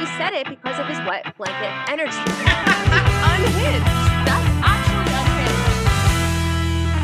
she 0.00 0.06
said 0.16 0.32
it 0.32 0.48
because 0.48 0.78
of 0.78 0.86
his 0.86 0.96
wet 1.06 1.36
blanket 1.36 1.90
energy. 1.90 2.16
unhinged. 2.16 3.84
That's 4.24 4.48
actually 4.64 5.12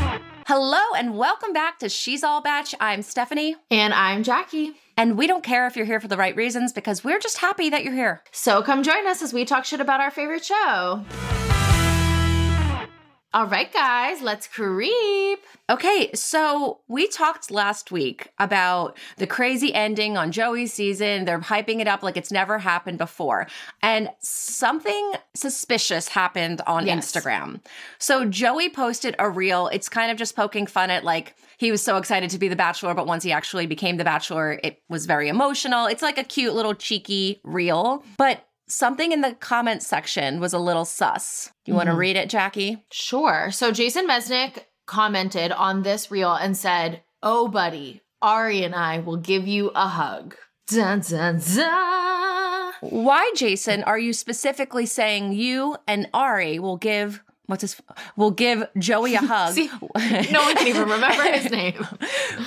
unhinged. 0.09 0.25
Hello 0.47 0.81
and 0.97 1.19
welcome 1.19 1.53
back 1.53 1.79
to 1.81 1.91
She's 1.91 2.25
All 2.25 2.41
Bach. 2.41 2.69
I'm 2.81 3.01
Stefanie, 3.01 3.57
And 3.71 3.93
I'm 3.93 4.23
Jackie. 4.23 4.77
and 4.97 5.19
we 5.19 5.27
don't 5.27 5.45
care 5.45 5.67
if 5.67 5.77
you're 5.77 5.85
here 5.85 6.01
for 6.01 6.09
the 6.09 6.17
right 6.17 6.35
reasons 6.35 6.73
because 6.73 7.05
we're 7.05 7.19
just 7.19 7.37
happy 7.39 7.69
that 7.69 7.85
you're 7.85 7.93
here. 7.93 8.23
So 8.33 8.63
come 8.63 8.83
join 8.83 9.07
us 9.07 9.21
as 9.21 9.35
we 9.35 9.45
talk 9.45 9.67
shit 9.67 9.81
about 9.83 10.01
our 10.01 10.11
favorite 10.11 10.47
show. 10.47 11.05
All 13.35 13.47
right, 13.47 13.71
guys, 13.71 14.23
let's 14.23 14.47
creep. 14.47 15.41
Okay, 15.69 16.11
so 16.15 16.81
we 16.89 17.07
talked 17.07 17.51
last 17.51 17.93
week 17.93 18.29
about 18.39 18.97
the 19.19 19.27
crazy 19.27 19.75
ending 19.75 20.17
on 20.17 20.33
Joey's 20.33 20.73
season. 20.73 21.27
They're 21.27 21.41
hyping 21.41 21.81
it 21.81 21.89
up 21.89 22.03
like 22.03 22.17
it's 22.17 22.31
never 22.31 22.59
happened 22.59 22.97
before. 22.97 23.47
And 23.83 24.09
something 24.21 25.13
suspicious 25.35 26.09
happened 26.09 26.63
on 26.67 26.87
Yes. 26.87 27.13
Instagram. 27.13 27.61
So 27.99 28.25
Joey 28.25 28.71
posted 28.71 29.15
a 29.19 29.29
reel. 29.29 29.69
It's 29.69 29.89
kind 29.91 30.11
of 30.11 30.17
just 30.17 30.35
poking 30.35 30.67
fun 30.67 30.89
at 30.91 31.05
like 31.05 31.35
he 31.59 31.71
was 31.71 31.83
so 31.83 31.99
excited 31.99 32.31
to 32.31 32.39
be 32.39 32.49
the 32.49 32.57
bachelor, 32.57 32.95
but 32.95 33.07
once 33.07 33.23
he 33.23 33.33
actually 33.33 33.67
became 33.67 33.99
the 33.99 34.05
bachelor, 34.05 34.59
it 34.63 34.81
was 34.89 35.05
very 35.05 35.29
emotional. 35.29 35.87
It's 35.87 36.03
like 36.03 36.17
a 36.17 36.25
cute 36.25 36.55
little 36.55 36.75
cheeky 36.75 37.41
reel. 37.45 38.03
But 38.17 38.47
something 38.69 39.13
in 39.13 39.21
the 39.21 39.35
comment 39.35 39.83
section 39.83 40.41
was 40.41 40.53
a 40.53 40.59
little 40.59 40.85
sus. 40.85 41.51
You 41.65 41.75
want 41.75 41.87
to 41.87 41.93
mm-hmm. 41.93 42.01
read 42.01 42.17
it, 42.17 42.29
Jackie? 42.29 42.85
Sure. 42.91 43.51
So 43.51 43.73
Jason 43.73 44.09
Mesnick 44.09 44.65
commented 44.87 45.53
on 45.53 45.83
this 45.83 46.11
reel 46.11 46.33
and 46.33 46.57
said, 46.57 47.03
Oh, 47.23 47.49
buddy, 47.49 48.03
Ari 48.23 48.65
and 48.65 48.75
I 48.75 48.99
will 48.99 49.17
give 49.17 49.47
you 49.47 49.71
a 49.75 49.89
hug. 49.89 50.37
Dun, 50.69 51.01
dun, 51.01 51.41
dun. 51.55 52.73
Why, 52.81 53.33
Jason, 53.37 53.83
are 53.85 53.99
you 53.99 54.13
specifically 54.13 54.87
saying 54.87 55.33
you 55.33 55.77
and 55.87 56.09
Ari 56.13 56.59
will 56.59 56.77
give 56.77 57.23
what's 57.47 57.63
his 57.63 57.81
we'll 58.17 58.31
give 58.31 58.67
Joey 58.79 59.15
a 59.15 59.19
hug? 59.21 59.55
See, 59.55 59.69
No 60.31 60.43
one 60.43 60.57
can 60.57 60.67
even 60.69 60.89
remember 60.89 61.23
his 61.33 61.51
name. 61.51 61.75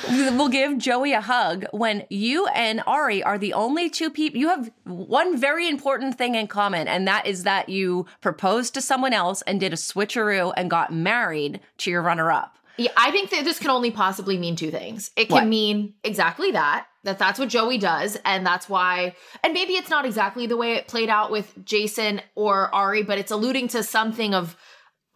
we'll 0.38 0.50
give 0.50 0.78
Joey 0.78 1.14
a 1.14 1.22
hug 1.22 1.66
when 1.72 2.06
you 2.09 2.47
and 2.47 2.81
Ari 2.88 3.23
are 3.23 3.38
the 3.38 3.53
only 3.53 3.89
two 3.89 4.09
people 4.09 4.39
you 4.39 4.50
have 4.50 4.72
one 4.86 5.38
very 5.38 5.67
important 5.67 6.17
thing 6.17 6.36
in 6.36 6.47
common, 6.47 6.88
and 6.88 7.08
that 7.08 7.25
is 7.25 7.44
that 7.44 7.69
you 7.69 8.06
proposed 8.22 8.73
to 8.75 8.81
someone 8.81 9.14
else 9.14 9.41
and 9.44 9.59
did 9.59 9.73
a 9.73 9.78
switcheroo 9.78 10.53
and 10.58 10.69
got 10.69 10.91
married 10.94 11.59
to 11.80 11.91
your 11.91 12.02
runner-up. 12.02 12.56
Yeah, 12.78 12.91
I 12.95 13.11
think 13.11 13.30
that 13.31 13.44
this 13.44 13.59
can 13.59 13.69
only 13.72 13.91
possibly 13.91 14.38
mean 14.38 14.56
two 14.56 14.72
things. 14.72 15.11
It 15.17 15.25
can 15.28 15.34
What? 15.36 15.47
mean 15.47 15.95
exactly 16.03 16.52
that, 16.52 16.86
that 17.03 17.19
that's 17.19 17.38
what 17.38 17.50
Joey 17.50 17.78
does, 17.78 18.17
and 18.23 18.45
that's 18.45 18.69
why, 18.69 19.16
and 19.44 19.53
maybe 19.53 19.73
it's 19.73 19.89
not 19.89 20.06
exactly 20.06 20.47
the 20.47 20.56
way 20.56 20.73
it 20.75 20.88
played 20.88 21.09
out 21.09 21.30
with 21.30 21.53
Jason 21.66 22.22
or 22.36 22.73
Ari, 22.73 23.03
but 23.03 23.17
it's 23.17 23.31
alluding 23.31 23.67
to 23.69 23.84
something 23.84 24.34
of 24.34 24.56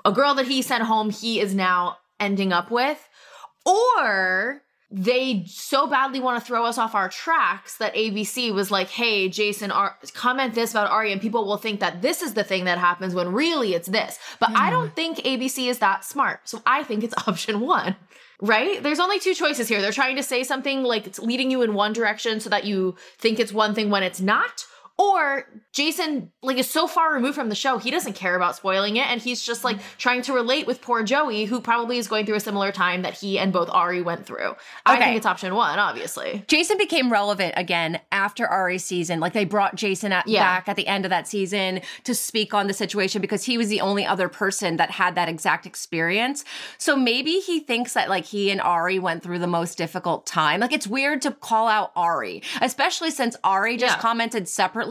a 0.05 0.11
girl 0.11 0.33
that 0.35 0.47
he 0.47 0.61
sent 0.61 0.83
home, 0.83 1.09
he 1.09 1.39
is 1.39 1.53
now 1.53 1.97
ending 2.19 2.53
up 2.53 2.71
with, 2.71 3.07
or 3.65 4.61
they 4.93 5.43
so 5.47 5.87
badly 5.87 6.19
want 6.19 6.39
to 6.39 6.45
throw 6.45 6.65
us 6.65 6.77
off 6.77 6.93
our 6.93 7.09
tracks 7.09 7.77
that 7.77 7.95
ABC 7.95 8.53
was 8.53 8.69
like, 8.69 8.89
"Hey, 8.89 9.27
Jason, 9.27 9.71
Ar- 9.71 9.97
comment 10.13 10.53
this 10.53 10.69
about 10.69 10.91
Ari, 10.91 11.11
and 11.11 11.19
people 11.19 11.45
will 11.45 11.57
think 11.57 11.79
that 11.79 12.03
this 12.03 12.21
is 12.21 12.35
the 12.35 12.43
thing 12.43 12.65
that 12.65 12.77
happens 12.77 13.15
when 13.15 13.33
really 13.33 13.73
it's 13.73 13.87
this." 13.87 14.19
But 14.39 14.51
I 14.51 14.69
don't 14.69 14.89
hmm. 14.89 14.93
think 14.93 15.17
ABC 15.19 15.67
is 15.67 15.79
that 15.79 16.05
smart, 16.05 16.41
so 16.47 16.61
I 16.65 16.83
think 16.83 17.03
it's 17.03 17.15
option 17.27 17.59
one. 17.59 17.95
Right? 18.39 18.83
There's 18.83 18.99
only 18.99 19.19
two 19.19 19.33
choices 19.33 19.67
here. 19.67 19.81
They're 19.81 19.91
trying 19.91 20.17
to 20.17 20.23
say 20.23 20.43
something 20.43 20.83
like 20.83 21.07
it's 21.07 21.19
leading 21.19 21.49
you 21.49 21.61
in 21.61 21.73
one 21.73 21.93
direction 21.93 22.39
so 22.39 22.49
that 22.49 22.65
you 22.65 22.95
think 23.17 23.39
it's 23.39 23.53
one 23.53 23.73
thing 23.73 23.89
when 23.89 24.03
it's 24.03 24.19
not. 24.19 24.65
Or 24.97 25.47
Jason 25.71 26.31
like 26.43 26.57
is 26.57 26.69
so 26.69 26.85
far 26.85 27.13
removed 27.13 27.33
from 27.33 27.49
the 27.49 27.55
show, 27.55 27.79
he 27.79 27.89
doesn't 27.89 28.13
care 28.13 28.35
about 28.35 28.55
spoiling 28.55 28.95
it, 28.97 29.07
and 29.07 29.19
he's 29.19 29.41
just 29.41 29.63
like 29.63 29.77
mm-hmm. 29.77 29.97
trying 29.97 30.21
to 30.21 30.33
relate 30.33 30.67
with 30.67 30.81
poor 30.81 31.01
Joey, 31.03 31.45
who 31.45 31.59
probably 31.61 31.97
is 31.97 32.07
going 32.07 32.27
through 32.27 32.35
a 32.35 32.39
similar 32.39 32.71
time 32.71 33.01
that 33.01 33.15
he 33.15 33.39
and 33.39 33.51
both 33.51 33.69
Ari 33.71 34.03
went 34.03 34.27
through. 34.27 34.55
I 34.85 34.97
think 34.97 35.17
it's 35.17 35.25
option 35.25 35.55
one, 35.55 35.79
obviously. 35.79 36.45
Jason 36.47 36.77
became 36.77 37.11
relevant 37.11 37.55
again 37.57 38.01
after 38.11 38.45
Ari's 38.47 38.85
season. 38.85 39.19
Like 39.19 39.33
they 39.33 39.45
brought 39.45 39.75
Jason 39.75 40.11
at, 40.11 40.27
Yeah. 40.27 40.43
back 40.43 40.69
at 40.69 40.75
the 40.75 40.85
end 40.85 41.05
of 41.05 41.09
that 41.09 41.27
season 41.27 41.81
to 42.03 42.13
speak 42.13 42.53
on 42.53 42.67
the 42.67 42.73
situation 42.73 43.19
because 43.19 43.43
he 43.45 43.57
was 43.57 43.69
the 43.69 43.81
only 43.81 44.05
other 44.05 44.29
person 44.29 44.77
that 44.77 44.91
had 44.91 45.15
that 45.15 45.27
exact 45.27 45.65
experience. 45.65 46.45
So 46.77 46.95
maybe 46.95 47.39
he 47.39 47.59
thinks 47.59 47.93
that 47.93 48.09
like 48.09 48.25
he 48.25 48.51
and 48.51 48.61
Ari 48.61 48.99
went 48.99 49.23
through 49.23 49.39
the 49.39 49.47
most 49.47 49.75
difficult 49.75 50.27
time. 50.27 50.59
Like 50.59 50.71
it's 50.71 50.85
weird 50.87 51.23
to 51.23 51.31
call 51.31 51.67
out 51.67 51.91
Ari, 51.95 52.43
especially 52.61 53.09
since 53.09 53.35
Ari 53.43 53.77
just 53.77 53.95
Yeah. 53.97 54.01
commented 54.01 54.47
separately 54.47 54.82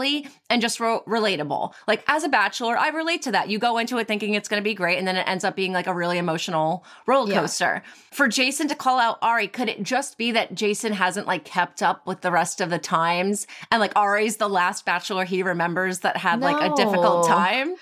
and 0.50 0.60
just 0.62 0.80
wrote 0.80 1.04
relatable. 1.06 1.72
Like 1.86 2.04
as 2.08 2.24
a 2.24 2.28
bachelor, 2.28 2.76
I 2.76 2.88
relate 2.88 3.22
to 3.22 3.32
that. 3.32 3.48
You 3.50 3.58
go 3.58 3.78
into 3.78 3.98
it 3.98 4.08
thinking 4.08 4.34
it's 4.34 4.48
going 4.48 4.60
to 4.62 4.64
be 4.64 4.74
great 4.74 4.98
and 4.98 5.06
then 5.06 5.16
it 5.16 5.26
ends 5.28 5.44
up 5.44 5.56
being 5.56 5.72
like 5.72 5.86
a 5.86 5.94
really 5.94 6.18
emotional 6.18 6.84
roller 7.06 7.30
Yeah. 7.32 7.40
coaster. 7.40 7.82
For 8.10 8.28
Jason 8.28 8.68
to 8.68 8.74
call 8.74 8.98
out 8.98 9.18
Ari, 9.22 9.48
could 9.48 9.68
it 9.68 9.82
just 9.82 10.18
be 10.18 10.32
that 10.32 10.54
Jason 10.54 10.92
hasn't 10.92 11.26
like 11.26 11.44
kept 11.44 11.82
up 11.82 12.06
with 12.06 12.20
the 12.20 12.30
rest 12.30 12.60
of 12.60 12.70
the 12.70 12.78
times 12.78 13.46
and 13.70 13.80
like 13.80 13.92
Ari's 13.96 14.36
the 14.36 14.48
last 14.48 14.84
bachelor 14.84 15.24
he 15.24 15.42
remembers 15.42 16.00
that 16.00 16.16
had 16.18 16.40
like 16.40 16.60
a 16.60 16.74
difficult 16.74 17.26
time? 17.26 17.74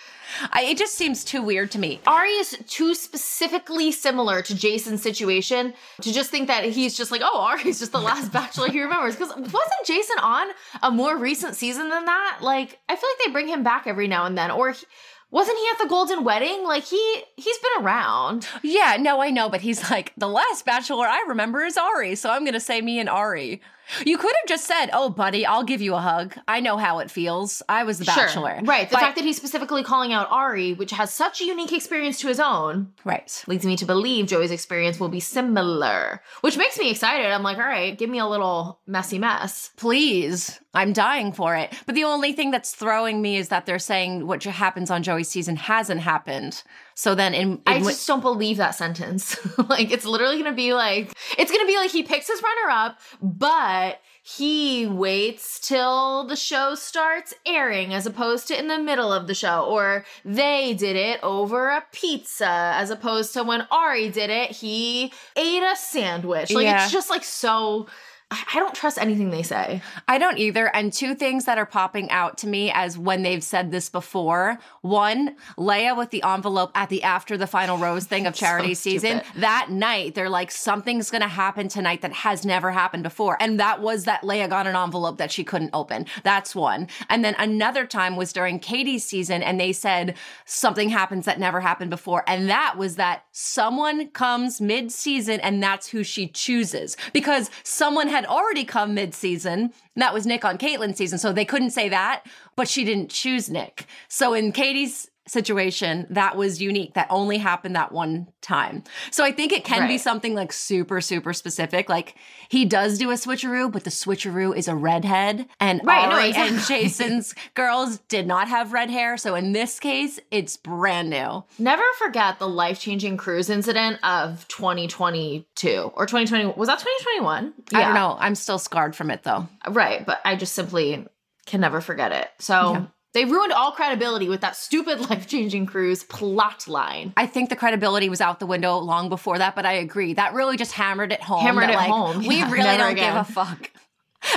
I, 0.52 0.64
it 0.64 0.78
just 0.78 0.94
seems 0.94 1.24
too 1.24 1.42
weird 1.42 1.70
to 1.72 1.78
me. 1.78 2.00
Ari 2.06 2.30
is 2.30 2.56
too 2.68 2.94
specifically 2.94 3.92
similar 3.92 4.42
to 4.42 4.54
Jason's 4.54 5.02
situation 5.02 5.74
to 6.02 6.12
just 6.12 6.30
think 6.30 6.48
that 6.48 6.64
he's 6.64 6.96
just 6.96 7.10
like, 7.10 7.22
oh, 7.24 7.40
Ari's 7.40 7.78
just 7.78 7.92
the 7.92 8.00
last 8.00 8.32
bachelor 8.32 8.68
he 8.68 8.80
remembers. 8.80 9.16
Because 9.16 9.34
wasn't 9.34 9.86
Jason 9.86 10.18
on 10.20 10.48
a 10.82 10.90
more 10.90 11.16
recent 11.16 11.54
season 11.54 11.88
than 11.88 12.04
that? 12.04 12.38
Like, 12.40 12.78
I 12.88 12.96
feel 12.96 13.08
like 13.10 13.26
they 13.26 13.32
bring 13.32 13.48
him 13.48 13.62
back 13.62 13.86
every 13.86 14.08
now 14.08 14.26
and 14.26 14.36
then. 14.36 14.50
Or 14.50 14.70
he, 14.70 14.84
wasn't 15.30 15.58
he 15.58 15.66
at 15.72 15.78
the 15.78 15.88
Golden 15.88 16.24
Wedding? 16.24 16.64
Like, 16.64 16.84
he 16.84 17.22
he's 17.36 17.58
been 17.58 17.84
around. 17.84 18.48
Yeah, 18.62 18.96
no, 18.98 19.20
I 19.20 19.30
know, 19.30 19.48
but 19.48 19.60
he's 19.60 19.90
like, 19.90 20.12
the 20.16 20.28
last 20.28 20.64
bachelor 20.64 21.06
I 21.06 21.24
remember 21.28 21.64
is 21.64 21.76
Ari, 21.76 22.16
so 22.16 22.30
I'm 22.30 22.44
gonna 22.44 22.60
say 22.60 22.80
me 22.80 22.98
and 22.98 23.08
Ari. 23.08 23.60
You 24.06 24.18
could 24.18 24.32
have 24.40 24.48
just 24.48 24.66
said, 24.66 24.90
oh, 24.92 25.10
buddy, 25.10 25.44
I'll 25.46 25.64
give 25.64 25.80
you 25.80 25.94
a 25.94 26.00
hug. 26.00 26.34
I 26.48 26.60
know 26.60 26.76
how 26.76 26.98
it 27.00 27.10
feels. 27.10 27.62
I 27.68 27.84
was 27.84 27.98
the 27.98 28.04
bachelor. 28.04 28.60
Right. 28.62 28.88
The 28.88 28.94
But- 28.94 29.00
fact 29.02 29.16
that 29.16 29.24
he's 29.24 29.36
specifically 29.36 29.82
calling 29.82 30.12
out 30.12 30.30
Ari, 30.30 30.74
which 30.74 30.92
has 30.92 31.12
such 31.12 31.40
a 31.40 31.44
unique 31.44 31.72
experience 31.72 32.18
to 32.20 32.28
his 32.28 32.40
own, 32.40 32.92
Right. 33.04 33.42
leads 33.46 33.64
me 33.66 33.76
to 33.76 33.84
believe 33.84 34.26
Joey's 34.26 34.50
experience 34.50 34.98
will 35.00 35.08
be 35.08 35.20
similar, 35.20 36.22
which 36.40 36.56
makes 36.56 36.78
me 36.78 36.90
excited. 36.90 37.26
I'm 37.26 37.42
like, 37.42 37.58
all 37.58 37.64
right, 37.64 37.96
give 37.98 38.10
me 38.10 38.18
a 38.18 38.26
little 38.26 38.80
messy 38.86 39.18
mess. 39.18 39.70
Please. 39.76 40.60
I'm 40.72 40.92
dying 40.92 41.32
for 41.32 41.56
it. 41.56 41.72
But 41.86 41.96
the 41.96 42.04
only 42.04 42.32
thing 42.32 42.52
that's 42.52 42.72
throwing 42.74 43.20
me 43.20 43.36
is 43.36 43.48
that 43.48 43.66
they're 43.66 43.80
saying 43.80 44.26
what 44.26 44.44
happens 44.44 44.90
on 44.90 45.02
Joey's 45.02 45.28
season 45.28 45.56
hasn't 45.56 46.00
happened. 46.02 46.62
So 47.00 47.14
then 47.14 47.32
in, 47.32 47.52
in 47.52 47.60
I 47.66 47.78
just 47.78 48.06
don't 48.06 48.20
believe 48.20 48.58
that 48.58 48.74
sentence. 48.74 49.38
like, 49.70 49.90
it's 49.90 50.04
literally 50.04 50.36
gonna 50.36 50.54
be 50.54 50.74
like, 50.74 51.10
it's 51.38 51.50
gonna 51.50 51.64
be 51.64 51.78
like 51.78 51.90
he 51.90 52.02
picks 52.02 52.28
his 52.28 52.42
runner 52.42 52.70
up, 52.70 52.98
but 53.22 54.02
he 54.22 54.86
waits 54.86 55.58
till 55.66 56.26
the 56.26 56.36
show 56.36 56.74
starts 56.74 57.32
airing 57.46 57.94
as 57.94 58.04
opposed 58.04 58.48
to 58.48 58.58
in 58.58 58.68
the 58.68 58.78
middle 58.78 59.14
of 59.14 59.28
the 59.28 59.34
show. 59.34 59.64
Or 59.64 60.04
they 60.26 60.74
did 60.74 60.94
it 60.94 61.20
over 61.22 61.70
a 61.70 61.82
pizza 61.90 62.74
as 62.76 62.90
opposed 62.90 63.32
to 63.32 63.44
when 63.44 63.66
Ari 63.70 64.10
did 64.10 64.28
it, 64.28 64.50
he 64.50 65.10
ate 65.36 65.62
a 65.62 65.76
sandwich. 65.76 66.52
Like, 66.52 66.64
Yeah. 66.64 66.84
it's 66.84 66.92
just 66.92 67.08
like 67.08 67.24
so. 67.24 67.86
I 68.30 68.60
don't 68.60 68.74
trust 68.74 68.96
anything 68.98 69.30
they 69.30 69.42
say. 69.42 69.82
I 70.06 70.18
don't 70.18 70.38
either. 70.38 70.74
And 70.74 70.92
two 70.92 71.16
things 71.16 71.46
that 71.46 71.58
are 71.58 71.66
popping 71.66 72.10
out 72.10 72.38
to 72.38 72.46
me 72.46 72.70
as 72.72 72.96
when 72.96 73.22
they've 73.22 73.42
said 73.42 73.72
this 73.72 73.88
before. 73.88 74.58
One, 74.82 75.34
Leia 75.58 75.96
with 75.96 76.10
the 76.10 76.22
envelope 76.22 76.70
at 76.76 76.90
the 76.90 77.02
after 77.02 77.36
the 77.36 77.48
final 77.48 77.76
rose 77.76 78.06
thing 78.06 78.26
of 78.26 78.36
So 78.40 78.46
charity 78.46 78.74
season. 78.74 79.20
stupid. 79.20 79.40
That 79.40 79.70
night, 79.70 80.14
they're 80.14 80.28
like, 80.28 80.50
something's 80.50 81.10
going 81.10 81.22
to 81.22 81.28
happen 81.28 81.68
tonight 81.68 82.02
that 82.02 82.12
has 82.12 82.44
never 82.44 82.70
happened 82.70 83.02
before. 83.02 83.36
And 83.40 83.58
that 83.58 83.80
was 83.80 84.04
that 84.04 84.22
Leia 84.22 84.48
got 84.48 84.66
an 84.66 84.76
envelope 84.76 85.18
that 85.18 85.32
she 85.32 85.42
couldn't 85.42 85.70
open. 85.72 86.06
That's 86.22 86.54
one. 86.54 86.86
And 87.08 87.24
then 87.24 87.34
another 87.38 87.84
time 87.84 88.14
was 88.16 88.32
during 88.32 88.60
Katie's 88.60 89.04
season, 89.04 89.42
and 89.42 89.58
they 89.58 89.72
said 89.72 90.16
something 90.44 90.88
happens 90.88 91.24
that 91.24 91.40
never 91.40 91.60
happened 91.60 91.90
before. 91.90 92.22
And 92.28 92.48
that 92.48 92.76
was 92.78 92.96
that 92.96 93.24
someone 93.32 94.08
comes 94.08 94.60
mid 94.60 94.92
season, 94.92 95.40
and 95.40 95.62
that's 95.62 95.88
who 95.88 96.04
she 96.04 96.28
chooses 96.28 96.96
because 97.12 97.50
someone 97.64 98.08
had 98.20 98.28
already 98.28 98.64
come 98.64 98.94
mid 98.94 99.14
season. 99.14 99.60
And 99.60 100.02
that 100.02 100.14
was 100.14 100.26
Nick 100.26 100.44
on 100.44 100.58
Kaitlyn's 100.58 100.96
season. 100.96 101.18
So 101.18 101.32
they 101.32 101.44
couldn't 101.44 101.70
say 101.70 101.88
that, 101.88 102.24
but 102.56 102.68
she 102.68 102.84
didn't 102.84 103.10
choose 103.10 103.50
Nick. 103.50 103.86
So 104.08 104.34
in 104.34 104.52
Katie's 104.52 105.09
situation, 105.30 106.06
that 106.10 106.36
was 106.36 106.60
unique. 106.60 106.94
That 106.94 107.06
only 107.10 107.38
happened 107.38 107.76
that 107.76 107.92
one 107.92 108.28
time. 108.40 108.82
So 109.10 109.24
I 109.24 109.32
think 109.32 109.52
it 109.52 109.64
can 109.64 109.86
be 109.86 109.98
something 109.98 110.34
like 110.34 110.52
super, 110.52 111.00
super 111.00 111.32
specific. 111.32 111.88
Like 111.88 112.16
he 112.48 112.64
does 112.64 112.98
do 112.98 113.10
a 113.10 113.14
switcheroo, 113.14 113.70
but 113.70 113.84
the 113.84 113.90
switcheroo 113.90 114.56
is 114.56 114.68
a 114.68 114.74
redhead. 114.74 115.46
And 115.60 115.80
Right, 115.84 116.08
no, 116.08 116.16
Ari 116.16 116.32
and. 116.34 116.60
Jason's 116.68 117.34
girls 117.54 117.98
did 118.08 118.26
not 118.26 118.48
have 118.48 118.72
red 118.72 118.90
hair. 118.90 119.16
So 119.16 119.34
in 119.34 119.52
this 119.52 119.78
case, 119.80 120.20
it's 120.30 120.56
brand 120.56 121.10
new. 121.10 121.44
Never 121.58 121.82
forget 121.98 122.38
the 122.38 122.48
life 122.48 122.80
changing 122.80 123.16
cruise 123.16 123.50
incident 123.50 123.98
of 124.04 124.46
2022 124.48 125.92
or 125.94 126.06
2020. 126.06 126.54
Was 126.56 126.68
that 126.68 126.78
2021? 126.78 127.54
I 127.74 127.82
don't 127.82 127.94
know. 127.94 128.16
I'm 128.18 128.34
still 128.34 128.58
scarred 128.58 128.94
from 128.96 129.10
it 129.10 129.22
though. 129.22 129.48
Right. 129.68 130.04
But 130.04 130.20
I 130.24 130.36
just 130.36 130.54
simply 130.54 131.06
can 131.46 131.60
never 131.60 131.80
forget 131.80 132.12
it. 132.12 132.28
So 132.38 132.72
Yeah. 132.72 132.86
They 133.12 133.24
ruined 133.24 133.52
all 133.52 133.72
credibility 133.72 134.28
with 134.28 134.40
that 134.42 134.56
stupid 134.56 135.00
life 135.10 135.26
changing 135.26 135.66
cruise 135.66 136.04
plot 136.04 136.68
line. 136.68 137.12
I 137.16 137.26
think 137.26 137.48
the 137.48 137.56
credibility 137.56 138.08
was 138.08 138.20
out 138.20 138.40
the 138.40 138.46
window 138.46 138.78
long 138.78 139.08
before 139.08 139.38
that, 139.38 139.54
but 139.56 139.66
I 139.66 139.74
agree. 139.74 140.14
That 140.14 140.34
really 140.34 140.56
just 140.56 140.72
hammered 140.72 141.12
it 141.12 141.20
home. 141.22 141.42
Hammered 141.42 141.70
it 141.70 141.74
like, 141.76 141.90
home. 141.90 142.18
We 142.18 142.36
Yeah, 142.40 142.50
really 142.50 142.76
don't 142.76 142.92
again. 142.92 143.14
give 143.14 143.20
a 143.20 143.24
fuck. 143.32 143.70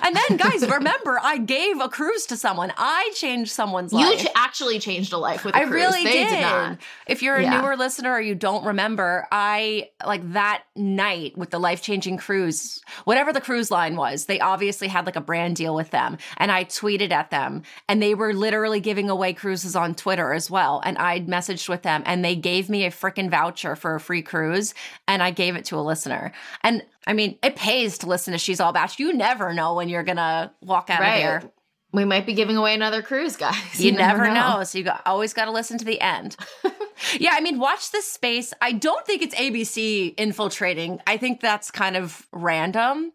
And 0.02 0.16
then, 0.16 0.38
guys, 0.38 0.62
remember, 0.68 1.20
I 1.22 1.38
gave 1.38 1.80
a 1.82 1.90
cruise 1.90 2.26
to 2.28 2.38
someone. 2.38 2.72
I 2.78 3.12
changed 3.16 3.52
someone's 3.52 3.92
You 3.92 4.00
life. 4.00 4.24
ch- 4.24 4.28
actually 4.36 4.80
changed 4.80 5.12
a 5.14 5.18
life 5.18 5.44
with 5.44 5.56
a 5.56 5.58
I 5.58 5.62
cruise. 5.66 5.74
really 5.74 6.04
they 6.04 6.14
did. 6.24 6.30
did. 6.30 6.78
If 7.08 7.22
you're 7.22 7.36
a 7.36 7.44
Yeah. 7.44 7.60
newer 7.62 7.76
listener 7.76 8.12
or 8.12 8.22
you 8.22 8.34
don't 8.36 8.66
remember, 8.66 9.28
I 9.32 9.90
like 10.06 10.34
that 10.34 10.64
night 10.76 11.38
with 11.38 11.50
the 11.50 11.60
life 11.60 11.82
changing 11.82 12.18
cruise, 12.18 12.80
whatever 13.04 13.34
the 13.34 13.42
cruise 13.42 13.72
line 13.72 13.96
was, 13.96 14.26
they 14.26 14.40
obviously 14.40 14.88
had 14.88 15.06
like 15.06 15.16
a 15.18 15.22
brand 15.22 15.56
deal 15.58 15.76
with 15.76 15.92
them. 15.92 16.18
And 16.38 16.52
I 16.52 16.64
tweeted 16.66 17.12
at 17.12 17.30
them 17.30 17.64
and 17.90 18.02
they 18.02 18.16
were 18.16 18.34
literally 18.34 18.80
giving 18.80 19.10
away 19.10 19.34
cruises 19.34 19.76
on 19.76 19.96
Twitter 19.96 20.34
as 20.34 20.50
well. 20.50 20.82
And 20.86 20.98
I 20.98 21.20
messaged 21.22 21.68
with 21.70 21.82
them 21.84 22.04
and 22.06 22.24
they 22.24 22.36
gave 22.36 22.70
me 22.70 22.86
a 22.86 22.90
freaking 22.92 23.30
voucher 23.30 23.76
for 23.76 23.96
a 23.96 24.00
free 24.00 24.22
cruise 24.22 24.74
and 25.08 25.22
I 25.22 25.32
gave 25.32 25.56
it 25.56 25.66
to 25.66 25.78
a 25.78 25.82
listener. 25.82 26.32
And 26.62 26.84
I 27.06 27.14
mean, 27.14 27.38
it 27.44 27.56
pays 27.56 27.98
to 28.00 28.08
listen 28.08 28.32
to 28.32 28.38
She's 28.38 28.60
All 28.60 28.70
About 28.70 28.98
You. 29.00 29.08
You 29.08 29.14
never 29.14 29.54
know 29.54 29.74
when 29.74 29.90
you're 29.90 30.04
going 30.04 30.18
to 30.18 30.52
walk 30.62 30.90
out 30.90 31.02
of 31.02 31.06
Right. 31.06 31.20
there. 31.20 31.52
We 31.92 32.06
might 32.06 32.26
be 32.26 32.34
giving 32.34 32.58
away 32.58 32.74
another 32.74 33.02
cruise, 33.02 33.36
guys. 33.36 33.56
You, 33.80 33.92
never, 33.92 34.34
know. 34.34 34.64
So 34.64 34.78
you 34.80 34.84
got, 34.84 35.02
always 35.06 35.34
got 35.34 35.46
to 35.46 35.52
listen 35.52 35.78
to 35.78 35.86
the 35.86 36.02
end. 36.02 36.36
yeah, 37.20 37.34
I 37.34 37.42
mean, 37.42 37.60
watch 37.60 37.92
this 37.92 38.10
space. 38.10 38.54
I 38.62 38.72
don't 38.72 39.06
think 39.06 39.22
it's 39.22 39.36
ABC 39.36 40.16
infiltrating. 40.18 41.00
I 41.06 41.18
think 41.18 41.40
that's 41.40 41.70
kind 41.70 41.96
of 41.96 42.26
random. 42.32 43.12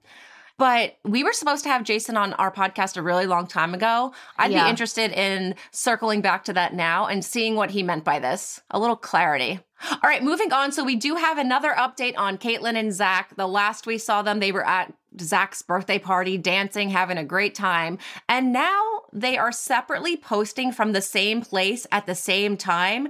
But 0.59 0.97
we 1.05 1.23
were 1.23 1.33
supposed 1.33 1.63
to 1.65 1.71
have 1.71 1.85
Jason 1.85 2.17
on 2.17 2.35
our 2.35 2.51
podcast 2.51 2.97
a 2.97 3.03
really 3.03 3.27
long 3.27 3.47
time 3.47 3.75
ago. 3.75 4.13
I'd 4.37 4.51
Yeah. 4.51 4.65
be 4.65 4.71
interested 4.71 5.13
in 5.13 5.55
circling 5.71 6.21
back 6.21 6.45
to 6.45 6.53
that 6.55 6.75
now 6.75 7.07
and 7.07 7.25
seeing 7.25 7.55
what 7.55 7.71
he 7.71 7.83
meant 7.85 8.05
by 8.05 8.19
this. 8.19 8.61
A 8.73 8.79
little 8.79 8.97
clarity. 8.97 9.61
All 9.93 9.99
right, 10.11 10.23
moving 10.23 10.53
on. 10.53 10.73
So 10.73 10.83
we 10.83 10.97
do 10.97 11.15
have 11.15 11.39
another 11.39 11.73
update 11.73 12.15
on 12.19 12.37
Kaitlyn 12.39 12.77
and 12.77 12.93
Zac. 12.93 13.37
The 13.37 13.47
last 13.47 13.87
we 13.87 13.97
saw 13.97 14.23
them, 14.23 14.41
they 14.41 14.51
were 14.51 14.67
at 14.67 14.93
Zac's 15.21 15.63
birthday 15.63 16.01
party, 16.01 16.37
dancing, 16.37 16.91
having 16.91 17.17
a 17.17 17.25
great 17.25 17.55
time. 17.55 17.99
And 18.29 18.53
now 18.53 19.03
they 19.13 19.39
are 19.39 19.53
separately 19.53 20.17
posting 20.17 20.73
from 20.73 20.93
the 20.93 21.01
same 21.01 21.41
place 21.43 21.87
at 21.93 22.07
the 22.07 22.17
same 22.17 22.57
time. 22.57 23.09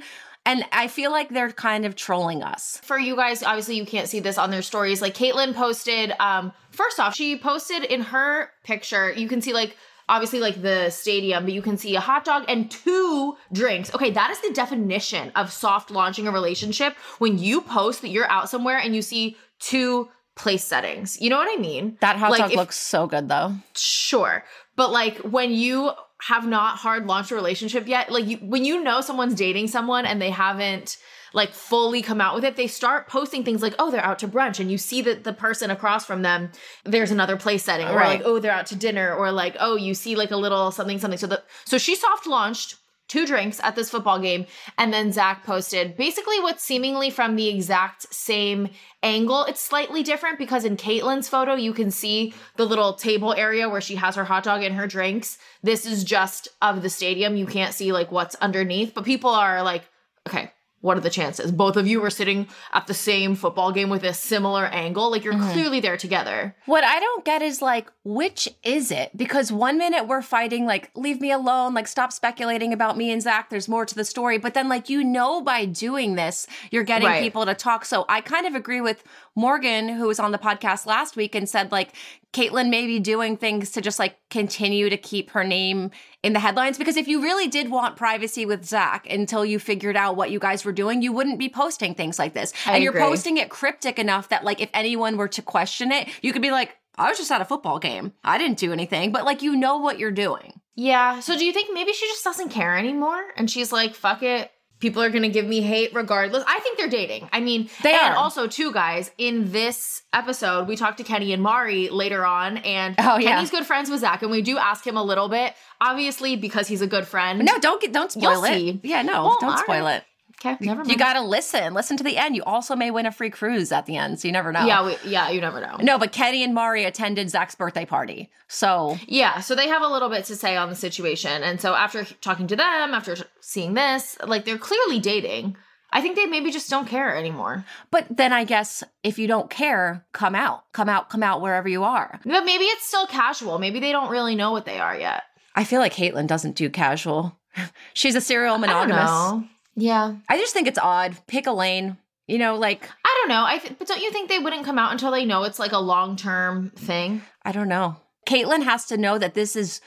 And 0.48 0.64
I 0.72 0.88
feel 0.88 1.10
like 1.12 1.28
they're 1.28 1.52
kind 1.52 1.84
of 1.84 1.94
trolling 1.94 2.42
us. 2.42 2.80
For 2.82 2.98
you 2.98 3.14
guys, 3.16 3.42
obviously 3.42 3.76
you 3.76 3.84
can't 3.84 4.08
see 4.08 4.18
this 4.20 4.38
on 4.38 4.50
their 4.50 4.62
stories. 4.62 5.02
Like 5.02 5.14
Kaitlyn 5.14 5.54
posted, 5.54 6.12
um, 6.20 6.52
first 6.70 6.98
off, 6.98 7.14
she 7.14 7.36
posted 7.38 7.84
in 7.84 8.00
her 8.00 8.48
picture, 8.64 9.12
you 9.12 9.28
can 9.28 9.42
see 9.42 9.52
like 9.52 9.76
obviously 10.08 10.40
like 10.40 10.62
the 10.62 10.88
stadium, 10.88 11.44
but 11.44 11.52
you 11.52 11.60
can 11.60 11.76
see 11.76 11.94
a 11.96 12.00
hot 12.00 12.24
dog 12.24 12.46
and 12.48 12.70
two 12.70 13.36
drinks. 13.52 13.94
Okay, 13.94 14.10
that 14.12 14.30
is 14.30 14.40
the 14.40 14.54
definition 14.54 15.30
of 15.36 15.52
soft 15.52 15.90
launching 15.90 16.26
a 16.26 16.32
relationship 16.32 16.94
when 17.18 17.36
you 17.36 17.60
post 17.60 18.00
that 18.00 18.08
you're 18.08 18.30
out 18.30 18.48
somewhere 18.48 18.78
and 18.78 18.94
you 18.96 19.02
see 19.02 19.36
two 19.58 20.08
place 20.34 20.64
settings. 20.64 21.20
You 21.20 21.28
know 21.28 21.36
what 21.36 21.58
I 21.58 21.60
mean? 21.60 21.98
That 22.00 22.16
hot 22.16 22.30
Like, 22.30 22.38
dog 22.40 22.50
if- 22.52 22.56
looks 22.56 22.78
so 22.78 23.06
good 23.06 23.28
though. 23.28 23.52
sure 23.76 24.44
but 24.76 24.92
like 24.92 25.18
when 25.18 25.50
you 25.52 25.90
have 26.22 26.46
not 26.46 26.76
hard 26.78 27.06
launched 27.06 27.30
a 27.30 27.34
relationship 27.34 27.86
yet 27.86 28.10
like 28.10 28.26
you 28.26 28.36
when 28.38 28.64
you 28.64 28.82
know 28.82 29.00
someone's 29.00 29.34
dating 29.34 29.68
someone 29.68 30.04
and 30.04 30.20
they 30.20 30.30
haven't 30.30 30.96
like 31.32 31.52
fully 31.52 32.02
come 32.02 32.20
out 32.20 32.34
with 32.34 32.44
it 32.44 32.56
they 32.56 32.66
start 32.66 33.06
posting 33.06 33.44
things 33.44 33.62
like 33.62 33.74
oh 33.78 33.90
they're 33.90 34.04
out 34.04 34.18
to 34.18 34.26
brunch 34.26 34.58
and 34.58 34.70
you 34.70 34.78
see 34.78 35.00
that 35.00 35.22
the 35.22 35.32
person 35.32 35.70
across 35.70 36.04
from 36.04 36.22
them 36.22 36.50
there's 36.84 37.10
another 37.12 37.36
place 37.36 37.62
setting 37.62 37.86
or 37.86 37.94
Right. 37.94 38.18
like 38.18 38.22
oh 38.24 38.40
they're 38.40 38.50
out 38.50 38.66
to 38.66 38.76
dinner 38.76 39.14
or 39.14 39.30
like 39.30 39.56
oh 39.60 39.76
you 39.76 39.94
see 39.94 40.16
like 40.16 40.32
a 40.32 40.36
little 40.36 40.72
something 40.72 40.98
something 40.98 41.18
so 41.18 41.26
the 41.28 41.42
so 41.64 41.78
she 41.78 41.94
soft 41.94 42.26
launched 42.26 42.76
two 43.08 43.26
drinks 43.26 43.60
at 43.62 43.74
this 43.74 43.90
football 43.90 44.20
game 44.20 44.46
and 44.76 44.92
then 44.92 45.10
zac 45.12 45.44
posted 45.44 45.96
basically 45.96 46.38
what's 46.40 46.62
seemingly 46.62 47.10
from 47.10 47.36
the 47.36 47.48
exact 47.48 48.12
same 48.12 48.68
angle. 49.02 49.44
It's 49.44 49.60
slightly 49.60 50.02
different 50.02 50.38
because 50.38 50.64
in 50.64 50.76
kaitlyn's 50.76 51.28
photo 51.28 51.54
you 51.54 51.72
can 51.72 51.90
see 51.90 52.34
the 52.56 52.66
little 52.66 52.94
table 52.94 53.34
area 53.34 53.68
where 53.68 53.80
she 53.80 53.96
has 53.96 54.16
her 54.16 54.24
hot 54.24 54.44
dog 54.44 54.62
and 54.62 54.74
her 54.74 54.86
drinks. 54.86 55.38
This 55.62 55.86
is 55.86 56.04
just 56.04 56.48
of 56.60 56.82
the 56.82 56.90
stadium. 56.90 57.36
You 57.36 57.46
can't 57.46 57.74
see 57.74 57.92
like 57.92 58.12
what's 58.12 58.34
underneath 58.36 58.94
but 58.94 59.04
people 59.04 59.30
are 59.30 59.62
like 59.62 59.84
okay 60.28 60.52
what 60.80 60.96
are 60.96 61.00
the 61.00 61.10
chances 61.10 61.52
both 61.52 61.76
of 61.76 61.86
you 61.86 62.00
were 62.00 62.10
sitting 62.10 62.46
at 62.72 62.86
the 62.86 62.94
same 62.94 63.34
football 63.34 63.72
game 63.72 63.90
with 63.90 64.04
a 64.04 64.14
similar 64.14 64.66
angle 64.66 65.10
like 65.10 65.24
you're 65.24 65.34
mm-hmm. 65.34 65.52
clearly 65.52 65.80
there 65.80 65.96
together 65.96 66.54
What 66.66 66.84
I 66.84 67.00
don't 67.00 67.24
get 67.24 67.42
is 67.42 67.62
like, 67.62 67.90
which 68.04 68.48
is 68.62 68.90
it? 68.90 69.16
Because 69.16 69.50
one 69.52 69.78
minute 69.78 70.06
we're 70.06 70.22
fighting, 70.22 70.66
like, 70.66 70.90
leave 70.94 71.20
me 71.20 71.30
alone, 71.32 71.74
like, 71.74 71.86
stop 71.86 72.12
speculating 72.12 72.72
about 72.72 72.96
me 72.96 73.10
and 73.10 73.22
Zac. 73.22 73.50
There's 73.50 73.68
more 73.68 73.86
to 73.86 73.94
the 73.94 74.04
story. 74.04 74.38
But 74.38 74.54
then, 74.54 74.68
like, 74.68 74.88
you 74.88 75.02
know, 75.04 75.40
by 75.40 75.64
doing 75.64 76.14
this, 76.14 76.46
you're 76.70 76.84
getting 76.84 77.08
Right. 77.08 77.22
people 77.22 77.46
to 77.46 77.54
talk. 77.54 77.84
So 77.84 78.04
I 78.08 78.20
kind 78.20 78.46
of 78.46 78.54
agree 78.54 78.80
with 78.80 79.02
Morgan, 79.34 79.88
who 79.88 80.06
was 80.06 80.20
on 80.20 80.32
the 80.32 80.38
podcast 80.38 80.86
last 80.86 81.16
week 81.16 81.34
and 81.34 81.48
said, 81.48 81.72
like, 81.72 81.92
Kaitlyn 82.32 82.68
may 82.68 82.86
be 82.86 83.00
doing 83.00 83.36
things 83.36 83.70
to 83.72 83.80
just 83.80 83.98
like 83.98 84.16
continue 84.30 84.90
to 84.90 84.96
keep 84.96 85.30
her 85.30 85.44
name 85.44 85.90
in 86.22 86.34
the 86.34 86.40
headlines. 86.40 86.76
Because 86.76 86.96
if 86.96 87.08
you 87.08 87.22
really 87.22 87.48
did 87.48 87.70
want 87.70 87.96
privacy 87.96 88.44
with 88.44 88.64
Zac 88.64 89.10
until 89.10 89.44
you 89.44 89.58
figured 89.58 89.96
out 89.96 90.16
what 90.16 90.30
you 90.30 90.38
guys 90.38 90.64
were 90.64 90.72
doing, 90.72 91.00
you 91.00 91.12
wouldn't 91.12 91.38
be 91.38 91.48
posting 91.48 91.94
things 91.94 92.18
like 92.18 92.34
this. 92.34 92.52
I 92.66 92.74
and 92.74 92.84
you're 92.84 92.92
posting 92.92 93.38
it 93.38 93.48
cryptic 93.48 93.98
enough 93.98 94.28
that, 94.28 94.44
like, 94.44 94.60
if 94.60 94.70
anyone 94.74 95.16
were 95.16 95.28
to 95.28 95.42
question 95.42 95.90
it, 95.90 96.08
you 96.20 96.32
could 96.32 96.42
be 96.42 96.50
like, 96.50 96.76
I 96.98 97.08
was 97.08 97.18
just 97.18 97.30
at 97.30 97.40
a 97.40 97.44
football 97.44 97.78
game. 97.78 98.12
I 98.24 98.38
didn't 98.38 98.58
do 98.58 98.72
anything, 98.72 99.12
but 99.12 99.24
like, 99.24 99.40
you 99.40 99.54
know 99.54 99.78
what 99.78 99.98
you're 99.98 100.10
doing. 100.10 100.60
Yeah. 100.74 101.20
So 101.20 101.38
do 101.38 101.44
you 101.44 101.52
think 101.52 101.70
maybe 101.72 101.92
she 101.92 102.06
just 102.06 102.24
doesn't 102.24 102.50
care 102.50 102.76
anymore? 102.76 103.22
And 103.36 103.50
she's 103.50 103.72
like, 103.72 103.94
fuck 103.94 104.22
it. 104.22 104.50
People 104.80 105.02
are 105.02 105.10
gonna 105.10 105.28
give 105.28 105.44
me 105.46 105.60
hate 105.60 105.92
regardless. 105.94 106.44
I 106.46 106.60
think 106.60 106.78
they're 106.78 106.88
dating. 106.88 107.28
I 107.32 107.40
mean, 107.40 107.68
They 107.82 107.92
and 107.94 108.14
are. 108.14 108.16
also 108.16 108.46
too, 108.46 108.72
guys. 108.72 109.10
In 109.18 109.50
this 109.50 110.02
episode, 110.12 110.68
we 110.68 110.76
talked 110.76 110.98
to 110.98 111.04
Kenny 111.04 111.32
and 111.32 111.42
Mari 111.42 111.88
later 111.88 112.24
on, 112.24 112.58
and 112.58 112.94
Oh, 112.98 113.18
yeah. 113.18 113.34
Kenny's 113.36 113.50
good 113.50 113.66
friends 113.66 113.90
with 113.90 114.00
Zac, 114.00 114.22
and 114.22 114.30
we 114.30 114.40
do 114.42 114.56
ask 114.56 114.86
him 114.86 114.96
a 114.96 115.02
little 115.02 115.28
bit, 115.28 115.54
obviously 115.80 116.36
because 116.36 116.68
he's 116.68 116.80
a 116.82 116.86
good 116.86 117.06
friend. 117.06 117.44
No, 117.44 117.58
don't 117.58 117.80
get, 117.80 117.92
don't 117.92 118.12
spoil 118.12 118.32
You'll 118.34 118.44
it. 118.44 118.54
see. 118.54 118.80
Yeah, 118.84 119.02
no, 119.02 119.24
Well, 119.24 119.38
don't 119.40 119.58
spoil 119.58 119.82
right. 119.84 119.96
it. 119.96 120.04
Okay, 120.44 120.56
never 120.64 120.78
mind. 120.78 120.90
You 120.90 120.96
got 120.96 121.14
to 121.14 121.20
listen. 121.20 121.74
Listen 121.74 121.96
to 121.96 122.04
the 122.04 122.16
end. 122.16 122.36
You 122.36 122.44
also 122.44 122.76
may 122.76 122.90
win 122.90 123.06
a 123.06 123.12
free 123.12 123.30
cruise 123.30 123.72
at 123.72 123.86
the 123.86 123.96
end, 123.96 124.20
so 124.20 124.28
you 124.28 124.32
never 124.32 124.52
know. 124.52 124.64
yeah, 124.66 124.86
we, 124.86 124.96
yeah. 125.04 125.30
You 125.30 125.40
never 125.40 125.60
know. 125.60 125.76
No, 125.80 125.98
but 125.98 126.12
Kenny 126.12 126.44
and 126.44 126.54
Mari 126.54 126.84
attended 126.84 127.28
Zac's 127.30 127.56
birthday 127.56 127.84
party. 127.84 128.30
So 128.46 128.98
Yeah, 129.06 129.40
so 129.40 129.54
they 129.54 129.68
have 129.68 129.82
a 129.82 129.88
little 129.88 130.08
bit 130.08 130.24
to 130.26 130.36
say 130.36 130.56
on 130.56 130.68
the 130.68 130.76
situation. 130.76 131.42
And 131.42 131.60
so 131.60 131.74
after 131.74 132.04
talking 132.04 132.46
to 132.48 132.56
them, 132.56 132.94
after 132.94 133.16
seeing 133.40 133.74
this, 133.74 134.16
like 134.24 134.44
they're 134.44 134.58
clearly 134.58 135.00
dating. 135.00 135.56
I 135.90 136.02
think 136.02 136.16
they 136.16 136.26
maybe 136.26 136.50
just 136.50 136.68
don't 136.68 136.86
care 136.86 137.16
anymore. 137.16 137.64
But 137.90 138.06
then 138.10 138.32
I 138.32 138.44
guess 138.44 138.84
if 139.02 139.18
you 139.18 139.26
don't 139.26 139.48
care, 139.48 140.04
come 140.12 140.34
out. 140.34 140.70
Come 140.72 140.88
out, 140.88 141.08
come 141.08 141.22
out 141.22 141.40
wherever 141.40 141.68
you 141.68 141.82
are. 141.82 142.20
But 142.24 142.44
maybe 142.44 142.64
it's 142.64 142.86
still 142.86 143.06
casual. 143.06 143.58
Maybe 143.58 143.80
they 143.80 143.90
don't 143.90 144.10
really 144.10 144.34
know 144.34 144.52
what 144.52 144.66
they 144.66 144.78
are 144.78 144.96
yet. 144.96 145.22
I 145.54 145.64
feel 145.64 145.80
like 145.80 145.94
Kaitlyn 145.94 146.26
doesn't 146.26 146.56
do 146.56 146.68
casual. 146.68 147.38
She's 147.94 148.14
a 148.14 148.20
serial 148.20 148.54
I 148.54 148.66
don't 148.66 148.88
monogamous. 148.88 149.48
Yeah. 149.80 150.16
I 150.28 150.36
just 150.38 150.52
think 150.52 150.66
it's 150.68 150.78
odd. 150.78 151.16
Pick 151.26 151.46
a 151.46 151.52
lane. 151.52 151.96
You 152.26 152.36
know, 152.38 152.56
like, 152.56 152.86
I 153.04 153.16
don't 153.20 153.28
know. 153.30 153.44
I 153.46 153.58
th- 153.58 153.78
but 153.78 153.88
don't 153.88 154.02
you 154.02 154.10
think 154.12 154.28
they 154.28 154.38
wouldn't 154.38 154.64
come 154.66 154.78
out 154.78 154.92
until 154.92 155.10
they 155.10 155.24
know 155.24 155.44
it's 155.44 155.58
like 155.58 155.72
a 155.72 155.78
long-term 155.78 156.70
thing? 156.76 157.22
I 157.42 157.52
don't 157.52 157.68
know. 157.68 157.96
Kaitlyn 158.28 158.64
has 158.64 158.84
to 158.86 158.98
know 158.98 159.16
that 159.16 159.32
this 159.32 159.56
is 159.56 159.80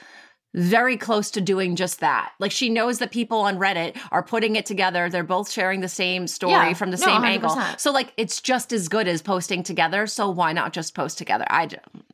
very 0.54 0.96
close 0.96 1.30
to 1.30 1.40
doing 1.40 1.76
just 1.76 2.00
that. 2.00 2.32
Like 2.40 2.50
she 2.52 2.68
knows 2.68 2.98
that 2.98 3.10
people 3.12 3.38
on 3.38 3.58
Reddit 3.58 3.96
are 4.10 4.22
putting 4.22 4.56
it 4.56 4.66
together. 4.66 5.08
They're 5.08 5.22
both 5.24 5.50
sharing 5.50 5.80
the 5.80 5.88
same 5.88 6.26
story 6.26 6.52
Yeah. 6.52 6.72
from 6.74 6.90
the 6.90 6.98
No, 6.98 7.06
same 7.06 7.24
angle. 7.24 7.50
100%. 7.50 7.80
So 7.80 7.90
like 7.92 8.12
it's 8.18 8.40
just 8.42 8.72
as 8.72 8.88
good 8.88 9.08
as 9.08 9.22
posting 9.22 9.62
together. 9.62 10.06
So 10.06 10.28
why 10.28 10.52
not 10.52 10.72
just 10.74 10.94
post 10.94 11.16
together? 11.16 11.46
I 11.48 11.68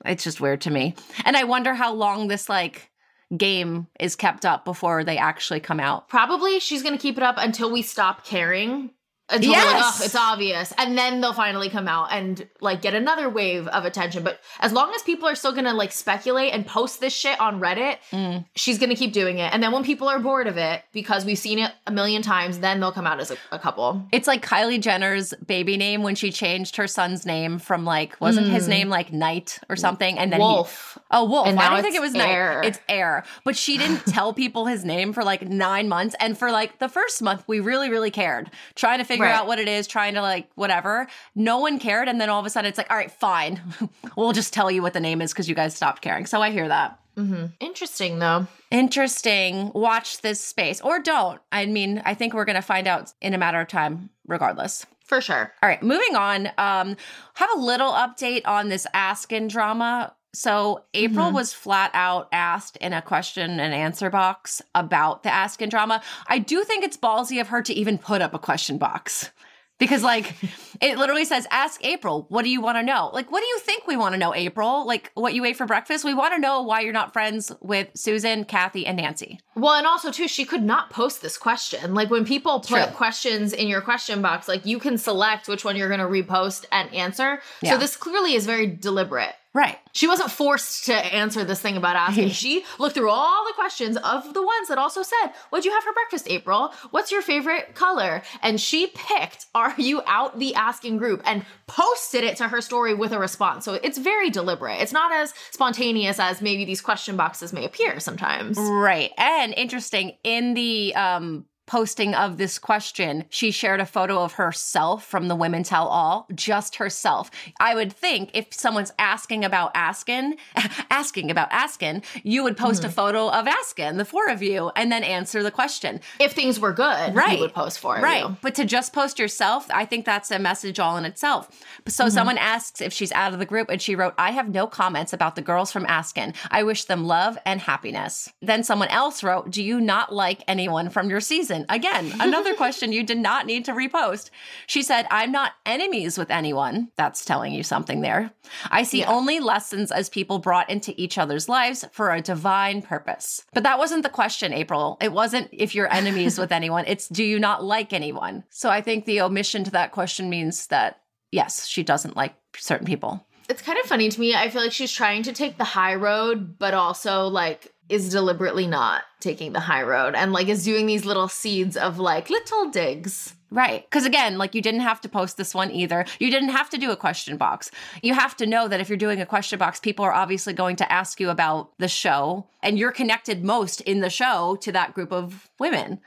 it's 0.04 0.23
just 0.23 0.40
weird 0.40 0.61
to 0.62 0.70
me. 0.70 0.94
And 1.25 1.37
I 1.37 1.44
wonder 1.44 1.75
how 1.75 1.92
long 1.94 2.28
this 2.28 2.49
like 2.49 2.88
game 3.37 3.87
is 4.00 4.16
kept 4.16 4.47
up 4.47 4.64
before 4.64 5.04
they 5.04 5.18
actually 5.18 5.61
come 5.61 5.80
out. 5.80 6.08
Probably 6.08 6.61
she's 6.61 6.82
going 6.82 6.97
to 6.97 7.00
keep 7.00 7.16
it 7.16 7.23
up 7.23 7.37
until 7.38 7.70
we 7.70 7.82
stop 7.82 8.25
caring. 8.25 8.90
Until 9.30 9.50
we're 9.52 9.56
like, 9.58 9.66
Yes. 9.75 10.00
oh, 10.00 10.04
it's 10.04 10.14
obvious. 10.14 10.73
And 10.78 10.97
then 10.97 11.20
they'll 11.20 11.32
finally 11.32 11.68
come 11.70 11.87
out 11.88 12.08
and 12.12 12.47
like 12.61 12.80
get 12.82 12.94
another 12.94 13.28
wave 13.28 13.66
of 13.68 13.85
attention. 13.85 14.23
But 14.25 14.40
as 14.61 14.73
long 14.73 14.92
as 14.94 15.02
people 15.02 15.28
are 15.28 15.35
still 15.35 15.52
going 15.52 15.64
to 15.66 15.75
like 15.75 15.92
speculate 15.92 16.52
and 16.52 16.66
post 16.66 17.00
this 17.00 17.12
shit 17.12 17.38
on 17.40 17.61
Reddit, 17.61 17.97
Mm. 18.12 18.44
she's 18.54 18.78
going 18.78 18.90
to 18.90 18.97
keep 18.97 19.12
doing 19.12 19.38
it. 19.38 19.52
And 19.52 19.62
then 19.62 19.73
when 19.73 19.85
people 19.85 20.08
are 20.08 20.18
bored 20.18 20.47
of 20.47 20.56
it 20.56 20.82
because 20.92 21.25
we've 21.25 21.38
seen 21.38 21.58
it 21.58 21.73
a 21.87 21.92
million 21.92 22.23
times, 22.23 22.61
then 22.61 22.80
they'll 22.80 22.92
come 22.92 23.06
out 23.06 23.20
as 23.20 23.30
a, 23.30 23.37
a 23.52 23.58
couple. 23.58 24.02
It's 24.12 24.26
like 24.26 24.44
Kylie 24.44 24.80
Jenner's 24.80 25.35
baby 25.47 25.76
name 25.76 26.02
when 26.02 26.14
she 26.14 26.30
changed 26.32 26.76
her 26.76 26.87
son's 26.87 27.26
name 27.26 27.58
from 27.58 27.85
like 27.85 28.18
wasn't 28.20 28.49
his 28.49 28.66
name 28.68 28.88
like 28.88 29.12
Knight 29.12 29.58
or 29.68 29.76
something 29.76 30.18
and 30.18 30.32
then 30.32 30.40
he- 30.40 30.47
Wolf. 30.47 30.97
Oh, 31.11 31.25
Wolf. 31.25 31.47
And 31.49 31.58
I 31.58 31.70
didn't 31.70 31.82
think 31.85 31.94
it 31.97 32.00
was 32.00 32.14
Air. 32.14 32.56
Night. 32.62 32.68
It's 32.68 32.80
Air. 32.88 33.25
But 33.44 33.56
she 33.56 33.76
didn't 33.78 34.00
tell 34.06 34.32
people 34.32 34.66
his 34.66 34.85
name 34.85 35.12
for 35.12 35.23
like 35.23 35.42
nine 35.42 35.88
months. 35.88 36.14
And 36.20 36.37
for 36.38 36.50
like 36.50 36.78
the 36.78 36.88
first 36.88 37.20
month, 37.23 37.44
we 37.47 37.61
really, 37.61 37.90
really 37.90 38.11
cared. 38.11 38.50
Trying 38.75 38.99
to 38.99 39.04
figure 39.04 39.17
Right. 39.20 39.34
out 39.34 39.46
what 39.46 39.58
it 39.58 39.68
is, 39.68 39.87
trying 39.87 40.14
to 40.14 40.22
like 40.22 40.48
whatever. 40.54 41.08
No 41.34 41.58
one 41.58 41.78
cared. 41.78 42.08
And 42.08 42.20
then 42.20 42.28
all 42.30 42.40
of 42.40 42.46
a 42.46 42.50
sudden 42.50 42.68
it's 42.68 42.78
like, 42.78 42.90
all 42.90 42.96
right, 42.96 43.10
fine. 43.10 43.60
we'll 44.16 44.32
just 44.32 44.52
tell 44.52 44.70
you 44.70 44.82
what 44.82 44.92
the 44.92 45.00
name 45.00 45.20
is 45.20 45.32
because 45.32 45.48
you 45.48 45.54
guys 45.54 45.75
stopped 45.75 46.02
caring. 46.02 46.26
So 46.26 46.42
I 46.42 46.50
hear 46.50 46.68
that. 46.68 46.98
Mm-hmm. 47.16 47.46
Interesting, 47.58 48.20
though. 48.20 48.46
Interesting. 48.70 49.72
Watch 49.75 50.20
this 50.20 50.40
space 50.40 50.80
or 50.80 51.00
don't. 51.00 51.40
I 51.50 51.66
mean, 51.66 52.00
I 52.04 52.14
think 52.14 52.32
we're 52.32 52.44
going 52.44 52.56
to 52.56 52.62
find 52.62 52.87
out 52.87 53.12
in 53.20 53.34
a 53.34 53.38
matter 53.38 53.60
of 53.60 53.68
time, 53.68 54.10
regardless. 54.26 54.87
For 55.04 55.20
sure. 55.20 55.52
All 55.62 55.68
right, 55.68 55.82
moving 55.82 56.14
on. 56.16 56.48
Um, 56.58 56.96
have 57.34 57.50
a 57.56 57.58
little 57.58 57.92
update 57.92 58.42
on 58.46 58.68
this 58.68 58.87
ASKN 58.94 59.48
drama. 59.48 60.14
So 60.35 60.85
April 60.94 61.30
Mhm. 61.30 61.35
was 61.35 61.52
flat 61.52 61.90
out 61.94 62.28
asked 62.32 62.76
in 62.78 62.92
a 62.92 63.00
question 63.02 63.58
and 63.61 63.73
answer 63.75 64.11
box 64.11 64.61
about 64.75 65.23
the 65.23 65.30
ASKN 65.30 65.68
drama. 65.70 66.02
I 66.26 66.38
do 66.38 66.64
think 66.64 66.85
it's 66.85 66.97
ballsy 66.97 67.40
of 67.40 67.49
her 67.49 67.62
to 67.62 67.73
even 67.73 67.99
put 67.99 68.20
up 68.23 68.35
a 68.35 68.38
question 68.38 68.78
box. 68.78 69.30
Because 69.78 70.02
like 70.02 70.35
it 70.80 70.99
literally 70.99 71.25
says 71.25 71.47
ask 71.52 71.85
April, 71.85 72.26
what 72.30 72.42
do 72.42 72.50
you 72.50 72.61
want 72.61 72.78
to 72.78 72.82
know? 72.82 73.11
Like 73.14 73.30
what 73.30 73.38
do 73.42 73.47
you 73.47 73.61
think 73.61 73.87
we 73.87 73.97
want 73.97 74.12
to 74.12 74.18
know 74.18 74.35
April? 74.35 74.85
Like 74.85 75.12
what 75.14 75.35
you 75.35 75.44
ate 75.44 75.56
for 75.56 75.66
breakfast? 75.66 76.04
We 76.04 76.14
want 76.14 76.35
to 76.35 76.40
know 76.40 76.62
why 76.62 76.80
you're 76.80 76.92
not 76.92 77.12
friends 77.12 77.52
with 77.61 77.87
Susan, 77.94 78.44
Kathy 78.44 78.85
and 78.85 78.97
Nancy. 78.97 79.38
Well, 79.54 79.75
and 79.75 79.87
also 79.87 80.11
too, 80.11 80.26
she 80.26 80.44
could 80.44 80.64
not 80.64 80.90
post 80.90 81.23
this 81.23 81.38
question. 81.38 81.94
Like 81.94 82.11
when 82.11 82.25
people 82.25 82.58
put 82.58 82.82
True. 82.87 82.92
questions 82.92 83.52
in 83.52 83.68
your 83.68 83.80
question 83.80 84.20
box, 84.20 84.49
like 84.49 84.66
you 84.66 84.80
can 84.80 84.99
select 84.99 85.47
which 85.47 85.64
one 85.64 85.76
you're 85.76 85.87
going 85.87 86.00
to 86.00 86.06
repost 86.06 86.64
and 86.73 86.92
answer. 86.92 87.40
Yeah. 87.62 87.75
So 87.75 87.78
this 87.78 87.97
clearly 87.97 88.35
is 88.35 88.47
very 88.47 88.66
deliberate. 88.66 89.37
Right. 89.55 89.78
She 89.93 90.07
wasn't 90.07 90.31
forced 90.31 90.85
to 90.87 90.95
answer 90.95 91.43
this 91.45 91.61
thing 91.61 91.76
about 91.76 91.97
ASKN. 91.97 92.31
she 92.33 92.64
looked 92.78 92.95
through 92.95 93.11
all 93.11 93.47
the 93.47 93.55
questions 93.55 93.97
of 93.97 94.35
the 94.35 94.43
ones 94.43 94.69
that 94.69 94.78
also 94.78 95.02
said, 95.02 95.33
What'd 95.50 95.64
you 95.64 95.73
have 95.73 95.83
for 95.83 95.93
breakfast, 95.93 96.28
April? 96.28 96.73
What's 96.90 97.11
your 97.11 97.23
favorite 97.23 97.75
color? 97.75 98.23
And 98.43 98.61
she 98.61 98.88
picked 98.95 99.47
Are 99.55 99.75
You 99.78 100.02
Out 100.07 100.38
the 100.38 100.55
ASKN 100.57 100.99
group 100.99 101.23
and 101.25 101.45
posted 101.67 102.25
it 102.25 102.37
to 102.37 102.49
her 102.49 102.61
story 102.61 102.95
with 102.95 103.12
a 103.12 103.19
response. 103.19 103.64
So 103.64 103.75
it's 103.75 103.99
very 103.99 104.31
deliberate. 104.31 104.81
It's 104.81 104.93
not 104.93 105.12
as 105.12 105.33
spontaneous 105.50 106.21
as 106.21 106.43
maybe 106.43 106.64
these 106.64 106.81
question 106.81 107.17
boxes 107.17 107.52
may 107.52 107.64
appear 107.64 108.00
sometimes. 108.00 108.59
Right. 108.59 109.12
And 109.17 109.55
interesting, 109.55 110.12
in 110.25 110.55
the 110.55 110.95
um 110.95 111.47
posting 111.68 112.14
of 112.14 112.38
this 112.38 112.58
question, 112.58 113.25
she 113.28 113.50
shared 113.50 113.80
a 113.80 113.87
photo 113.87 114.22
of 114.22 114.32
herself 114.32 115.04
from 115.04 115.28
the 115.28 115.37
Women 115.37 115.62
Tell 115.62 115.87
All, 115.87 116.26
just 116.34 116.76
herself. 116.76 117.30
I 117.60 117.75
would 117.75 117.92
think 117.92 118.30
if 118.32 118.52
someone's 118.52 118.92
asking 118.98 119.44
about 119.44 119.75
ASKN, 119.75 120.32
asking 120.90 121.30
about 121.30 121.50
ASKN, 121.50 122.02
you 122.25 122.42
would 122.42 122.56
post 122.56 122.82
a 122.82 122.87
mm-hmm. 122.87 122.94
photo 122.94 123.28
of 123.28 123.46
ASKN, 123.46 123.98
the 123.98 124.06
four 124.06 124.28
of 124.28 124.42
you, 124.42 124.72
and 124.75 124.90
then 124.90 125.04
answer 125.04 125.42
the 125.42 125.50
question. 125.50 126.00
If 126.18 126.32
things 126.32 126.58
were 126.58 126.72
good, 126.72 127.14
Right. 127.14 127.34
you 127.34 127.40
would 127.40 127.54
post 127.54 127.78
for 127.78 127.98
it. 127.98 128.02
Right. 128.02 128.25
you. 128.25 128.37
But 128.40 128.54
to 128.56 128.64
just 128.64 128.94
post 128.94 129.18
yourself, 129.18 129.66
I 129.70 129.84
think 129.84 130.06
that's 130.06 130.30
a 130.30 130.38
message 130.38 130.80
all 130.80 130.96
in 130.96 131.04
itself. 131.04 131.50
So 131.87 132.04
mm-hmm. 132.04 132.14
someone 132.14 132.38
asks 132.38 132.80
if 132.80 132.94
she's 132.94 133.12
out 133.12 133.34
of 133.34 133.38
the 133.38 133.46
group 133.46 133.68
and 133.68 133.80
she 133.80 133.94
wrote, 133.94 134.14
I 134.16 134.30
have 134.30 134.48
no 134.48 134.66
comments 134.66 135.12
about 135.12 135.37
the 135.37 135.42
girls 135.42 135.70
from 135.70 135.84
ASKN. 135.84 136.34
I 136.50 136.62
wish 136.62 136.84
them 136.84 137.04
love 137.06 137.37
and 137.44 137.60
happiness. 137.60 138.32
Then 138.40 138.64
someone 138.64 138.88
else 138.88 139.22
wrote, 139.22 139.50
Do 139.50 139.62
you 139.62 139.82
not 139.82 140.14
like 140.14 140.42
anyone 140.48 140.88
from 140.88 141.10
your 141.10 141.20
season? 141.20 141.57
Again, 141.68 142.12
another 142.20 142.54
question 142.62 142.92
you 142.92 143.02
did 143.02 143.18
not 143.18 143.46
need 143.46 143.64
to 143.66 143.72
repost. 143.72 144.30
She 144.66 144.82
said, 144.82 145.06
I'm 145.10 145.32
not 145.32 145.52
enemies 145.66 146.18
with 146.18 146.30
anyone. 146.30 146.88
That's 146.96 147.24
telling 147.24 147.52
you 147.52 147.62
something 147.62 148.00
there. 148.00 148.30
I 148.70 148.82
see 148.82 149.00
Yeah. 149.00 149.10
only 149.12 149.40
lessons 149.40 149.90
as 149.92 150.08
people 150.08 150.38
brought 150.38 150.70
into 150.70 150.94
each 151.00 151.18
other's 151.18 151.48
lives 151.48 151.84
for 151.92 152.10
a 152.12 152.20
divine 152.20 152.82
purpose. 152.82 153.44
But 153.54 153.62
that 153.64 153.78
wasn't 153.78 154.02
the 154.02 154.08
question, 154.08 154.52
April. 154.52 154.96
It 155.00 155.12
wasn't 155.12 155.48
if 155.52 155.74
you're 155.74 155.92
enemies 155.92 156.38
with 156.42 156.52
anyone, 156.52 156.84
it's 156.86 157.08
do 157.08 157.24
you 157.24 157.38
not 157.38 157.64
like 157.64 157.92
anyone? 157.92 158.44
So 158.50 158.68
I 158.70 158.80
think 158.80 159.04
the 159.04 159.20
omission 159.20 159.64
to 159.64 159.70
that 159.72 159.92
question 159.92 160.28
means 160.30 160.66
that 160.68 161.00
yes, 161.32 161.66
she 161.66 161.82
doesn't 161.82 162.16
like 162.16 162.34
certain 162.56 162.86
people. 162.86 163.24
It's 163.50 163.62
kind 163.62 163.78
of 163.78 163.86
funny 163.86 164.10
to 164.10 164.20
me. 164.20 164.34
I 164.34 164.50
feel 164.50 164.60
like 164.62 164.72
she's 164.72 164.92
trying 164.92 165.22
to 165.22 165.32
take 165.32 165.56
the 165.56 165.64
high 165.64 165.94
road, 165.94 166.58
but 166.58 166.74
also 166.74 167.28
like 167.28 167.72
is 167.88 168.11
deliberately 168.11 168.66
not 168.66 169.02
taking 169.21 169.52
the 169.52 169.61
high 169.61 169.83
road 169.83 170.14
and 170.14 170.33
like 170.33 170.49
is 170.49 170.64
doing 170.64 170.87
these 170.87 171.04
little 171.04 171.28
seeds 171.28 171.76
of 171.76 171.99
like 171.99 172.30
little 172.30 172.71
digs. 172.71 173.35
Right. 173.50 173.85
Because 173.88 174.04
again, 174.04 174.37
like 174.37 174.54
you 174.54 174.61
didn't 174.61 174.80
have 174.80 175.00
to 175.00 175.09
post 175.09 175.38
this 175.38 175.54
one 175.54 175.71
either. 175.71 176.04
You 176.18 176.30
didn't 176.30 176.50
have 176.50 176.68
to 176.71 176.78
do 176.78 176.90
a 176.90 176.97
question 176.97 177.38
box. 177.38 177.71
You 178.02 178.12
have 178.12 178.37
to 178.37 178.47
know 178.47 178.68
that 178.68 178.80
if 178.80 178.90
you're 178.90 178.99
doing 178.99 179.23
a 179.23 179.26
question 179.26 179.59
box, 179.59 179.80
people 179.80 180.04
are 180.04 180.12
obviously 180.12 180.52
going 180.52 180.76
to 180.76 180.92
ask 180.92 181.18
you 181.18 181.30
about 181.30 181.71
the 181.78 181.88
show, 181.88 182.47
and 182.62 182.78
you're 182.78 182.92
connected 182.92 183.42
most 183.42 183.80
in 183.83 184.00
the 184.00 184.11
show 184.11 184.57
to 184.61 184.73
that 184.73 184.92
group 184.92 185.12
of 185.12 185.49
women. 185.59 186.00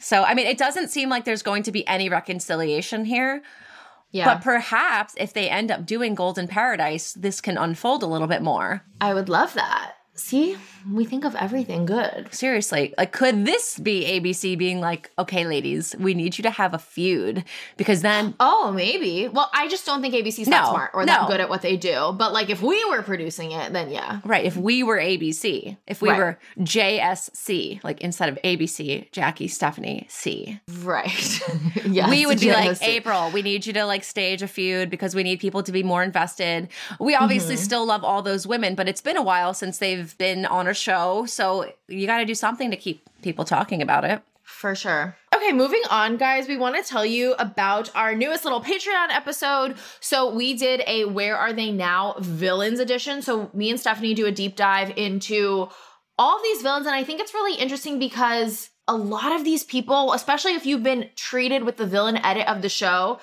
So, 0.00 0.24
I 0.24 0.34
mean, 0.34 0.46
it 0.48 0.58
doesn't 0.58 0.88
seem 0.88 1.08
like 1.08 1.24
there's 1.24 1.42
going 1.42 1.62
to 1.64 1.72
be 1.72 1.86
any 1.86 2.08
reconciliation 2.08 3.04
here. 3.04 3.42
Yeah. 4.10 4.24
But 4.24 4.42
perhaps 4.42 5.14
if 5.18 5.32
they 5.32 5.48
end 5.48 5.70
up 5.70 5.86
doing 5.86 6.14
Golden 6.14 6.48
Paradise, 6.48 7.12
this 7.12 7.40
can 7.40 7.58
unfold 7.58 8.02
a 8.02 8.06
little 8.06 8.26
bit 8.26 8.42
more. 8.42 8.82
I 9.00 9.14
would 9.14 9.28
love 9.28 9.54
that. 9.54 9.94
See, 10.14 10.56
we 10.92 11.04
think 11.04 11.24
of 11.24 11.34
everything 11.36 11.86
good. 11.86 12.28
Seriously, 12.32 12.94
like, 12.98 13.12
could 13.12 13.44
this 13.44 13.78
be 13.78 14.04
ABC 14.04 14.56
being 14.56 14.80
like, 14.80 15.10
okay, 15.18 15.46
ladies, 15.46 15.94
we 15.98 16.14
need 16.14 16.38
you 16.38 16.42
to 16.42 16.50
have 16.50 16.74
a 16.74 16.78
feud? 16.78 17.44
Because 17.76 18.02
then 18.02 18.34
Oh, 18.40 18.72
maybe. 18.72 19.28
Well, 19.28 19.50
I 19.52 19.68
just 19.68 19.84
don't 19.86 20.00
think 20.02 20.14
ABC's 20.14 20.46
that 20.48 20.66
smart 20.68 20.90
or 20.94 21.04
that 21.06 21.28
good 21.28 21.40
at 21.40 21.48
what 21.48 21.62
they 21.62 21.76
do. 21.76 22.12
But 22.16 22.32
like 22.32 22.50
if 22.50 22.62
we 22.62 22.82
were 22.90 23.02
producing 23.02 23.52
it, 23.52 23.72
then 23.72 23.90
yeah. 23.90 24.20
Right. 24.24 24.44
If 24.44 24.56
we 24.56 24.82
were 24.82 24.98
ABC, 24.98 25.76
if 25.86 26.00
we 26.02 26.08
Right. 26.10 26.18
were 26.18 26.38
JSC, 26.60 27.82
like 27.84 28.00
instead 28.00 28.28
of 28.28 28.38
ABC, 28.42 29.10
Jackie, 29.12 29.48
Stefanie, 29.48 30.10
C, 30.10 30.60
Right. 30.82 31.40
yes. 31.86 32.10
we 32.10 32.26
would 32.26 32.40
be 32.40 32.52
like, 32.52 32.80
April, 32.82 33.30
we 33.30 33.42
need 33.42 33.66
you 33.66 33.72
to 33.74 33.84
like 33.84 34.04
stage 34.04 34.42
a 34.42 34.48
feud 34.48 34.90
because 34.90 35.14
we 35.14 35.22
need 35.22 35.40
people 35.40 35.62
to 35.62 35.72
be 35.72 35.82
more 35.82 36.02
invested. 36.02 36.68
We 37.00 37.14
obviously 37.14 37.48
Mm-hmm. 37.54 37.64
still 37.64 37.86
love 37.86 38.04
all 38.04 38.20
those 38.22 38.46
women, 38.46 38.74
but 38.74 38.88
it's 38.88 39.00
been 39.00 39.16
a 39.16 39.22
while 39.22 39.54
since 39.54 39.78
they've 39.78 40.16
been 40.18 40.44
on 40.46 40.66
a 40.66 40.74
show. 40.78 41.26
So 41.26 41.72
you 41.88 42.06
got 42.06 42.18
to 42.18 42.24
do 42.24 42.34
something 42.34 42.70
to 42.70 42.76
keep 42.76 43.02
people 43.22 43.44
talking 43.44 43.82
about 43.82 44.04
it. 44.04 44.22
For 44.42 44.74
sure. 44.74 45.16
Okay, 45.34 45.52
moving 45.52 45.82
on, 45.90 46.16
guys. 46.16 46.48
We 46.48 46.56
want 46.56 46.74
to 46.76 46.82
tell 46.82 47.04
you 47.04 47.34
about 47.34 47.94
our 47.94 48.14
newest 48.14 48.44
little 48.44 48.62
Patreon 48.62 49.10
episode. 49.10 49.76
So, 50.00 50.34
we 50.34 50.54
did 50.54 50.82
a 50.86 51.04
Where 51.04 51.36
Are 51.36 51.52
They 51.52 51.70
Now 51.70 52.16
villains 52.18 52.80
edition. 52.80 53.20
So, 53.20 53.50
me 53.52 53.70
and 53.70 53.78
Stefanie 53.78 54.16
do 54.16 54.26
a 54.26 54.32
deep 54.32 54.56
dive 54.56 54.96
into 54.96 55.68
all 56.18 56.36
of 56.36 56.42
these 56.42 56.62
villains. 56.62 56.86
And 56.86 56.94
I 56.94 57.04
think 57.04 57.20
it's 57.20 57.34
really 57.34 57.56
interesting 57.60 57.98
because 57.98 58.70
a 58.88 58.96
lot 58.96 59.32
of 59.32 59.44
these 59.44 59.62
people, 59.62 60.12
especially 60.12 60.54
if 60.54 60.64
you've 60.66 60.82
been 60.82 61.10
treated 61.14 61.62
with 61.62 61.76
the 61.76 61.86
villain 61.86 62.16
edit 62.16 62.48
of 62.48 62.62
the 62.62 62.70
show, 62.70 63.20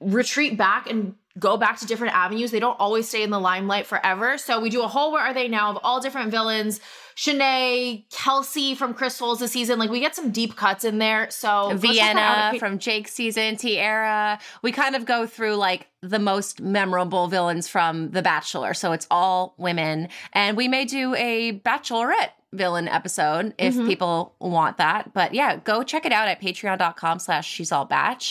retreat 0.00 0.58
back 0.58 0.90
and 0.90 1.14
go 1.38 1.56
back 1.56 1.78
to 1.80 1.86
different 1.86 2.14
avenues. 2.14 2.50
They 2.50 2.60
don't 2.60 2.78
always 2.78 3.08
stay 3.08 3.22
in 3.22 3.30
the 3.30 3.40
limelight 3.40 3.86
forever. 3.86 4.38
So 4.38 4.60
we 4.60 4.70
do 4.70 4.82
a 4.82 4.88
whole 4.88 5.12
Where 5.12 5.22
Are 5.22 5.34
They 5.34 5.48
Now 5.48 5.70
of 5.70 5.78
all 5.82 6.00
different 6.00 6.30
villains. 6.30 6.80
Shanae, 7.16 8.04
Kelsey 8.10 8.74
from 8.74 8.94
Crystals 8.94 9.38
this 9.38 9.52
season. 9.52 9.78
Like 9.78 9.90
we 9.90 10.00
get 10.00 10.14
some 10.14 10.30
deep 10.30 10.56
cuts 10.56 10.84
in 10.84 10.98
there. 10.98 11.30
So 11.30 11.68
go 11.68 11.78
check 11.78 12.14
that 12.14 12.16
out 12.16 12.50
Vienna 12.52 12.58
from 12.58 12.78
Jake's 12.78 13.12
season, 13.12 13.56
Tiara. 13.56 14.38
We 14.62 14.72
kind 14.72 14.96
of 14.96 15.04
go 15.04 15.26
through 15.26 15.56
like 15.56 15.88
the 16.02 16.18
most 16.18 16.60
memorable 16.60 17.28
villains 17.28 17.68
from 17.68 18.10
The 18.10 18.22
Bachelor. 18.22 18.74
So 18.74 18.92
it's 18.92 19.06
all 19.10 19.54
women. 19.58 20.08
And 20.32 20.56
we 20.56 20.68
may 20.68 20.84
do 20.84 21.14
a 21.14 21.60
Bachelorette 21.64 22.30
villain 22.54 22.88
episode 22.88 23.54
if 23.58 23.74
Mhm. 23.74 23.86
people 23.86 24.34
want 24.38 24.78
that. 24.78 25.12
But 25.12 25.34
yeah, 25.34 25.56
go 25.56 25.82
check 25.82 26.06
it 26.06 26.12
out 26.12 26.28
at 26.28 26.40
patreon.com 26.40 27.18
slash 27.18 27.46
she's 27.48 27.70
all 27.72 27.84
bach. 27.84 28.22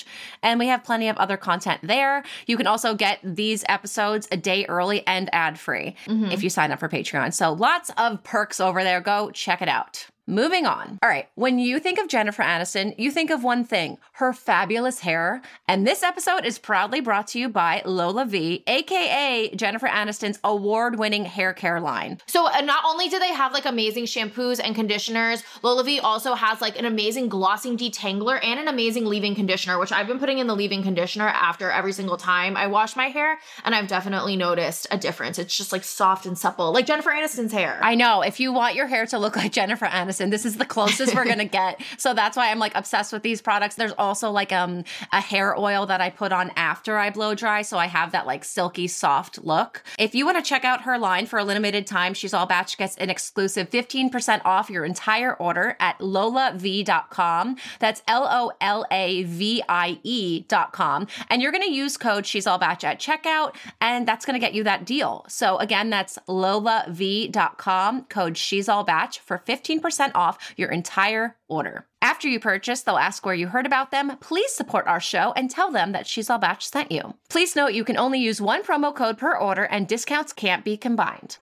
And 0.42 0.60
we 0.60 0.68
have 0.68 0.84
plenty 0.84 1.10
of 1.10 1.18
other 1.18 1.38
content 1.38 1.82
there. 1.84 2.24
You 2.48 2.58
can 2.58 2.68
also 2.68 2.96
get 2.96 3.20
these 3.24 3.64
episodes 3.70 4.28
a 4.32 4.38
day 4.38 4.66
early 4.68 5.06
and 5.06 5.30
ad 5.34 5.60
free 5.60 5.96
Mhm. 6.08 6.32
if 6.32 6.44
you 6.44 6.50
sign 6.50 6.72
up 6.72 6.80
for 6.80 6.90
Patreon. 6.90 7.34
So 7.34 7.52
lots 7.54 7.92
of 7.98 8.24
perks 8.24 8.60
over 8.60 8.84
there. 8.84 9.02
Go 9.02 9.32
check 9.32 9.62
it 9.62 9.70
out. 9.70 10.08
Moving 10.26 10.66
on. 10.66 11.00
All 11.04 11.10
right. 11.10 11.28
When 11.36 11.60
you 11.60 11.80
think 11.80 12.00
of 12.00 12.08
Jennifer 12.08 12.44
Aniston, 12.44 12.98
you 12.98 13.12
think 13.12 13.30
of 13.30 13.44
one 13.44 13.66
thing 13.66 13.98
her 14.14 14.32
fabulous 14.32 15.00
hair. 15.00 15.42
And 15.68 15.86
this 15.86 16.02
episode 16.02 16.46
is 16.46 16.58
proudly 16.58 17.02
brought 17.02 17.28
to 17.30 17.40
you 17.40 17.50
by 17.50 17.82
Lolavie, 17.86 18.64
AKA 18.66 19.54
Jennifer 19.56 19.88
Aniston's 19.88 20.40
award 20.42 20.98
winning 20.98 21.26
hair 21.26 21.52
care 21.52 21.82
line. 21.82 22.20
So 22.26 22.48
uh, 22.48 22.62
not 22.62 22.86
only 22.86 23.10
do 23.10 23.20
they 23.20 23.34
have 23.34 23.52
like 23.52 23.66
amazing 23.66 24.06
shampoos 24.06 24.62
and 24.64 24.74
conditioners, 24.74 25.44
Lolavie 25.62 26.00
also 26.02 26.36
has 26.36 26.62
like 26.62 26.80
an 26.80 26.86
amazing 26.86 27.28
glossing 27.28 27.78
detangler 27.78 28.40
and 28.42 28.62
an 28.62 28.70
amazing 28.70 29.06
leave-in 29.06 29.36
conditioner, 29.36 29.78
which 29.78 29.92
I've 29.92 30.08
been 30.08 30.20
putting 30.20 30.38
in 30.38 30.48
the 30.48 30.56
leave-in 30.56 30.84
conditioner 30.84 31.28
after 31.28 31.70
every 31.70 31.92
single 31.92 32.16
time 32.16 32.56
I 32.56 32.68
wash 32.68 32.96
my 32.96 33.08
hair, 33.08 33.40
and 33.66 33.76
I've 33.76 33.88
definitely 33.88 34.38
noticed 34.38 34.88
a 34.90 34.98
difference. 34.98 35.38
It's 35.38 35.58
just 35.58 35.74
like 35.74 35.84
soft 35.84 36.26
and 36.26 36.38
supple, 36.38 36.72
like 36.72 36.86
Jennifer 36.86 37.10
Aniston's 37.10 37.52
hair. 37.52 37.78
I 37.82 37.96
know. 37.96 38.22
If 38.22 38.40
you 38.40 38.54
want 38.54 38.76
your 38.76 38.88
hair 38.88 39.06
to 39.08 39.20
look 39.20 39.36
like 39.44 39.52
Jennifer 39.52 39.86
Aniston, 39.86 40.13
Listen, 40.14 40.30
this 40.30 40.46
is 40.46 40.58
the 40.58 40.66
closest 40.66 41.16
we're 41.16 41.26
gonna 41.26 41.44
get. 41.62 41.82
So 41.98 42.14
that's 42.14 42.38
why 42.38 42.52
I'm 42.52 42.60
like 42.60 42.76
obsessed 42.76 43.12
with 43.12 43.24
these 43.24 43.42
products. 43.42 43.74
There's 43.74 43.94
also 43.98 44.30
like 44.30 44.52
um 44.52 44.84
a 45.12 45.20
hair 45.20 45.58
oil 45.58 45.88
that 45.88 46.02
I 46.02 46.12
put 46.12 46.32
on 46.32 46.52
after 46.56 47.00
I 47.00 47.10
blow 47.10 47.34
dry, 47.34 47.64
so 47.64 47.80
I 47.80 47.88
have 47.88 48.12
that 48.12 48.28
like 48.28 48.44
silky 48.44 48.86
soft 48.86 49.44
look. 49.44 49.84
If 49.98 50.14
you 50.14 50.24
want 50.24 50.38
to 50.38 50.48
check 50.48 50.66
out 50.66 50.82
her 50.82 51.00
line 51.00 51.26
for 51.26 51.40
a 51.40 51.44
limited 51.44 51.88
time, 51.88 52.14
she's 52.14 52.32
all 52.32 52.46
bach 52.46 52.78
gets 52.78 52.96
an 52.98 53.10
exclusive 53.10 53.72
15% 53.72 54.42
off 54.46 54.70
your 54.70 54.86
entire 54.86 55.34
order 55.34 55.76
at 55.80 55.98
lolavie.com. 55.98 57.56
That's 57.80 58.04
L 58.08 58.28
O 58.30 58.52
L 58.62 58.86
A 58.92 59.24
V 59.24 59.64
I 59.68 59.98
E.com. 60.04 61.08
And 61.32 61.42
you're 61.42 61.52
gonna 61.52 61.66
use 61.66 61.98
code 61.98 62.28
she's 62.28 62.46
all 62.46 62.60
bach 62.60 62.84
at 62.84 63.00
checkout, 63.00 63.56
and 63.82 64.08
that's 64.08 64.28
gonna 64.28 64.38
get 64.38 64.54
you 64.54 64.64
that 64.66 64.86
deal. 64.86 65.26
So 65.28 65.58
again, 65.58 65.90
that's 65.90 66.20
lolavie.com, 66.28 68.04
code 68.04 68.38
she's 68.38 68.70
all 68.70 68.84
bach 68.84 69.14
for 69.16 69.40
15% 69.40 70.03
off 70.16 70.54
your 70.58 70.70
entire 70.70 71.38
order. 71.48 71.88
After 72.02 72.28
you 72.28 72.40
purchase, 72.40 72.82
they'll 72.82 72.98
ask 72.98 73.26
where 73.26 73.34
you 73.34 73.48
heard 73.48 73.66
about 73.66 73.92
them. 73.92 74.18
Please 74.20 74.52
support 74.52 74.86
our 74.88 75.00
show 75.00 75.34
and 75.38 75.50
tell 75.50 75.72
them 75.72 75.94
that 75.94 76.06
She's 76.06 76.30
All 76.30 76.38
Bach 76.38 76.62
sent 76.62 76.92
you. 76.92 77.14
Please 77.30 77.56
note 77.56 77.74
you 77.74 77.84
can 77.84 77.98
only 77.98 78.20
use 78.20 78.42
one 78.42 78.64
promo 78.64 78.94
code 78.94 79.18
per 79.18 79.36
order 79.36 79.64
and 79.64 79.88
discounts 79.88 80.34
can't 80.34 80.66
be 80.66 80.76
combined. 80.76 81.38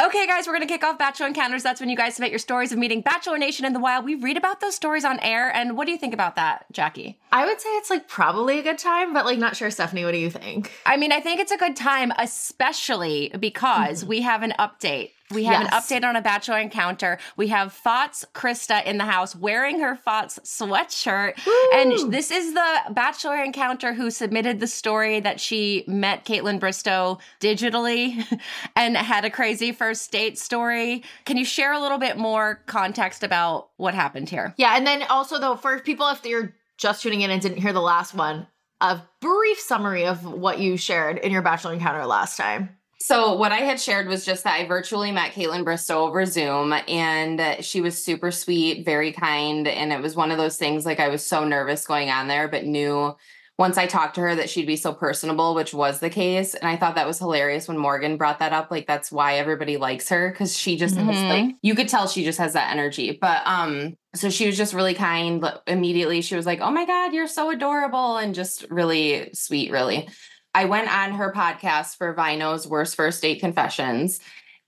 Okay, 0.00 0.28
guys, 0.28 0.46
we're 0.46 0.52
going 0.52 0.66
to 0.66 0.72
kick 0.72 0.84
off 0.84 0.96
Bachelor 0.96 1.26
Encounters. 1.26 1.64
That's 1.64 1.80
when 1.80 1.88
you 1.88 1.96
guys 1.96 2.14
submit 2.14 2.30
your 2.30 2.38
stories 2.38 2.70
of 2.70 2.78
meeting 2.78 3.00
Bachelor 3.00 3.36
Nation 3.36 3.66
in 3.66 3.72
the 3.72 3.80
wild. 3.80 4.04
We 4.04 4.14
read 4.14 4.36
about 4.36 4.60
those 4.60 4.76
stories 4.76 5.04
on 5.04 5.18
air. 5.18 5.52
And 5.52 5.76
what 5.76 5.86
do 5.86 5.90
you 5.90 5.98
think 5.98 6.14
about 6.14 6.36
that, 6.36 6.66
Jackie? 6.70 7.18
I 7.32 7.44
would 7.44 7.60
say 7.60 7.68
it's 7.70 7.90
like 7.90 8.06
probably 8.06 8.60
a 8.60 8.62
good 8.62 8.78
time, 8.78 9.12
but 9.12 9.24
like 9.24 9.40
not 9.40 9.56
sure. 9.56 9.70
Stefanie, 9.70 10.04
what 10.04 10.12
do 10.12 10.18
you 10.18 10.30
think? 10.30 10.70
I 10.86 10.96
mean, 10.96 11.10
I 11.10 11.18
think 11.18 11.40
it's 11.40 11.50
a 11.50 11.56
good 11.56 11.74
time, 11.74 12.12
especially 12.16 13.32
because 13.40 14.04
we 14.04 14.20
have 14.20 14.44
an 14.44 14.54
update. 14.56 15.10
We 15.30 15.44
have 15.44 15.62
Yes. 15.62 15.72
an 15.90 16.00
update 16.02 16.08
on 16.08 16.16
a 16.16 16.22
bachelor 16.22 16.58
encounter. 16.58 17.18
We 17.36 17.48
have 17.48 17.72
Fots 17.72 18.24
Krista 18.34 18.84
in 18.84 18.98
the 18.98 19.04
house 19.04 19.36
wearing 19.36 19.80
her 19.80 19.94
Fots 19.96 20.38
sweatshirt. 20.44 21.38
And 21.74 22.12
this 22.12 22.30
is 22.30 22.54
the 22.54 22.80
bachelor 22.90 23.42
encounter 23.42 23.92
who 23.92 24.10
submitted 24.10 24.60
the 24.60 24.66
story 24.66 25.20
that 25.20 25.40
she 25.40 25.84
met 25.86 26.24
Kaitlyn 26.24 26.58
Bristowe 26.58 27.18
digitally 27.40 28.24
and 28.76 28.96
had 28.96 29.24
a 29.24 29.30
crazy 29.30 29.72
first 29.72 30.10
date 30.10 30.38
story. 30.38 31.02
Can 31.24 31.36
you 31.36 31.44
share 31.44 31.72
a 31.72 31.80
little 31.80 31.98
bit 31.98 32.16
more 32.16 32.62
context 32.66 33.22
about 33.22 33.68
what 33.76 33.94
happened 33.94 34.28
here? 34.30 34.54
Yeah, 34.56 34.76
and 34.76 34.86
then 34.86 35.02
also 35.04 35.38
though, 35.38 35.56
for 35.56 35.78
people 35.80 36.08
if 36.08 36.24
you're 36.24 36.54
just 36.76 37.02
tuning 37.02 37.20
in 37.22 37.30
and 37.30 37.42
didn't 37.42 37.58
hear 37.58 37.72
the 37.72 37.80
last 37.80 38.14
one, 38.14 38.46
a 38.80 39.00
brief 39.20 39.58
summary 39.58 40.06
of 40.06 40.24
what 40.24 40.58
you 40.60 40.76
shared 40.76 41.18
in 41.18 41.32
your 41.32 41.42
bachelor 41.42 41.72
encounter 41.72 42.06
last 42.06 42.36
time. 42.36 42.77
So 43.00 43.34
what 43.34 43.52
I 43.52 43.58
had 43.58 43.80
shared 43.80 44.08
was 44.08 44.24
just 44.24 44.42
that 44.44 44.54
I 44.60 44.66
virtually 44.66 45.12
met 45.12 45.32
Kaitlyn 45.32 45.64
Bristowe 45.64 46.08
over 46.08 46.26
Zoom 46.26 46.72
and 46.88 47.64
she 47.64 47.80
was 47.80 48.02
super 48.02 48.32
sweet, 48.32 48.84
very 48.84 49.12
kind. 49.12 49.68
And 49.68 49.92
it 49.92 50.02
was 50.02 50.16
one 50.16 50.32
of 50.32 50.38
those 50.38 50.56
things 50.56 50.84
like 50.84 50.98
I 50.98 51.08
was 51.08 51.24
so 51.24 51.44
nervous 51.44 51.86
going 51.86 52.10
on 52.10 52.26
there, 52.26 52.48
but 52.48 52.64
knew 52.64 53.14
once 53.56 53.76
I 53.78 53.86
talked 53.86 54.16
to 54.16 54.20
her 54.22 54.34
that 54.36 54.50
she'd 54.50 54.66
be 54.66 54.76
so 54.76 54.92
personable, 54.92 55.54
which 55.54 55.72
was 55.74 56.00
the 56.00 56.10
case. 56.10 56.54
And 56.54 56.68
I 56.68 56.76
thought 56.76 56.96
that 56.96 57.06
was 57.06 57.18
hilarious 57.18 57.68
when 57.68 57.78
Morgan 57.78 58.16
brought 58.16 58.40
that 58.40 58.52
up. 58.52 58.70
Like 58.70 58.86
that's 58.88 59.12
why 59.12 59.34
everybody 59.36 59.76
likes 59.76 60.08
her 60.08 60.30
because 60.30 60.56
she 60.56 60.76
just 60.76 60.96
has, 60.96 61.16
Mhm. 61.16 61.28
like 61.28 61.56
you 61.62 61.76
could 61.76 61.88
tell 61.88 62.08
she 62.08 62.24
just 62.24 62.38
has 62.38 62.52
that 62.54 62.72
energy. 62.72 63.16
But 63.20 63.42
um, 63.46 63.96
so 64.14 64.28
she 64.28 64.46
was 64.46 64.56
just 64.56 64.74
really 64.74 64.94
kind. 64.94 65.44
Immediately 65.68 66.22
she 66.22 66.34
was 66.34 66.46
like, 66.46 66.60
Oh 66.60 66.70
my 66.70 66.84
God, 66.84 67.12
you're 67.12 67.28
so 67.28 67.50
adorable 67.50 68.16
and 68.16 68.34
just 68.34 68.64
really 68.70 69.30
sweet, 69.34 69.70
really. 69.70 70.08
I 70.54 70.64
went 70.64 70.88
on 70.92 71.12
her 71.12 71.32
podcast 71.32 71.96
for 71.96 72.12
Vino's 72.14 72.66
Worst 72.66 72.96
First 72.96 73.22
Date 73.22 73.40
Confessions. 73.40 74.20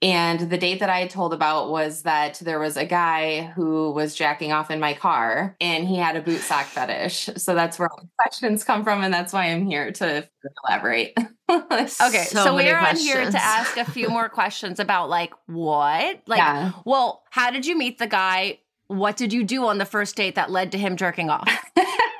And 0.03 0.39
the 0.49 0.57
date 0.57 0.79
that 0.79 0.89
I 0.89 0.99
had 1.01 1.11
told 1.11 1.31
about 1.31 1.69
was 1.69 2.01
that 2.03 2.39
there 2.43 2.57
was 2.57 2.75
a 2.75 2.85
guy 2.85 3.51
who 3.55 3.91
was 3.91 4.15
jacking 4.15 4.51
off 4.51 4.71
in 4.71 4.79
my 4.79 4.95
car 4.95 5.55
and 5.61 5.87
he 5.87 5.95
had 5.97 6.15
a 6.15 6.21
boot 6.21 6.39
sock 6.41 6.65
fetish. 6.65 7.29
So 7.37 7.53
that's 7.53 7.77
where 7.77 7.87
all 7.87 7.99
the 8.01 8.09
questions 8.19 8.63
come 8.63 8.83
from. 8.83 9.03
And 9.03 9.13
that's 9.13 9.31
why 9.31 9.45
I'm 9.51 9.63
here 9.65 9.91
to 9.91 10.27
elaborate. 10.67 11.15
Okay, 11.51 12.23
so, 12.23 12.45
So 12.45 12.55
we're 12.55 12.77
on 12.77 12.95
here 12.95 13.29
to 13.29 13.37
ask 13.43 13.75
a 13.75 13.83
few 13.83 14.07
more 14.07 14.29
questions 14.39 14.79
about 14.79 15.09
like 15.09 15.33
what? 15.47 16.21
Like, 16.25 16.37
Yeah. 16.37 16.71
well, 16.85 17.23
how 17.29 17.51
did 17.51 17.65
you 17.65 17.77
meet 17.77 17.97
the 17.99 18.07
guy? 18.07 18.59
What 18.87 19.17
did 19.17 19.33
you 19.33 19.43
do 19.43 19.65
on 19.65 19.77
the 19.77 19.83
first 19.85 20.15
date 20.15 20.35
that 20.35 20.49
led 20.49 20.71
to 20.71 20.77
him 20.77 20.95
jerking 20.95 21.29
off? 21.29 21.49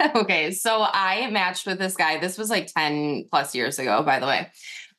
okay, 0.16 0.52
so 0.52 0.86
I 0.88 1.30
matched 1.32 1.66
with 1.66 1.80
this 1.80 1.96
guy. 1.96 2.18
This 2.18 2.38
was 2.38 2.50
like 2.50 2.72
10 2.74 3.26
plus 3.30 3.54
years 3.56 3.80
ago, 3.80 4.04
by 4.04 4.20
the 4.20 4.26
way. 4.26 4.50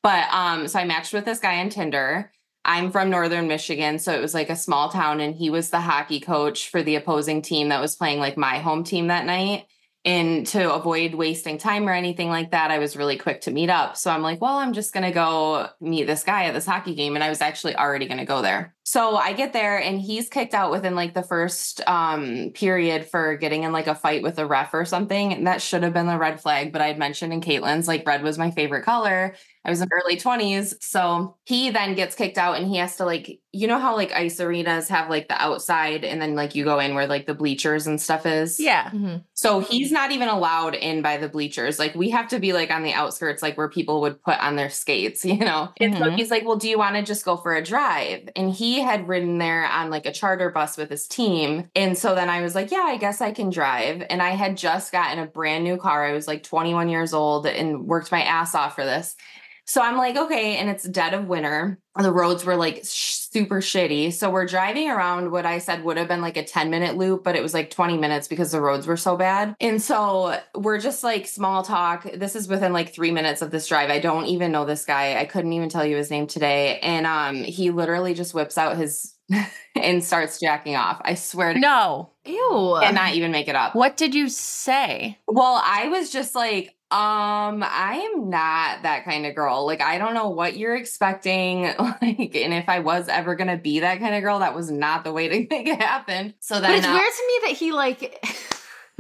But 0.03 0.33
um, 0.33 0.69
so 0.69 0.79
I 0.79 0.85
matched 0.85 1.13
with 1.13 1.25
this 1.25 1.39
guy 1.39 1.61
on 1.61 1.71
Tinder. 1.71 2.33
I'm 2.65 2.93
from 2.93 3.11
northern 3.11 3.49
Michigan, 3.49 3.99
so 3.99 4.13
it 4.13 4.21
was 4.21 4.35
like 4.35 4.49
a 4.49 4.57
small 4.57 4.89
town, 4.89 5.21
and 5.21 5.35
he 5.35 5.51
was 5.51 5.71
the 5.71 5.81
hockey 5.81 6.21
coach 6.21 6.69
for 6.69 6.83
the 6.83 6.95
opposing 6.95 7.43
team 7.43 7.71
that 7.71 7.81
was 7.81 7.97
playing 7.97 8.21
like 8.21 8.37
my 8.37 8.59
home 8.59 8.85
team 8.85 9.09
that 9.09 9.27
night. 9.27 9.67
And 10.05 10.47
to 10.49 10.73
avoid 10.73 11.15
wasting 11.15 11.59
time 11.59 11.89
or 11.89 11.93
anything 11.93 12.29
like 12.29 12.51
that, 12.51 12.73
I 12.73 12.79
was 12.79 12.97
really 12.97 13.17
quick 13.17 13.43
to 13.43 13.53
meet 13.53 13.71
up. 13.71 13.97
So 13.97 14.11
I'm 14.11 14.23
like, 14.23 14.41
well, 14.41 14.59
I'm 14.59 14.73
just 14.73 14.93
going 14.93 15.05
to 15.05 15.13
go 15.13 15.69
meet 15.81 16.09
this 16.09 16.25
guy 16.25 16.47
at 16.47 16.55
this 16.55 16.67
hockey 16.67 16.97
game. 16.97 17.15
And 17.15 17.23
I 17.23 17.29
was 17.29 17.41
actually 17.41 17.77
already 17.77 18.07
going 18.07 18.19
to 18.19 18.25
go 18.25 18.43
there. 18.43 18.75
So 18.85 19.17
I 19.17 19.33
get 19.33 19.53
there 19.53 19.79
and 19.81 20.01
he's 20.01 20.29
kicked 20.29 20.55
out 20.55 20.71
within 20.73 20.95
like 20.97 21.15
the 21.15 21.23
first 21.23 21.81
um, 21.89 22.51
period 22.53 23.07
for 23.07 23.37
getting 23.37 23.63
in 23.63 23.73
like 23.73 23.87
a 23.87 23.95
fight 23.95 24.23
with 24.23 24.39
a 24.39 24.47
ref 24.47 24.75
or 24.75 24.85
something. 24.85 25.33
And 25.33 25.47
that 25.47 25.63
should 25.63 25.85
have 25.85 25.93
been 25.93 26.07
the 26.07 26.19
red 26.19 26.41
flag. 26.41 26.73
But 26.73 26.83
I 26.83 26.89
had 26.89 26.99
mentioned 26.99 27.33
in 27.33 27.41
Kaitlyn's, 27.41 27.87
like 27.87 28.07
red 28.07 28.23
was 28.23 28.39
my 28.39 28.51
favorite 28.51 28.85
color. 28.85 29.35
I 29.65 29.71
was 29.71 29.81
in 29.81 29.89
early 29.93 30.17
20s. 30.17 30.75
So 30.81 31.37
he 31.45 31.71
then 31.71 31.95
gets 31.95 32.17
kicked 32.17 32.39
out 32.39 32.57
and 32.59 32.67
he 32.67 32.79
has 32.79 32.97
to 32.97 33.05
like, 33.05 33.41
you 33.53 33.69
know 33.69 33.79
how 33.79 33.95
like 33.95 34.11
ice 34.13 34.41
arenas 34.41 34.89
have 34.89 35.09
like 35.09 35.29
the 35.29 35.41
outside 35.41 36.05
and 36.05 36.21
then 36.21 36.35
like 36.35 36.57
you 36.57 36.65
go 36.65 36.81
in 36.81 36.95
where 36.95 37.07
like 37.07 37.27
the 37.27 37.35
bleachers 37.35 37.87
and 37.87 38.01
stuff 38.01 38.27
is? 38.27 38.59
yeah. 38.59 38.91
So 39.35 39.61
he's 39.61 39.91
not 39.91 40.13
even 40.13 40.29
allowed 40.29 40.75
in 40.75 41.03
by 41.03 41.17
the 41.17 41.29
bleachers. 41.29 41.79
Like 41.79 41.95
we 41.95 42.11
have 42.11 42.29
to 42.29 42.39
be 42.39 42.53
like 42.53 42.71
on 42.71 42.83
the 42.83 42.93
outskirts, 42.93 43.43
like 43.43 43.57
where 43.57 43.69
people 43.69 44.01
would 44.03 44.23
put 44.23 44.39
on 44.41 44.57
their 44.57 44.71
skates, 44.71 45.25
you 45.25 45.39
know? 45.39 45.73
And 45.81 45.95
so 45.99 46.11
Mhm. 46.11 46.17
he's 46.17 46.31
like, 46.31 46.45
Well, 46.45 46.57
do 46.57 46.69
you 46.69 46.79
want 46.79 46.97
to 46.97 47.03
just 47.03 47.25
go 47.25 47.37
for 47.37 47.55
a 47.55 47.63
drive? 47.63 48.29
And 48.37 48.51
he 48.53 48.72
had 48.81 49.09
ridden 49.09 49.39
there 49.39 49.67
on 49.67 49.91
like 49.91 50.07
a 50.07 50.13
charter 50.13 50.51
bus 50.51 50.77
with 50.77 50.91
his 50.91 51.07
team. 51.07 51.69
And 51.75 51.97
so 51.97 52.15
then 52.15 52.29
I 52.29 52.43
was 52.43 52.55
like, 52.55 52.71
Yeah, 52.71 52.85
I 52.85 52.97
guess 52.97 53.21
I 53.21 53.33
can 53.33 53.51
drive. 53.51 54.05
And 54.09 54.23
I 54.23 54.31
had 54.31 54.57
just 54.57 54.93
gotten 54.93 55.19
a 55.19 55.27
brand 55.27 55.65
new 55.65 55.77
car. 55.77 56.05
I 56.05 56.13
was 56.13 56.27
like 56.27 56.43
21 56.43 56.89
years 56.89 57.13
old 57.13 57.47
and 57.47 57.87
worked 57.87 58.13
my 58.13 58.23
ass 58.23 58.55
off 58.55 58.75
for 58.75 58.85
this. 58.85 59.17
So 59.65 59.81
I'm 59.81 59.97
like, 59.97 60.17
okay, 60.17 60.57
and 60.57 60.69
it's 60.69 60.85
dead 60.85 61.15
of 61.15 61.29
winter. 61.29 61.79
The 61.97 62.13
roads 62.13 62.45
were 62.45 62.57
like 62.57 62.85
sh- 62.85 63.15
super 63.15 63.61
shitty. 63.61 64.13
So 64.13 64.31
we're 64.31 64.47
driving 64.47 64.91
around 64.91 65.31
what 65.31 65.47
I 65.47 65.59
said 65.59 65.85
would 65.85 65.97
have 65.97 66.09
been 66.09 66.21
like 66.21 66.37
a 66.37 66.45
10 66.45 66.69
minute 66.71 66.97
loop, 66.97 67.23
but 67.23 67.37
it 67.37 67.43
was 67.43 67.55
like 67.55 67.71
20 67.71 67.97
minutes 67.97 68.29
because 68.29 68.51
the 68.53 68.61
roads 68.61 68.87
were 68.87 68.97
so 68.97 69.17
bad. 69.17 69.55
And 69.61 69.81
so 69.81 70.39
we're 70.55 70.81
just 70.81 71.05
like 71.05 71.27
small 71.27 71.63
talk. 71.63 72.07
This 72.15 72.35
is 72.35 72.49
within 72.49 72.73
like 72.73 72.93
three 72.93 73.13
minutes 73.13 73.41
of 73.41 73.51
this 73.51 73.67
drive. 73.69 73.91
I 73.91 74.01
don't 74.01 74.27
even 74.27 74.53
know 74.53 74.65
this 74.65 74.85
guy. 74.85 75.19
I 75.19 75.27
couldn't 75.27 75.53
even 75.53 75.69
tell 75.69 75.85
you 75.85 75.97
his 75.97 76.11
name 76.11 76.27
today. 76.27 76.79
And 76.81 77.07
um, 77.07 77.43
he 77.43 77.71
literally 77.71 78.15
just 78.15 78.35
whips 78.35 78.59
out 78.59 78.77
his 78.77 79.15
and 79.77 80.03
starts 80.03 80.41
jacking 80.41 80.77
off. 80.77 81.01
I 81.05 81.15
swear 81.15 81.55
to 81.55 81.61
No. 81.61 82.11
Ew. 82.25 82.77
And 82.83 82.95
not 82.95 83.15
even 83.15 83.33
make 83.33 83.49
it 83.49 83.57
up. 83.57 83.75
What 83.75 83.97
did 83.97 84.15
you 84.15 84.29
say? 84.29 85.19
Well, 85.27 85.61
I 85.65 85.89
was 85.89 86.11
just 86.11 86.35
like, 86.35 86.75
um, 86.93 87.65
I 87.67 88.11
am 88.15 88.29
not 88.29 88.83
that 88.83 89.05
kind 89.07 89.25
of 89.25 89.35
girl. 89.35 89.65
Like, 89.67 89.81
I 89.81 89.97
don't 89.99 90.13
know 90.15 90.29
what 90.29 90.57
you're 90.57 90.77
expecting. 90.77 91.73
Like, 92.03 92.35
and 92.37 92.53
if 92.53 92.69
I 92.69 92.81
was 92.81 93.09
ever 93.09 93.35
gonna 93.35 93.57
be 93.57 93.81
that 93.81 93.99
kind 94.01 94.15
of 94.15 94.23
girl, 94.23 94.41
that 94.41 94.55
was 94.55 94.71
not 94.71 95.05
the 95.05 95.13
way 95.13 95.29
to 95.29 95.35
make 95.51 95.67
it 95.69 95.81
happen. 95.81 96.35
So 96.41 96.61
then 96.61 96.71
but 96.71 96.79
it's 96.79 96.87
uh, 96.87 96.91
weird 96.91 97.03
to 97.13 97.27
me 97.27 97.49
that 97.49 97.57
he 97.57 97.73
like 97.73 98.27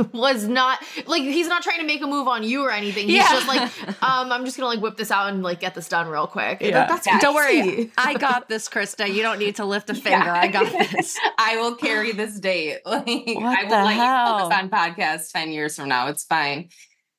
was 0.12 0.44
not 0.46 0.78
like 1.06 1.22
he's 1.22 1.48
not 1.48 1.62
trying 1.62 1.80
to 1.80 1.86
make 1.86 2.00
a 2.02 2.06
move 2.06 2.28
on 2.28 2.42
you 2.44 2.62
or 2.62 2.70
anything. 2.70 3.06
He's 3.08 3.16
Yeah. 3.16 3.30
just 3.32 3.48
like, 3.48 4.02
um, 4.02 4.32
I'm 4.32 4.44
just 4.44 4.56
gonna 4.56 4.68
like 4.68 4.80
whip 4.80 4.96
this 4.96 5.10
out 5.10 5.28
and 5.28 5.42
like 5.42 5.60
get 5.60 5.74
this 5.74 5.88
done 5.88 6.08
real 6.08 6.26
quick. 6.26 6.58
Yeah. 6.60 6.86
That- 6.86 7.04
that's 7.04 7.22
Don't 7.22 7.34
worry. 7.34 7.90
I 7.98 8.14
got 8.14 8.48
this, 8.48 8.68
Krista. 8.68 9.12
You 9.12 9.22
don't 9.22 9.38
need 9.38 9.56
to 9.56 9.64
lift 9.64 9.90
a 9.90 9.94
finger. 9.94 10.24
Yeah. 10.26 10.34
I 10.40 10.48
got 10.48 10.70
this. 10.72 11.18
I 11.38 11.56
will 11.56 11.74
carry 11.74 12.12
this 12.12 12.38
date. 12.40 12.78
Like 12.86 13.06
What 13.06 13.58
I 13.58 13.62
will 13.64 13.68
the 13.70 13.84
let 13.84 13.94
hell? 13.96 14.26
you 14.38 14.42
put 14.44 14.48
this 14.50 14.58
on 14.58 14.70
podcast 14.70 15.32
10 15.32 15.50
years 15.50 15.76
from 15.76 15.88
now. 15.88 16.08
It's 16.08 16.24
fine. 16.24 16.68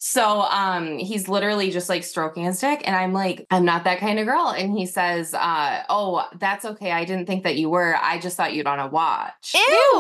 So 0.06 0.42
um 0.42 0.98
he's 0.98 1.30
literally 1.30 1.72
just 1.72 1.88
like 1.88 2.04
stroking 2.04 2.44
his 2.44 2.60
dick 2.60 2.82
and 2.86 2.94
I'm 2.94 3.14
like 3.14 3.48
I'm 3.50 3.64
not 3.64 3.86
that 3.86 4.00
kind 4.00 4.20
of 4.20 4.26
girl 4.26 4.50
and 4.50 4.78
he 4.78 4.86
says 4.86 5.34
uh 5.34 5.84
oh 5.88 6.28
that's 6.40 6.66
okay 6.66 6.92
I 6.92 7.06
didn't 7.06 7.26
think 7.26 7.44
that 7.46 7.56
you 7.56 7.70
were 7.70 7.96
I 7.96 8.20
just 8.20 8.36
thought 8.36 8.54
you'd 8.54 8.68
on 8.68 8.80
a 8.80 8.88
watch. 8.90 9.56
Ew. 9.56 10.00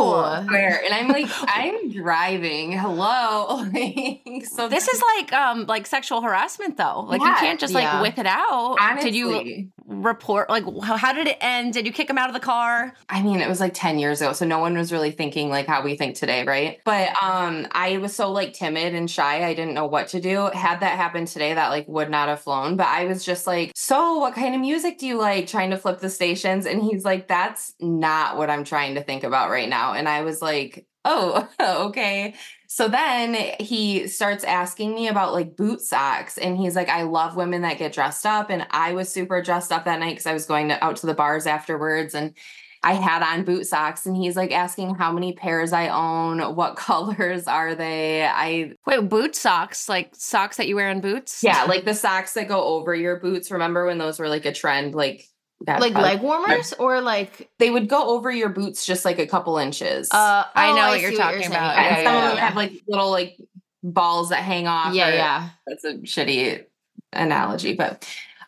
Where 0.49 0.83
and 0.83 0.93
I'm 0.93 1.07
like 1.07 1.27
I'm 1.47 1.89
driving. 1.89 2.73
Hello. 2.73 3.63
Like, 3.73 4.45
so 4.45 4.67
This 4.67 4.89
is 4.89 5.01
like 5.17 5.31
um 5.31 5.67
like 5.67 5.85
sexual 5.87 6.21
harassment 6.21 6.75
though. 6.75 6.99
Like 7.07 7.21
you 7.21 7.33
can't 7.35 7.57
just 7.59 7.73
like 7.73 7.83
Yeah. 7.83 8.01
whip 8.01 8.17
it 8.17 8.25
out. 8.25 8.75
honestly 8.81 9.11
Did 9.11 9.17
you 9.17 9.69
report? 9.87 10.49
Like, 10.49 10.63
how, 10.83 11.13
did 11.13 11.27
it 11.27 11.37
end? 11.41 11.73
Did 11.73 11.85
you 11.85 11.91
kick 11.91 12.09
him 12.09 12.17
out 12.17 12.29
of 12.29 12.33
the 12.33 12.39
car? 12.39 12.93
I 13.09 13.21
mean, 13.21 13.39
it 13.39 13.49
was 13.49 13.59
like 13.59 13.73
10 13.73 13.99
years 13.99 14.21
ago, 14.21 14.33
so 14.33 14.45
no 14.45 14.59
one 14.59 14.77
was 14.77 14.91
really 14.91 15.11
thinking 15.11 15.49
like 15.49 15.67
how 15.67 15.83
we 15.83 15.95
think 15.95 16.15
today, 16.15 16.43
right? 16.45 16.79
But 16.85 17.09
um 17.21 17.67
I 17.71 17.97
was 17.97 18.15
so 18.15 18.31
like 18.31 18.53
timid 18.53 18.93
and 18.95 19.09
shy, 19.09 19.45
I 19.45 19.53
didn't 19.53 19.73
know 19.73 19.85
what 19.85 20.07
to 20.09 20.21
do. 20.21 20.49
Had 20.53 20.79
that 20.81 20.97
happened 20.97 21.27
today, 21.27 21.53
that 21.53 21.69
like 21.69 21.87
would 21.87 22.09
not 22.09 22.29
have 22.29 22.41
flown, 22.41 22.75
but 22.77 22.87
I 22.87 23.05
was 23.05 23.23
just 23.23 23.47
like, 23.47 23.71
"So, 23.75 24.17
what 24.19 24.35
kind 24.35 24.55
of 24.55 24.61
music 24.61 24.97
do 24.99 25.07
you 25.07 25.17
like?" 25.17 25.47
trying 25.47 25.71
to 25.71 25.77
flip 25.77 25.99
the 25.99 26.09
stations 26.09 26.65
and 26.65 26.81
he's 26.81 27.03
like, 27.05 27.27
"That's 27.27 27.73
not 27.79 28.37
what 28.37 28.49
I'm 28.49 28.63
trying 28.63 28.95
to 28.95 29.03
think 29.03 29.23
about 29.23 29.49
right 29.49 29.69
now." 29.69 29.93
And 29.93 30.07
I 30.09 30.23
was 30.23 30.41
like, 30.41 30.85
"Oh, 31.05 31.47
okay." 31.61 32.35
So 32.73 32.87
then 32.87 33.35
he 33.59 34.07
starts 34.07 34.43
asking 34.43 34.95
me 34.95 35.07
about 35.07 35.31
like 35.31 35.55
boot 35.55 35.79
socks. 35.79 36.39
And 36.39 36.57
he's 36.57 36.75
like, 36.75 36.89
I 36.89 37.03
love 37.03 37.35
women 37.35 37.61
that 37.61 37.77
get 37.77 37.93
dressed 37.93 38.25
up. 38.25 38.49
And 38.49 38.65
I 38.71 38.93
was 38.93 39.09
super 39.09 39.43
dressed 39.43 39.71
up 39.71 39.85
that 39.85 39.99
night 39.99 40.13
because 40.13 40.25
I 40.25 40.33
was 40.33 40.47
going 40.47 40.69
to, 40.69 40.83
out 40.83 40.95
to 40.95 41.05
the 41.05 41.13
bars 41.13 41.45
afterwards. 41.45 42.15
And 42.15 42.33
I 42.81 42.93
had 42.93 43.21
on 43.21 43.43
boot 43.43 43.67
socks. 43.67 44.07
And 44.07 44.17
he's 44.17 44.35
like 44.35 44.51
asking 44.51 44.95
how 44.95 45.11
many 45.11 45.33
pairs 45.33 45.71
I 45.71 45.89
own, 45.89 46.39
what 46.55 46.75
colors 46.75 47.45
are 47.45 47.75
they? 47.75 48.25
I, 48.25 48.71
Wait, 48.87 49.07
boot 49.07 49.35
socks, 49.35 49.87
like 49.87 50.15
socks 50.15 50.57
that 50.57 50.67
you 50.67 50.75
wear 50.75 50.89
in 50.89 50.99
boots? 50.99 51.43
yeah, 51.43 51.65
like 51.67 51.85
the 51.85 51.93
socks 51.93 52.33
that 52.33 52.47
go 52.47 52.63
over 52.63 52.95
your 52.95 53.19
boots. 53.19 53.51
Remember 53.51 53.85
when 53.85 53.99
those 53.99 54.17
were 54.17 54.29
like 54.29 54.45
a 54.45 54.51
trend? 54.51 54.95
Like, 54.95 55.27
that 55.63 55.79
like 55.81 55.93
probably- 55.93 56.09
leg 56.11 56.21
warmers 56.21 56.73
or 56.79 57.01
like 57.01 57.49
They 57.59 57.69
would 57.69 57.87
go 57.89 58.09
over 58.09 58.31
your 58.31 58.49
boots 58.49 58.85
just 58.85 59.05
like 59.05 59.19
a 59.19 59.27
couple 59.27 59.57
inches. 59.57 60.09
uh 60.11 60.43
I 60.55 60.69
oh, 60.71 60.75
know 60.75 60.87
what 60.89 61.01
you're 61.01 61.11
see 61.11 61.17
talking 61.17 61.39
saying. 61.39 61.51
about. 61.51 61.77
and 61.77 61.85
yeah, 61.85 62.03
some 62.03 62.13
yeah, 62.13 62.23
of 62.23 62.29
them 62.29 62.37
yeah. 62.37 62.45
have 62.45 62.55
like 62.55 62.73
little 62.87 63.11
like 63.11 63.37
balls 63.83 64.29
that 64.29 64.43
hang 64.43 64.67
off. 64.67 64.93
yeah 64.93 65.09
or- 65.09 65.13
yeah 65.13 65.49
that's 65.67 65.83
a 65.83 65.93
shitty 65.99 66.63
analogy 67.11 67.73
but 67.73 68.07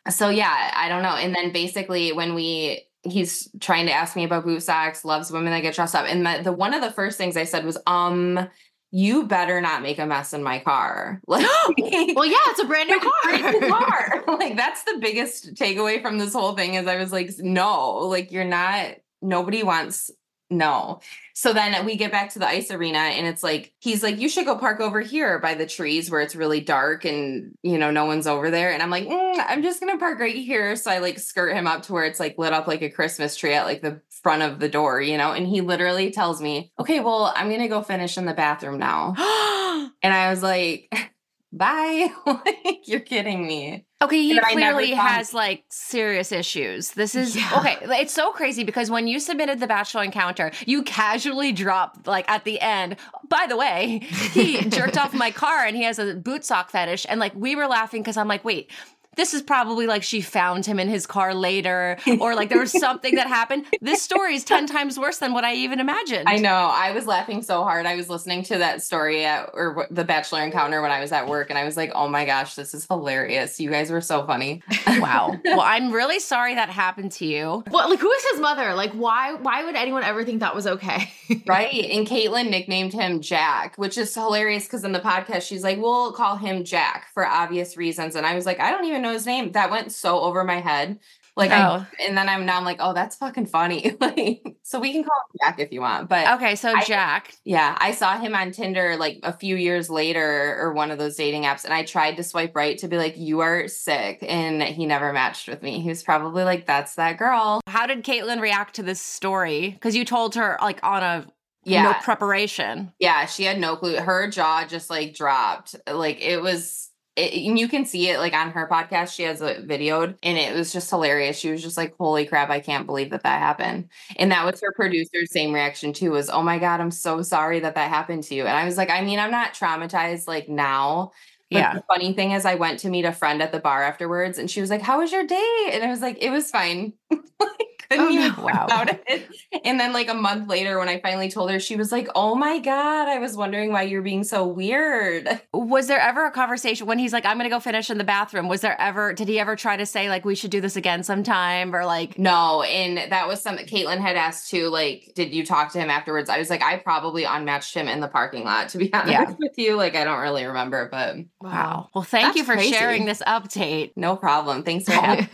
so 0.10 0.30
yeah 0.30 0.71
i 0.75 0.88
don't 0.89 1.04
know 1.04 1.15
and 1.15 1.36
then 1.36 1.51
basically 1.51 2.12
when 2.12 2.34
we 2.34 2.82
he's 3.04 3.49
trying 3.60 3.86
to 3.86 3.91
ask 3.91 4.15
me 4.15 4.23
about 4.23 4.43
boot 4.43 4.63
socks 4.63 5.06
loves 5.06 5.32
women 5.32 5.51
that 5.51 5.62
get 5.62 5.75
dressed 5.75 5.93
up 5.93 6.06
and 6.08 6.25
the, 6.25 6.41
the 6.45 6.51
one 6.51 6.73
of 6.73 6.82
the 6.82 6.89
first 6.91 7.17
things 7.17 7.38
i 7.38 7.43
said 7.43 7.63
was 7.65 7.78
um 7.86 8.47
you 8.91 9.26
better 9.28 9.60
not 9.62 9.82
make 9.82 10.00
a 10.00 10.06
mess 10.06 10.34
in 10.34 10.43
my 10.43 10.60
car. 10.60 11.21
Like 11.28 11.45
well 12.15 12.26
yeah 12.26 12.38
it's 12.48 12.62
a 12.62 12.65
brand 12.65 12.89
new 12.89 13.00
Brand 13.24 13.62
new 13.62 13.67
car. 13.69 14.24
car. 14.26 14.38
like 14.39 14.56
that's 14.56 14.84
the 14.84 14.98
biggest 15.02 15.54
takeaway 15.56 16.02
from 16.02 16.17
this 16.17 16.34
whole 16.34 16.56
thing 16.56 16.76
is 16.76 16.88
i 16.88 16.95
was 16.98 17.12
like 17.12 17.32
no 17.39 17.98
like 18.08 18.32
you're 18.32 18.43
not 18.45 18.95
nobody 19.21 19.63
wants 19.63 20.12
no. 20.52 21.00
So 21.34 21.54
then 21.54 21.86
we 21.88 21.95
get 21.95 22.12
back 22.12 22.30
to 22.34 22.39
the 22.39 22.48
ice 22.48 22.69
arena 22.69 23.00
and 23.00 23.26
it's 23.26 23.41
like 23.41 23.74
he's 23.80 24.04
like 24.04 24.19
you 24.19 24.30
should 24.30 24.45
go 24.45 24.56
park 24.56 24.80
over 24.80 25.02
here 25.02 25.39
by 25.39 25.56
the 25.56 25.65
trees 25.65 26.10
where 26.12 26.21
it's 26.21 26.36
really 26.36 26.62
dark 26.62 27.04
and 27.04 27.56
you 27.63 27.80
know 27.80 27.89
no 27.89 28.06
one's 28.06 28.28
over 28.28 28.52
there. 28.52 28.71
And 28.71 28.84
i'm 28.84 28.91
like 28.91 29.08
"Mm, 29.08 29.43
i'm 29.48 29.63
just 29.63 29.80
gonna 29.80 29.98
park 29.98 30.19
right 30.19 30.36
here. 30.36 30.76
So 30.76 30.91
i 30.91 31.00
like 31.00 31.17
skirt 31.17 31.56
him 31.56 31.65
up 31.65 31.82
to 31.84 31.93
where 31.93 32.04
it's 32.06 32.19
like 32.19 32.38
lit 32.38 32.54
up 32.54 32.67
like 32.67 32.84
a 32.84 32.89
christmas 32.91 33.36
tree 33.36 33.54
at 33.54 33.65
like 33.65 33.82
the 33.82 34.02
front 34.26 34.42
of 34.42 34.58
the 34.60 34.68
door 34.68 35.00
you 35.00 35.20
know 35.20 35.34
and 35.34 35.46
he 35.46 35.62
literally 35.62 36.10
tells 36.10 36.42
me 36.42 36.72
okay 36.80 37.00
well 37.00 37.32
i'm 37.36 37.48
gonna 37.52 37.68
go 37.68 37.84
finish 37.84 38.18
in 38.18 38.26
the 38.26 38.34
bathroom 38.34 38.80
now 38.80 39.14
and 40.02 40.12
i 40.12 40.32
was 40.32 40.42
like 40.42 40.92
bye 41.54 42.10
like 42.26 42.88
you're 42.88 43.00
kidding 43.00 43.46
me 43.46 43.86
Okay, 44.02 44.22
he 44.22 44.40
clearly 44.52 44.92
has 44.92 45.34
like 45.34 45.64
serious 45.70 46.32
issues. 46.34 46.92
This 46.92 47.16
is 47.16 47.36
Yeah. 47.36 47.50
okay. 47.60 47.78
It's 48.02 48.14
so 48.14 48.32
crazy 48.34 48.64
because 48.64 48.92
when 48.92 49.08
you 49.08 49.20
submitted 49.20 49.60
the 49.62 49.68
Bachelor 49.68 50.04
encounter, 50.04 50.52
you 50.68 50.84
casually 50.84 51.54
dropped 51.54 52.06
like 52.06 52.30
at 52.30 52.44
the 52.44 52.60
end. 52.60 52.98
By 53.30 53.46
the 53.48 53.56
way, 53.56 54.00
he 54.34 54.60
jerked 54.70 54.98
off 54.98 55.14
my 55.14 55.32
car 55.44 55.66
and 55.66 55.76
he 55.78 55.84
has 55.84 55.98
a 55.98 56.14
boot 56.14 56.44
sock 56.44 56.70
fetish, 56.72 57.06
and 57.10 57.20
like 57.22 57.34
we 57.36 57.56
were 57.56 57.68
laughing 57.68 58.02
because 58.02 58.18
I'm 58.18 58.28
like, 58.28 58.44
wait. 58.44 58.70
This 59.15 59.34
is 59.34 59.41
probably 59.41 59.88
like 59.88 60.04
she 60.04 60.21
found 60.21 60.65
him 60.65 60.80
in 60.80 60.88
his 60.89 61.06
car 61.08 61.34
later, 61.34 61.97
or 62.19 62.36
like 62.36 62.49
there 62.49 62.60
was 62.60 62.71
something 62.71 63.15
that 63.15 63.28
happened. 63.28 63.65
This 63.82 64.01
story 64.01 64.36
is 64.36 64.43
10 64.43 64.67
times 64.67 64.99
worse 64.99 65.17
than 65.19 65.34
what 65.34 65.43
I 65.43 65.54
even 65.56 65.80
imagined. 65.80 66.28
I 66.28 66.38
know. 66.38 66.54
I 66.73 66.91
was 66.91 67.06
laughing 67.08 67.41
so 67.41 67.63
hard. 67.63 67.86
I 67.86 67.95
was 67.95 68.10
listening 68.10 68.43
to 68.43 68.58
that 68.60 68.82
story 68.82 69.25
at 69.25 69.49
or 69.54 69.88
the 69.89 70.04
Bachelor 70.04 70.43
encounter 70.43 70.82
when 70.82 70.91
I 70.91 70.99
was 70.99 71.12
at 71.12 71.28
work, 71.28 71.49
and 71.49 71.58
I 71.60 71.65
was 71.65 71.78
like, 71.78 71.91
"Oh 71.95 72.08
my 72.08 72.25
gosh, 72.25 72.56
this 72.56 72.73
is 72.73 72.86
hilarious! 72.89 73.60
You 73.60 73.69
guys 73.69 73.91
were 73.91 74.01
so 74.01 74.25
funny." 74.25 74.62
Wow. 74.99 75.36
Well, 75.43 75.60
I'm 75.62 75.91
really 75.91 76.19
sorry 76.19 76.56
that 76.56 76.69
happened 76.69 77.12
to 77.13 77.25
you. 77.25 77.63
well 77.69 77.89
like 77.89 77.99
who 77.99 78.10
is 78.12 78.25
his 78.32 78.39
mother 78.39 78.73
like 78.73 78.91
why 78.93 79.34
why 79.34 79.63
would 79.63 79.75
anyone 79.75 80.04
ever 80.04 80.23
think 80.23 80.39
that 80.39 80.56
was 80.56 80.65
okay 80.65 81.12
right? 81.48 81.74
And 81.74 82.08
Kaitlyn 82.08 82.50
nicknamed 82.50 82.94
him 82.94 83.22
Jack, 83.22 83.78
which 83.78 83.98
is 83.98 84.14
hilarious 84.14 84.66
because 84.66 84.84
in 84.84 84.92
the 84.92 85.00
podcast 85.00 85.44
she's 85.44 85.64
like, 85.64 85.78
"We'll 85.80 86.12
call 86.14 86.38
him 86.38 86.64
Jack 86.64 87.08
for 87.14 87.26
obvious 87.26 87.78
reasons," 87.78 88.16
and 88.16 88.26
I 88.26 88.36
was 88.36 88.46
like, 88.46 88.60
"I 88.60 88.72
don't 88.72 88.86
even 88.86 89.02
know 89.02 89.14
his 89.14 89.26
name." 89.26 89.52
That 89.54 89.72
went 89.72 89.92
so 89.92 90.20
over 90.20 90.44
my 90.44 90.60
head. 90.60 91.00
Like 91.38 91.52
Oh. 91.52 91.56
I, 91.56 91.88
and 92.08 92.17
then 92.17 92.30
I'm 92.30 92.45
now 92.45 92.58
I'm 92.58 92.63
like, 92.63 92.78
oh, 92.80 92.93
that's 92.93 93.15
fucking 93.17 93.48
funny. 93.48 93.95
like, 94.02 94.56
so 94.63 94.80
we 94.80 94.93
can 94.93 95.04
call 95.04 95.15
him 95.32 95.38
Jack 95.43 95.60
if 95.60 95.71
you 95.71 95.82
want, 95.82 96.08
but 96.08 96.36
Okay, 96.36 96.56
so 96.56 96.71
I- 96.74 96.84
Jack, 96.86 97.34
Yeah, 97.43 97.78
I 97.80 97.91
saw 97.91 98.17
him 98.17 98.34
on 98.36 98.52
Tinder 98.52 98.95
like 98.98 99.19
a 99.24 99.34
few 99.34 99.56
years 99.58 99.89
later 99.89 100.58
or 100.62 100.74
one 100.74 100.91
of 100.91 100.98
those 100.98 101.15
dating 101.17 101.43
apps, 101.43 101.65
and 101.65 101.74
I 101.74 101.84
tried 101.84 102.15
to 102.17 102.24
swipe 102.24 102.56
right 102.56 102.78
to 102.78 102.88
be 102.88 102.98
like, 102.98 103.17
you 103.17 103.41
are 103.41 103.67
sick. 103.67 104.19
And 104.21 104.63
he 104.63 104.86
never 104.86 105.12
matched 105.12 105.48
with 105.50 105.62
me. 105.62 105.82
He 105.82 105.89
was 105.89 106.04
probably 106.04 106.43
like, 106.43 106.65
that's 106.65 106.95
that 106.95 107.17
girl. 107.17 107.62
how 107.67 107.86
did 107.86 108.04
Kaitlyn 108.06 108.39
react 108.39 108.76
to 108.76 108.84
this 108.84 109.02
story? 109.02 109.71
Because 109.71 109.95
you 109.95 110.06
told 110.06 110.36
her 110.36 110.58
like 110.62 110.80
on 110.84 111.04
a 111.04 111.28
Yeah. 111.65 111.84
no 111.84 111.93
preparation. 112.02 112.93
Yeah, 113.00 113.26
she 113.26 113.43
had 113.43 113.60
no 113.60 113.76
clue. 113.76 113.98
Her 113.98 114.30
jaw 114.30 114.65
just 114.65 114.89
like 114.89 115.13
dropped. 115.15 115.76
Like 115.91 116.21
it 116.21 116.41
was, 116.41 116.89
it, 117.15 117.34
and 117.47 117.58
you 117.60 117.67
can 117.67 117.86
see 117.86 118.10
it 118.10 118.19
like 118.19 118.34
on 118.34 118.51
her 118.51 118.67
podcast. 118.71 119.15
She 119.15 119.23
has 119.23 119.41
it 119.41 119.67
videoed, 119.67 120.17
and 120.23 120.38
it 120.38 120.56
was 120.56 120.73
just 120.73 120.89
hilarious. 120.89 121.38
She 121.38 121.51
was 121.51 121.62
just 121.62 121.78
like, 121.78 121.95
"Holy 121.97 122.25
crap! 122.25 122.49
I 122.49 122.60
can't 122.60 122.86
believe 122.86 123.10
that 123.12 123.23
that 123.23 123.39
happened." 123.39 123.89
And 124.17 124.32
that 124.32 124.45
was 124.45 124.62
her 124.62 124.73
producer's 124.75 125.32
same 125.32 125.54
reaction 125.54 125.93
too. 125.93 126.12
Was, 126.12 126.30
"Oh 126.30 126.43
my 126.43 126.60
god, 126.60 126.82
I'm 126.82 126.91
so 126.91 127.21
sorry 127.21 127.60
that 127.62 127.75
that 127.75 127.89
happened 127.89 128.23
to 128.25 128.36
you." 128.36 128.43
And 128.45 128.56
I 128.58 128.65
was 128.65 128.78
like, 128.78 128.89
I 128.89 129.01
mean, 129.01 129.19
I'm 129.19 129.32
not 129.32 129.54
traumatized 129.54 130.28
like 130.28 130.49
now. 130.49 131.12
But 131.54 131.60
Yeah. 131.60 131.73
the 131.73 131.84
funny 131.88 132.13
thing 132.13 132.32
is, 132.32 132.43
I 132.45 132.56
went 132.56 132.80
to 132.80 132.89
meet 132.89 133.06
a 133.06 133.12
friend 133.13 133.41
at 133.41 133.51
the 133.51 133.60
bar 133.60 133.84
afterwards, 133.84 134.38
and 134.39 134.49
she 134.49 134.62
was 134.62 134.69
like, 134.69 134.82
"How 134.82 134.99
was 134.99 135.12
your 135.12 135.25
day?" 135.25 135.69
And 135.73 135.84
I 135.84 135.89
was 135.89 136.01
like, 136.01 136.17
"It 136.21 136.32
was 136.32 136.49
fine." 136.51 136.93
couldn't 137.89 138.06
Oh, 138.06 138.10
even 138.10 138.28
no. 138.38 138.43
Wow. 138.45 138.65
about 138.65 139.00
it. 139.08 139.28
And 139.63 139.80
then, 139.80 139.93
like 139.93 140.10
a 140.10 140.13
month 140.13 140.50
later, 140.50 140.78
when 140.80 140.89
I 140.89 141.00
finally 141.00 141.30
told 141.30 141.50
her, 141.52 141.60
she 141.60 141.76
was 141.76 141.91
like, 141.91 142.08
"Oh 142.15 142.36
my 142.36 142.60
god, 142.60 143.08
I 143.08 143.19
was 143.19 143.36
wondering 143.36 143.71
why 143.71 143.84
you're 143.84 144.02
being 144.02 144.24
so 144.24 144.45
weird." 144.48 145.28
Was 145.54 145.88
there 145.88 146.00
ever 146.00 146.26
a 146.26 146.32
conversation 146.32 146.86
when 146.88 147.00
he's 147.00 147.12
like, 147.12 147.26
I'm 147.26 147.38
gonna 147.38 147.50
go 147.50 147.60
finish 147.60 147.89
in 147.89 147.98
the 147.98 148.04
bathroom? 148.04 148.48
Was 148.48 148.62
there 148.62 148.80
ever, 148.80 149.13
did 149.13 149.28
he 149.28 149.39
ever 149.39 149.56
try 149.56 149.76
to 149.78 149.86
say, 149.86 150.10
like, 150.10 150.24
we 150.26 150.36
should 150.36 150.52
do 150.52 150.62
this 150.62 150.76
again 150.76 151.04
sometime? 151.04 151.76
Or 151.76 151.86
like, 151.86 152.17
No, 152.19 152.62
and 152.62 153.12
that 153.12 153.28
was 153.28 153.41
something 153.41 153.65
Kaitlyn 153.65 154.00
had 154.00 154.15
asked 154.15 154.50
too. 154.52 154.69
Like, 154.69 155.12
did 155.15 155.34
you 155.34 155.45
talk 155.45 155.71
to 155.74 155.80
him 155.80 155.89
afterwards? 155.89 156.30
I 156.30 156.38
was 156.38 156.50
like, 156.50 156.62
I 156.62 156.78
probably 156.78 157.24
unmatched 157.24 157.74
him 157.74 157.88
in 157.88 158.00
the 158.00 158.08
parking 158.08 158.43
lot. 158.43 158.69
To 158.69 158.78
be 158.78 158.93
honest 158.93 159.12
Yeah. 159.12 159.34
with 159.39 159.58
you, 159.58 159.76
like, 159.76 159.95
I 159.95 160.04
don't 160.04 160.19
really 160.19 160.45
remember, 160.45 160.88
but 160.91 161.15
wow. 161.41 161.89
Well, 161.95 162.04
thank 162.04 162.26
That's 162.28 162.38
you 162.38 162.43
for 162.43 162.54
crazy. 162.54 162.71
sharing 162.74 163.06
this 163.06 163.21
update. 163.26 163.91
no 163.95 164.15
problem. 164.15 164.63
Thanks 164.63 164.86
for 164.86 164.91
having. 164.93 165.26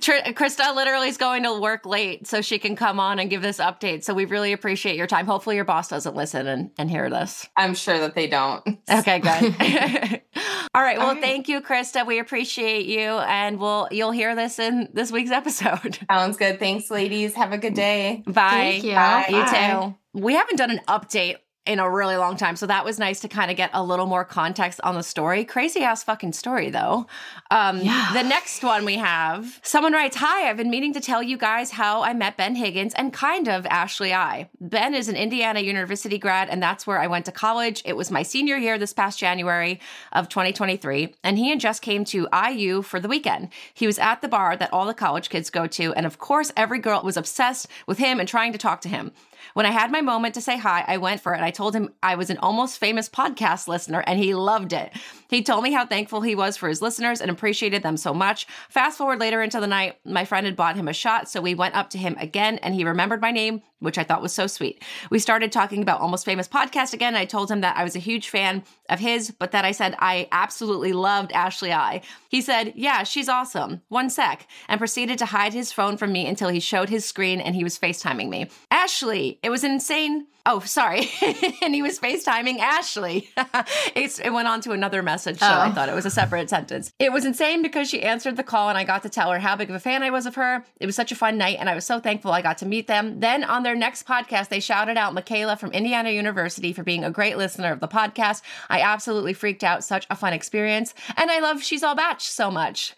Tr- 0.00 0.32
Krista 0.34 0.74
literally 0.74 1.08
is 1.08 1.16
going 1.16 1.41
to 1.44 1.60
work 1.60 1.86
late 1.86 2.26
so 2.26 2.40
she 2.40 2.58
can 2.58 2.76
come 2.76 3.00
on 3.00 3.18
and 3.18 3.30
give 3.30 3.42
this 3.42 3.58
update. 3.58 4.04
So 4.04 4.14
we 4.14 4.24
really 4.24 4.52
appreciate 4.52 4.96
your 4.96 5.06
time. 5.06 5.26
Hopefully, 5.26 5.56
your 5.56 5.64
boss 5.64 5.88
doesn't 5.88 6.14
listen 6.14 6.46
and, 6.46 6.70
and 6.78 6.90
hear 6.90 7.08
this. 7.10 7.48
I'm 7.56 7.74
sure 7.74 7.98
that 7.98 8.14
they 8.14 8.26
don't. 8.26 8.62
Okay, 8.90 9.18
good. 9.18 10.22
All 10.74 10.82
right. 10.82 10.96
Well, 10.96 11.08
All 11.08 11.14
right. 11.14 11.22
thank 11.22 11.48
you, 11.48 11.60
Krista. 11.60 12.06
We 12.06 12.18
appreciate 12.18 12.86
you, 12.86 13.00
and 13.00 13.58
we'll 13.58 13.88
you'll 13.90 14.10
hear 14.10 14.34
this 14.34 14.58
in 14.58 14.88
this 14.92 15.12
week's 15.12 15.30
episode. 15.42 15.98
Sounds 16.10 16.36
good. 16.36 16.58
Thanks, 16.58 16.90
ladies. 16.90 17.34
Have 17.34 17.52
a 17.52 17.58
good 17.58 17.74
day. 17.74 18.22
Bye. 18.26 18.32
Thank 18.50 18.84
you. 18.84 18.94
Bye. 18.94 19.26
You 19.28 19.44
Bye. 19.44 19.94
too. 20.14 20.20
We 20.20 20.34
haven't 20.34 20.56
done 20.56 20.70
an 20.70 20.80
update 20.88 21.36
in 21.64 21.78
a 21.78 21.88
really 21.88 22.16
long 22.16 22.36
time, 22.36 22.56
so 22.56 22.66
that 22.66 22.84
was 22.84 22.98
nice 22.98 23.20
to 23.20 23.28
kind 23.28 23.50
of 23.50 23.56
get 23.56 23.70
a 23.72 23.82
little 23.82 24.06
more 24.06 24.24
context 24.24 24.80
on 24.82 24.96
the 24.96 25.02
story. 25.02 25.44
Crazy 25.44 25.80
ass 25.82 26.02
fucking 26.02 26.32
story, 26.32 26.70
though. 26.70 27.06
Um, 27.50 27.80
Yeah. 27.80 28.10
The 28.12 28.24
next 28.24 28.64
one 28.64 28.84
we 28.84 28.96
have 28.96 29.60
someone 29.62 29.92
writes, 29.92 30.16
"Hi, 30.16 30.48
I've 30.50 30.56
been 30.56 30.70
meaning 30.70 30.92
to 30.94 31.00
tell 31.00 31.22
you 31.22 31.36
guys 31.36 31.70
how 31.72 32.02
I 32.02 32.14
met 32.14 32.36
Ben 32.36 32.56
Higgins 32.56 32.94
and 32.94 33.12
kind 33.12 33.48
of 33.48 33.64
Ashley 33.66 34.12
I. 34.12 34.48
Ben 34.60 34.92
is 34.94 35.08
an 35.08 35.14
Indiana 35.16 35.60
University 35.60 36.18
grad, 36.18 36.48
and 36.48 36.62
that's 36.62 36.86
where 36.86 37.00
I 37.00 37.06
went 37.06 37.26
to 37.26 37.32
college. 37.32 37.80
It 37.84 37.96
was 37.96 38.10
my 38.10 38.22
senior 38.24 38.56
year 38.56 38.76
this 38.76 38.92
past 38.92 39.18
January 39.20 39.78
of 40.12 40.28
2023, 40.28 41.14
and 41.22 41.38
he 41.38 41.52
and 41.52 41.60
Jess 41.60 41.78
came 41.78 42.04
to 42.06 42.28
IU 42.32 42.82
for 42.82 42.98
the 42.98 43.08
weekend. 43.08 43.50
He 43.72 43.86
was 43.86 43.98
at 44.00 44.20
the 44.20 44.28
bar 44.28 44.56
that 44.56 44.72
all 44.72 44.86
the 44.86 44.94
college 44.94 45.30
kids 45.30 45.48
go 45.48 45.68
to, 45.68 45.94
and 45.94 46.06
of 46.06 46.18
course, 46.18 46.50
every 46.56 46.80
girl 46.80 47.02
was 47.02 47.16
obsessed 47.16 47.68
with 47.86 47.98
him 47.98 48.18
and 48.18 48.28
trying 48.28 48.50
to 48.52 48.58
talk 48.58 48.80
to 48.80 48.88
him." 48.88 49.12
When 49.54 49.66
I 49.66 49.70
had 49.70 49.90
my 49.90 50.00
moment 50.00 50.34
to 50.34 50.40
say 50.40 50.56
hi, 50.56 50.82
I 50.86 50.96
went 50.96 51.20
for 51.20 51.34
it. 51.34 51.42
I 51.42 51.50
told 51.52 51.76
him 51.76 51.94
I 52.02 52.16
was 52.16 52.30
an 52.30 52.38
almost 52.38 52.78
famous 52.78 53.08
podcast 53.08 53.68
listener 53.68 54.02
and 54.04 54.18
he 54.18 54.34
loved 54.34 54.72
it. 54.72 54.92
He 55.30 55.42
told 55.42 55.62
me 55.62 55.72
how 55.72 55.86
thankful 55.86 56.22
he 56.22 56.34
was 56.34 56.56
for 56.56 56.68
his 56.68 56.82
listeners 56.82 57.20
and 57.20 57.30
appreciated 57.30 57.84
them 57.84 57.96
so 57.96 58.12
much. 58.12 58.46
Fast 58.68 58.98
forward 58.98 59.20
later 59.20 59.40
into 59.40 59.60
the 59.60 59.68
night, 59.68 59.98
my 60.04 60.24
friend 60.24 60.44
had 60.44 60.56
bought 60.56 60.76
him 60.76 60.88
a 60.88 60.92
shot, 60.92 61.28
so 61.28 61.40
we 61.40 61.54
went 61.54 61.76
up 61.76 61.90
to 61.90 61.98
him 61.98 62.16
again 62.18 62.58
and 62.58 62.74
he 62.74 62.84
remembered 62.84 63.20
my 63.20 63.30
name, 63.30 63.62
which 63.82 63.98
I 63.98 64.04
thought 64.04 64.22
was 64.22 64.32
so 64.32 64.46
sweet. 64.46 64.82
We 65.10 65.18
started 65.18 65.52
talking 65.52 65.82
about 65.82 66.00
Almost 66.00 66.24
Famous 66.24 66.48
podcast 66.48 66.92
again. 66.94 67.14
I 67.14 67.24
told 67.24 67.50
him 67.50 67.60
that 67.60 67.76
I 67.76 67.84
was 67.84 67.96
a 67.96 67.98
huge 68.00 68.28
fan 68.28 68.62
of 68.88 68.98
his, 69.00 69.30
but 69.30 69.52
that 69.52 69.64
I 69.64 69.72
said 69.72 69.94
I 69.98 70.28
absolutely 70.32 70.92
loved 70.92 71.32
Ashley 71.32 71.72
I. 71.72 72.02
He 72.28 72.40
said, 72.40 72.72
Yeah, 72.76 73.02
she's 73.02 73.28
awesome. 73.28 73.82
One 73.88 74.08
sec, 74.10 74.46
and 74.68 74.78
proceeded 74.78 75.18
to 75.18 75.26
hide 75.26 75.52
his 75.52 75.72
phone 75.72 75.96
from 75.96 76.12
me 76.12 76.26
until 76.26 76.48
he 76.48 76.60
showed 76.60 76.88
his 76.88 77.04
screen 77.04 77.40
and 77.40 77.54
he 77.54 77.64
was 77.64 77.78
FaceTiming 77.78 78.28
me. 78.28 78.48
Ashley, 78.70 79.38
it 79.42 79.50
was 79.50 79.64
insane. 79.64 80.26
Oh, 80.44 80.58
sorry. 80.58 81.08
and 81.62 81.72
he 81.72 81.82
was 81.82 82.00
FaceTiming 82.00 82.58
Ashley. 82.58 83.28
it's, 83.94 84.18
it 84.18 84.30
went 84.30 84.48
on 84.48 84.60
to 84.62 84.72
another 84.72 85.00
message, 85.00 85.38
so 85.38 85.46
I 85.46 85.68
Oh. 85.68 85.72
thought 85.72 85.88
it 85.88 85.94
was 85.94 86.04
a 86.06 86.10
separate 86.10 86.50
sentence. 86.50 86.90
It 86.98 87.12
was 87.12 87.24
insane 87.24 87.62
because 87.62 87.88
she 87.88 88.02
answered 88.02 88.36
the 88.36 88.42
call 88.42 88.68
and 88.68 88.76
I 88.76 88.82
got 88.82 89.02
to 89.04 89.08
tell 89.08 89.30
her 89.30 89.38
how 89.38 89.54
big 89.54 89.70
of 89.70 89.76
a 89.76 89.80
fan 89.80 90.02
I 90.02 90.10
was 90.10 90.26
of 90.26 90.34
her. 90.34 90.64
It 90.80 90.86
was 90.86 90.96
such 90.96 91.12
a 91.12 91.14
fun 91.14 91.38
night 91.38 91.58
and 91.60 91.68
I 91.70 91.74
was 91.76 91.86
so 91.86 92.00
thankful 92.00 92.32
I 92.32 92.42
got 92.42 92.58
to 92.58 92.66
meet 92.66 92.88
them. 92.88 93.20
Then 93.20 93.44
on 93.44 93.62
their 93.62 93.71
next 93.74 94.06
podcast, 94.06 94.48
they 94.48 94.60
shouted 94.60 94.96
out 94.96 95.14
Michaela 95.14 95.56
from 95.56 95.72
Indiana 95.72 96.10
University 96.10 96.72
for 96.72 96.82
being 96.82 97.04
a 97.04 97.10
great 97.10 97.36
listener 97.36 97.72
of 97.72 97.80
the 97.80 97.88
podcast. 97.88 98.42
I 98.68 98.80
absolutely 98.80 99.34
freaked 99.34 99.64
out. 99.64 99.84
Such 99.84 100.06
a 100.10 100.16
fun 100.16 100.32
experience. 100.32 100.94
And 101.16 101.30
I 101.30 101.40
love 101.40 101.62
She's 101.62 101.82
All 101.82 101.94
Bach 101.94 102.20
so 102.20 102.50
much. 102.50 102.94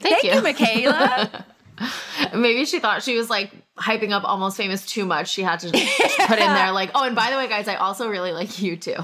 Thank, 0.00 0.24
you, 0.24 0.42
Michaela. 0.42 1.46
Maybe 2.34 2.64
she 2.64 2.80
thought 2.80 3.02
she 3.02 3.16
was 3.16 3.30
like 3.30 3.50
hyping 3.76 4.12
up 4.12 4.24
almost 4.24 4.56
famous 4.56 4.84
too 4.86 5.06
much. 5.06 5.28
She 5.28 5.42
had 5.42 5.60
to 5.60 5.70
put 6.26 6.38
in 6.38 6.54
there 6.54 6.72
like, 6.72 6.90
oh, 6.94 7.04
and 7.04 7.16
by 7.16 7.30
the 7.30 7.36
way, 7.36 7.48
guys, 7.48 7.68
I 7.68 7.76
also 7.76 8.08
really 8.08 8.32
like 8.32 8.60
you 8.60 8.76
too. 8.76 8.96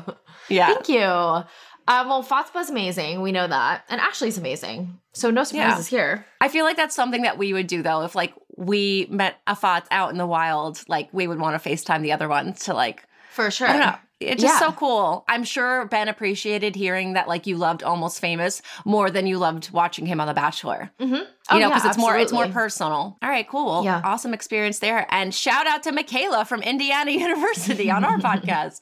yeah. 0.48 0.66
Thank 0.66 0.88
you. 0.88 1.44
Um, 1.88 2.08
well, 2.08 2.22
Fatspa's 2.22 2.70
amazing. 2.70 3.22
We 3.22 3.32
know 3.32 3.46
that. 3.46 3.84
And 3.88 4.00
Ashley's 4.00 4.38
amazing. 4.38 5.00
So 5.14 5.30
no 5.30 5.44
surprises 5.44 5.88
here. 5.88 6.24
I 6.40 6.48
feel 6.48 6.64
like 6.64 6.76
that's 6.76 6.94
something 6.94 7.22
that 7.22 7.38
we 7.38 7.52
would 7.52 7.66
do 7.66 7.82
though. 7.82 8.02
If 8.02 8.14
like 8.14 8.32
we 8.64 9.06
met 9.10 9.36
a 9.46 9.56
Fots 9.56 9.88
out 9.90 10.10
in 10.10 10.18
the 10.18 10.26
wild, 10.26 10.82
like 10.88 11.08
we 11.12 11.26
would 11.26 11.38
want 11.40 11.60
to 11.60 11.68
FaceTime 11.68 12.02
the 12.02 12.12
other 12.12 12.28
one 12.28 12.52
to 12.54 12.74
like 12.74 13.04
For 13.30 13.50
sure. 13.50 13.68
I 13.68 13.72
don't 13.72 13.80
know. 13.80 13.96
It's 14.20 14.40
just 14.40 14.54
Yeah. 14.60 14.68
so 14.68 14.72
cool. 14.72 15.24
I'm 15.28 15.42
sure 15.42 15.86
Ben 15.86 16.06
appreciated 16.06 16.76
hearing 16.76 17.14
that 17.14 17.26
like 17.26 17.46
you 17.48 17.56
loved 17.56 17.82
Almost 17.82 18.20
Famous 18.20 18.62
more 18.84 19.10
than 19.10 19.26
you 19.26 19.36
loved 19.38 19.70
watching 19.72 20.06
him 20.06 20.20
on 20.20 20.28
The 20.28 20.34
Bachelor. 20.34 20.92
Mm-hmm. 21.00 21.14
You 21.54 21.60
know, 21.60 21.68
because 21.70 21.84
it's 21.84 21.98
more 21.98 22.16
it's 22.16 22.30
more 22.32 22.46
personal. 22.46 23.18
All 23.20 23.28
right, 23.28 23.48
cool. 23.48 23.82
Yeah. 23.84 24.00
Awesome 24.04 24.32
experience 24.32 24.78
there. 24.78 25.06
And 25.10 25.34
shout 25.34 25.66
out 25.66 25.82
to 25.82 25.92
Michaela 25.92 26.44
from 26.44 26.62
Indiana 26.62 27.10
University 27.26 27.90
on 27.90 28.04
our 28.04 28.18
podcast. 28.30 28.80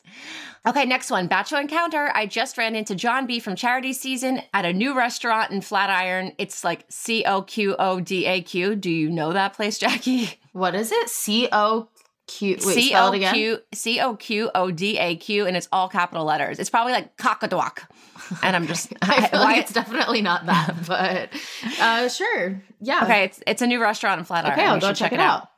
Okay, 0.66 0.84
next 0.84 1.10
one. 1.10 1.26
Bachelor 1.26 1.60
Encounter. 1.60 2.10
I 2.14 2.26
just 2.26 2.58
ran 2.58 2.76
into 2.76 2.94
John 2.94 3.26
B 3.26 3.40
from 3.40 3.56
charity 3.56 3.94
season 3.94 4.42
at 4.52 4.66
a 4.66 4.72
new 4.74 4.94
restaurant 4.94 5.50
in 5.52 5.62
Flatiron. 5.62 6.32
It's 6.36 6.62
like 6.64 6.84
C 6.90 7.24
O 7.24 7.40
Q 7.42 7.76
O 7.78 8.00
D 8.00 8.26
A 8.26 8.42
Q. 8.42 8.76
Do 8.76 8.90
you 8.90 9.08
know 9.08 9.32
that 9.32 9.54
place, 9.54 9.78
Jackie? 9.78 10.30
What 10.52 10.74
is 10.74 10.90
it? 10.90 11.08
C 11.08 11.48
O 11.52 11.88
Q. 12.26 12.58
C 12.58 12.92
O. 12.94 13.12
Q 13.12 13.58
C 13.72 14.00
O 14.00 14.16
Q 14.16 14.50
O 14.52 14.70
D 14.72 14.98
A 14.98 15.14
Q, 15.14 15.46
and 15.46 15.56
it's 15.56 15.68
all 15.70 15.88
capital 15.88 16.24
letters. 16.24 16.58
It's 16.58 16.68
probably 16.70 16.92
like 16.92 17.16
cockadwalk. 17.16 17.78
And 18.42 18.54
I'm 18.54 18.66
just 18.66 18.92
I 19.02 19.26
feel 19.28 19.40
why- 19.40 19.44
like 19.52 19.62
it's 19.62 19.72
definitely 19.72 20.22
not 20.22 20.46
that, 20.46 20.74
but 20.86 21.30
uh, 21.80 22.08
sure. 22.08 22.60
Yeah. 22.80 23.00
okay. 23.04 23.24
It's 23.24 23.40
it's 23.46 23.62
a 23.62 23.66
new 23.66 23.80
restaurant 23.80 24.18
in 24.18 24.24
Flatiron. 24.24 24.52
Okay, 24.58 24.66
I'll 24.66 24.78
go 24.78 24.88
should 24.88 24.96
check 24.96 25.12
it 25.12 25.20
out. 25.20 25.48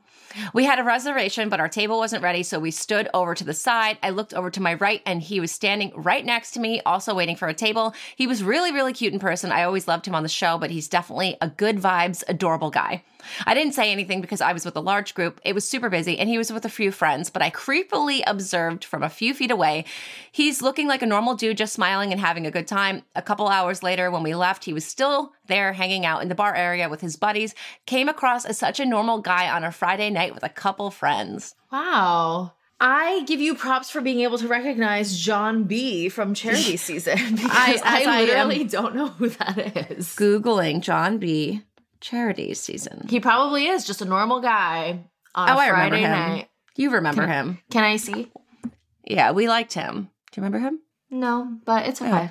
We 0.54 0.64
had 0.64 0.78
a 0.78 0.84
reservation, 0.84 1.48
but 1.48 1.60
our 1.60 1.68
table 1.68 1.98
wasn't 1.98 2.22
ready, 2.22 2.42
so 2.42 2.58
we 2.58 2.70
stood 2.70 3.08
over 3.14 3.34
to 3.34 3.44
the 3.44 3.54
side. 3.54 3.98
I 4.02 4.10
looked 4.10 4.34
over 4.34 4.50
to 4.50 4.62
my 4.62 4.74
right, 4.74 5.02
and 5.06 5.22
he 5.22 5.40
was 5.40 5.52
standing 5.52 5.92
right 5.94 6.24
next 6.24 6.52
to 6.52 6.60
me, 6.60 6.80
also 6.82 7.14
waiting 7.14 7.36
for 7.36 7.48
a 7.48 7.54
table. 7.54 7.94
He 8.16 8.26
was 8.26 8.42
really, 8.42 8.72
really 8.72 8.92
cute 8.92 9.12
in 9.12 9.18
person. 9.18 9.52
I 9.52 9.64
always 9.64 9.88
loved 9.88 10.06
him 10.06 10.14
on 10.14 10.22
the 10.22 10.28
show, 10.28 10.58
but 10.58 10.70
he's 10.70 10.88
definitely 10.88 11.36
a 11.40 11.48
good 11.48 11.78
vibes, 11.78 12.22
adorable 12.28 12.70
guy. 12.70 13.02
I 13.46 13.54
didn't 13.54 13.72
say 13.74 13.92
anything 13.92 14.20
because 14.20 14.40
I 14.40 14.52
was 14.52 14.64
with 14.64 14.76
a 14.76 14.80
large 14.80 15.14
group. 15.14 15.40
It 15.44 15.54
was 15.54 15.68
super 15.68 15.88
busy, 15.90 16.18
and 16.18 16.28
he 16.28 16.38
was 16.38 16.52
with 16.52 16.64
a 16.64 16.68
few 16.68 16.90
friends, 16.92 17.30
but 17.30 17.42
I 17.42 17.50
creepily 17.50 18.22
observed 18.26 18.84
from 18.84 19.02
a 19.02 19.08
few 19.08 19.34
feet 19.34 19.50
away. 19.50 19.84
He's 20.30 20.62
looking 20.62 20.88
like 20.88 21.02
a 21.02 21.06
normal 21.06 21.34
dude, 21.34 21.56
just 21.56 21.72
smiling 21.72 22.12
and 22.12 22.20
having 22.20 22.46
a 22.46 22.50
good 22.50 22.66
time. 22.66 23.02
A 23.14 23.22
couple 23.22 23.48
hours 23.48 23.82
later, 23.82 24.10
when 24.10 24.22
we 24.22 24.34
left, 24.34 24.64
he 24.64 24.72
was 24.72 24.84
still 24.84 25.32
there 25.46 25.72
hanging 25.72 26.06
out 26.06 26.22
in 26.22 26.28
the 26.28 26.34
bar 26.34 26.54
area 26.54 26.88
with 26.88 27.00
his 27.00 27.16
buddies. 27.16 27.54
Came 27.86 28.08
across 28.08 28.44
as 28.44 28.58
such 28.58 28.80
a 28.80 28.86
normal 28.86 29.20
guy 29.20 29.50
on 29.50 29.64
a 29.64 29.72
Friday 29.72 30.10
night 30.10 30.34
with 30.34 30.42
a 30.44 30.48
couple 30.48 30.90
friends. 30.90 31.54
Wow. 31.72 32.52
I 32.84 33.22
give 33.28 33.40
you 33.40 33.54
props 33.54 33.90
for 33.90 34.00
being 34.00 34.20
able 34.22 34.38
to 34.38 34.48
recognize 34.48 35.16
John 35.16 35.64
B 35.64 36.08
from 36.08 36.34
charity 36.34 36.76
season 36.88 37.16
because 37.36 37.50
I- 37.52 37.80
I, 37.84 38.00
as 38.00 38.06
I 38.08 38.20
am- 38.20 38.26
literally 38.48 38.64
don't 38.64 38.94
know 38.96 39.06
who 39.08 39.28
that 39.28 39.90
is. 39.92 40.08
Googling 40.16 40.80
John 40.80 41.18
B. 41.18 41.62
charity 42.02 42.52
season. 42.52 43.06
He 43.08 43.18
probably 43.20 43.66
is 43.66 43.86
just 43.86 44.02
a 44.02 44.04
normal 44.04 44.40
guy 44.40 45.00
on 45.34 45.48
Oh, 45.48 45.54
a 45.54 45.56
I 45.56 45.68
remember 45.68 45.96
Friday 45.96 46.02
him. 46.02 46.10
night. 46.10 46.48
You 46.76 46.90
remember 46.90 47.26
him. 47.26 47.58
Can 47.70 47.84
I 47.84 47.96
see? 47.96 48.30
Yeah, 49.04 49.30
we 49.32 49.48
liked 49.48 49.72
him. 49.72 50.10
Do 50.30 50.40
you 50.40 50.44
remember 50.44 50.58
him? 50.58 50.80
No, 51.10 51.58
but 51.64 51.86
it's 51.86 52.00
okay. 52.02 52.30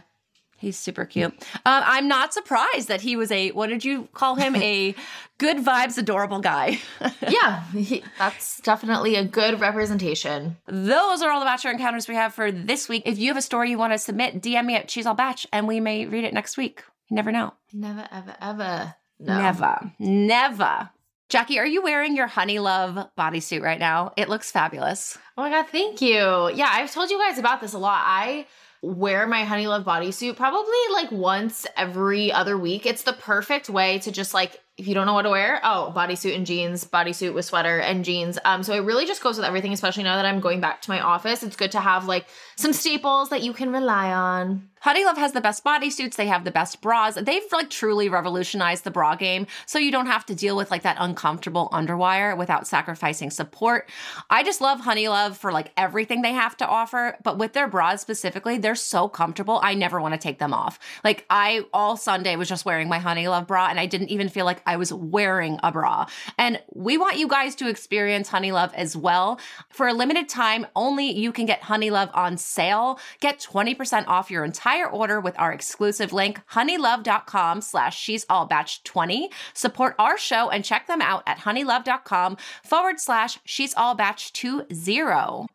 He's 0.58 0.78
super 0.78 1.06
cute. 1.06 1.34
Um, 1.66 1.84
I'm 1.86 2.08
not 2.08 2.36
surprised 2.36 2.88
that 2.88 3.02
he 3.02 3.16
was 3.16 3.32
a, 3.32 3.50
what 3.50 3.68
did 3.70 3.84
you 3.84 4.08
call 4.14 4.36
him? 4.36 4.56
A 4.58 4.94
good 5.40 5.58
vibes, 5.58 5.98
adorable 5.98 6.40
guy. 6.40 6.80
yeah, 7.28 7.64
he, 7.72 8.04
that's 8.20 8.60
definitely 8.62 9.16
a 9.16 9.26
good 9.26 9.60
representation. 9.60 10.58
Those 10.68 11.24
are 11.24 11.32
all 11.32 11.40
the 11.40 11.46
Bachelor 11.48 11.72
encounters 11.72 12.08
we 12.08 12.14
have 12.14 12.36
for 12.36 12.52
this 12.52 12.88
week. 12.88 13.04
If 13.08 13.18
you 13.18 13.30
have 13.30 13.38
a 13.38 13.42
story 13.42 13.72
you 13.72 13.80
want 13.80 13.94
to 13.94 13.98
submit, 13.98 14.40
DM 14.42 14.66
me 14.66 14.76
at 14.76 14.90
She's 14.92 15.08
All 15.08 15.16
Bach 15.16 15.40
and 15.52 15.68
we 15.68 15.80
may 15.80 16.06
read 16.06 16.24
it 16.26 16.34
next 16.34 16.58
week. 16.58 16.84
You 17.10 17.16
never 17.16 17.32
know. 17.32 17.54
Never, 17.74 18.08
ever, 18.12 18.36
ever. 18.40 18.96
No. 19.22 19.38
Never. 19.38 19.92
Never. 20.00 20.90
Jackie, 21.30 21.60
are 21.60 21.66
you 21.66 21.82
wearing 21.82 22.16
your 22.16 22.28
Honeylove 22.28 23.10
bodysuit 23.18 23.62
right 23.62 23.80
now? 23.80 24.12
It 24.18 24.28
looks 24.28 24.52
fabulous. 24.52 25.18
Oh 25.38 25.44
my 25.44 25.50
god, 25.50 25.68
thank 25.70 26.02
you. 26.02 26.52
Yeah, 26.54 26.70
I've 26.70 26.92
told 26.92 27.10
you 27.10 27.18
guys 27.18 27.38
about 27.38 27.62
this 27.62 27.74
a 27.74 27.78
lot. 27.78 28.04
I 28.06 28.48
wear 28.82 29.28
my 29.28 29.46
Honeylove 29.46 29.86
bodysuit 29.86 30.36
probably 30.36 30.74
like 30.92 31.12
once 31.12 31.66
every 31.78 32.32
other 32.34 32.58
week. 32.58 32.86
It's 32.86 33.04
the 33.04 33.14
perfect 33.14 33.70
way 33.70 34.00
to 34.00 34.12
just 34.12 34.34
like 34.34 34.60
if 34.82 34.88
you 34.88 34.96
don't 34.96 35.06
know 35.06 35.14
what 35.14 35.22
to 35.22 35.30
wear, 35.30 35.62
oh, 35.64 35.94
bodysuit 35.96 36.36
and 36.36 36.44
jeans, 36.44 36.86
bodysuit 36.86 37.36
with 37.36 37.46
sweater 37.46 37.80
and 37.80 38.04
jeans. 38.04 38.40
Um, 38.44 38.64
so 38.64 38.74
it 38.74 38.80
really 38.80 39.06
just 39.06 39.22
goes 39.22 39.38
with 39.38 39.46
everything, 39.46 39.74
especially 39.74 40.02
now 40.02 40.16
that 40.16 40.26
I'm 40.26 40.40
going 40.40 40.60
back 40.60 40.82
to 40.82 40.90
my 40.90 41.00
office. 41.00 41.44
It's 41.44 41.56
good 41.56 41.72
to 41.74 41.80
have 41.80 42.08
like 42.08 42.26
some 42.56 42.74
staples 42.74 43.30
that 43.30 43.44
you 43.44 43.54
can 43.54 43.72
rely 43.72 44.12
on. 44.12 44.72
Honey 44.82 45.06
Love 45.06 45.18
has 45.18 45.34
the 45.34 45.42
best 45.42 45.64
bodysuits. 45.64 46.16
They 46.16 46.26
have 46.26 46.44
the 46.44 46.50
best 46.50 46.82
bras. 46.82 47.14
They've 47.14 47.44
like 47.52 47.70
truly 47.70 48.10
revolutionized 48.10 48.84
the 48.84 48.90
bra 48.90 49.14
game. 49.14 49.46
So 49.68 49.78
you 49.78 49.92
don't 49.92 50.08
have 50.08 50.26
to 50.26 50.34
deal 50.34 50.58
with 50.58 50.72
like 50.72 50.82
that 50.82 50.98
uncomfortable 51.00 51.70
underwire 51.72 52.36
without 52.36 52.66
sacrificing 52.66 53.30
support. 53.30 53.88
I 54.32 54.42
just 54.42 54.60
love 54.60 54.82
Honeylove 54.82 55.36
for 55.36 55.52
like 55.52 55.72
everything 55.78 56.24
they 56.24 56.34
have 56.34 56.58
to 56.58 56.68
offer. 56.68 57.16
But 57.24 57.38
with 57.38 57.54
their 57.54 57.68
bras 57.68 58.02
specifically, 58.02 58.58
they're 58.58 58.74
so 58.74 59.08
comfortable. 59.08 59.60
I 59.62 59.76
never 59.76 60.02
want 60.02 60.16
to 60.16 60.20
take 60.20 60.40
them 60.40 60.52
off. 60.52 60.80
Like 61.04 61.28
I 61.30 61.64
all 61.72 61.96
Sunday 61.96 62.36
was 62.36 62.50
just 62.50 62.66
wearing 62.66 62.90
my 62.90 62.98
Honeylove 62.98 63.46
bra 63.46 63.68
and 63.68 63.80
I 63.80 63.86
didn't 63.86 64.10
even 64.10 64.30
feel 64.30 64.46
like 64.46 64.64
I 64.72 64.78
was 64.78 64.94
wearing 64.94 65.60
a 65.64 65.72
bra. 65.72 66.06
And 66.38 66.62
we 66.74 66.98
want 66.98 67.18
you 67.18 67.28
guys 67.28 67.56
to 67.56 67.68
experience 67.68 68.30
Honeylove 68.30 68.74
as 68.74 68.96
well. 68.96 69.38
For 69.70 69.90
a 69.90 69.94
limited 69.94 70.30
time, 70.30 70.66
only 70.78 71.12
you 71.12 71.34
can 71.34 71.46
get 71.46 71.64
Honeylove 71.64 72.10
on 72.14 72.38
sale. 72.38 72.98
Get 73.20 73.40
20% 73.40 74.08
off 74.08 74.32
your 74.32 74.46
entire 74.46 74.90
order 74.90 75.20
with 75.20 75.38
our 75.38 75.52
exclusive 75.52 76.14
link, 76.14 76.40
honeylove.com 76.54 77.60
slash 77.60 78.00
she's 78.00 78.26
all 78.30 78.46
bach 78.46 78.70
20. 78.86 79.30
Support 79.54 79.96
our 80.00 80.18
show 80.18 80.50
and 80.50 80.64
check 80.64 80.88
them 80.88 81.02
out 81.02 81.24
at 81.28 81.40
honeylove.com 81.40 82.38
forward 82.64 83.02
slash 83.02 83.40
she's 83.44 83.74
all 83.76 83.94
bach 83.94 84.22
20. 84.32 85.48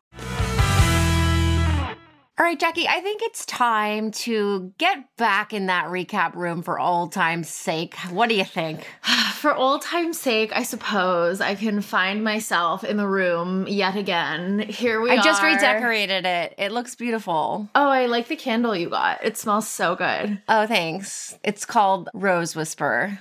All 2.38 2.44
right, 2.44 2.60
Jackie, 2.60 2.86
I 2.86 3.00
think 3.00 3.22
it's 3.22 3.46
time 3.46 4.10
to 4.10 4.70
get 4.76 5.16
back 5.16 5.54
in 5.54 5.66
that 5.66 5.86
recap 5.86 6.34
room 6.34 6.62
for 6.62 6.78
old 6.78 7.12
time's 7.12 7.48
sake. 7.48 7.94
What 8.10 8.28
do 8.28 8.34
you 8.34 8.44
think? 8.44 8.86
For 9.36 9.54
old 9.54 9.82
time's 9.82 10.18
sake, 10.18 10.50
I 10.54 10.62
suppose 10.62 11.40
I 11.40 11.54
can 11.54 11.80
find 11.82 12.24
myself 12.24 12.82
in 12.82 12.96
the 12.96 13.06
room 13.06 13.66
yet 13.68 13.94
again. 13.94 14.58
Here 14.60 15.00
we 15.00 15.10
I 15.10 15.16
are. 15.16 15.20
I 15.20 15.22
just 15.22 15.42
redecorated 15.42 16.24
it. 16.24 16.54
It 16.58 16.72
looks 16.72 16.94
beautiful. 16.94 17.68
Oh, 17.74 17.88
I 17.88 18.06
like 18.06 18.28
the 18.28 18.36
candle 18.36 18.74
you 18.74 18.88
got. 18.88 19.22
It 19.22 19.36
smells 19.36 19.68
so 19.68 19.94
good. 19.94 20.40
Oh, 20.48 20.66
thanks. 20.66 21.38
It's 21.44 21.64
called 21.66 22.08
Rose 22.14 22.56
Whisper. 22.56 23.20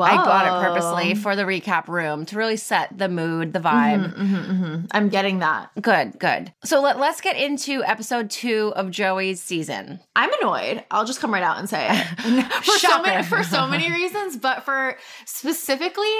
I 0.00 0.16
got 0.16 0.46
it 0.46 0.66
purposely 0.66 1.14
for 1.14 1.36
the 1.36 1.42
recap 1.42 1.88
room 1.88 2.24
to 2.26 2.36
really 2.36 2.56
set 2.56 2.96
the 2.96 3.08
mood, 3.08 3.52
the 3.52 3.58
vibe. 3.60 4.14
Mhm, 4.14 4.46
mhm. 4.46 4.86
I'm 4.92 5.08
getting 5.08 5.40
that. 5.40 5.70
Good, 5.80 6.18
good. 6.18 6.52
So 6.64 6.80
let, 6.80 6.98
let's 6.98 7.20
get 7.20 7.36
into 7.36 7.84
episode 7.84 8.30
two 8.30 8.72
of 8.76 8.90
Joey's 8.90 9.42
season. 9.42 10.00
I'm 10.16 10.30
annoyed. 10.40 10.84
I'll 10.90 11.04
just 11.04 11.20
come 11.20 11.32
right 11.34 11.42
out 11.42 11.58
and 11.58 11.68
say 11.68 11.88
it. 11.90 12.52
for 12.64 12.78
so 12.78 13.02
many 13.02 13.22
for 13.24 13.42
so 13.44 13.66
many 13.66 13.90
reasons, 13.90 14.36
but 14.36 14.64
for 14.64 14.96
specifically 15.24 16.14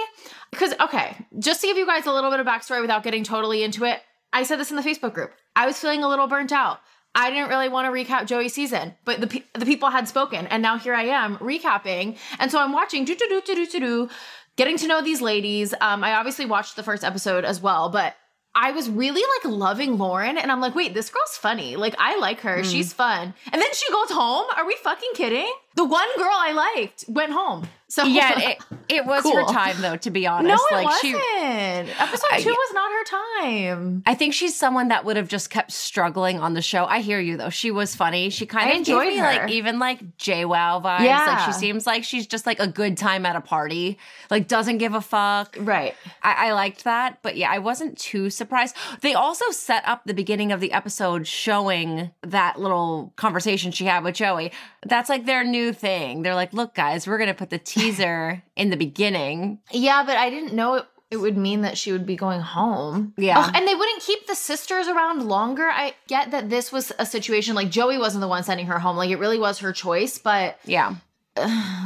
because 0.51 0.75
okay, 0.81 1.17
just 1.39 1.61
to 1.63 1.67
give 1.67 1.77
you 1.77 1.87
guys 1.87 2.07
a 2.07 2.13
little 2.13 2.31
bit 2.31 2.41
of 2.41 2.47
backstory 2.47 2.81
without 2.81 3.03
getting 3.03 3.25
totally 3.25 3.63
into 3.63 3.85
it. 3.85 4.01
I 4.35 4.45
said 4.45 4.57
this 4.59 4.71
in 4.71 4.77
the 4.77 4.83
Facebook 4.83 5.13
group. 5.13 5.33
I 5.55 5.67
was 5.67 5.79
feeling 5.79 6.03
a 6.03 6.09
little 6.09 6.27
burnt 6.27 6.53
out. 6.53 6.79
I 7.15 7.31
didn't 7.31 7.49
really 7.51 7.69
want 7.69 7.87
to 7.87 7.93
recap 7.93 8.27
Joey's 8.27 8.55
season, 8.55 8.95
but 9.05 9.21
the 9.21 9.27
pe- 9.27 9.45
the 9.55 9.67
people 9.67 9.91
had 9.91 10.09
spoken, 10.09 10.47
and 10.47 10.63
now 10.63 10.79
here 10.79 10.95
I 10.95 11.05
am 11.05 11.37
recapping. 11.39 12.17
And 12.39 12.51
so 12.51 12.59
I'm 12.59 12.73
watching 12.73 13.05
do 13.05 13.15
do 13.15 13.27
do 13.29 13.43
do 13.45 13.55
do 13.55 13.67
do 13.67 13.81
do, 13.81 14.09
getting 14.57 14.79
to 14.79 14.87
know 14.87 15.03
these 15.03 15.21
ladies. 15.21 15.75
Um, 15.81 16.03
I 16.03 16.15
obviously 16.15 16.47
watched 16.47 16.77
the 16.77 16.83
first 16.83 17.05
episode 17.05 17.45
as 17.45 17.61
well, 17.61 17.91
but 17.91 18.17
I 18.55 18.73
was 18.73 18.89
really 18.89 19.23
like 19.45 19.53
loving 19.53 19.99
Lauren, 19.99 20.39
and 20.39 20.51
I'm 20.51 20.61
like, 20.61 20.75
wait, 20.75 20.95
this 20.95 21.11
girl's 21.11 21.37
funny. 21.37 21.77
Like 21.77 21.95
I 21.99 22.19
like 22.19 22.41
her. 22.41 22.63
She's 22.65 22.93
fun. 22.93 23.35
And 23.53 23.61
then 23.61 23.73
she 23.75 23.93
goes 23.93 24.11
home. 24.11 24.47
Are 24.57 24.67
we 24.67 24.77
fucking 24.77 25.13
kidding? 25.15 25.53
The 25.75 25.85
one 25.85 26.09
girl 26.17 26.29
I 26.33 26.53
liked 26.77 27.05
went 27.09 27.33
home. 27.33 27.67
So 27.89 28.05
Yeah, 28.05 28.39
it, 28.51 28.59
it 28.89 29.07
was 29.07 29.23
her 29.25 29.45
time 29.53 29.81
though, 29.83 29.97
to 29.97 30.11
be 30.11 30.27
honest. 30.27 30.49
no, 30.49 30.79
it 30.79 30.83
like 30.83 30.87
wasn't. 30.87 31.13
she 31.89 31.93
Episode 31.99 32.27
I- 32.31 32.41
two 32.41 32.51
was 32.51 32.73
not 32.75 32.91
her 32.91 33.05
time. 33.05 34.03
I 34.07 34.15
think 34.15 34.33
she's 34.33 34.57
someone 34.57 34.89
that 34.89 35.05
would 35.05 35.17
have 35.19 35.29
just 35.29 35.51
kept 35.51 35.73
struggling 35.73 36.39
on 36.39 36.55
the 36.55 36.63
show. 36.63 36.87
I 36.87 37.01
hear 37.01 37.21
you 37.21 37.37
though. 37.37 37.51
She 37.51 37.71
was 37.71 37.95
funny. 37.95 38.31
She 38.31 38.47
kind 38.47 38.69
I 38.69 38.73
of 38.73 38.79
enjoyed 38.79 39.05
gave 39.05 39.13
me 39.13 39.19
her. 39.19 39.27
like 39.27 39.51
even 39.51 39.79
like 39.79 40.17
JWoww 40.19 40.83
vibes. 40.83 41.01
Yeah. 41.05 41.27
Like 41.27 41.45
she 41.47 41.53
seems 41.53 41.87
like 41.87 42.05
she's 42.05 42.27
just 42.27 42.47
like 42.47 42.61
a 42.61 42.67
good 42.67 42.97
time 42.97 43.27
at 43.27 43.37
a 43.37 43.41
party. 43.43 43.99
Like 44.31 44.49
doesn't 44.49 44.79
give 44.79 44.95
a 44.95 45.01
fuck. 45.03 45.57
Right. 45.61 45.95
I, 46.23 46.49
I 46.49 46.53
liked 46.53 46.85
that, 46.85 47.19
but 47.23 47.37
yeah, 47.37 47.51
I 47.51 47.59
wasn't 47.59 47.99
too 47.99 48.31
surprised. 48.31 48.75
They 49.03 49.13
also 49.15 49.51
set 49.51 49.87
up 49.87 50.03
the 50.07 50.15
beginning 50.15 50.51
of 50.53 50.61
the 50.61 50.73
episode 50.73 51.27
showing 51.27 52.11
that 52.23 52.59
little 52.59 53.13
conversation 53.17 53.71
she 53.73 53.85
had 53.85 54.03
with 54.05 54.15
Joey. 54.15 54.53
That's 54.85 55.09
like 55.09 55.27
their 55.27 55.45
new 55.45 55.73
thing. 55.73 56.23
They're 56.23 56.35
like, 56.35 56.53
look, 56.53 56.75
guys, 56.75 57.07
we're 57.07 57.19
gonna 57.19 57.35
put 57.35 57.51
the 57.51 57.59
teaser 57.59 58.43
in 58.57 58.71
the 58.71 58.77
beginning. 58.77 59.61
Yeah, 59.71 60.03
but 60.05 60.17
I 60.17 60.29
didn't 60.31 60.55
know 60.55 60.75
it, 60.75 60.87
it 61.11 61.17
would 61.19 61.37
mean 61.37 61.61
that 61.61 61.77
she 61.79 61.93
would 61.93 62.07
be 62.07 62.17
going 62.17 62.41
home. 62.41 63.13
Yeah. 63.17 63.39
Ugh, 63.39 63.53
and 63.55 63.69
they 63.69 63.75
wouldn't 63.75 64.03
keep 64.03 64.27
the 64.27 64.35
sisters 64.35 64.89
around 64.89 65.29
longer. 65.29 65.69
I 65.69 65.95
get 66.09 66.31
that 66.31 66.49
this 66.51 66.73
was 66.73 66.91
a 66.99 67.05
situation 67.07 67.55
like 67.55 67.71
Joey 67.71 67.99
wasn't 67.99 68.23
the 68.23 68.29
one 68.29 68.43
sending 68.45 68.67
her 68.67 68.79
home. 68.79 68.97
Like 68.97 69.11
it 69.11 69.19
really 69.19 69.39
was 69.39 69.59
her 69.59 69.73
choice, 69.73 70.19
but 70.19 70.59
Yeah. 70.65 70.95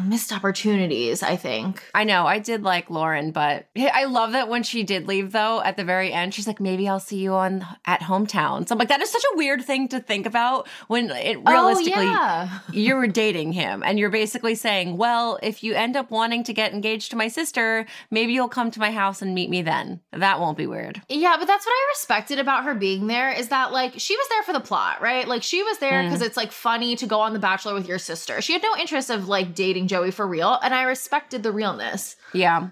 Missed 0.04 0.32
opportunities, 0.32 1.22
I 1.22 1.36
think. 1.36 1.82
I 1.94 2.04
know. 2.04 2.26
I 2.26 2.40
did 2.40 2.62
like 2.62 2.90
Lauren, 2.90 3.30
but 3.30 3.66
I 3.76 4.04
love 4.04 4.32
that 4.32 4.48
when 4.48 4.62
she 4.62 4.82
did 4.82 5.06
leave 5.06 5.32
though 5.32 5.62
at 5.62 5.76
the 5.76 5.84
very 5.84 6.12
end, 6.12 6.34
she's 6.34 6.46
like, 6.46 6.60
maybe 6.60 6.88
I'll 6.88 7.00
see 7.00 7.18
you 7.18 7.32
on 7.34 7.64
at 7.84 8.00
hometown. 8.00 8.66
So 8.66 8.74
I'm 8.74 8.78
like, 8.78 8.88
that 8.88 9.00
is 9.00 9.10
such 9.10 9.22
a 9.32 9.36
weird 9.36 9.64
thing 9.64 9.88
to 9.88 10.00
think 10.00 10.26
about 10.26 10.66
when 10.88 11.10
it 11.10 11.38
oh, 11.46 11.52
realistically 11.52 12.06
oh, 12.06 12.12
yeah. 12.12 12.58
you 12.72 12.96
were 12.96 13.06
dating 13.06 13.52
him 13.52 13.82
and 13.84 13.98
you're 13.98 14.10
basically 14.10 14.56
saying, 14.56 14.96
well, 14.96 15.38
if 15.42 15.62
you 15.62 15.74
end 15.74 15.96
up 15.96 16.10
wanting 16.10 16.42
to 16.44 16.52
get 16.52 16.72
engaged 16.72 17.10
to 17.12 17.16
my 17.16 17.28
sister, 17.28 17.86
maybe 18.10 18.32
you'll 18.32 18.48
come 18.48 18.70
to 18.72 18.80
my 18.80 18.90
house 18.90 19.22
and 19.22 19.34
meet 19.34 19.48
me 19.48 19.62
then. 19.62 20.00
That 20.12 20.40
won't 20.40 20.58
be 20.58 20.66
weird. 20.66 21.00
Yeah, 21.08 21.36
but 21.38 21.46
that's 21.46 21.64
what 21.64 21.72
I 21.72 21.86
respected 21.92 22.40
about 22.40 22.64
her 22.64 22.74
being 22.74 23.06
there 23.06 23.30
is 23.30 23.48
that 23.48 23.72
like 23.72 23.94
she 23.98 24.16
was 24.16 24.28
there 24.28 24.42
for 24.42 24.52
the 24.52 24.60
plot, 24.60 25.00
right? 25.00 25.28
Like 25.28 25.44
she 25.44 25.62
was 25.62 25.78
there 25.78 26.02
mm. 26.02 26.08
because 26.08 26.22
it's 26.22 26.36
like 26.36 26.50
funny 26.50 26.96
to 26.96 27.06
go 27.06 27.20
on 27.20 27.32
The 27.32 27.38
Bachelor 27.38 27.74
with 27.74 27.86
your 27.86 27.98
sister. 27.98 28.40
She 28.40 28.52
had 28.52 28.62
no 28.62 28.76
interest 28.76 29.08
of 29.08 29.28
like 29.28 29.35
dating 29.42 29.88
Joey 29.88 30.10
for 30.10 30.26
real, 30.26 30.58
and 30.62 30.74
I 30.74 30.82
respected 30.84 31.42
the 31.42 31.52
realness. 31.52 32.16
Yeah. 32.32 32.68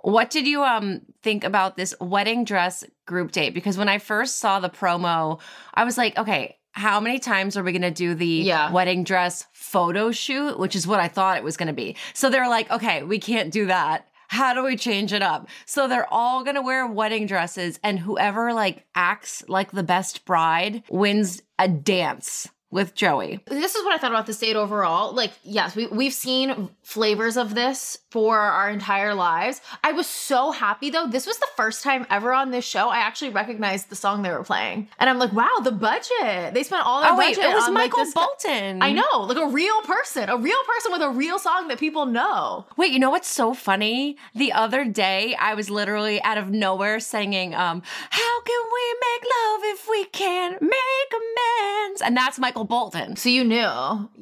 What 0.00 0.30
did 0.30 0.46
you 0.46 0.62
um 0.62 1.00
think 1.22 1.44
about 1.44 1.76
this 1.76 1.94
wedding 2.00 2.44
dress 2.44 2.84
group 3.06 3.32
date? 3.32 3.54
Because 3.54 3.78
when 3.78 3.88
I 3.88 3.98
first 3.98 4.38
saw 4.38 4.60
the 4.60 4.68
promo, 4.68 5.40
I 5.72 5.84
was 5.84 5.96
like, 5.96 6.18
okay, 6.18 6.56
how 6.72 7.00
many 7.00 7.18
times 7.18 7.56
are 7.56 7.62
we 7.62 7.72
going 7.72 7.82
to 7.82 7.90
do 7.90 8.14
the 8.14 8.26
Yeah. 8.26 8.70
wedding 8.72 9.04
dress 9.04 9.46
photo 9.52 10.10
shoot, 10.10 10.58
which 10.58 10.74
is 10.76 10.86
what 10.86 11.00
I 11.00 11.08
thought 11.08 11.36
it 11.38 11.44
was 11.44 11.56
going 11.56 11.68
to 11.68 11.72
be. 11.72 11.96
So 12.14 12.28
they're 12.30 12.48
like, 12.48 12.70
okay, 12.70 13.02
we 13.04 13.18
can't 13.18 13.52
do 13.52 13.66
that. 13.66 14.08
How 14.28 14.52
do 14.54 14.64
we 14.64 14.76
change 14.76 15.12
it 15.12 15.22
up? 15.22 15.48
So 15.66 15.86
they're 15.86 16.12
all 16.12 16.42
going 16.42 16.56
to 16.56 16.62
wear 16.62 16.86
wedding 16.86 17.26
dresses 17.26 17.78
and 17.84 17.98
whoever 18.00 18.52
like 18.52 18.84
acts 18.94 19.44
like 19.48 19.70
the 19.70 19.84
best 19.84 20.24
bride 20.24 20.82
wins 20.90 21.40
a 21.58 21.68
dance 21.68 22.48
with 22.74 22.94
Joey. 22.96 23.38
This 23.46 23.76
is 23.76 23.84
what 23.84 23.94
I 23.94 23.98
thought 23.98 24.10
about 24.10 24.26
the 24.26 24.32
state 24.32 24.56
overall. 24.56 25.14
Like, 25.14 25.30
yes, 25.44 25.76
we, 25.76 25.86
we've 25.86 26.12
seen 26.12 26.68
flavors 26.82 27.36
of 27.36 27.54
this 27.54 27.96
for 28.10 28.36
our 28.36 28.68
entire 28.68 29.14
lives. 29.14 29.60
I 29.84 29.92
was 29.92 30.08
so 30.08 30.50
happy 30.50 30.90
though. 30.90 31.06
This 31.06 31.24
was 31.24 31.38
the 31.38 31.46
first 31.56 31.84
time 31.84 32.04
ever 32.10 32.32
on 32.32 32.50
this 32.50 32.64
show 32.64 32.88
I 32.88 32.98
actually 32.98 33.30
recognized 33.30 33.90
the 33.90 33.96
song 33.96 34.22
they 34.22 34.30
were 34.30 34.42
playing. 34.42 34.88
And 34.98 35.08
I'm 35.08 35.20
like, 35.20 35.32
wow, 35.32 35.60
the 35.62 35.70
budget. 35.70 36.52
They 36.52 36.64
spent 36.64 36.84
all 36.84 37.00
their 37.00 37.12
Oh 37.12 37.16
wait, 37.16 37.38
it 37.38 37.46
was 37.54 37.68
on, 37.68 37.74
like, 37.74 37.92
Michael 37.92 38.04
guy- 38.06 38.10
Bolton. 38.12 38.82
I 38.82 38.92
know, 38.92 39.20
like 39.20 39.38
a 39.38 39.46
real 39.46 39.80
person, 39.82 40.28
a 40.28 40.36
real 40.36 40.62
person 40.66 40.90
with 40.90 41.00
a 41.02 41.10
real 41.10 41.38
song 41.38 41.68
that 41.68 41.78
people 41.78 42.06
know. 42.06 42.66
Wait, 42.76 42.90
you 42.90 42.98
know 42.98 43.10
what's 43.10 43.28
so 43.28 43.54
funny? 43.54 44.16
The 44.34 44.52
other 44.52 44.84
day, 44.84 45.36
I 45.38 45.54
was 45.54 45.70
literally 45.70 46.20
out 46.24 46.38
of 46.38 46.50
nowhere 46.50 46.98
singing, 46.98 47.54
um, 47.54 47.82
How 48.10 48.40
can 48.42 48.62
we 48.74 48.96
make 49.00 49.22
love 49.30 49.60
if 49.64 49.88
we 49.88 50.04
can't 50.06 50.60
make 50.60 51.10
amends? 51.12 52.02
And 52.02 52.16
that's 52.16 52.38
Michael 52.40 52.63
Bolton. 52.64 53.16
So 53.16 53.28
you 53.28 53.44
knew. 53.44 53.58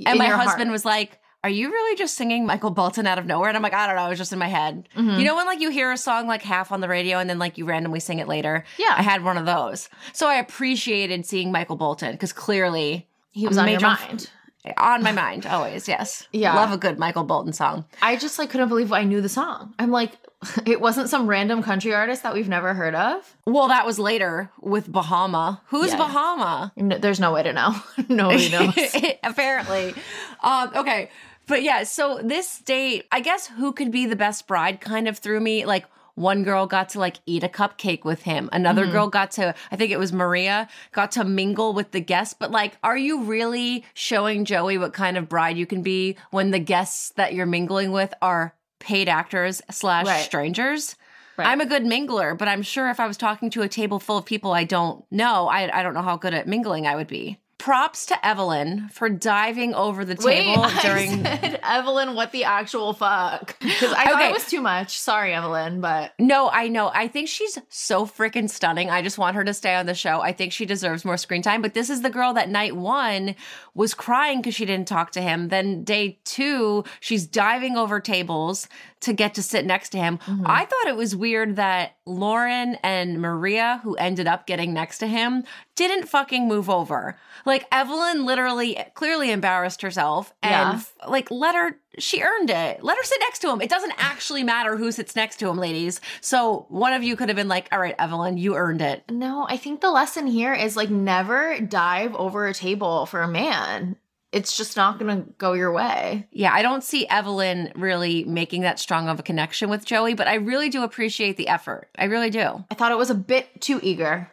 And 0.07 0.18
my 0.18 0.26
husband 0.26 0.70
was 0.70 0.85
like, 0.85 1.18
Are 1.44 1.50
you 1.50 1.70
really 1.70 1.96
just 1.96 2.14
singing 2.16 2.46
Michael 2.46 2.70
Bolton 2.70 3.07
out 3.07 3.18
of 3.18 3.26
nowhere? 3.26 3.48
And 3.48 3.57
I'm 3.57 3.62
like, 3.62 3.74
I 3.74 3.87
don't 3.87 3.96
know, 3.96 4.07
it 4.07 4.11
was 4.11 4.18
just 4.18 4.33
in 4.33 4.38
my 4.38 4.48
head. 4.48 4.88
Mm-hmm. 4.96 5.18
You 5.18 5.24
know 5.24 5.35
when 5.37 5.46
like 5.46 5.61
you 5.61 5.70
hear 5.70 5.90
a 5.90 5.96
song 5.96 6.26
like 6.26 6.42
half 6.42 6.70
on 6.72 6.81
the 6.81 6.88
radio 6.88 7.18
and 7.18 7.28
then 7.28 7.38
like 7.38 7.59
you 7.59 7.64
randomly 7.64 8.00
sing 8.00 8.18
it 8.18 8.28
later? 8.28 8.64
Yeah. 8.78 8.94
I 8.96 9.02
had 9.02 9.24
one 9.24 9.37
of 9.37 9.46
those. 9.46 9.88
So 10.12 10.28
I 10.28 10.37
appreciated 10.37 11.26
seeing 11.26 11.50
Michael 11.50 11.76
Bolton 11.76 12.12
because 12.12 12.33
clearly 12.33 13.09
he 13.33 13.48
was 13.48 13.59
on 13.59 13.68
your 13.68 13.81
mind. 13.81 14.31
on 14.76 15.02
my 15.02 15.12
mind 15.12 15.46
always, 15.46 15.88
yes. 15.88 16.28
Yeah. 16.33 16.55
Love 16.55 16.70
a 16.72 16.76
good 16.78 16.98
Michael 16.98 17.24
Bolton 17.24 17.52
song. 17.52 17.85
I 18.00 18.16
just 18.16 18.38
like 18.38 18.50
couldn't 18.50 18.68
believe 18.68 18.92
I 18.92 19.05
knew 19.05 19.20
the 19.20 19.28
song. 19.28 19.74
I'm 19.78 19.90
like, 19.90 20.12
it 20.66 20.81
wasn't 20.81 21.09
some 21.09 21.26
random 21.26 21.62
country 21.62 21.94
artist 21.94 22.22
that 22.22 22.35
we've 22.35 22.48
never 22.48 22.74
heard 22.74 22.94
of. 22.94 23.37
Well, 23.46 23.68
that 23.68 23.87
was 23.87 23.98
later 23.98 24.50
with 24.61 24.90
Bahama. 24.90 25.61
Who's 25.66 25.90
Yeah. 25.90 25.96
Bahama? 25.98 26.72
No, 26.76 26.98
there's 26.98 27.20
no 27.20 27.33
way 27.33 27.42
to 27.42 27.52
know. 27.52 27.74
Nobody 28.09 28.48
knows. 28.52 28.74
Apparently. 29.22 29.94
Um, 30.42 30.70
okay. 30.74 31.11
But 31.46 31.62
yeah, 31.62 31.83
so 31.85 32.20
this 32.22 32.59
date, 32.61 33.07
I 33.11 33.20
guess 33.20 33.46
who 33.48 33.72
could 33.72 33.90
be 33.90 34.07
the 34.07 34.16
best 34.16 34.46
bride 34.46 34.81
kind 34.81 35.09
of 35.09 35.18
threw 35.18 35.40
me. 35.40 35.66
Like 35.66 35.87
one 36.14 36.44
girl 36.44 36.66
got 36.66 36.90
to 36.90 36.98
like 36.98 37.16
eat 37.26 37.42
a 37.42 37.48
cupcake 37.48 38.05
with 38.05 38.22
him. 38.22 38.48
Another 38.52 38.87
girl 38.87 39.09
got 39.09 39.31
to, 39.33 39.55
I 39.70 39.76
think 39.76 39.90
it 39.90 39.98
was 39.98 40.12
Maria, 40.12 40.68
got 40.92 41.12
to 41.12 41.24
mingle 41.24 41.72
with 41.72 41.90
the 41.90 42.00
guests. 42.00 42.35
But 42.38 42.50
like, 42.50 42.76
are 42.83 42.96
you 42.96 43.22
really 43.24 43.85
showing 43.94 44.44
Joey 44.44 44.76
what 44.78 44.92
kind 44.92 45.16
of 45.16 45.28
bride 45.28 45.57
you 45.57 45.66
can 45.66 45.83
be 45.83 46.16
when 46.31 46.50
the 46.50 46.59
guests 46.59 47.11
that 47.16 47.33
you're 47.35 47.46
mingling 47.46 47.92
with 47.92 48.12
are 48.20 48.55
paid 48.83 49.09
actors 49.09 49.62
slash 49.71 50.07
Right. 50.07 50.25
strangers? 50.25 50.97
Right. 51.38 51.49
I'm 51.49 51.61
a 51.62 51.66
good 51.66 51.85
mingler, 51.85 52.37
but 52.37 52.47
I'm 52.49 52.61
sure 52.62 52.90
if 52.90 53.01
I 53.01 53.07
was 53.07 53.16
talking 53.16 53.49
to 53.51 53.62
a 53.62 53.68
table 53.68 53.99
full 53.99 54.18
of 54.18 54.27
people 54.27 54.53
I 54.53 54.64
don't 54.64 55.05
know, 55.11 55.49
I, 55.49 55.79
I 55.81 55.83
don't 55.83 55.95
know 55.95 56.03
how 56.03 56.16
good 56.16 56.35
at 56.35 56.47
mingling 56.47 56.87
I 56.87 56.95
would 56.97 57.07
be. 57.09 57.38
Props 57.62 58.07
to 58.07 58.14
Evalin 58.25 58.90
for 58.90 59.09
diving 59.09 59.72
over 59.72 60.05
the 60.05 60.16
table 60.16 60.62
Wait, 60.66 60.83
during. 60.83 61.25
I 61.25 61.38
said, 61.38 61.61
Evalin, 61.62 62.16
what 62.16 62.33
the 62.33 62.42
actual 62.42 62.92
fuck? 62.92 63.57
Because 63.61 63.92
I 63.92 64.05
thought 64.07 64.22
it 64.22 64.33
was 64.33 64.46
too 64.46 64.61
much. 64.61 64.98
Sorry, 64.98 65.31
Evalin, 65.31 65.81
but 65.81 66.12
No, 66.18 66.51
I 66.51 66.66
know. 66.66 66.90
I 66.92 67.07
think 67.07 67.29
she's 67.29 67.57
so 67.68 68.05
freaking 68.05 68.51
stunning. 68.51 68.90
I 68.90 69.01
just 69.01 69.16
want 69.16 69.37
her 69.37 69.44
to 69.44 69.55
stay 69.55 69.77
on 69.77 69.87
the 69.87 69.94
show. 69.94 70.20
I 70.20 70.33
think 70.33 70.53
she 70.53 70.66
deserves 70.66 71.05
more 71.05 71.16
screen 71.16 71.40
time. 71.40 71.62
But 71.62 71.75
this 71.75 71.88
is 71.88 72.03
the 72.03 72.11
girl 72.11 72.33
that 72.33 72.48
night 72.48 72.75
one 72.75 73.37
was 73.75 73.94
crying 73.94 74.40
because 74.40 74.57
she 74.57 74.66
didn't 74.66 74.88
talk 74.88 75.12
to 75.12 75.22
him. 75.22 75.46
Then 75.46 75.85
day 75.85 76.18
two, 76.25 76.83
she's 76.98 77.29
diving 77.29 77.77
over 77.77 78.01
tables 78.01 78.66
to 79.03 79.12
get 79.12 79.35
to 79.35 79.42
sit 79.42 79.66
next 79.66 79.90
to 79.90 79.98
him. 79.98 80.18
Mm-hmm. 80.18 80.46
I 80.46 80.64
thought 80.64 80.87
it 80.87 80.96
was 80.96 81.14
weird 81.14 81.57
that 81.57 81.96
Lauren 82.07 82.77
and 82.83 83.20
Maria, 83.20 83.81
who 83.83 83.94
ended 83.96 84.27
up 84.27 84.46
getting 84.46 84.72
next 84.72 84.98
to 84.98 85.07
him, 85.07 85.44
didn't 85.75 86.07
fucking 86.09 86.47
move 86.47 86.69
over. 86.69 87.17
Like 87.47 87.69
Evalin 87.71 88.25
literally 88.25 88.79
clearly 88.95 89.31
embarrassed 89.31 89.83
herself 89.83 90.33
and 90.43 90.79
Yeah. 90.79 91.09
like 91.09 91.31
let 91.31 91.55
her 91.55 91.79
she 91.99 92.23
earned 92.23 92.49
it. 92.51 92.83
Let 92.83 92.97
her 92.97 93.05
sit 93.05 93.19
next 93.21 93.41
to 93.41 93.51
him. 93.51 93.61
It 93.61 93.69
doesn't 93.69 93.93
actually 93.99 94.43
matter 94.43 94.77
who 94.77 94.91
sits 94.93 95.15
next 95.15 95.37
to 95.41 95.49
him, 95.49 95.59
ladies. 95.59 96.01
So 96.23 96.65
one 96.69 96.93
of 96.95 97.03
you 97.03 97.17
could 97.17 97.29
have 97.29 97.37
been 97.37 97.49
like, 97.49 97.69
all 97.71 97.79
right, 97.79 97.97
Evalin, 97.99 98.39
you 98.39 98.55
earned 98.57 98.81
it. 98.81 99.03
no, 99.11 99.47
I 99.49 99.57
think 99.59 99.81
the 99.81 99.91
lesson 99.91 100.27
here 100.27 100.55
is 100.55 100.77
like 100.77 100.89
never 100.91 101.59
dive 101.61 102.15
over 102.15 102.47
a 102.47 102.55
table 102.55 103.05
for 103.07 103.21
a 103.23 103.29
man. 103.29 103.97
It's 104.33 104.57
just 104.57 104.79
not 104.79 104.99
gonna 104.99 105.27
go 105.37 105.53
your 105.53 105.71
way. 105.73 106.27
Yeah, 106.33 106.55
I 106.55 106.63
don't 106.63 106.83
see 106.83 107.07
Evalin 107.07 107.71
really 107.75 108.25
making 108.25 108.63
that 108.63 108.79
strong 108.79 109.11
of 109.11 109.21
a 109.21 109.23
connection 109.23 109.69
with 109.69 109.85
Joey, 109.85 110.15
but 110.15 110.27
I 110.27 110.37
really 110.37 110.71
do 110.71 110.85
appreciate 110.85 111.37
the 111.37 111.49
effort. 111.49 111.89
I 111.99 112.05
really 112.05 112.31
do. 112.31 112.65
I 112.71 112.75
thought 112.75 112.93
it 112.93 112.97
was 112.97 113.11
a 113.11 113.15
bit 113.15 113.61
too 113.61 113.79
eager. 113.83 114.31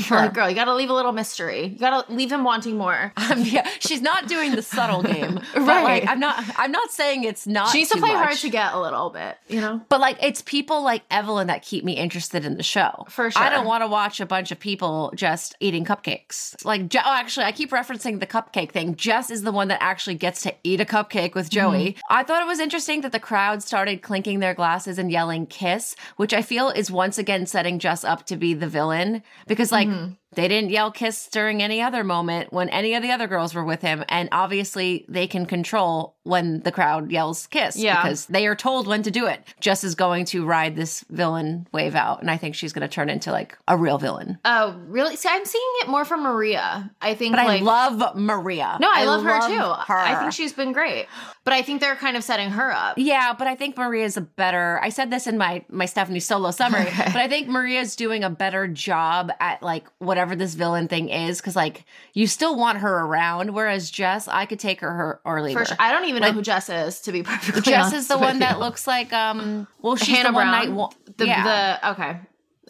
Sure. 0.00 0.18
like, 0.18 0.34
girl, 0.34 0.48
you 0.48 0.54
gotta 0.54 0.74
leave 0.74 0.90
a 0.90 0.94
little 0.94 1.12
mystery. 1.12 1.66
You 1.68 1.78
gotta 1.78 2.12
leave 2.12 2.30
him 2.32 2.44
wanting 2.44 2.76
more. 2.76 3.12
Um, 3.24 3.40
yeah, 3.42 3.66
she's 3.78 4.02
not 4.02 4.28
doing 4.28 4.54
the 4.54 4.60
subtle 4.60 5.02
game, 5.02 5.36
but 5.54 5.62
Right. 5.62 5.82
like 6.02 6.06
I'm 6.08 6.20
not. 6.20 6.44
I'm 6.58 6.70
not 6.70 6.90
saying 6.90 7.24
it's 7.24 7.46
not. 7.46 7.70
She 7.70 7.78
needs 7.78 7.90
to 7.90 7.98
play 7.98 8.10
hard 8.10 8.36
to 8.36 8.50
get 8.50 8.74
a 8.74 8.80
little 8.80 9.08
bit, 9.08 9.38
you 9.48 9.62
know? 9.62 9.80
But 9.88 10.00
like 10.00 10.18
it's 10.22 10.42
people 10.42 10.82
like 10.82 11.08
Evalin 11.08 11.46
that 11.46 11.62
keep 11.62 11.84
me 11.84 11.94
interested 11.94 12.44
in 12.44 12.58
the 12.58 12.62
show. 12.62 13.06
For 13.08 13.30
sure, 13.30 13.40
I 13.42 13.48
don't 13.48 13.64
want 13.66 13.82
to 13.82 13.86
watch 13.88 14.20
a 14.20 14.26
bunch 14.26 14.52
of 14.52 14.60
people 14.60 15.10
just 15.16 15.56
eating 15.58 15.86
cupcakes. 15.86 16.62
Like 16.66 16.82
oh, 16.94 16.98
actually, 17.02 17.46
I 17.46 17.52
keep 17.52 17.70
referencing 17.70 18.20
the 18.20 18.26
cupcake 18.26 18.72
thing. 18.72 18.94
Jess 18.94 19.30
is 19.30 19.42
the 19.42 19.52
one 19.52 19.68
that 19.68 19.78
actually 19.82 20.16
gets 20.16 20.42
to 20.42 20.54
eat 20.64 20.80
a 20.82 20.84
cupcake 20.84 21.34
with 21.34 21.48
Joey. 21.48 21.92
Mm-hmm. 21.92 22.00
I 22.10 22.24
thought 22.24 22.42
it 22.42 22.46
was 22.46 22.60
interesting 22.60 23.00
that 23.00 23.12
the 23.12 23.20
crowd 23.20 23.62
started 23.62 24.02
clinking 24.02 24.40
their 24.40 24.52
glasses 24.54 24.98
and 24.98 25.10
yelling 25.10 25.46
"kiss," 25.46 25.96
which 26.16 26.34
I 26.34 26.42
feel 26.42 26.68
is 26.68 26.90
once 26.90 27.16
again 27.16 27.46
setting 27.46 27.78
Jess 27.78 28.04
up 28.04 28.26
to 28.26 28.36
be 28.36 28.52
the 28.52 28.68
villain 28.68 29.22
because 29.46 29.63
like 29.72 29.88
Like 29.88 29.88
Mhm. 29.88 30.16
They 30.34 30.48
didn't 30.48 30.70
yell 30.70 30.90
kiss 30.90 31.28
during 31.28 31.62
any 31.62 31.80
other 31.82 32.04
moment 32.04 32.52
when 32.52 32.68
any 32.68 32.94
of 32.94 33.02
the 33.02 33.10
other 33.10 33.26
girls 33.26 33.54
were 33.54 33.64
with 33.64 33.82
him. 33.82 34.04
And 34.08 34.28
obviously 34.32 35.04
they 35.08 35.26
can 35.26 35.46
control 35.46 36.14
when 36.22 36.60
the 36.60 36.72
crowd 36.72 37.10
yells 37.10 37.46
kiss 37.48 37.76
Yeah. 37.76 38.02
because 38.02 38.26
they 38.26 38.46
are 38.46 38.54
told 38.56 38.86
when 38.86 39.02
to 39.02 39.10
do 39.10 39.26
it. 39.26 39.40
Jess 39.60 39.84
is 39.84 39.94
going 39.94 40.24
to 40.26 40.46
ride 40.46 40.74
this 40.74 41.04
villain 41.10 41.66
wave 41.72 41.94
out. 41.94 42.22
And 42.22 42.30
I 42.30 42.36
think 42.38 42.54
she's 42.54 42.72
going 42.72 42.86
to 42.88 42.88
turn 42.88 43.10
into 43.10 43.30
like 43.30 43.58
a 43.68 43.76
real 43.76 43.98
villain. 43.98 44.38
Oh, 44.44 44.80
really? 44.86 45.16
See, 45.16 45.28
I'm 45.30 45.44
seeing 45.44 45.62
it 45.82 45.88
more 45.88 46.04
from 46.06 46.22
Maria. 46.22 46.90
I 47.02 47.14
think 47.14 47.34
But 47.36 47.44
like 47.46 47.60
I 47.60 47.64
love 47.64 48.16
Maria. 48.16 48.78
No, 48.80 48.88
I, 48.90 49.04
love, 49.04 49.22
her 49.22 49.40
too. 49.48 49.58
her. 49.58 49.98
I 49.98 50.18
think 50.20 50.32
she's 50.32 50.52
been 50.54 50.72
great. 50.72 51.06
But 51.44 51.52
I 51.52 51.60
think 51.60 51.82
they're 51.82 51.94
kind 51.96 52.16
of 52.16 52.24
setting 52.24 52.48
her 52.50 52.72
up. 52.72 52.94
Yeah, 52.96 53.34
but 53.38 53.46
I 53.46 53.54
think 53.54 53.76
Maria's 53.76 54.16
a 54.16 54.22
better. 54.22 54.80
I 54.82 54.88
said 54.88 55.10
this 55.10 55.26
in 55.26 55.36
my 55.36 55.62
my 55.68 55.84
Stefanie 55.84 56.22
solo 56.22 56.50
summary, 56.52 56.86
Okay. 56.86 57.04
but 57.12 57.16
I 57.16 57.28
think 57.28 57.48
Maria's 57.48 57.96
doing 57.96 58.24
a 58.24 58.30
better 58.30 58.66
job 58.66 59.30
at 59.40 59.62
like 59.62 59.86
whatever 59.98 60.23
this 60.34 60.54
villain 60.54 60.88
thing 60.88 61.08
is 61.08 61.40
because 61.40 61.56
like 61.56 61.84
you 62.12 62.26
still 62.26 62.56
want 62.56 62.78
her 62.78 63.00
around, 63.00 63.52
whereas 63.52 63.90
Jess, 63.90 64.28
I 64.28 64.46
could 64.46 64.58
take 64.60 64.80
her, 64.80 64.90
her 64.92 65.20
or 65.24 65.42
leave 65.42 65.56
her. 65.58 65.66
I 65.78 65.90
don't 65.92 66.04
even 66.04 66.22
Like- 66.22 66.30
know 66.32 66.36
who 66.36 66.42
Jess 66.42 66.68
is, 66.70 67.00
to 67.00 67.12
be 67.12 67.22
perfectly 67.24 67.62
Jess 67.62 67.92
is 67.92 68.08
the 68.08 68.18
one 68.18 68.38
that 68.38 68.54
you. 68.54 68.60
looks 68.60 68.86
like 68.86 69.12
um. 69.12 69.66
Well, 69.82 69.96
she's 69.96 70.16
Hannah 70.16 70.28
the 70.30 70.34
one 70.34 70.46
Brown. 70.48 70.52
night 70.68 70.72
one. 70.72 70.90
the, 71.16 71.26
yeah. 71.26 71.78
the 71.80 71.90
okay. 71.90 72.20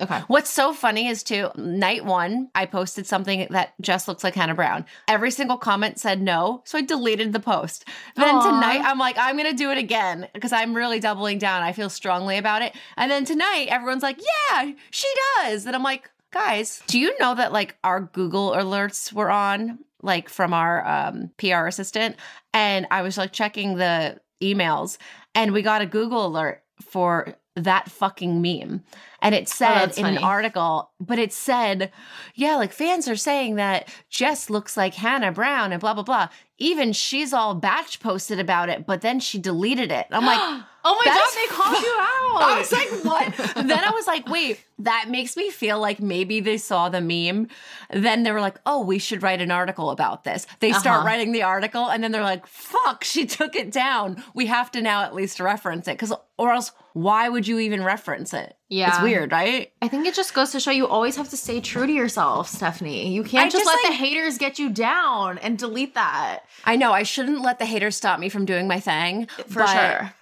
Okay. 0.01 0.23
What's 0.27 0.51
so 0.51 0.73
funny 0.73 1.07
is 1.07 1.23
too, 1.23 1.51
night 1.55 2.05
one, 2.05 2.49
I 2.53 2.67
posted 2.67 3.07
something 3.07 3.47
that 3.51 3.75
just 3.81 4.09
looks 4.09 4.25
like 4.25 4.35
Hannah 4.35 4.57
Brown. 4.57 4.85
Every 5.07 5.31
single 5.31 5.57
comment 5.57 6.01
said 6.01 6.21
no, 6.21 6.63
so 6.65 6.77
I 6.79 6.81
deleted 6.83 7.33
the 7.33 7.39
post. 7.39 7.85
Then 8.17 8.35
Aw. 8.35 8.41
tonight, 8.51 8.81
I'm 8.85 8.99
like, 8.99 9.17
I'm 9.17 9.37
gonna 9.37 9.53
do 9.53 9.71
it 9.71 9.79
again 9.79 10.27
because 10.35 10.53
I'm 10.53 10.75
really 10.75 10.99
doubling 10.99 11.39
down. 11.39 11.63
I 11.63 11.71
feel 11.73 11.89
strongly 11.89 12.39
about 12.39 12.61
it. 12.63 12.75
And 12.97 13.09
then 13.09 13.25
tonight, 13.25 13.69
everyone's 13.71 14.03
like, 14.03 14.19
yeah, 14.51 14.73
she 14.91 15.07
does. 15.37 15.65
And 15.65 15.77
I'm 15.77 15.85
like, 15.85 16.11
guys, 16.35 16.83
do 16.89 16.99
you 16.99 17.17
know 17.19 17.35
that 17.37 17.53
like 17.53 17.77
our 17.85 18.01
Google 18.01 18.51
alerts 18.51 19.13
were 19.13 19.31
on, 19.31 19.79
like 20.03 20.29
from 20.29 20.53
our 20.53 20.87
um, 20.87 21.31
PR 21.39 21.67
assistant? 21.67 22.17
And 22.53 22.87
I 22.91 23.03
was 23.03 23.17
like 23.17 23.33
checking 23.33 23.77
the 23.77 24.21
emails, 24.43 24.99
and 25.35 25.53
we 25.53 25.63
got 25.63 25.81
a 25.81 25.87
Google 25.87 26.27
alert 26.27 26.63
for 26.83 27.37
that 27.57 27.89
fucking 27.89 28.43
meme. 28.43 28.83
And 29.23 29.35
it 29.35 29.49
said 29.49 29.93
Oh, 29.97 30.01
in 30.01 30.07
an 30.07 30.19
article, 30.19 30.91
but 30.99 31.21
it 31.21 31.33
said, 31.33 31.93
yeah, 32.35 32.57
like 32.57 32.73
fans 32.73 33.09
are 33.09 33.17
saying 33.17 33.55
that 33.55 33.89
Jess 34.11 34.51
looks 34.51 34.77
like 34.77 34.95
Hannah 34.95 35.31
Brown 35.31 35.71
and 35.71 35.81
blah, 35.81 35.95
blah, 35.95 36.03
blah. 36.03 36.29
Even 36.59 36.93
she's 36.93 37.33
all 37.33 37.55
bach 37.55 38.01
posted 38.01 38.41
about 38.41 38.69
it, 38.69 38.87
but 38.87 39.03
then 39.03 39.21
she 39.21 39.39
deleted 39.39 39.93
it. 39.93 40.09
I'm 40.11 40.27
like, 40.27 40.65
oh 40.85 40.95
my 40.95 41.05
That 41.05 41.19
god, 41.19 41.41
they 41.41 41.55
called 41.55 41.83
you 41.83 41.97
out. 42.01 42.43
I 42.43 42.59
was 42.59 42.73
like, 42.73 43.05
what? 43.05 43.67
then 43.67 43.79
I 43.85 43.91
was 43.91 44.07
like, 44.07 44.29
wait, 44.29 44.63
that 44.81 45.07
makes 45.09 45.37
me 45.37 45.51
feel 45.51 45.79
like 45.81 46.01
maybe 46.01 46.41
they 46.41 46.57
saw 46.59 46.89
the 46.89 47.01
meme. 47.01 47.49
Then 47.93 48.23
they 48.25 48.33
were 48.33 48.41
like, 48.41 48.59
oh, 48.67 48.85
we 48.85 48.99
should 48.99 49.23
write 49.23 49.41
an 49.41 49.51
article 49.51 49.91
about 49.91 50.25
this. 50.25 50.47
They 50.61 50.73
start 50.73 50.99
Uh-huh. 50.99 51.07
writing 51.07 51.33
the 51.33 51.43
article 51.43 51.87
and 51.89 52.03
then 52.03 52.13
they're 52.13 52.23
like, 52.23 52.47
fuck, 52.47 53.05
she 53.05 53.25
took 53.39 53.55
it 53.57 53.71
down. 53.71 54.23
We 54.35 54.47
have 54.47 54.71
to 54.73 54.83
now 54.83 55.03
at 55.03 55.15
least 55.15 55.41
reference 55.41 55.89
it. 55.89 55.99
Cause 55.99 56.13
or 56.37 56.53
else 56.53 56.73
why 56.95 57.29
would 57.29 57.47
you 57.47 57.59
even 57.61 57.83
reference 57.85 58.35
it? 58.35 58.57
Yeah. 58.69 58.89
It's 58.89 59.03
weird, 59.03 59.31
right? 59.33 59.71
I 59.81 59.89
think 59.89 60.07
it 60.07 60.15
just 60.15 60.35
goes 60.35 60.51
to 60.53 60.61
show 60.61 60.71
you 60.73 60.87
always 60.89 61.15
have 61.17 61.29
to 61.31 61.37
stay 61.37 61.61
true 61.61 61.87
to 61.87 61.93
yourself, 61.93 62.51
Stefanie. 62.53 63.13
You 63.13 63.23
can't 63.23 63.51
just, 63.53 63.65
just, 63.65 63.67
let 63.85 63.91
the 63.91 63.97
haters 63.97 64.39
get 64.39 64.59
you 64.59 64.71
down 64.71 65.39
and 65.39 65.57
delete 65.57 65.95
that. 65.95 66.41
I 66.65 66.75
know 66.77 66.93
I 66.93 67.05
shouldn't 67.05 67.41
let 67.43 67.59
the 67.61 67.67
haters 67.67 67.97
stop 67.97 68.19
me 68.19 68.29
from 68.29 68.45
doing 68.45 68.67
my 68.67 68.81
thing. 68.81 69.29
For 69.49 69.65
sure. 69.67 70.13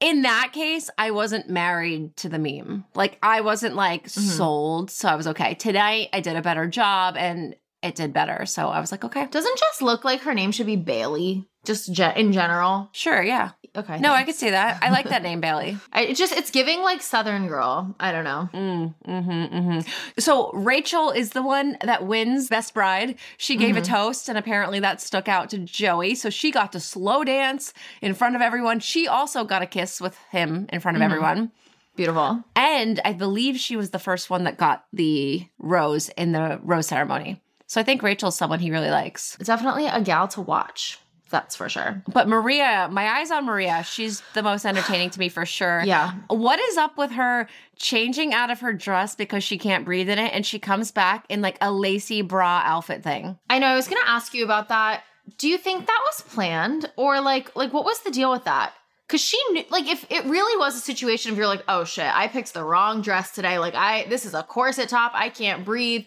In 0.00 0.22
that 0.22 0.50
case, 0.52 0.88
I 0.96 1.10
wasn't 1.10 1.50
married 1.50 2.16
to 2.18 2.28
the 2.30 2.38
meme. 2.38 2.84
Like 2.94 3.18
I 3.22 3.42
wasn't 3.42 3.74
like 3.76 4.04
Mm-hmm. 4.04 4.20
sold, 4.20 4.90
so 4.90 5.08
I 5.08 5.14
was 5.14 5.26
okay. 5.28 5.54
Tonight 5.54 6.08
I 6.12 6.20
did 6.20 6.36
a 6.36 6.42
better 6.42 6.66
job 6.66 7.16
and 7.18 7.54
it 7.82 7.94
did 7.94 8.12
better. 8.12 8.46
So 8.46 8.68
I 8.68 8.80
was 8.80 8.90
like, 8.92 9.04
okay. 9.04 9.26
Doesn't 9.26 9.58
Jess 9.58 9.82
look 9.82 10.04
like 10.04 10.22
her 10.22 10.34
name 10.34 10.52
should 10.52 10.66
be 10.66 10.76
Bailey? 10.76 11.46
Just 11.64 11.92
ge- 11.92 12.16
in 12.16 12.32
general. 12.32 12.88
Sure, 12.92 13.22
yeah. 13.22 13.50
Okay. 13.76 14.00
No, 14.00 14.12
I 14.12 14.24
could 14.24 14.34
see 14.34 14.50
that. 14.50 14.78
I 14.82 14.90
like 14.90 15.08
that 15.10 15.22
name, 15.22 15.40
Bailey. 15.40 15.78
I, 15.92 16.02
it 16.06 16.16
just 16.16 16.32
it's 16.32 16.50
giving 16.50 16.80
like 16.80 17.02
Southern 17.02 17.46
girl. 17.46 17.94
I 18.00 18.10
don't 18.10 18.24
know. 18.24 18.48
Mm, 18.52 18.94
hmm 19.04 19.58
hmm 19.58 19.80
So 20.18 20.50
Rachel 20.52 21.10
is 21.10 21.30
the 21.30 21.42
one 21.42 21.76
that 21.84 22.04
wins 22.06 22.48
Best 22.48 22.74
Bride. 22.74 23.16
She 23.36 23.56
gave 23.56 23.76
a 23.76 23.80
toast, 23.82 24.28
and 24.28 24.36
apparently 24.36 24.80
that 24.80 25.00
stuck 25.00 25.28
out 25.28 25.50
to 25.50 25.58
Joey. 25.58 26.14
So 26.16 26.30
she 26.30 26.50
got 26.50 26.72
to 26.72 26.80
slow 26.80 27.22
dance 27.22 27.72
in 28.02 28.14
front 28.14 28.34
of 28.34 28.42
everyone. 28.42 28.80
She 28.80 29.06
also 29.06 29.44
got 29.44 29.62
a 29.62 29.66
kiss 29.66 30.00
with 30.00 30.16
him 30.30 30.66
in 30.72 30.80
front 30.80 30.96
of 30.96 31.02
everyone. 31.02 31.52
Beautiful. 31.94 32.42
And 32.56 33.00
I 33.04 33.12
believe 33.12 33.58
she 33.58 33.76
was 33.76 33.90
the 33.90 33.98
first 33.98 34.30
one 34.30 34.44
that 34.44 34.56
got 34.56 34.84
the 34.92 35.46
rose 35.58 36.08
in 36.10 36.32
the 36.32 36.58
rose 36.62 36.86
ceremony. 36.86 37.40
So 37.66 37.80
I 37.80 37.84
think 37.84 38.02
Rachel's 38.02 38.36
someone 38.36 38.58
he 38.58 38.70
really 38.72 38.90
likes. 38.90 39.36
Definitely 39.36 39.86
a 39.86 40.00
gal 40.00 40.26
to 40.28 40.40
watch. 40.40 40.98
That's 41.30 41.54
for 41.56 41.68
sure. 41.68 42.02
But 42.12 42.28
Maria, 42.28 42.88
my 42.90 43.08
eyes 43.08 43.30
on 43.30 43.46
Maria. 43.46 43.84
She's 43.84 44.22
the 44.34 44.42
most 44.42 44.66
entertaining 44.66 45.10
to 45.10 45.20
me 45.20 45.28
for 45.28 45.46
sure. 45.46 45.82
Yeah. 45.84 46.12
What 46.28 46.58
is 46.58 46.76
up 46.76 46.98
with 46.98 47.12
her 47.12 47.48
changing 47.76 48.34
out 48.34 48.50
of 48.50 48.60
her 48.60 48.72
dress 48.72 49.14
because 49.14 49.44
she 49.44 49.56
can't 49.56 49.84
breathe 49.84 50.08
in 50.08 50.18
it 50.18 50.32
and 50.34 50.44
she 50.44 50.58
comes 50.58 50.90
back 50.90 51.24
in 51.28 51.40
like 51.40 51.56
a 51.60 51.72
lacy 51.72 52.22
bra 52.22 52.62
outfit 52.64 53.02
thing? 53.02 53.38
I 53.48 53.58
know. 53.58 53.68
I 53.68 53.76
was 53.76 53.88
gonna 53.88 54.00
ask 54.06 54.34
you 54.34 54.44
about 54.44 54.68
that. 54.68 55.04
Do 55.38 55.48
you 55.48 55.56
think 55.58 55.86
that 55.86 56.02
was 56.06 56.22
planned, 56.22 56.90
or 56.96 57.20
like, 57.20 57.54
like 57.54 57.72
what 57.72 57.84
was 57.84 58.00
the 58.00 58.10
deal 58.10 58.32
with 58.32 58.44
that? 58.44 58.72
Because 59.06 59.20
she 59.20 59.38
knew, 59.50 59.64
like, 59.70 59.88
if 59.88 60.04
it 60.10 60.24
really 60.24 60.56
was 60.58 60.76
a 60.76 60.80
situation 60.80 61.32
of 61.32 61.38
you're 61.38 61.46
like, 61.46 61.64
oh 61.68 61.84
shit, 61.84 62.06
I 62.12 62.28
picked 62.28 62.54
the 62.54 62.64
wrong 62.64 63.02
dress 63.02 63.30
today. 63.32 63.58
Like, 63.58 63.74
I 63.74 64.06
this 64.08 64.24
is 64.24 64.34
a 64.34 64.42
corset 64.42 64.88
top. 64.88 65.12
I 65.14 65.28
can't 65.28 65.64
breathe. 65.64 66.06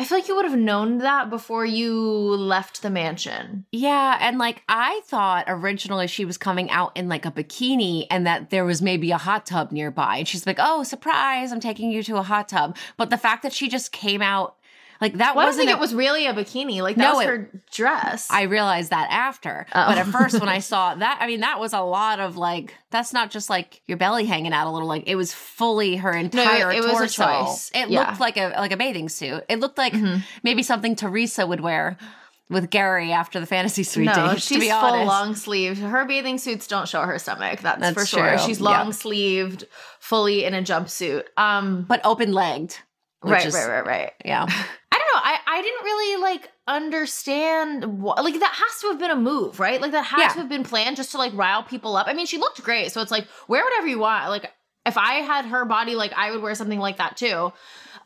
I 0.00 0.04
feel 0.04 0.16
like 0.16 0.28
you 0.28 0.36
would 0.36 0.46
have 0.46 0.58
known 0.58 0.96
that 0.98 1.28
before 1.28 1.66
you 1.66 1.94
left 1.94 2.80
the 2.80 2.88
mansion. 2.88 3.66
Yeah, 3.70 4.16
and 4.18 4.38
like 4.38 4.62
I 4.66 5.02
thought 5.04 5.44
originally 5.46 6.06
she 6.06 6.24
was 6.24 6.38
coming 6.38 6.70
out 6.70 6.96
in 6.96 7.10
like 7.10 7.26
a 7.26 7.30
bikini 7.30 8.06
and 8.08 8.26
that 8.26 8.48
there 8.48 8.64
was 8.64 8.80
maybe 8.80 9.10
a 9.10 9.18
hot 9.18 9.44
tub 9.44 9.72
nearby. 9.72 10.16
And 10.16 10.26
she's 10.26 10.46
like, 10.46 10.56
"Oh, 10.58 10.84
surprise, 10.84 11.52
I'm 11.52 11.60
taking 11.60 11.90
you 11.90 12.02
to 12.04 12.16
a 12.16 12.22
hot 12.22 12.48
tub." 12.48 12.78
But 12.96 13.10
the 13.10 13.18
fact 13.18 13.42
that 13.42 13.52
she 13.52 13.68
just 13.68 13.92
came 13.92 14.22
out 14.22 14.56
like 15.00 15.14
that 15.14 15.34
Well, 15.34 15.42
I 15.42 15.46
don't 15.46 15.48
wasn't 15.48 15.66
think 15.68 15.70
a- 15.70 15.78
it 15.78 15.80
was 15.80 15.94
really 15.94 16.26
a 16.26 16.34
bikini. 16.34 16.82
Like 16.82 16.96
that 16.96 17.02
No, 17.02 17.14
was 17.16 17.24
it- 17.24 17.28
her 17.28 17.62
dress. 17.72 18.28
I 18.30 18.42
realized 18.42 18.90
that 18.90 19.08
after. 19.10 19.66
Oh. 19.74 19.86
But 19.86 19.98
at 19.98 20.06
first, 20.06 20.38
when 20.38 20.48
I 20.48 20.58
saw 20.70 20.94
that, 20.94 21.18
I 21.20 21.26
mean, 21.26 21.40
that 21.40 21.58
was 21.58 21.72
a 21.72 21.80
lot 21.80 22.20
of 22.20 22.36
like, 22.36 22.74
that's 22.90 23.12
not 23.12 23.30
just 23.30 23.48
like 23.48 23.80
your 23.86 23.96
belly 23.98 24.26
hanging 24.26 24.52
out 24.52 24.66
a 24.66 24.70
little. 24.70 24.88
Like 24.88 25.04
it 25.06 25.16
was 25.16 25.32
fully 25.32 25.96
her 25.96 26.12
entire 26.12 26.70
it 26.70 26.82
was 26.82 26.92
a 26.92 26.96
torso. 26.98 27.24
choice. 27.46 27.70
It 27.74 27.88
Yeah. 27.90 28.00
looked 28.08 28.20
like 28.20 28.36
a 28.36 28.48
like 28.58 28.72
a 28.72 28.76
bathing 28.76 29.08
suit. 29.08 29.44
It 29.48 29.58
looked 29.60 29.78
like 29.78 29.92
Mhm. 29.94 30.22
maybe 30.42 30.62
something 30.62 30.94
Theresa 30.96 31.46
would 31.46 31.60
wear 31.60 31.96
with 32.50 32.68
Gary 32.68 33.12
after 33.12 33.38
the 33.38 33.46
fantasy 33.46 33.84
suite 33.84 34.06
no, 34.06 34.30
dates. 34.32 34.42
she's 34.46 34.56
to 34.56 34.60
be 34.60 34.68
full 34.70 34.76
honest, 34.78 35.06
long 35.06 35.34
sleeved. 35.36 35.78
Her 35.80 36.04
bathing 36.04 36.36
suits 36.36 36.66
don't 36.66 36.88
show 36.88 37.02
her 37.02 37.16
stomach. 37.18 37.60
That's, 37.60 37.80
That's 37.80 37.94
for 37.94 38.04
sure. 38.04 38.28
true. 38.36 38.38
She's 38.44 38.58
Yeah. 38.58 38.64
long 38.70 38.92
sleeved, 38.92 39.64
fully 40.00 40.44
in 40.44 40.52
a 40.54 40.60
jumpsuit. 40.60 41.24
Um, 41.36 41.84
but 41.88 42.00
open 42.04 42.32
legged. 42.32 42.76
right, 43.22 43.46
is- 43.46 43.54
right, 43.54 43.68
right, 43.68 43.86
right. 43.86 44.12
Yeah. 44.24 44.46
I 45.14 45.14
know. 45.14 45.20
I, 45.24 45.58
I 45.58 45.62
didn't 45.62 45.84
really 45.84 46.22
like 46.22 46.50
understand 46.66 48.00
what 48.02 48.22
like 48.24 48.38
that 48.38 48.52
has 48.54 48.80
to 48.82 48.88
have 48.88 48.98
been 48.98 49.10
a 49.10 49.16
move, 49.16 49.58
right? 49.60 49.80
Like 49.80 49.92
that 49.92 50.04
had 50.04 50.20
Yeah. 50.20 50.28
to 50.28 50.38
have 50.40 50.48
been 50.48 50.64
planned 50.64 50.96
just 50.96 51.12
to 51.12 51.18
like 51.18 51.32
rile 51.34 51.62
people 51.62 51.96
up. 51.96 52.06
I 52.08 52.12
mean, 52.12 52.26
she 52.26 52.38
looked 52.38 52.62
great, 52.62 52.92
so 52.92 53.00
it's 53.00 53.10
like 53.10 53.26
wear 53.48 53.64
whatever 53.64 53.86
you 53.86 53.98
want. 53.98 54.28
Like 54.30 54.50
if 54.86 54.96
I 54.96 55.14
had 55.14 55.46
her 55.46 55.64
body, 55.64 55.94
like 55.94 56.12
I 56.14 56.30
would 56.30 56.42
wear 56.42 56.54
something 56.54 56.78
like 56.78 56.98
that 56.98 57.16
too. 57.16 57.52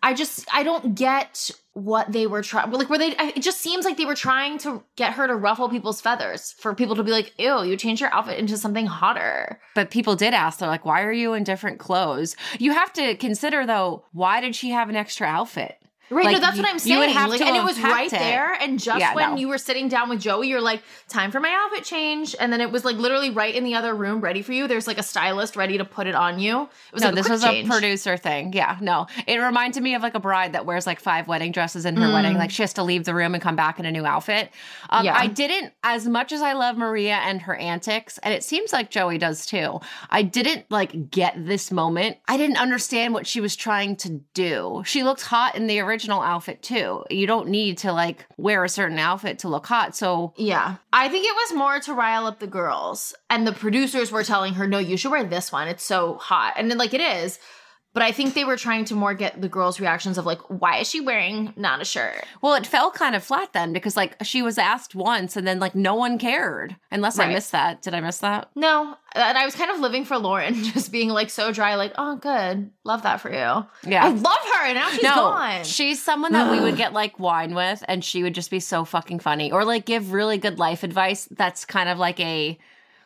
I 0.03 0.13
just 0.13 0.47
I 0.53 0.63
don't 0.65 0.95
get 0.95 1.51
what 1.73 2.13
they 2.13 2.27
were 2.27 2.43
trying. 2.43 2.71
Like 2.71 2.91
were 2.91 2.99
they? 2.99 3.13
It 3.17 3.43
just 3.43 3.61
seems 3.61 3.85
like 3.87 3.97
they 3.97 4.05
were 4.05 4.15
trying 4.15 4.59
to 4.59 4.83
get 4.97 5.15
her 5.15 5.27
to 5.27 5.35
ruffle 5.35 5.69
people's 5.71 6.01
feathers 6.03 6.53
for 6.59 6.75
people 6.75 6.95
to 6.97 7.03
be 7.03 7.11
like, 7.11 7.33
"Ew, 7.39 7.63
you 7.65 7.77
changed 7.77 8.01
your 8.03 8.13
outfit 8.13 8.39
into 8.39 8.59
something 8.59 8.87
hotter." 8.87 9.61
But 9.75 9.91
people 9.91 10.15
did 10.15 10.35
ask, 10.35 10.59
they're 10.59 10.69
like, 10.69 10.85
why 10.85 11.03
are 11.03 11.11
you 11.13 11.33
in 11.33 11.43
different 11.43 11.79
clothes? 11.81 12.37
You 12.59 12.73
have 12.73 12.93
to 12.93 13.17
consider 13.17 13.67
though, 13.67 14.05
why 14.13 14.41
did 14.41 14.55
she 14.55 14.71
have 14.71 14.89
an 14.89 14.95
extra 14.97 15.27
outfit? 15.27 15.79
Right, 16.15 16.25
Like, 16.27 16.35
no, 16.35 16.41
that's 16.41 16.57
what 16.57 16.67
I'm 16.67 16.75
you 16.75 16.79
saying. 16.81 17.15
like, 17.15 17.39
to 17.41 17.45
and 17.47 17.57
it 17.57 17.65
was 17.65 17.81
right 17.81 18.13
it. 18.13 18.19
there. 18.19 18.53
And 18.55 18.79
just 18.79 19.01
Yeah, 19.01 19.15
when 19.15 19.31
no. 19.33 19.37
you 19.37 19.49
were 19.49 19.59
sitting 19.59 19.89
down 19.89 20.09
with 20.09 20.21
Joey, 20.21 20.49
you're 20.49 20.61
like, 20.61 20.83
"Time 21.09 21.31
for 21.31 21.41
my 21.41 21.51
outfit 21.53 21.85
change," 21.85 22.35
and 22.39 22.53
then 22.53 22.61
it 22.61 22.71
was 22.71 22.85
like 22.85 22.97
literally 22.97 23.31
right 23.31 23.55
in 23.55 23.65
the 23.65 23.75
other 23.75 23.95
room, 23.95 24.21
ready 24.21 24.43
for 24.43 24.53
you. 24.53 24.69
There's 24.69 24.87
like 24.87 24.99
a 24.99 25.03
stylist 25.03 25.57
ready 25.57 25.79
to 25.79 25.85
put 25.85 26.07
it 26.07 26.15
on 26.15 26.39
you. 26.39 26.63
It 26.63 26.69
was 26.93 27.03
no, 27.03 27.09
like 27.09 27.17
this 27.17 27.29
was 27.29 27.43
change. 27.43 27.69
a 27.69 27.71
producer 27.71 28.17
thing. 28.17 28.53
Yeah, 28.53 28.77
no. 28.81 29.07
It 29.27 29.39
reminded 29.39 29.83
me 29.83 29.95
of 29.95 30.03
like 30.03 30.15
a 30.15 30.21
bride 30.21 30.53
that 30.53 30.67
wears 30.67 30.87
like 30.87 31.01
five 31.01 31.27
wedding 31.27 31.51
dresses 31.53 31.85
in 31.85 31.97
her 31.97 32.07
Mm. 32.07 32.13
wedding. 32.15 32.35
Like 32.39 32.51
she 32.51 32.63
has 32.63 32.73
to 32.75 32.83
leave 32.85 33.05
the 33.05 33.15
room 33.15 33.35
and 33.35 33.43
come 33.43 33.57
back 33.57 33.81
in 33.81 33.87
a 33.87 33.91
new 33.91 34.07
outfit. 34.07 34.51
Um, 34.91 35.05
Yeah. 35.05 35.17
I 35.19 35.27
didn't, 35.27 35.73
as 35.83 36.07
much 36.07 36.31
as 36.33 36.43
I 36.43 36.53
love 36.53 36.77
Maria 36.77 37.17
and 37.25 37.43
her 37.43 37.55
antics, 37.57 38.19
and 38.19 38.33
it 38.33 38.45
seems 38.45 38.73
like 38.73 38.91
Joey 38.91 39.19
does 39.19 39.47
too, 39.47 39.81
I 40.11 40.23
didn't 40.23 40.67
like 40.71 41.11
get 41.11 41.35
this 41.47 41.73
moment. 41.73 42.19
I 42.29 42.37
didn't 42.37 42.59
understand 42.59 43.15
what 43.15 43.27
she 43.27 43.41
was 43.41 43.57
trying 43.57 43.97
to 43.97 44.21
do. 44.35 44.83
She 44.85 45.03
looked 45.03 45.23
hot 45.23 45.55
in 45.57 45.67
the 45.67 45.81
original 45.81 46.04
outfit 46.09 46.63
too. 46.63 47.05
You 47.11 47.27
don't 47.27 47.49
need 47.49 47.79
to 47.79 47.93
like 47.93 48.27
wear 48.37 48.65
a 48.65 48.69
certain 48.69 48.99
outfit 48.99 49.39
to 49.41 49.49
look 49.49 49.67
hot. 49.67 49.97
So 49.97 50.33
Yeah, 50.37 50.77
I 50.93 51.09
think 51.09 51.27
it 51.27 51.35
was 51.35 51.59
more 51.59 51.81
to 51.81 51.95
rile 51.95 52.27
up 52.27 52.39
the 52.41 52.47
girls, 52.47 53.15
and 53.31 53.47
the 53.47 53.53
producers 53.53 54.13
were 54.13 54.25
telling 54.25 54.55
her, 54.55 54.67
"No, 54.67 54.79
you 54.79 54.97
should 54.97 55.11
wear 55.11 55.25
this 55.25 55.51
one. 55.53 55.69
It's 55.69 55.85
so 55.85 56.15
hot," 56.15 56.55
and 56.57 56.71
then 56.71 56.79
like 56.79 56.95
it 56.95 57.01
is. 57.01 57.39
But 57.95 58.03
I 58.03 58.11
think 58.13 58.35
they 58.35 58.45
were 58.45 58.57
trying 58.57 58.85
to 58.87 58.95
more 58.97 59.15
get 59.15 59.41
the 59.41 59.49
girls' 59.49 59.79
reactions 59.79 60.19
of 60.19 60.27
like, 60.27 60.41
why 60.51 60.79
is 60.79 60.91
she 60.91 61.01
wearing 61.01 61.55
not 61.57 61.81
a 61.81 61.85
shirt? 61.85 62.25
Well, 62.43 62.55
it 62.55 62.67
fell 62.67 62.91
kind 62.91 63.15
of 63.15 63.23
flat 63.23 63.53
then 63.53 63.73
because 63.73 63.97
like 63.97 64.17
she 64.25 64.43
was 64.43 64.59
asked 64.59 64.97
once 64.97 65.37
and 65.37 65.47
then 65.47 65.61
like 65.61 65.77
no 65.77 65.95
one 65.95 66.19
cared. 66.19 66.75
Unless 66.91 67.21
I 67.21 67.29
missed 67.33 67.53
that. 67.53 67.83
Did 67.83 67.95
I 67.95 68.01
miss 68.01 68.19
that? 68.19 68.51
No. 68.57 68.97
And 69.15 69.39
I 69.39 69.45
was 69.45 69.55
kind 69.55 69.71
of 69.71 69.79
living 69.79 70.05
for 70.05 70.19
Lauren, 70.19 70.55
just 70.65 70.91
being 70.91 71.09
like 71.09 71.31
so 71.31 71.53
dry, 71.53 71.77
like, 71.77 71.93
oh, 71.97 72.17
good. 72.17 72.69
Love 72.83 73.03
that 73.05 73.21
for 73.21 73.31
you. 73.31 73.65
Yeah. 73.89 74.05
I 74.05 74.09
love 74.09 74.39
her. 74.55 74.65
And 74.67 74.75
now 74.75 74.91
she's 74.91 75.03
no, 75.05 75.15
gone. 75.15 75.63
she's 75.65 76.03
someone 76.03 76.33
that 76.33 76.51
we 76.51 76.59
would 76.61 76.77
get 76.85 76.93
like 76.93 77.21
wine 77.21 77.55
with, 77.55 77.85
and 77.87 78.05
she 78.05 78.25
would 78.25 78.35
just 78.35 78.51
be 78.51 78.59
so 78.59 78.85
fucking 78.85 79.21
funny, 79.21 79.53
or 79.53 79.65
like 79.65 79.87
give 79.87 80.13
really 80.13 80.39
good 80.39 80.59
life 80.59 80.83
advice. 80.83 81.29
That's 81.31 81.65
kind 81.65 81.89
of 81.89 81.99
like 82.01 82.19
a, 82.19 82.59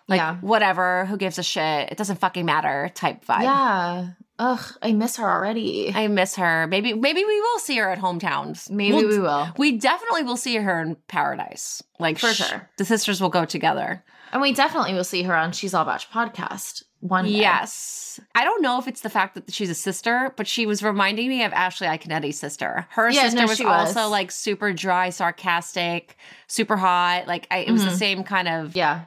like 0.08 0.18
Yeah. 0.18 0.36
whatever, 0.36 1.04
who 1.04 1.18
gives 1.18 1.38
a 1.38 1.42
shit? 1.42 1.92
It 1.92 1.98
doesn't 1.98 2.20
fucking 2.20 2.46
matter 2.46 2.90
type 2.94 3.22
vibe. 3.26 3.42
yeah. 3.42 4.06
Ugh, 4.38 4.60
I 4.82 4.92
miss 4.92 5.16
her 5.16 5.28
already. 5.28 5.92
I 5.94 6.06
miss 6.08 6.36
her. 6.36 6.66
Maybe, 6.68 6.92
maybe 6.94 7.24
we 7.24 7.40
will 7.40 7.58
see 7.58 7.76
her 7.78 7.90
at 7.90 7.98
hometowns. 7.98 8.70
Maybe 8.70 8.94
We'll- 8.96 9.08
we 9.08 9.18
will. 9.18 9.48
We 9.58 9.78
definitely 9.78 10.22
will 10.22 10.36
see 10.36 10.56
her 10.56 10.80
in 10.80 10.96
paradise. 11.08 11.82
Like 11.98 12.18
For 12.18 12.32
sh- 12.32 12.44
sure. 12.48 12.68
the 12.76 12.84
sisters 12.84 13.20
will 13.20 13.30
go 13.30 13.44
together. 13.44 14.04
And 14.32 14.40
we 14.42 14.52
definitely 14.52 14.94
will 14.94 15.04
see 15.04 15.22
her 15.24 15.34
on 15.34 15.52
She's 15.52 15.74
All 15.74 15.84
Bach 15.84 16.02
podcast 16.12 16.82
one 17.00 17.24
day. 17.24 17.30
Yes. 17.30 18.20
I 18.34 18.44
don't 18.44 18.60
know 18.62 18.78
if 18.78 18.86
it's 18.86 19.00
the 19.00 19.08
fact 19.10 19.34
that 19.36 19.52
she's 19.52 19.70
a 19.70 19.74
sister, 19.74 20.34
but 20.36 20.46
she 20.46 20.66
was 20.66 20.82
reminding 20.82 21.28
me 21.28 21.44
of 21.44 21.52
Ashley 21.52 21.86
Iaconetti's 21.86 22.38
sister. 22.38 22.86
Her 22.90 23.08
Yeah, 23.10 23.22
sister 23.22 23.40
no, 23.40 23.46
was 23.46 23.60
was. 23.60 23.96
also 23.96 24.08
like 24.08 24.30
super 24.30 24.72
dry, 24.72 25.10
sarcastic, 25.10 26.16
super 26.46 26.76
hot. 26.76 27.26
Like 27.26 27.46
I, 27.50 27.58
it 27.58 27.70
was 27.72 27.84
the 27.84 27.90
Mhm. 27.92 27.98
same 27.98 28.24
kind 28.24 28.48
of. 28.48 28.76
Yeah. 28.76 29.02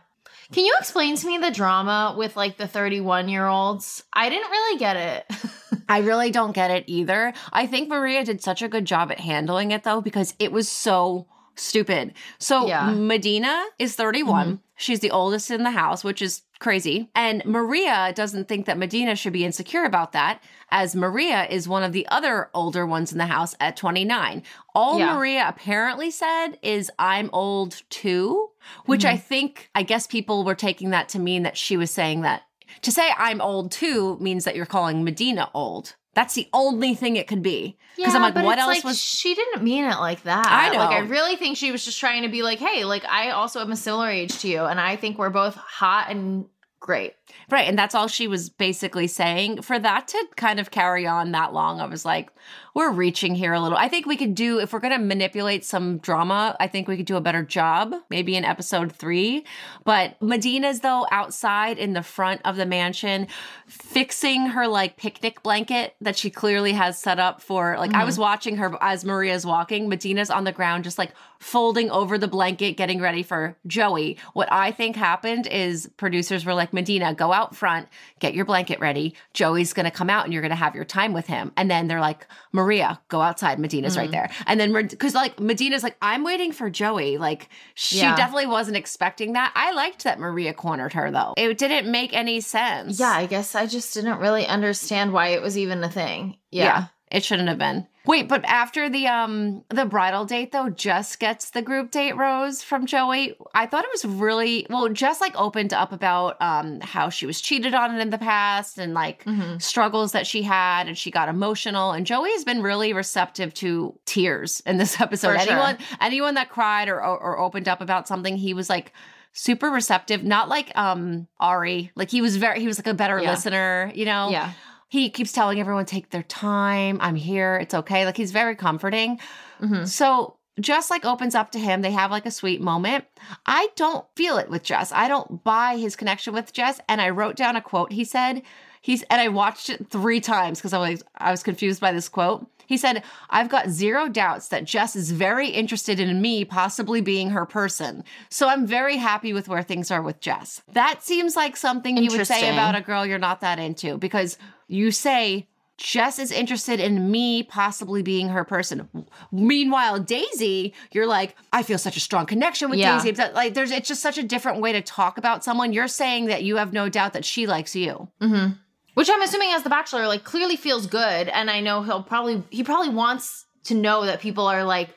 Can 0.51 0.65
you 0.65 0.75
explain 0.79 1.15
to 1.15 1.27
me 1.27 1.37
the 1.37 1.51
drama 1.51 2.13
with 2.17 2.35
like 2.35 2.57
the 2.57 2.67
31 2.67 3.29
year 3.29 3.47
olds? 3.47 4.03
I 4.13 4.29
didn't 4.29 4.51
really 4.51 4.79
get 4.79 4.97
it. 4.97 5.25
I 5.89 5.99
really 5.99 6.31
don't 6.31 6.53
get 6.53 6.71
it 6.71 6.83
either. 6.87 7.33
I 7.53 7.67
think 7.67 7.89
Maria 7.89 8.23
did 8.25 8.41
such 8.41 8.61
a 8.61 8.67
good 8.67 8.85
job 8.85 9.11
at 9.11 9.19
handling 9.19 9.71
it 9.71 9.83
though, 9.83 10.01
because 10.01 10.33
it 10.39 10.51
was 10.51 10.67
so 10.69 11.27
stupid. 11.55 12.13
So 12.37 12.67
Yeah. 12.67 12.91
Madina 12.93 13.63
is 13.79 13.95
31. 13.95 14.45
Mm-hmm. 14.45 14.55
She's 14.81 14.99
the 14.99 15.11
oldest 15.11 15.51
in 15.51 15.61
the 15.61 15.69
house, 15.71 16.03
which 16.03 16.23
is 16.23 16.41
crazy. 16.59 17.11
And 17.13 17.45
Maria 17.45 18.11
doesn't 18.15 18.47
think 18.47 18.65
that 18.65 18.79
Madina 18.79 19.15
should 19.15 19.31
be 19.31 19.45
insecure 19.45 19.83
about 19.83 20.11
that, 20.13 20.41
as 20.69 20.95
Maria 20.95 21.45
is 21.45 21.67
one 21.67 21.83
of 21.83 21.91
the 21.91 22.07
other 22.07 22.49
older 22.55 22.87
ones 22.87 23.11
in 23.11 23.19
the 23.19 23.27
house 23.27 23.55
at 23.59 23.77
29. 23.77 24.41
All 24.73 24.97
Yeah. 24.97 25.13
Maria 25.13 25.45
apparently 25.47 26.09
said 26.09 26.57
is, 26.63 26.89
I'm 26.97 27.29
old 27.31 27.83
too, 27.91 28.49
which 28.85 29.01
mm-hmm. 29.01 29.13
I 29.13 29.17
think, 29.17 29.69
I 29.75 29.83
guess 29.83 30.07
people 30.07 30.43
were 30.43 30.55
taking 30.55 30.89
that 30.89 31.09
to 31.09 31.19
mean 31.19 31.43
that 31.43 31.57
she 31.57 31.77
was 31.77 31.91
saying 31.91 32.21
that. 32.21 32.41
To 32.81 32.91
say 32.91 33.11
I'm 33.17 33.39
old 33.39 33.71
too 33.71 34.17
means 34.19 34.45
that 34.45 34.55
you're 34.55 34.65
calling 34.65 35.05
Madina 35.05 35.51
old. 35.53 35.95
That's 36.13 36.33
the 36.33 36.49
only 36.53 36.93
thing 36.93 37.15
it 37.15 37.27
could 37.27 37.41
be. 37.41 37.77
Because 37.95 38.15
I'm 38.15 38.21
like, 38.21 38.35
what 38.35 38.57
else 38.57 38.67
like, 38.67 38.83
was 38.83 39.01
she 39.01 39.33
didn't 39.33 39.63
mean 39.63 39.85
it 39.85 39.97
like 39.97 40.23
that. 40.23 40.45
I 40.45 40.69
know. 40.69 40.79
Like 40.79 40.91
I 40.91 40.99
really 40.99 41.35
think 41.35 41.57
she 41.57 41.71
was 41.71 41.85
just 41.85 41.99
trying 41.99 42.23
to 42.23 42.29
be 42.29 42.43
like, 42.43 42.59
hey, 42.59 42.83
like 42.83 43.05
I 43.05 43.31
also 43.31 43.61
am 43.61 43.71
a 43.71 43.75
similar 43.75 44.09
age 44.09 44.39
to 44.39 44.47
you, 44.47 44.63
and 44.63 44.79
I 44.79 44.95
think 44.95 45.17
we're 45.17 45.29
both 45.29 45.55
hot 45.55 46.09
and 46.09 46.45
great. 46.81 47.13
Right. 47.49 47.67
And 47.67 47.77
that's 47.77 47.95
all 47.95 48.07
she 48.07 48.27
was 48.27 48.49
basically 48.49 49.07
saying. 49.07 49.61
For 49.61 49.79
that 49.79 50.07
to 50.09 50.27
kind 50.35 50.59
of 50.59 50.71
carry 50.71 51.07
on 51.07 51.31
that 51.31 51.53
long, 51.53 51.79
I 51.79 51.85
was 51.85 52.03
like, 52.03 52.31
we're 52.73 52.91
reaching 52.91 53.35
here 53.35 53.53
a 53.53 53.59
little. 53.59 53.77
I 53.77 53.87
think 53.87 54.05
we 54.05 54.17
could 54.17 54.35
do, 54.35 54.59
if 54.59 54.71
we're 54.73 54.79
going 54.79 54.97
to 54.97 55.05
manipulate 55.05 55.65
some 55.65 55.97
drama, 55.97 56.55
I 56.59 56.67
think 56.67 56.87
we 56.87 56.97
could 56.97 57.05
do 57.05 57.17
a 57.17 57.21
better 57.21 57.43
job, 57.43 57.93
maybe 58.09 58.35
in 58.35 58.45
episode 58.45 58.91
three. 58.91 59.45
But 59.83 60.21
Madina's, 60.21 60.79
though, 60.79 61.05
outside 61.11 61.77
in 61.77 61.93
the 61.93 62.03
front 62.03 62.41
of 62.45 62.55
the 62.55 62.65
mansion, 62.65 63.27
fixing 63.67 64.47
her 64.47 64.67
like 64.67 64.97
picnic 64.97 65.43
blanket 65.43 65.95
that 66.01 66.15
she 66.15 66.29
clearly 66.29 66.73
has 66.73 66.97
set 66.97 67.19
up 67.19 67.41
for, 67.41 67.75
like, 67.77 67.93
I 67.93 68.05
was 68.05 68.15
mm-hmm. 68.15 68.21
watching 68.21 68.57
her 68.57 68.77
as 68.81 69.03
Maria's 69.03 69.45
walking. 69.45 69.89
Madina's 69.89 70.29
on 70.29 70.43
the 70.43 70.51
ground, 70.51 70.83
just 70.83 70.97
like 70.97 71.11
folding 71.39 71.89
over 71.89 72.17
the 72.19 72.27
blanket, 72.27 72.77
getting 72.77 73.01
ready 73.01 73.23
for 73.23 73.57
Joey. 73.65 74.17
What 74.33 74.51
I 74.51 74.71
think 74.71 74.95
happened 74.95 75.47
is 75.47 75.89
producers 75.97 76.45
were 76.45 76.53
like, 76.53 76.71
Madina, 76.71 77.15
go 77.15 77.33
out 77.33 77.55
front, 77.55 77.87
get 78.19 78.35
your 78.35 78.45
blanket 78.45 78.79
ready. 78.79 79.15
Joey's 79.33 79.73
going 79.73 79.85
to 79.85 79.91
come 79.91 80.09
out 80.09 80.23
and 80.23 80.31
you're 80.31 80.43
going 80.43 80.51
to 80.51 80.55
have 80.55 80.75
your 80.75 80.85
time 80.85 81.13
with 81.13 81.25
him. 81.25 81.51
And 81.57 81.69
then 81.69 81.87
they're 81.87 81.99
like, 81.99 82.27
Maria, 82.51 82.60
go 83.07 83.21
outside. 83.21 83.59
Madina's 83.59 83.97
right 83.97 84.09
mm. 84.09 84.13
there. 84.13 84.29
And 84.45 84.59
then, 84.59 84.71
because 84.87 85.13
like 85.15 85.39
Madina's 85.39 85.83
like, 85.83 85.97
I'm 86.01 86.23
waiting 86.23 86.51
for 86.51 86.69
Joey. 86.69 87.17
Like, 87.17 87.49
she 87.73 87.99
Yeah. 87.99 88.15
definitely 88.15 88.47
wasn't 88.47 88.77
expecting 88.77 89.33
that. 89.33 89.51
I 89.55 89.71
liked 89.71 90.03
that 90.03 90.19
Maria 90.19 90.53
cornered 90.53 90.93
her 90.93 91.11
though. 91.11 91.33
It 91.37 91.57
didn't 91.57 91.89
make 91.91 92.13
any 92.13 92.41
sense. 92.41 92.99
Yeah, 92.99 93.11
I 93.11 93.25
guess 93.25 93.55
I 93.55 93.65
just 93.65 93.93
didn't 93.93 94.19
really 94.19 94.45
understand 94.45 95.13
why 95.13 95.29
it 95.29 95.41
was 95.41 95.57
even 95.57 95.83
a 95.83 95.89
thing. 95.89 96.37
Yeah. 96.51 96.85
It 97.11 97.23
shouldn't 97.25 97.49
have 97.49 97.57
been. 97.57 97.87
Wait, 98.05 98.27
but 98.27 98.43
after 98.45 98.89
the 98.89 99.05
um 99.07 99.63
the 99.69 99.85
bridal 99.85 100.25
date 100.25 100.51
though, 100.51 100.69
Jess 100.69 101.15
gets 101.15 101.51
the 101.51 101.61
group 101.61 101.91
date 101.91 102.13
rose 102.17 102.63
from 102.63 102.85
Joey. 102.87 103.35
I 103.53 103.67
thought 103.67 103.83
it 103.83 103.91
was 103.93 104.05
really 104.05 104.65
well, 104.69 104.89
Jess 104.89 105.21
like 105.21 105.35
opened 105.39 105.71
up 105.73 105.91
about 105.91 106.41
um 106.41 106.79
how 106.81 107.09
she 107.09 107.25
was 107.27 107.39
cheated 107.39 107.75
on 107.75 107.99
in 107.99 108.09
the 108.09 108.17
past 108.17 108.79
and 108.79 108.93
like 108.95 109.23
Mhm. 109.25 109.61
struggles 109.61 110.13
that 110.13 110.25
she 110.25 110.41
had 110.41 110.87
and 110.87 110.97
she 110.97 111.11
got 111.11 111.29
emotional 111.29 111.91
and 111.91 112.05
Joey 112.07 112.31
has 112.31 112.43
been 112.43 112.63
really 112.63 112.91
receptive 112.91 113.53
to 113.55 113.93
tears 114.05 114.61
in 114.65 114.77
this 114.77 114.99
episode. 115.01 115.33
For 115.33 115.39
sure. 115.39 115.51
anyone 115.51 115.77
anyone 115.99 116.33
that 116.35 116.49
cried 116.49 116.89
or, 116.89 116.99
or 117.03 117.17
or 117.19 117.39
opened 117.39 117.67
up 117.67 117.81
about 117.81 118.07
something, 118.07 118.35
he 118.35 118.53
was 118.55 118.67
like 118.69 118.93
super 119.33 119.69
receptive, 119.69 120.23
not 120.23 120.49
like 120.49 120.75
um 120.75 121.27
Ari. 121.39 121.91
Like 121.95 122.09
he 122.09 122.21
was 122.21 122.35
very 122.37 122.59
he 122.59 122.67
was 122.67 122.79
like 122.79 122.87
a 122.87 122.93
better 122.95 123.19
Yeah. 123.21 123.29
listener, 123.29 123.91
you 123.93 124.05
know? 124.05 124.29
Yeah. 124.31 124.51
He 124.91 125.09
keeps 125.09 125.31
telling 125.31 125.59
everyone 125.59 125.85
take 125.85 126.09
their 126.11 126.23
time 126.23 126.97
i'm 127.01 127.15
here 127.15 127.55
it's 127.61 127.73
okay 127.73 128.05
like 128.05 128.17
he's 128.17 128.31
very 128.31 128.55
comforting 128.55 129.19
Mhm. 129.61 129.87
so 129.87 130.35
Jess 130.59 130.91
like 130.91 131.05
opens 131.05 131.33
up 131.33 131.51
to 131.51 131.59
him. 131.59 131.81
They 131.81 131.91
have 131.91 132.11
like 132.11 132.25
a 132.25 132.29
sweet 132.31 132.61
moment. 132.61 133.05
I 133.45 133.69
don't 133.77 134.05
feel 134.17 134.37
it 134.37 134.49
with 134.49 134.63
Jess. 134.63 134.91
I 134.91 135.07
don't 135.07 135.43
buy 135.45 135.77
his 135.77 135.95
connection 135.95 136.33
with 136.33 136.51
Jess. 136.51 136.79
And 136.89 136.99
I 137.01 137.09
wrote 137.09 137.37
down 137.37 137.55
a 137.55 137.61
quote 137.61 137.93
he 137.93 138.03
said. 138.03 138.41
He's 138.81 139.01
and 139.03 139.21
I 139.21 139.29
watched 139.29 139.69
it 139.69 139.87
three 139.89 140.19
times 140.19 140.59
because 140.59 140.73
I 140.73 140.77
was 140.89 141.03
I 141.17 141.31
was 141.31 141.41
confused 141.41 141.79
by 141.79 141.93
this 141.93 142.09
quote. 142.09 142.45
He 142.67 142.77
said, 142.77 143.03
I've 143.29 143.49
got 143.49 143.69
zero 143.69 144.07
doubts 144.07 144.49
that 144.49 144.65
Jess 144.65 144.95
is 144.95 145.11
very 145.11 145.49
interested 145.49 145.99
in 145.99 146.21
me 146.21 146.45
possibly 146.45 147.01
being 147.01 147.29
her 147.31 147.45
person. 147.45 148.03
So 148.29 148.47
I'm 148.47 148.65
very 148.67 148.97
happy 148.97 149.33
with 149.33 149.47
where 149.47 149.63
things 149.63 149.89
are 149.91 150.01
with 150.01 150.19
Jess. 150.19 150.61
That 150.73 151.01
seems 151.03 151.35
like 151.35 151.57
something 151.57 151.97
you 151.97 152.09
would 152.11 152.27
say 152.27 152.51
about 152.51 152.75
a 152.75 152.81
girl 152.81 153.05
you're 153.05 153.19
not 153.19 153.41
that 153.41 153.57
into 153.59 153.97
because 153.97 154.37
you 154.71 154.91
say 154.91 155.47
Jess 155.77 156.19
is 156.19 156.31
interested 156.31 156.79
in 156.79 157.09
me 157.09 157.41
possibly 157.43 158.03
being 158.03 158.29
her 158.29 158.43
person. 158.43 158.87
Meanwhile, 159.31 159.99
Daisy, 160.01 160.73
you're 160.91 161.07
like, 161.07 161.35
I 161.51 161.63
feel 161.63 161.77
such 161.77 161.97
a 161.97 161.99
strong 161.99 162.25
connection 162.25 162.69
with 162.69 162.79
Yeah. 162.79 163.01
Daisy. 163.01 163.19
Like, 163.33 163.53
there's 163.55 163.71
it's 163.71 163.87
just 163.87 164.01
such 164.01 164.17
a 164.17 164.23
different 164.23 164.61
way 164.61 164.71
to 164.73 164.81
talk 164.81 165.17
about 165.17 165.43
someone. 165.43 165.73
You're 165.73 165.87
saying 165.87 166.25
that 166.25 166.43
you 166.43 166.57
have 166.57 166.71
no 166.73 166.87
doubt 166.89 167.13
that 167.13 167.25
she 167.25 167.47
likes 167.47 167.75
you. 167.75 168.09
Mm-hmm. 168.21 168.53
Which 168.93 169.09
I'm 169.09 169.21
assuming 169.21 169.51
as 169.53 169.63
the 169.63 169.69
bachelor, 169.69 170.07
like 170.07 170.23
clearly 170.23 170.55
feels 170.55 170.85
good. 170.85 171.27
And 171.29 171.49
I 171.49 171.61
know 171.61 171.81
he'll 171.81 172.03
probably 172.03 172.43
he 172.49 172.63
probably 172.63 172.89
wants 172.93 173.45
to 173.65 173.73
know 173.73 174.05
that 174.05 174.19
people 174.19 174.45
are 174.47 174.63
like 174.63 174.89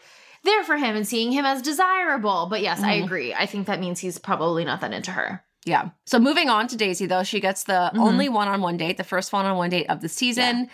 there 0.43 0.65
for 0.65 0.77
him 0.77 0.97
and 0.97 1.07
seeing 1.09 1.33
him 1.33 1.45
as 1.47 1.63
desirable. 1.63 2.47
But 2.51 2.61
yes, 2.61 2.83
I 2.83 3.01
Mhm. 3.01 3.05
agree. 3.05 3.33
I 3.33 3.47
think 3.47 3.67
that 3.69 3.81
means 3.81 4.01
he's 4.01 4.19
probably 4.19 4.65
not 4.65 4.81
that 4.83 4.93
into 4.93 5.13
her. 5.13 5.43
Yeah. 5.65 5.91
So 6.05 6.19
moving 6.19 6.49
on 6.51 6.67
to 6.69 6.77
Daisy, 6.77 7.07
though, 7.07 7.23
she 7.23 7.41
gets 7.41 7.65
the 7.65 7.91
Mhm. 7.95 7.99
only 7.99 8.29
one-on-one 8.29 8.77
date, 8.77 8.97
the 8.99 9.05
first 9.05 9.33
one-on-one 9.33 9.71
date 9.71 9.87
of 9.89 10.01
the 10.03 10.09
season. 10.09 10.69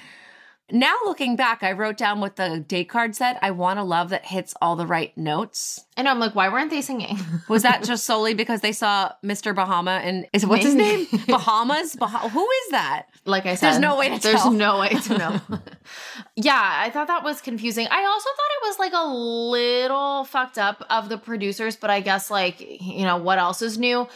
Now 0.72 0.94
looking 1.04 1.34
back, 1.34 1.64
I 1.64 1.72
wrote 1.72 1.96
down 1.96 2.20
what 2.20 2.36
the 2.36 2.60
date 2.60 2.88
card 2.88 3.16
said. 3.16 3.38
I 3.42 3.50
want 3.50 3.80
a 3.80 3.82
love 3.82 4.10
that 4.10 4.24
hits 4.26 4.54
all 4.62 4.76
the 4.76 4.86
right 4.86 5.16
notes. 5.18 5.84
And 5.96 6.08
I'm 6.08 6.20
like, 6.20 6.36
why 6.36 6.48
weren't 6.48 6.70
they 6.70 6.80
singing? 6.80 7.18
Was 7.48 7.62
that 7.64 7.82
just 7.82 8.04
solely 8.04 8.34
because 8.34 8.60
they 8.60 8.70
saw 8.70 9.10
Mr. 9.24 9.52
Bahama 9.52 10.00
and 10.04 10.28
is 10.32 10.46
what's 10.46 10.62
his 10.64 10.76
name? 10.76 11.08
Bahamas? 11.26 11.96
Bah- 11.96 12.28
who 12.28 12.48
is 12.48 12.70
that? 12.70 13.06
like 13.26 13.46
I 13.46 13.54
said, 13.56 13.70
There's 13.72 13.80
no 13.80 13.96
way 13.98 14.10
to 14.16 14.22
There's 14.22 14.42
tell. 14.42 14.52
no 14.52 14.78
way 14.78 14.90
to 14.90 15.18
know. 15.18 15.40
yeah, 16.36 16.72
I 16.84 16.90
thought 16.90 17.08
that 17.08 17.24
was 17.24 17.40
confusing. 17.40 17.88
I 17.90 18.04
also 18.04 18.28
thought 18.36 18.50
it 18.62 18.68
was 18.68 18.78
like 18.78 18.92
a 18.94 19.06
little 19.08 20.24
fucked 20.24 20.56
up 20.58 20.84
of 20.88 21.08
the 21.08 21.18
producers, 21.18 21.76
but 21.76 21.90
I 21.90 22.00
guess 22.00 22.30
like 22.30 22.60
you 22.80 23.04
know 23.04 23.16
what 23.16 23.38
else 23.40 23.60
is 23.60 23.76
new. 23.76 24.06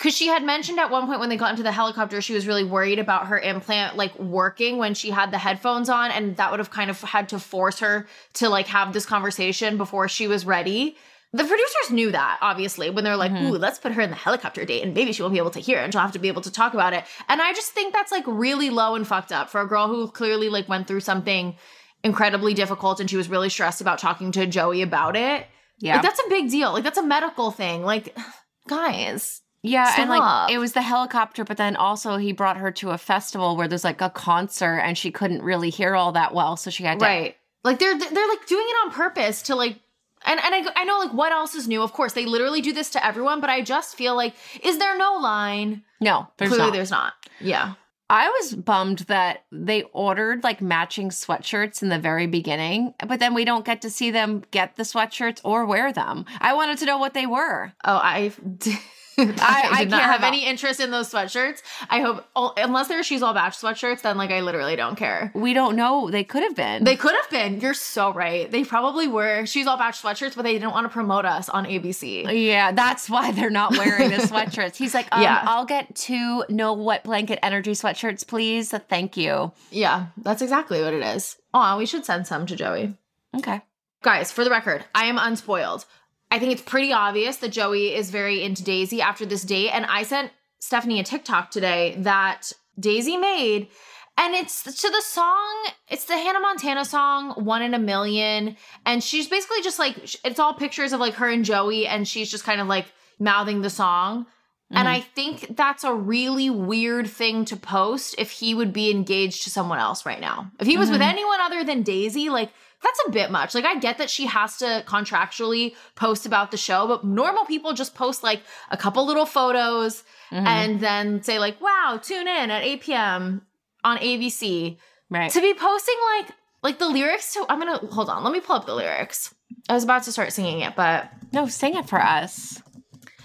Because 0.00 0.16
she 0.16 0.28
had 0.28 0.42
mentioned 0.42 0.80
at 0.80 0.90
one 0.90 1.06
point 1.06 1.20
when 1.20 1.28
they 1.28 1.36
got 1.36 1.50
into 1.50 1.62
the 1.62 1.72
helicopter, 1.72 2.22
she 2.22 2.32
was 2.32 2.46
really 2.46 2.64
worried 2.64 2.98
about 2.98 3.26
her 3.26 3.38
implant 3.38 3.98
like 3.98 4.18
working 4.18 4.78
when 4.78 4.94
she 4.94 5.10
had 5.10 5.30
the 5.30 5.36
headphones 5.36 5.90
on, 5.90 6.10
and 6.10 6.38
that 6.38 6.50
would 6.50 6.58
have 6.58 6.70
kind 6.70 6.88
of 6.88 6.98
had 7.02 7.28
to 7.28 7.38
force 7.38 7.80
her 7.80 8.06
to 8.34 8.48
like 8.48 8.66
have 8.68 8.94
this 8.94 9.04
conversation 9.04 9.76
before 9.76 10.08
she 10.08 10.26
was 10.26 10.46
ready. 10.46 10.96
The 11.34 11.44
producers 11.44 11.90
knew 11.90 12.10
that, 12.12 12.38
obviously, 12.40 12.88
when 12.88 13.04
they're 13.04 13.14
like, 13.14 13.30
Mhm. 13.30 13.50
ooh, 13.50 13.58
let's 13.58 13.78
put 13.78 13.92
her 13.92 14.00
in 14.00 14.08
the 14.08 14.16
helicopter 14.16 14.64
date 14.64 14.82
and 14.82 14.94
maybe 14.94 15.12
she 15.12 15.20
won't 15.20 15.34
be 15.34 15.38
able 15.38 15.50
to 15.50 15.60
hear 15.60 15.78
and 15.80 15.92
she'll 15.92 16.00
have 16.00 16.12
to 16.12 16.18
be 16.18 16.28
able 16.28 16.40
to 16.42 16.50
talk 16.50 16.72
about 16.72 16.94
it. 16.94 17.04
And 17.28 17.42
I 17.42 17.52
just 17.52 17.72
think 17.72 17.92
that's 17.92 18.10
like 18.10 18.24
really 18.26 18.70
low 18.70 18.94
and 18.94 19.06
fucked 19.06 19.32
up 19.32 19.50
for 19.50 19.60
a 19.60 19.68
girl 19.68 19.86
who 19.86 20.08
clearly 20.08 20.48
like 20.48 20.66
went 20.66 20.88
through 20.88 21.00
something 21.00 21.56
incredibly 22.02 22.54
difficult 22.54 23.00
and 23.00 23.10
she 23.10 23.18
was 23.18 23.28
really 23.28 23.50
stressed 23.50 23.82
about 23.82 23.98
talking 23.98 24.32
to 24.32 24.46
Joey 24.46 24.80
about 24.80 25.14
it. 25.14 25.46
Yeah. 25.78 25.96
Like 25.96 26.02
that's 26.02 26.20
a 26.20 26.28
big 26.30 26.50
deal. 26.50 26.72
Like 26.72 26.84
that's 26.84 26.98
a 26.98 27.02
medical 27.02 27.50
thing. 27.50 27.84
Like, 27.84 28.16
guys, 28.66 29.42
Yeah, 29.62 29.94
and 29.98 30.08
like 30.08 30.50
it 30.50 30.58
was 30.58 30.72
the 30.72 30.82
helicopter, 30.82 31.44
but 31.44 31.56
then 31.58 31.76
also 31.76 32.16
he 32.16 32.32
brought 32.32 32.56
her 32.56 32.70
to 32.72 32.90
a 32.90 32.98
festival 32.98 33.56
where 33.56 33.68
there's 33.68 33.84
like 33.84 34.00
a 34.00 34.08
concert 34.10 34.78
and 34.78 34.96
she 34.96 35.10
couldn't 35.10 35.42
really 35.42 35.70
hear 35.70 35.94
all 35.94 36.12
that 36.12 36.32
well, 36.34 36.56
so 36.56 36.70
she 36.70 36.84
had 36.84 36.98
to 37.00 37.04
Right. 37.04 37.36
Like 37.62 37.78
they're 37.78 37.98
they're 37.98 38.28
like 38.28 38.46
doing 38.46 38.64
it 38.66 38.76
on 38.86 38.90
purpose 38.92 39.42
to 39.42 39.54
like 39.54 39.76
and 40.24 40.40
and 40.40 40.54
I, 40.54 40.64
I 40.76 40.84
know 40.84 40.98
like 40.98 41.12
what 41.12 41.30
else 41.32 41.54
is 41.54 41.68
new 41.68 41.82
of 41.82 41.92
course 41.92 42.14
they 42.14 42.24
literally 42.24 42.62
do 42.62 42.72
this 42.72 42.90
to 42.90 43.04
everyone 43.04 43.40
but 43.40 43.48
i 43.50 43.60
just 43.62 43.96
feel 43.96 44.14
like 44.14 44.34
is 44.62 44.78
there 44.78 44.96
no 44.98 45.14
line 45.16 45.82
No, 46.00 46.26
there's 46.38 46.50
clearly 46.50 46.66
not. 46.68 46.72
there's 46.74 46.90
not 46.90 47.12
yeah 47.40 47.74
I 48.08 48.28
was 48.28 48.54
bummed 48.56 49.00
that 49.06 49.44
they 49.52 49.82
ordered 49.92 50.42
like 50.42 50.60
matching 50.60 51.10
sweatshirts 51.10 51.80
in 51.80 51.90
the 51.90 51.98
very 52.00 52.26
beginning, 52.26 52.92
but 53.06 53.20
then 53.20 53.34
we 53.34 53.44
don't 53.44 53.64
get 53.64 53.82
to 53.82 53.90
see 53.90 54.10
them 54.10 54.42
get 54.50 54.74
the 54.74 54.82
sweatshirts 54.82 55.40
or 55.44 55.64
wear 55.64 55.92
them. 55.92 56.24
I 56.40 56.54
wanted 56.54 56.78
to 56.78 56.86
know 56.86 56.98
what 56.98 57.14
they 57.14 57.26
were. 57.26 57.72
oh 57.84 58.00
i 58.02 58.32
I, 59.40 59.68
I 59.70 59.84
not 59.84 60.02
have 60.02 60.22
any 60.22 60.46
interest 60.46 60.80
in 60.80 60.90
those 60.90 61.10
sweatshirts. 61.12 61.62
I 61.88 62.00
hope, 62.00 62.24
oh, 62.36 62.52
unless 62.56 62.88
they're 62.88 63.02
she's 63.02 63.22
all 63.22 63.34
bach 63.34 63.52
sweatshirts, 63.52 64.02
then 64.02 64.16
like 64.16 64.30
I 64.30 64.40
literally 64.40 64.76
don't 64.76 64.96
care. 64.96 65.30
We 65.34 65.52
don't 65.54 65.76
know. 65.76 66.10
They 66.10 66.24
could 66.24 66.42
have 66.42 66.56
been. 66.56 66.84
They 66.84 66.96
could 66.96 67.14
have 67.14 67.30
been. 67.30 67.60
You're 67.60 67.74
so 67.74 68.12
right. 68.12 68.50
They 68.50 68.64
probably 68.64 69.08
were 69.08 69.46
she's 69.46 69.66
all 69.66 69.76
bach 69.76 69.94
sweatshirts, 69.94 70.36
but 70.36 70.42
they 70.42 70.52
didn't 70.52 70.70
want 70.72 70.84
to 70.86 70.88
promote 70.90 71.24
us 71.24 71.48
on 71.48 71.64
ABC. 71.66 72.46
yeah, 72.46 72.72
that's 72.72 73.08
why 73.10 73.32
they're 73.32 73.50
not 73.50 73.72
wearing 73.72 74.10
the 74.10 74.16
sweatshirts. 74.30 74.76
He's 74.76 74.94
like, 74.94 75.08
um, 75.12 75.22
Yeah. 75.22 75.42
I'll 75.46 75.64
get 75.66 75.94
two 75.94 76.44
no 76.48 76.72
wet 76.72 77.04
blanket 77.04 77.38
energy 77.42 77.72
sweatshirts, 77.72 78.26
please. 78.26 78.70
Thank 78.88 79.16
you. 79.16 79.52
Yeah, 79.70 80.06
that's 80.16 80.42
exactly 80.42 80.82
what 80.82 80.94
it 80.94 81.02
is. 81.02 81.36
Oh, 81.52 81.76
we 81.78 81.86
should 81.86 82.04
send 82.04 82.26
some 82.26 82.46
to 82.46 82.56
Joey. 82.56 82.94
Okay. 83.36 83.60
Guys, 84.02 84.32
for 84.32 84.44
the 84.44 84.50
record, 84.50 84.84
I 84.94 85.04
am 85.06 85.18
unspoiled. 85.18 85.84
I 86.30 86.38
think 86.38 86.52
it's 86.52 86.62
pretty 86.62 86.92
obvious 86.92 87.38
that 87.38 87.48
Joey 87.50 87.94
is 87.94 88.10
very 88.10 88.42
into 88.42 88.62
Daisy 88.62 89.02
after 89.02 89.26
this 89.26 89.42
date. 89.42 89.70
And 89.70 89.84
I 89.86 90.04
sent 90.04 90.30
Stefanie 90.62 91.00
a 91.00 91.02
TikTok 91.02 91.50
today 91.50 91.96
that 91.98 92.52
Daisy 92.78 93.16
made. 93.16 93.68
And 94.16 94.34
it's 94.34 94.62
to 94.62 94.90
the 94.90 95.02
song, 95.02 95.66
it's 95.88 96.04
the 96.04 96.16
Hannah 96.18 96.40
Montana 96.40 96.84
song, 96.84 97.30
One 97.44 97.62
in 97.62 97.74
a 97.74 97.78
Million. 97.78 98.56
And 98.84 99.02
she's 99.02 99.28
basically 99.28 99.62
just 99.62 99.78
like, 99.78 99.96
it's 100.24 100.38
all 100.38 100.52
pictures 100.54 100.92
of 100.92 101.00
like 101.00 101.14
her 101.14 101.28
and 101.28 101.44
Joey. 101.44 101.86
And 101.86 102.06
she's 102.06 102.30
just 102.30 102.44
kind 102.44 102.60
of 102.60 102.66
like 102.66 102.86
mouthing 103.18 103.62
the 103.62 103.70
song. 103.70 104.26
And 104.72 104.86
Mhm. 104.86 104.90
I 104.92 105.00
think 105.00 105.56
that's 105.56 105.82
a 105.82 105.92
really 105.92 106.48
weird 106.48 107.08
thing 107.10 107.44
to 107.46 107.56
post 107.56 108.14
if 108.18 108.30
he 108.30 108.54
would 108.54 108.72
be 108.72 108.90
engaged 108.90 109.42
to 109.44 109.50
someone 109.50 109.80
else 109.80 110.06
right 110.06 110.20
now. 110.20 110.52
If 110.60 110.68
he 110.68 110.76
was 110.76 110.90
with 110.92 111.00
Mhm. 111.00 111.08
anyone 111.10 111.40
other 111.40 111.64
than 111.64 111.82
Daisy, 111.82 112.28
like 112.30 112.52
that's 112.82 113.00
a 113.06 113.10
bit 113.10 113.30
much. 113.30 113.54
Like 113.54 113.64
I 113.64 113.78
get 113.78 113.98
that 113.98 114.08
she 114.10 114.26
has 114.26 114.56
to 114.58 114.82
contractually 114.86 115.74
post 115.96 116.26
about 116.26 116.50
the 116.50 116.56
show, 116.56 116.86
but 116.86 117.04
normal 117.04 117.44
people 117.44 117.72
just 117.72 117.94
post 117.94 118.22
like 118.22 118.42
a 118.70 118.76
couple 118.76 119.04
little 119.06 119.26
photos 119.26 120.02
Mhm. 120.30 120.46
and 120.46 120.80
then 120.80 121.22
say 121.22 121.38
like, 121.38 121.60
"Wow, 121.60 121.98
tune 122.02 122.26
in 122.28 122.50
at 122.50 122.62
8 122.62 122.80
p.m. 122.82 123.42
on 123.84 123.98
ABC." 123.98 124.78
right. 125.10 125.30
To 125.30 125.40
be 125.40 125.54
posting 125.54 125.96
like 126.18 126.28
like 126.62 126.78
the 126.78 126.88
lyrics 126.88 127.32
to 127.34 127.44
I'm 127.48 127.58
gonna 127.58 127.78
hold 127.78 128.08
on, 128.08 128.22
let 128.24 128.32
me 128.32 128.40
pull 128.40 128.56
up 128.56 128.66
the 128.66 128.74
lyrics. 128.74 129.34
I 129.68 129.74
was 129.74 129.84
about 129.84 130.04
to 130.04 130.12
start 130.12 130.32
singing 130.32 130.60
it, 130.60 130.74
but 130.76 131.10
no, 131.32 131.46
sing 131.48 131.74
it 131.74 131.88
for 131.88 132.00
us. 132.00 132.62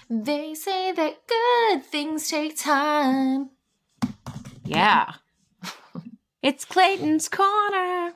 they 0.09 0.53
say 0.53 0.91
that 0.91 1.15
good 1.27 1.83
things 1.85 2.27
take 2.29 2.57
time. 2.57 3.49
Yeah. 4.63 5.13
it's 6.41 6.65
Clayton's 6.65 7.27
Corner. 7.29 8.13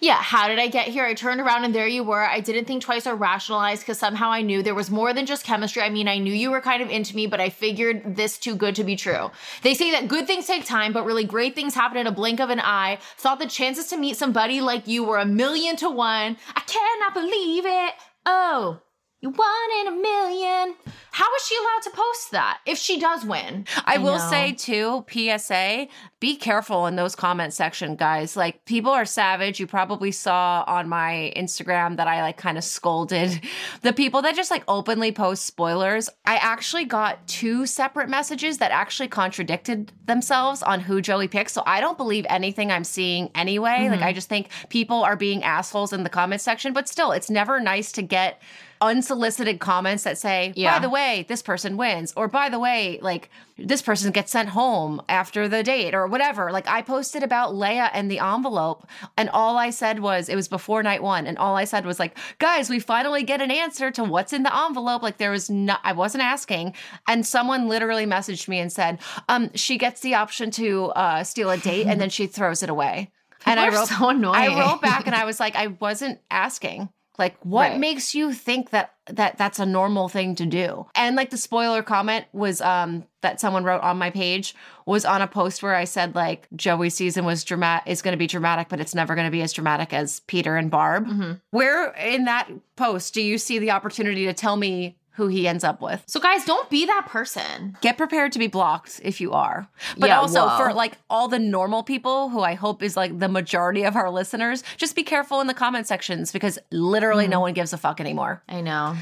Yeah, 0.00 0.20
how 0.20 0.48
did 0.48 0.58
I 0.58 0.68
get 0.68 0.88
here? 0.88 1.04
I 1.04 1.14
turned 1.14 1.40
around 1.40 1.64
and 1.64 1.74
there 1.74 1.86
you 1.86 2.04
were. 2.04 2.22
I 2.22 2.40
didn't 2.40 2.66
think 2.66 2.82
twice 2.82 3.06
or 3.06 3.14
rationalize 3.14 3.80
because 3.80 3.98
somehow 3.98 4.30
I 4.30 4.42
knew 4.42 4.62
there 4.62 4.74
was 4.74 4.90
more 4.90 5.12
than 5.14 5.26
just 5.26 5.44
chemistry. 5.44 5.82
I 5.82 5.88
mean, 5.88 6.06
I 6.06 6.18
knew 6.18 6.32
you 6.32 6.50
were 6.50 6.60
kind 6.60 6.82
of 6.82 6.90
into 6.90 7.16
me, 7.16 7.26
but 7.26 7.40
I 7.40 7.48
figured 7.48 8.16
this 8.16 8.38
too 8.38 8.54
good 8.54 8.74
to 8.76 8.84
be 8.84 8.96
true. 8.96 9.30
They 9.62 9.74
say 9.74 9.90
that 9.92 10.08
good 10.08 10.26
things 10.26 10.46
take 10.46 10.64
time, 10.64 10.92
but 10.92 11.06
really 11.06 11.24
great 11.24 11.54
things 11.54 11.74
happen 11.74 11.98
in 11.98 12.06
a 12.06 12.12
blink 12.12 12.40
of 12.40 12.50
an 12.50 12.60
eye. 12.60 12.98
Thought 13.16 13.38
the 13.38 13.46
chances 13.46 13.86
to 13.88 13.96
meet 13.96 14.16
somebody 14.16 14.60
like 14.60 14.86
you 14.86 15.02
were 15.04 15.18
a 15.18 15.26
million 15.26 15.76
to 15.76 15.90
one. 15.90 16.36
I 16.54 16.60
cannot 16.60 17.14
believe 17.14 17.64
it. 17.66 17.94
Oh, 18.26 18.80
you 19.20 19.30
one 19.30 19.46
in 19.80 19.88
a 19.88 19.90
million. 19.90 20.74
How 21.12 21.26
is 21.34 21.46
she 21.46 21.56
allowed 21.56 21.82
to 21.84 21.90
post 21.90 22.30
that 22.30 22.58
if 22.66 22.78
she 22.78 22.98
does 22.98 23.24
win? 23.24 23.66
I, 23.84 23.98
will 23.98 24.16
know. 24.16 24.30
say 24.30 24.52
too, 24.52 25.04
PSA, 25.10 25.88
be 26.20 26.36
careful 26.36 26.86
in 26.86 26.96
those 26.96 27.14
comment 27.14 27.52
section, 27.52 27.96
guys. 27.96 28.36
Like 28.36 28.64
people 28.64 28.92
are 28.92 29.04
savage. 29.04 29.60
You 29.60 29.66
probably 29.66 30.12
saw 30.12 30.64
on 30.66 30.88
my 30.88 31.32
Instagram 31.36 31.96
that 31.96 32.06
I 32.06 32.22
like 32.22 32.36
kind 32.36 32.56
of 32.56 32.64
scolded 32.64 33.40
the 33.82 33.92
people 33.92 34.22
that 34.22 34.36
just 34.36 34.50
like 34.50 34.64
openly 34.68 35.12
post 35.12 35.44
spoilers. 35.44 36.08
I 36.24 36.36
actually 36.36 36.84
got 36.84 37.26
two 37.26 37.66
separate 37.66 38.08
messages 38.08 38.58
that 38.58 38.70
actually 38.70 39.08
contradicted 39.08 39.92
themselves 40.06 40.62
on 40.62 40.80
who 40.80 41.00
Joey 41.02 41.28
picks. 41.28 41.52
So 41.52 41.62
I 41.66 41.80
don't 41.80 41.98
believe 41.98 42.24
anything 42.28 42.70
I'm 42.70 42.84
seeing 42.84 43.30
anyway. 43.34 43.88
Like 43.88 44.00
Mm-hmm. 44.00 44.08
I 44.08 44.12
just 44.12 44.28
think 44.28 44.48
people 44.68 45.02
are 45.02 45.16
being 45.16 45.44
assholes 45.44 45.92
in 45.92 46.04
the 46.04 46.08
comment 46.08 46.40
section, 46.40 46.72
but 46.72 46.88
still, 46.88 47.12
it's 47.12 47.28
never 47.30 47.60
nice 47.60 47.92
to 47.92 48.02
get 48.02 48.40
unsolicited 48.80 49.60
comments 49.60 50.04
that 50.04 50.18
say, 50.18 50.52
Yeah. 50.56 50.74
by 50.74 50.78
the 50.80 50.88
way, 50.90 51.26
this 51.28 51.42
person 51.42 51.76
wins, 51.76 52.12
or 52.16 52.28
by 52.28 52.48
the 52.48 52.58
way, 52.58 52.98
like 53.02 53.30
this 53.58 53.82
person 53.82 54.10
gets 54.10 54.32
sent 54.32 54.48
home 54.50 55.02
after 55.08 55.48
the 55.48 55.62
date, 55.62 55.94
or 55.94 56.06
whatever. 56.06 56.50
Like 56.50 56.66
I 56.66 56.80
posted 56.82 57.22
about 57.22 57.52
Leia 57.52 57.90
and 57.92 58.10
the 58.10 58.18
envelope, 58.18 58.86
and 59.16 59.28
all 59.30 59.58
I 59.58 59.70
said 59.70 60.00
was, 60.00 60.28
it 60.28 60.36
was 60.36 60.48
before 60.48 60.82
night 60.82 61.02
one, 61.02 61.26
and 61.26 61.36
all 61.38 61.56
I 61.56 61.64
said 61.64 61.84
was 61.84 61.98
like, 61.98 62.16
guys, 62.38 62.70
we 62.70 62.78
finally 62.78 63.22
get 63.22 63.40
an 63.42 63.50
answer 63.50 63.90
to 63.92 64.04
what's 64.04 64.32
in 64.32 64.42
the 64.44 64.56
envelope. 64.64 65.02
Like 65.02 65.18
there 65.18 65.30
was 65.30 65.50
not, 65.50 65.80
I 65.84 65.92
wasn't 65.92 66.24
asking, 66.24 66.74
and 67.06 67.26
someone 67.26 67.68
literally 67.68 68.06
messaged 68.06 68.48
me 68.48 68.58
and 68.60 68.72
said, 68.72 68.98
um, 69.28 69.50
she 69.54 69.76
gets 69.78 70.00
the 70.00 70.14
option 70.14 70.50
to 70.52 70.86
uh, 70.92 71.24
steal 71.24 71.50
a 71.50 71.58
date, 71.58 71.86
and 71.86 72.00
then 72.00 72.08
she 72.10 72.26
throws 72.26 72.62
it 72.62 72.70
away. 72.70 73.10
And 73.46 73.58
I 73.58 73.68
wrote, 73.70 73.88
so 73.88 74.08
annoying. 74.10 74.34
I 74.36 74.60
wrote 74.60 74.82
back 74.82 75.06
and 75.06 75.14
I 75.14 75.24
was 75.24 75.40
like, 75.40 75.56
I 75.56 75.68
wasn't 75.68 76.20
asking. 76.30 76.90
Like, 77.20 77.36
what 77.44 77.70
Right. 77.70 77.78
makes 77.78 78.14
you 78.14 78.32
think 78.32 78.70
that 78.70 78.94
that 79.06 79.36
that's 79.38 79.58
a 79.58 79.66
normal 79.66 80.08
thing 80.08 80.34
to 80.36 80.46
do? 80.46 80.86
And 80.94 81.14
like 81.16 81.30
the 81.30 81.36
spoiler 81.36 81.82
comment 81.82 82.24
was 82.32 82.60
um 82.60 83.04
that 83.20 83.40
someone 83.40 83.62
wrote 83.64 83.82
on 83.82 83.98
my 83.98 84.08
page 84.10 84.54
was 84.86 85.04
on 85.04 85.20
a 85.20 85.26
post 85.26 85.62
where 85.62 85.74
I 85.74 85.84
said 85.84 86.14
like 86.14 86.48
Joey's 86.56 86.94
season 86.94 87.24
was 87.24 87.44
dramatic 87.44 87.90
is 87.92 88.02
going 88.02 88.12
to 88.12 88.18
be 88.18 88.26
dramatic, 88.26 88.68
but 88.68 88.80
it's 88.80 88.94
never 88.94 89.14
going 89.14 89.26
to 89.26 89.30
be 89.30 89.42
as 89.42 89.52
dramatic 89.52 89.92
as 89.92 90.20
Peter 90.20 90.56
and 90.56 90.70
Barb. 90.70 91.06
Mhm. 91.06 91.40
Where 91.50 91.92
in 91.92 92.24
that 92.24 92.48
post 92.76 93.12
do 93.14 93.20
you 93.20 93.36
see 93.36 93.58
the 93.58 93.70
opportunity 93.72 94.24
to 94.26 94.32
tell 94.32 94.56
me 94.56 94.96
who 95.14 95.26
he 95.26 95.46
ends 95.48 95.64
up 95.64 95.80
with? 95.82 96.02
So, 96.06 96.20
guys, 96.20 96.44
don't 96.44 96.68
be 96.70 96.86
that 96.86 97.06
person. 97.08 97.76
Get 97.80 97.98
prepared 97.98 98.32
to 98.32 98.38
be 98.38 98.46
blocked 98.46 99.00
if 99.04 99.20
you 99.20 99.32
are. 99.32 99.68
But 99.98 100.08
Yeah, 100.08 100.18
also 100.20 100.46
whoa. 100.46 100.56
for 100.56 100.72
like 100.72 100.98
all 101.10 101.28
the 101.28 101.38
normal 101.38 101.82
people 101.82 102.28
who 102.30 102.40
I 102.40 102.54
hope 102.54 102.82
is 102.82 102.96
like 102.96 103.18
the 103.18 103.28
majority 103.28 103.82
of 103.84 103.96
our 103.96 104.10
listeners, 104.10 104.62
just 104.76 104.94
be 104.96 105.02
careful 105.02 105.40
in 105.40 105.46
the 105.46 105.54
comment 105.54 105.86
sections 105.86 106.32
because 106.32 106.58
literally 106.70 107.24
Mm-hmm. 107.24 107.30
no 107.32 107.40
one 107.40 107.52
gives 107.54 107.72
a 107.72 107.78
fuck 107.78 108.00
anymore. 108.00 108.42
I 108.48 108.60
know. 108.60 108.96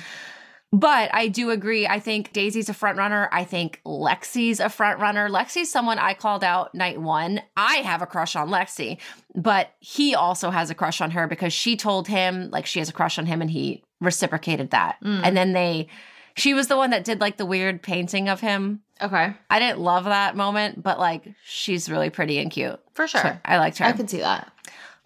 But 0.71 1.09
I 1.15 1.29
do 1.29 1.49
agree. 1.51 1.87
I 1.87 1.99
think 1.99 2.35
Daisy's 2.35 2.69
a 2.69 2.75
front 2.75 2.99
runner. 2.99 3.31
I 3.33 3.45
think 3.45 3.81
Lexi's 3.87 4.61
a 4.61 4.69
front 4.69 5.01
runner. 5.01 5.31
Lexi's 5.31 5.71
someone 5.71 5.99
I 5.99 6.13
called 6.13 6.45
out 6.45 6.75
night 6.75 7.01
one. 7.01 7.41
I 7.57 7.77
have 7.77 8.03
a 8.03 8.07
crush 8.07 8.37
on 8.37 8.51
Lexi, 8.51 8.99
but 9.35 9.71
he 9.81 10.15
also 10.15 10.51
has 10.51 10.69
a 10.69 10.75
crush 10.75 11.01
on 11.01 11.13
her 11.13 11.27
because 11.27 11.55
she 11.55 11.75
told 11.75 12.07
him 12.07 12.51
like 12.51 12.67
she 12.67 12.81
has 12.81 12.91
a 12.91 12.93
crush 12.93 13.19
on 13.19 13.25
him 13.25 13.41
and 13.41 13.51
he 13.51 13.83
reciprocated 14.01 14.71
that. 14.71 14.97
Mm. 15.03 15.21
And 15.25 15.37
then 15.37 15.53
they, 15.53 15.89
she 16.35 16.55
was 16.55 16.69
the 16.69 16.77
one 16.77 16.91
that 16.91 17.05
did 17.05 17.21
like 17.21 17.37
the 17.37 17.47
weird 17.47 17.83
painting 17.83 18.29
of 18.29 18.41
him. 18.41 18.81
Okay. 19.01 19.35
I 19.51 19.59
didn't 19.59 19.81
love 19.81 20.05
that 20.05 20.37
moment, 20.37 20.83
but 20.83 20.99
like 20.99 21.35
she's 21.45 21.89
really 21.91 22.11
pretty 22.11 22.39
and 22.39 22.51
cute. 22.51 22.81
For 22.95 23.07
sure. 23.07 23.21
So 23.21 23.37
I 23.45 23.59
liked 23.59 23.79
her. 23.79 23.85
I 23.85 23.93
could 23.93 24.11
see 24.11 24.19
that. 24.19 24.53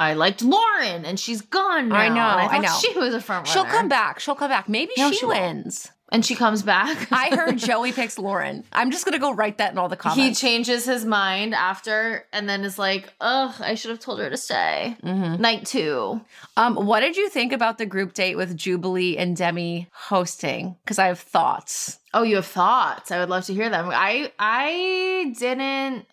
I 0.00 0.14
liked 0.14 0.42
Lauren, 0.42 1.04
and 1.04 1.20
she's 1.20 1.42
gone 1.42 1.90
now. 1.90 1.96
I 1.96 2.08
know, 2.08 2.20
I, 2.20 2.56
I 2.56 2.58
know. 2.58 2.76
She 2.80 2.98
was 2.98 3.14
a 3.14 3.20
front 3.20 3.46
runner. 3.46 3.52
She'll 3.52 3.70
come 3.70 3.88
back. 3.88 4.18
She'll 4.18 4.34
come 4.34 4.50
back. 4.50 4.68
Maybe 4.68 4.92
No, 4.98 5.10
she, 5.10 5.18
she 5.18 5.26
won't. 5.26 5.92
And 6.12 6.24
she 6.24 6.36
comes 6.36 6.62
back. 6.62 7.08
I 7.12 7.34
heard 7.34 7.56
Joey 7.68 7.90
picks 7.90 8.18
Lauren. 8.18 8.62
I'm 8.72 8.92
just 8.92 9.04
gonna 9.04 9.18
go 9.18 9.32
write 9.32 9.58
that 9.58 9.72
in 9.72 9.78
all 9.78 9.88
the 9.88 9.96
comments. 9.96 10.40
he 10.40 10.46
changes 10.46 10.84
his 10.84 11.04
mind 11.04 11.54
after, 11.54 12.24
and 12.32 12.48
then 12.48 12.62
is 12.62 12.78
like, 12.78 13.12
"Ugh, 13.20 13.52
I 13.58 13.74
should 13.74 13.90
have 13.90 13.98
told 13.98 14.20
her 14.20 14.30
to 14.30 14.36
stay." 14.36 14.96
Mhm. 15.02 15.40
Night 15.40 15.66
two. 15.66 16.20
Um, 16.56 16.76
what 16.76 17.00
did 17.00 17.16
you 17.16 17.28
think 17.28 17.52
about 17.52 17.78
the 17.78 17.86
group 17.86 18.12
date 18.14 18.36
with 18.36 18.56
Jubilee 18.56 19.16
and 19.16 19.36
Demi 19.36 19.88
hosting? 19.92 20.76
Because 20.84 20.98
I 21.00 21.06
have 21.06 21.18
thoughts. 21.18 21.98
Oh, 22.14 22.22
you 22.22 22.36
have 22.36 22.46
thoughts. 22.46 23.10
I 23.10 23.18
would 23.18 23.30
love 23.30 23.46
to 23.46 23.54
hear 23.54 23.70
them. 23.70 23.88
I 23.90 24.30
I 24.38 25.34
didn't. 25.38 26.06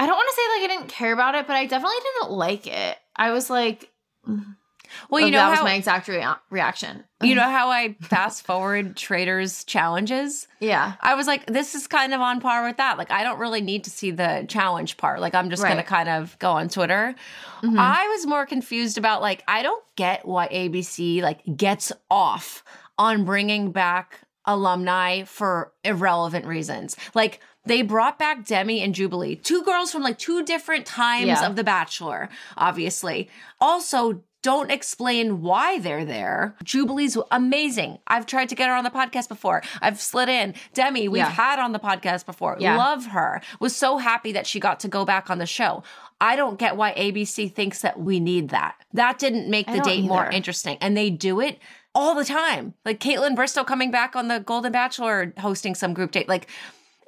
I 0.00 0.06
don't 0.06 0.14
want 0.16 0.28
to 0.28 0.34
say 0.36 0.42
like 0.62 0.70
I 0.70 0.74
didn't 0.76 0.90
care 0.90 1.12
about 1.12 1.34
it, 1.34 1.46
but 1.48 1.56
I 1.56 1.66
definitely 1.66 1.96
didn't 2.20 2.32
like 2.32 2.66
it. 2.68 2.96
I 3.16 3.32
was 3.32 3.50
like, 3.50 3.90
Well, 5.10 5.20
you 5.24 5.30
know 5.30 5.38
that 5.38 5.50
was 5.50 5.58
how 5.58 5.64
my 5.64 5.74
exact 5.74 6.08
rea- 6.08 6.24
reaction. 6.50 7.04
you 7.22 7.34
know 7.34 7.42
how 7.42 7.68
I 7.70 7.96
fast 8.00 8.44
forward 8.46 8.96
Traitors 8.96 9.64
challenges. 9.64 10.46
Yeah. 10.60 10.94
I 11.00 11.14
was 11.14 11.26
like, 11.26 11.46
this 11.46 11.74
is 11.74 11.86
kind 11.86 12.14
of 12.14 12.20
on 12.20 12.40
par 12.40 12.64
with 12.66 12.76
that. 12.78 12.98
Like, 12.98 13.10
I 13.10 13.22
don't 13.24 13.38
really 13.38 13.60
need 13.60 13.84
to 13.84 13.90
see 13.90 14.10
the 14.10 14.44
challenge 14.48 14.96
part. 14.96 15.20
Like, 15.20 15.34
I'm 15.34 15.50
just 15.50 15.62
gonna 15.62 15.82
kind 15.82 16.08
of 16.08 16.38
go 16.38 16.52
on 16.52 16.68
Twitter. 16.68 17.14
Mhm. 17.62 17.78
I 17.78 18.06
was 18.08 18.26
more 18.26 18.46
confused 18.46 18.98
about 18.98 19.20
like 19.22 19.42
I 19.48 19.62
don't 19.62 19.84
get 19.96 20.26
why 20.26 20.48
ABC 20.48 21.20
like 21.22 21.40
gets 21.56 21.92
off 22.10 22.62
on 22.98 23.24
bringing 23.24 23.72
back 23.72 24.20
alumni 24.44 25.24
for 25.24 25.72
irrelevant 25.84 26.46
reasons. 26.46 26.96
Like 27.14 27.40
they 27.66 27.82
brought 27.82 28.18
back 28.18 28.46
Demi 28.46 28.80
and 28.80 28.94
Jubilee, 28.94 29.36
two 29.36 29.62
girls 29.62 29.92
from 29.92 30.02
like 30.02 30.18
two 30.18 30.42
different 30.42 30.86
times 30.86 31.26
Yeah. 31.26 31.46
of 31.46 31.54
The 31.54 31.64
Bachelor, 31.64 32.30
obviously. 32.56 33.28
Also, 33.60 34.22
don't 34.42 34.70
explain 34.70 35.42
why 35.42 35.78
they're 35.78 36.04
there. 36.04 36.54
Jubilee's 36.62 37.16
amazing. 37.30 37.98
I've 38.06 38.26
tried 38.26 38.48
to 38.50 38.54
get 38.54 38.68
her 38.68 38.74
on 38.74 38.84
the 38.84 38.90
podcast 38.90 39.28
before. 39.28 39.62
I've 39.82 40.00
slid 40.00 40.28
in. 40.28 40.54
Demi, 40.74 41.08
we've 41.08 41.18
Yeah. 41.18 41.28
had 41.30 41.58
on 41.58 41.72
the 41.72 41.78
podcast 41.80 42.24
before. 42.24 42.56
Yeah. 42.60 42.76
Love 42.76 43.06
her. 43.06 43.40
Was 43.60 43.74
so 43.74 43.98
happy 43.98 44.32
that 44.32 44.46
she 44.46 44.60
got 44.60 44.80
to 44.80 44.88
go 44.88 45.04
back 45.04 45.28
on 45.28 45.38
the 45.38 45.46
show. 45.46 45.82
I 46.20 46.36
don't 46.36 46.58
get 46.58 46.76
why 46.76 46.92
ABC 46.94 47.52
thinks 47.52 47.80
that 47.82 47.98
we 48.00 48.20
need 48.20 48.50
that. 48.50 48.76
That 48.92 49.18
didn't 49.18 49.48
make 49.48 49.66
the 49.66 49.80
date 49.80 50.04
more 50.04 50.28
interesting. 50.30 50.78
And 50.80 50.96
they 50.96 51.10
do 51.10 51.40
it 51.40 51.58
all 51.94 52.14
the 52.14 52.24
time. 52.24 52.74
Like 52.84 53.00
Kaitlyn 53.00 53.34
Bristowe 53.36 53.66
coming 53.66 53.90
back 53.90 54.14
on 54.14 54.28
the 54.28 54.38
Golden 54.40 54.70
Bachelor 54.72 55.32
hosting 55.38 55.74
some 55.74 55.94
group 55.94 56.12
date. 56.12 56.28
Like 56.28 56.48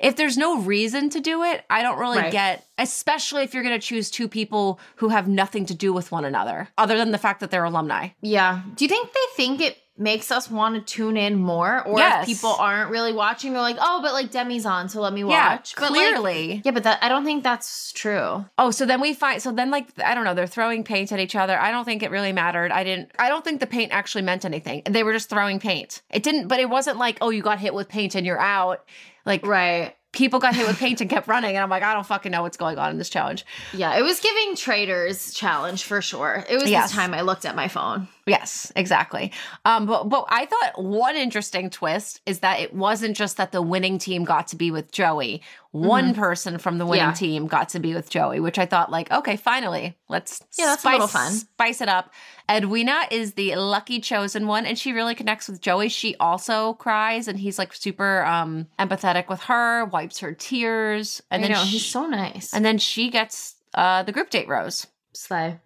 if 0.00 0.16
there's 0.16 0.36
no 0.38 0.58
reason 0.60 1.10
to 1.10 1.20
do 1.20 1.42
it, 1.44 1.64
I 1.70 1.82
don't 1.82 1.98
really 1.98 2.18
Right. 2.18 2.32
get, 2.32 2.66
especially 2.78 3.42
if 3.42 3.54
you're 3.54 3.62
going 3.62 3.78
to 3.78 3.86
choose 3.86 4.10
two 4.10 4.28
people 4.28 4.80
who 4.96 5.10
have 5.10 5.28
nothing 5.28 5.66
to 5.66 5.74
do 5.74 5.92
with 5.92 6.10
one 6.10 6.24
another, 6.24 6.68
other 6.78 6.96
than 6.96 7.10
the 7.12 7.18
fact 7.18 7.40
that 7.40 7.50
they're 7.50 7.64
alumni. 7.64 8.08
Yeah. 8.22 8.60
Do 8.74 8.84
you 8.84 8.88
think 8.88 9.12
they 9.12 9.20
think 9.36 9.60
it 9.60 9.76
makes 9.98 10.30
us 10.30 10.50
want 10.50 10.74
to 10.74 10.80
tune 10.80 11.18
in 11.18 11.36
more? 11.36 11.82
Or 11.86 11.98
Yes. 11.98 12.22
if 12.22 12.34
people 12.34 12.56
aren't 12.58 12.90
really 12.90 13.12
watching, 13.12 13.52
they're 13.52 13.60
like, 13.60 13.76
oh, 13.78 14.00
but 14.00 14.14
like 14.14 14.30
Demi's 14.30 14.64
on, 14.64 14.88
so 14.88 15.02
let 15.02 15.12
me 15.12 15.20
Yeah, 15.20 15.50
watch. 15.50 15.74
But, 15.76 15.90
like, 15.92 16.14
clearly. 16.14 16.62
yeah, 16.64 16.70
but 16.70 16.84
that 16.84 16.98
I 17.02 17.10
don't 17.10 17.24
think 17.26 17.44
that's 17.44 17.92
true. 17.92 18.46
Oh, 18.56 18.70
so 18.70 18.86
then 18.86 19.02
we 19.02 19.12
find 19.12 19.42
so 19.42 19.52
then 19.52 19.70
like 19.70 19.88
I 20.02 20.14
don't 20.14 20.24
know, 20.24 20.32
they're 20.32 20.46
throwing 20.46 20.84
paint 20.84 21.12
at 21.12 21.20
each 21.20 21.36
other. 21.36 21.60
I 21.60 21.70
don't 21.70 21.84
think 21.84 22.02
it 22.02 22.10
really 22.10 22.32
mattered. 22.32 22.72
I 22.72 22.82
didn't 22.84 23.10
I 23.18 23.28
don't 23.28 23.44
think 23.44 23.60
the 23.60 23.66
paint 23.66 23.92
actually 23.92 24.22
meant 24.22 24.46
anything. 24.46 24.80
They 24.88 25.02
were 25.02 25.12
just 25.12 25.28
throwing 25.28 25.60
paint. 25.60 26.00
It 26.08 26.22
didn't 26.22 26.48
but 26.48 26.58
it 26.60 26.70
wasn't 26.70 26.96
like, 26.96 27.18
"Oh, 27.20 27.28
you 27.28 27.42
got 27.42 27.58
hit 27.58 27.74
with 27.74 27.90
paint 27.90 28.14
and 28.14 28.24
you're 28.24 28.40
out." 28.40 28.82
Like 29.30 29.46
Right. 29.46 29.94
people 30.12 30.40
got 30.40 30.56
hit 30.56 30.66
with 30.66 30.76
paint 30.78 31.00
and 31.00 31.08
kept 31.08 31.28
running 31.28 31.54
and 31.56 31.62
I'm 31.62 31.70
like, 31.70 31.84
"I 31.84 31.94
don't 31.94 32.04
fucking 32.04 32.32
know 32.32 32.42
what's 32.42 32.56
going 32.56 32.78
on 32.78 32.90
in 32.90 32.98
this 32.98 33.08
challenge." 33.08 33.46
Yeah, 33.72 33.96
it 33.96 34.02
was 34.02 34.18
giving 34.20 34.56
Traitors 34.56 35.32
challenge 35.32 35.84
for 35.84 36.02
sure. 36.02 36.44
It 36.48 36.56
was 36.60 36.68
Yes. 36.68 36.90
the 36.90 36.96
time 36.96 37.14
I 37.14 37.20
looked 37.20 37.44
at 37.44 37.54
my 37.54 37.68
phone. 37.68 38.08
Yes, 38.26 38.70
exactly. 38.76 39.30
Um, 39.64 39.86
but 39.86 40.08
but 40.08 40.24
I 40.28 40.46
thought 40.46 40.82
one 40.82 41.14
interesting 41.16 41.70
twist 41.70 42.20
is 42.26 42.40
that 42.40 42.58
it 42.60 42.74
wasn't 42.74 43.16
just 43.16 43.36
that 43.36 43.52
the 43.52 43.62
winning 43.62 43.98
team 43.98 44.24
got 44.24 44.48
to 44.48 44.56
be 44.56 44.70
with 44.72 44.90
Joey. 44.92 45.42
One 45.72 46.14
person 46.14 46.58
from 46.58 46.78
the 46.78 46.86
winning 46.86 47.06
Yeah. 47.06 47.12
team 47.12 47.46
got 47.46 47.68
to 47.70 47.78
be 47.80 47.94
with 47.94 48.10
Joey, 48.10 48.40
which 48.40 48.58
I 48.58 48.66
thought 48.66 48.90
like, 48.90 49.10
okay, 49.12 49.36
finally, 49.36 49.96
let's 50.08 50.42
Yeah, 50.58 50.66
that's 50.66 50.84
a 50.84 50.90
little 50.90 51.06
fun. 51.06 51.32
spice 51.32 51.80
it 51.80 51.88
up. 51.88 52.12
Edwina 52.50 53.02
is 53.10 53.34
the 53.34 53.54
lucky 53.56 54.00
chosen 54.00 54.46
one, 54.46 54.66
and 54.66 54.76
she 54.78 54.92
really 54.92 55.14
connects 55.14 55.48
with 55.48 55.60
Joey. 55.60 55.88
She 55.88 56.16
also 56.16 56.74
cries, 56.74 57.28
and 57.28 57.38
he's 57.38 57.58
like 57.58 57.72
super 57.72 58.24
um 58.24 58.66
empathetic 58.78 59.28
with 59.28 59.40
her, 59.42 59.84
wipes 59.84 60.18
her 60.18 60.32
tears, 60.32 61.22
and 61.30 61.44
I 61.44 61.48
then 61.48 61.56
know, 61.56 61.62
she- 61.64 61.70
he's 61.78 61.86
so 61.86 62.06
nice. 62.06 62.52
and 62.52 62.64
then 62.64 62.78
she 62.78 63.10
gets 63.10 63.54
uh 63.74 64.02
the 64.02 64.12
group 64.12 64.30
date 64.30 64.48
rose. 64.48 64.86
Slay. 65.12 65.58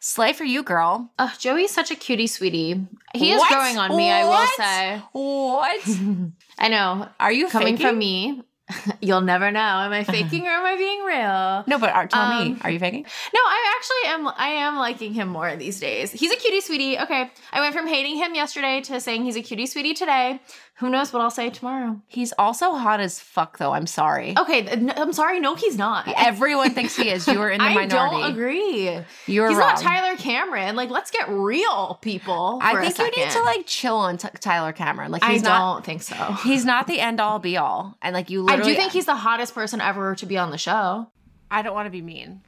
Slay 0.00 0.32
for 0.32 0.42
you, 0.44 0.64
girl. 0.64 1.12
Oh, 1.18 1.32
Joey's 1.38 1.70
such 1.70 1.92
a 1.92 1.94
cutie 1.94 2.26
sweetie. 2.26 2.84
He 3.14 3.30
is 3.30 3.38
What? 3.38 3.52
growing 3.52 3.78
on 3.78 3.96
me, 3.96 4.10
I 4.10 4.24
will 4.24 4.46
say. 4.56 5.02
What? 5.12 6.32
I 6.58 6.68
know. 6.68 7.08
Are 7.20 7.30
you 7.30 7.48
Coming 7.48 7.76
faking? 7.76 7.86
from 7.86 7.98
me, 7.98 8.42
you'll 9.00 9.20
never 9.20 9.50
know. 9.50 9.60
Am 9.60 9.92
I 9.92 10.02
faking 10.04 10.46
or 10.46 10.50
am 10.50 10.64
I 10.64 10.76
being 10.76 11.04
real? 11.04 11.64
No, 11.68 11.78
but 11.78 11.90
are, 11.90 12.06
tell 12.06 12.28
me, 12.44 12.50
Um, 12.52 12.60
are 12.62 12.70
you 12.70 12.78
faking? 12.78 13.02
No, 13.02 13.40
I 13.44 13.74
actually 13.76 14.10
am. 14.26 14.28
I 14.36 14.48
am 14.48 14.76
liking 14.76 15.14
him 15.14 15.28
more 15.28 15.54
these 15.56 15.78
days. 15.80 16.12
He's 16.12 16.32
a 16.32 16.36
cutie 16.36 16.60
sweetie. 16.60 16.98
Okay, 16.98 17.30
I 17.52 17.60
went 17.60 17.74
from 17.74 17.86
hating 17.86 18.16
him 18.16 18.34
yesterday 18.34 18.80
to 18.82 19.00
saying 19.00 19.24
he's 19.24 19.36
a 19.36 19.42
cutie 19.42 19.66
sweetie 19.66 19.94
today. 19.94 20.40
Who 20.80 20.90
knows 20.90 21.10
what 21.10 21.22
I'll 21.22 21.30
say 21.30 21.48
tomorrow? 21.48 22.02
He's 22.06 22.34
also 22.38 22.74
hot 22.74 23.00
as 23.00 23.18
fuck, 23.18 23.56
though. 23.56 23.72
I'm 23.72 23.86
sorry. 23.86 24.34
Okay, 24.36 24.68
I'm 24.94 25.14
sorry. 25.14 25.40
No, 25.40 25.54
he's 25.54 25.78
not. 25.78 26.06
Everyone 26.18 26.70
thinks 26.74 26.94
he 26.94 27.08
is. 27.08 27.26
You 27.26 27.40
are 27.40 27.48
in 27.48 27.58
the 27.60 27.64
I 27.64 27.74
minority. 27.74 27.88
don't 28.20 28.30
agree. 28.30 28.90
You're 29.26 29.48
he's 29.48 29.56
wrong. 29.56 29.68
not 29.68 29.78
Tyler 29.80 30.16
Cameron. 30.18 30.76
Like, 30.76 30.90
let's 30.90 31.10
get 31.10 31.30
real, 31.30 31.98
people. 32.02 32.58
I 32.62 32.90
think 32.90 32.98
you 32.98 33.24
need 33.24 33.30
to 33.30 33.40
like 33.42 33.64
chill 33.66 33.96
on 33.96 34.18
T- 34.18 34.28
Tyler 34.40 34.72
Cameron. 34.72 35.10
Like 35.12 35.22
I 35.22 35.32
he's 35.32 35.42
don't 35.42 35.50
not. 35.50 35.84
think 35.86 36.02
so. 36.02 36.14
He's 36.44 36.66
not 36.66 36.86
the 36.86 37.00
end 37.00 37.20
all 37.20 37.38
be 37.38 37.56
all. 37.56 37.96
And 38.02 38.12
like 38.12 38.28
you 38.28 38.44
I 38.56 38.58
literally. 38.58 38.74
do 38.74 38.80
think 38.80 38.92
he's 38.92 39.06
the 39.06 39.16
hottest 39.16 39.54
person 39.54 39.80
ever 39.80 40.14
to 40.16 40.26
be 40.26 40.36
on 40.38 40.50
the 40.50 40.58
show. 40.58 41.10
I 41.50 41.62
don't 41.62 41.74
want 41.74 41.86
to 41.86 41.90
be 41.90 42.02
mean. 42.02 42.40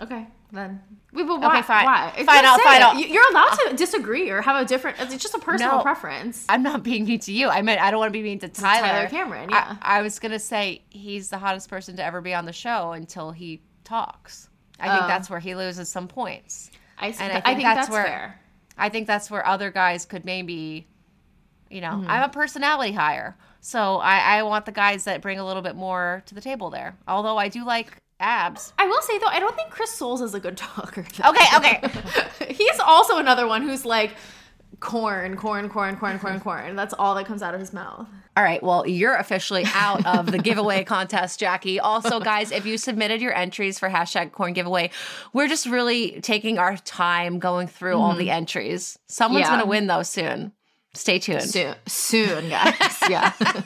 Okay, 0.00 0.26
then. 0.52 0.80
Wait, 1.12 1.26
but 1.26 1.40
why? 1.40 1.60
fine. 1.62 1.84
Why? 1.84 2.12
Fine, 2.14 2.26
Just 2.26 2.30
I'll- 2.46 2.56
say 2.58 2.62
fine, 2.64 2.80
it. 2.80 2.84
I'll- 2.84 2.98
You- 2.98 3.06
You're 3.08 3.30
allowed 3.30 3.54
to 3.68 3.76
disagree 3.76 4.30
or 4.30 4.40
have 4.40 4.62
a 4.62 4.64
different. 4.64 4.98
It's 5.00 5.16
just 5.22 5.34
a 5.34 5.38
personal 5.38 5.78
No. 5.78 5.82
preference. 5.82 6.46
I'm 6.48 6.62
not 6.62 6.82
being 6.82 7.04
mean 7.04 7.18
to 7.20 7.32
you. 7.32 7.48
I 7.48 7.60
meant 7.62 7.80
I 7.80 7.90
don't 7.90 7.98
want 8.00 8.10
to 8.12 8.18
be 8.18 8.22
mean 8.22 8.38
to 8.38 8.48
Tyler. 8.48 8.86
Tyler 8.86 9.08
Cameron, 9.08 9.52
I- 9.52 9.56
yeah. 9.56 9.76
I, 9.82 10.02
was 10.02 10.18
gonna 10.18 10.38
say 10.38 10.82
he's 10.88 11.28
the 11.28 11.38
hottest 11.38 11.68
person 11.68 11.96
to 11.96 12.04
ever 12.04 12.20
be 12.20 12.32
on 12.32 12.46
the 12.46 12.52
show 12.52 12.92
until 12.92 13.32
he 13.32 13.60
talks. 13.84 14.48
I 14.78 14.88
think 14.88 15.04
Oh. 15.04 15.06
that's 15.08 15.28
where 15.28 15.40
he 15.40 15.54
loses 15.54 15.88
some 15.90 16.08
points. 16.08 16.70
I, 16.98 17.08
And 17.08 17.20
and 17.20 17.32
I 17.32 17.36
I 17.36 17.40
think 17.40 17.44
think, 17.56 17.62
that's 17.64 17.76
that's, 17.80 17.90
where- 17.90 18.04
fair. 18.04 18.40
I 18.78 18.88
think 18.88 19.06
that's 19.06 19.30
where 19.30 19.46
other 19.46 19.70
guys 19.70 20.06
could 20.06 20.24
maybe, 20.24 20.86
you 21.68 21.82
know, 21.82 21.88
Mm-hmm. 21.90 22.10
I'm 22.10 22.22
a 22.22 22.28
personality 22.30 22.92
hire. 22.92 23.36
So 23.60 23.96
I, 23.98 24.38
I 24.38 24.42
want 24.42 24.64
the 24.66 24.72
guys 24.72 25.04
that 25.04 25.20
bring 25.22 25.38
a 25.38 25.46
little 25.46 25.62
bit 25.62 25.76
more 25.76 26.22
to 26.26 26.34
the 26.34 26.40
table 26.40 26.70
there. 26.70 26.96
Although 27.06 27.36
I 27.36 27.48
do 27.48 27.64
like 27.64 27.92
abs. 28.18 28.72
I 28.78 28.86
will 28.86 29.02
say 29.02 29.18
though, 29.18 29.26
I 29.26 29.40
don't 29.40 29.54
think 29.56 29.70
Chris 29.70 29.90
Soules 29.92 30.20
is 30.22 30.34
a 30.34 30.40
good 30.40 30.56
talker. 30.56 31.04
though. 31.16 31.30
Okay, 31.30 31.46
okay. 31.56 32.54
He's 32.54 32.78
also 32.80 33.18
another 33.18 33.46
one 33.46 33.62
who's 33.62 33.84
like 33.84 34.12
corn, 34.78 35.36
corn, 35.36 35.68
corn, 35.68 35.96
corn, 35.96 36.18
corn, 36.18 36.40
corn. 36.40 36.76
That's 36.76 36.94
all 36.94 37.14
that 37.16 37.26
comes 37.26 37.42
out 37.42 37.54
of 37.54 37.60
his 37.60 37.72
mouth. 37.72 38.06
All 38.36 38.44
right. 38.44 38.62
Well, 38.62 38.86
you're 38.86 39.16
officially 39.16 39.64
out 39.74 40.06
of 40.06 40.30
the 40.30 40.38
giveaway 40.38 40.84
contest, 40.84 41.40
Jackie. 41.40 41.80
Also, 41.80 42.20
guys, 42.20 42.52
if 42.52 42.64
you 42.64 42.78
submitted 42.78 43.20
your 43.20 43.34
entries 43.34 43.78
for 43.78 43.90
hashtag 43.90 44.32
corn 44.32 44.52
giveaway, 44.54 44.90
we're 45.32 45.48
just 45.48 45.66
really 45.66 46.20
taking 46.22 46.58
our 46.58 46.76
time 46.78 47.38
going 47.40 47.66
through 47.66 47.98
all 47.98 48.14
the 48.14 48.30
entries. 48.30 48.98
Someone's 49.08 49.44
Mm-hmm. 49.46 49.52
Yeah. 49.52 49.56
going 49.58 49.66
to 49.66 49.68
win, 49.68 49.86
though, 49.88 50.02
soon. 50.04 50.52
Stay 50.94 51.18
tuned. 51.18 51.42
Soon, 51.42 51.74
soon, 51.86 52.48
guys. 52.48 52.98
yeah. 53.08 53.32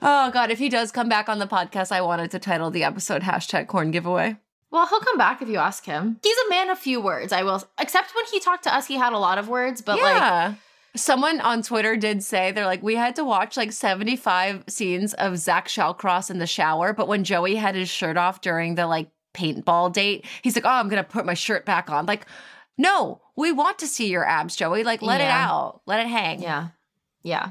Oh, 0.00 0.30
God. 0.32 0.50
If 0.52 0.58
he 0.60 0.68
does 0.68 0.92
come 0.92 1.08
back 1.08 1.28
on 1.28 1.40
the 1.40 1.46
podcast, 1.46 1.90
I 1.90 2.00
wanted 2.02 2.30
to 2.30 2.38
title 2.38 2.70
the 2.70 2.84
episode 2.84 3.22
hashtag 3.22 3.66
corn 3.66 3.90
giveaway. 3.90 4.36
Well, 4.70 4.86
he'll 4.86 5.00
come 5.00 5.18
back 5.18 5.42
if 5.42 5.48
you 5.48 5.56
ask 5.56 5.84
him. 5.86 6.20
He's 6.22 6.36
a 6.46 6.50
man 6.50 6.70
of 6.70 6.78
few 6.78 7.00
words. 7.00 7.32
I 7.32 7.42
will, 7.42 7.64
except 7.80 8.14
when 8.14 8.26
he 8.26 8.38
talked 8.38 8.64
to 8.64 8.74
us, 8.74 8.86
he 8.86 8.94
had 8.94 9.12
a 9.12 9.18
lot 9.18 9.38
of 9.38 9.48
words. 9.48 9.80
But 9.82 10.00
like. 10.00 10.54
Someone 10.96 11.40
on 11.40 11.62
Twitter 11.62 11.96
did 11.96 12.22
say 12.22 12.50
they're 12.50 12.64
like, 12.64 12.82
we 12.82 12.94
had 12.94 13.16
to 13.16 13.24
watch 13.24 13.56
like 13.56 13.72
75 13.72 14.64
scenes 14.68 15.14
of 15.14 15.36
Zach 15.36 15.68
Shallcross 15.68 16.30
in 16.30 16.38
the 16.38 16.46
shower, 16.46 16.92
but 16.92 17.08
when 17.08 17.24
Joey 17.24 17.56
had 17.56 17.74
his 17.74 17.88
shirt 17.88 18.16
off 18.16 18.40
during 18.40 18.74
the 18.74 18.86
like 18.86 19.10
paintball 19.34 19.92
date, 19.92 20.24
he's 20.42 20.56
like, 20.56 20.64
Oh, 20.64 20.70
I'm 20.70 20.88
gonna 20.88 21.04
put 21.04 21.26
my 21.26 21.34
shirt 21.34 21.64
back 21.66 21.90
on. 21.90 22.06
Like, 22.06 22.26
no, 22.78 23.20
we 23.36 23.52
want 23.52 23.78
to 23.80 23.86
see 23.86 24.08
your 24.08 24.24
abs, 24.26 24.56
Joey. 24.56 24.84
Like, 24.84 25.02
let 25.02 25.20
it 25.20 25.24
out. 25.28 25.82
Let 25.86 26.00
it 26.00 26.06
hang. 26.08 26.40
yeah, 26.42 26.68
yeah. 27.22 27.50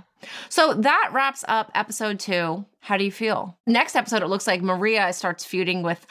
So 0.50 0.74
that 0.74 1.10
wraps 1.14 1.44
up 1.48 1.70
episode 1.76 2.20
two. 2.20 2.66
How 2.80 2.98
do 2.98 3.04
you 3.04 3.12
feel? 3.12 3.58
Next 3.68 3.96
episode, 3.96 4.24
it 4.24 4.28
looks 4.28 4.48
like 4.48 4.62
Maria 4.62 5.12
starts 5.14 5.46
feuding 5.46 5.84
with 5.84 6.06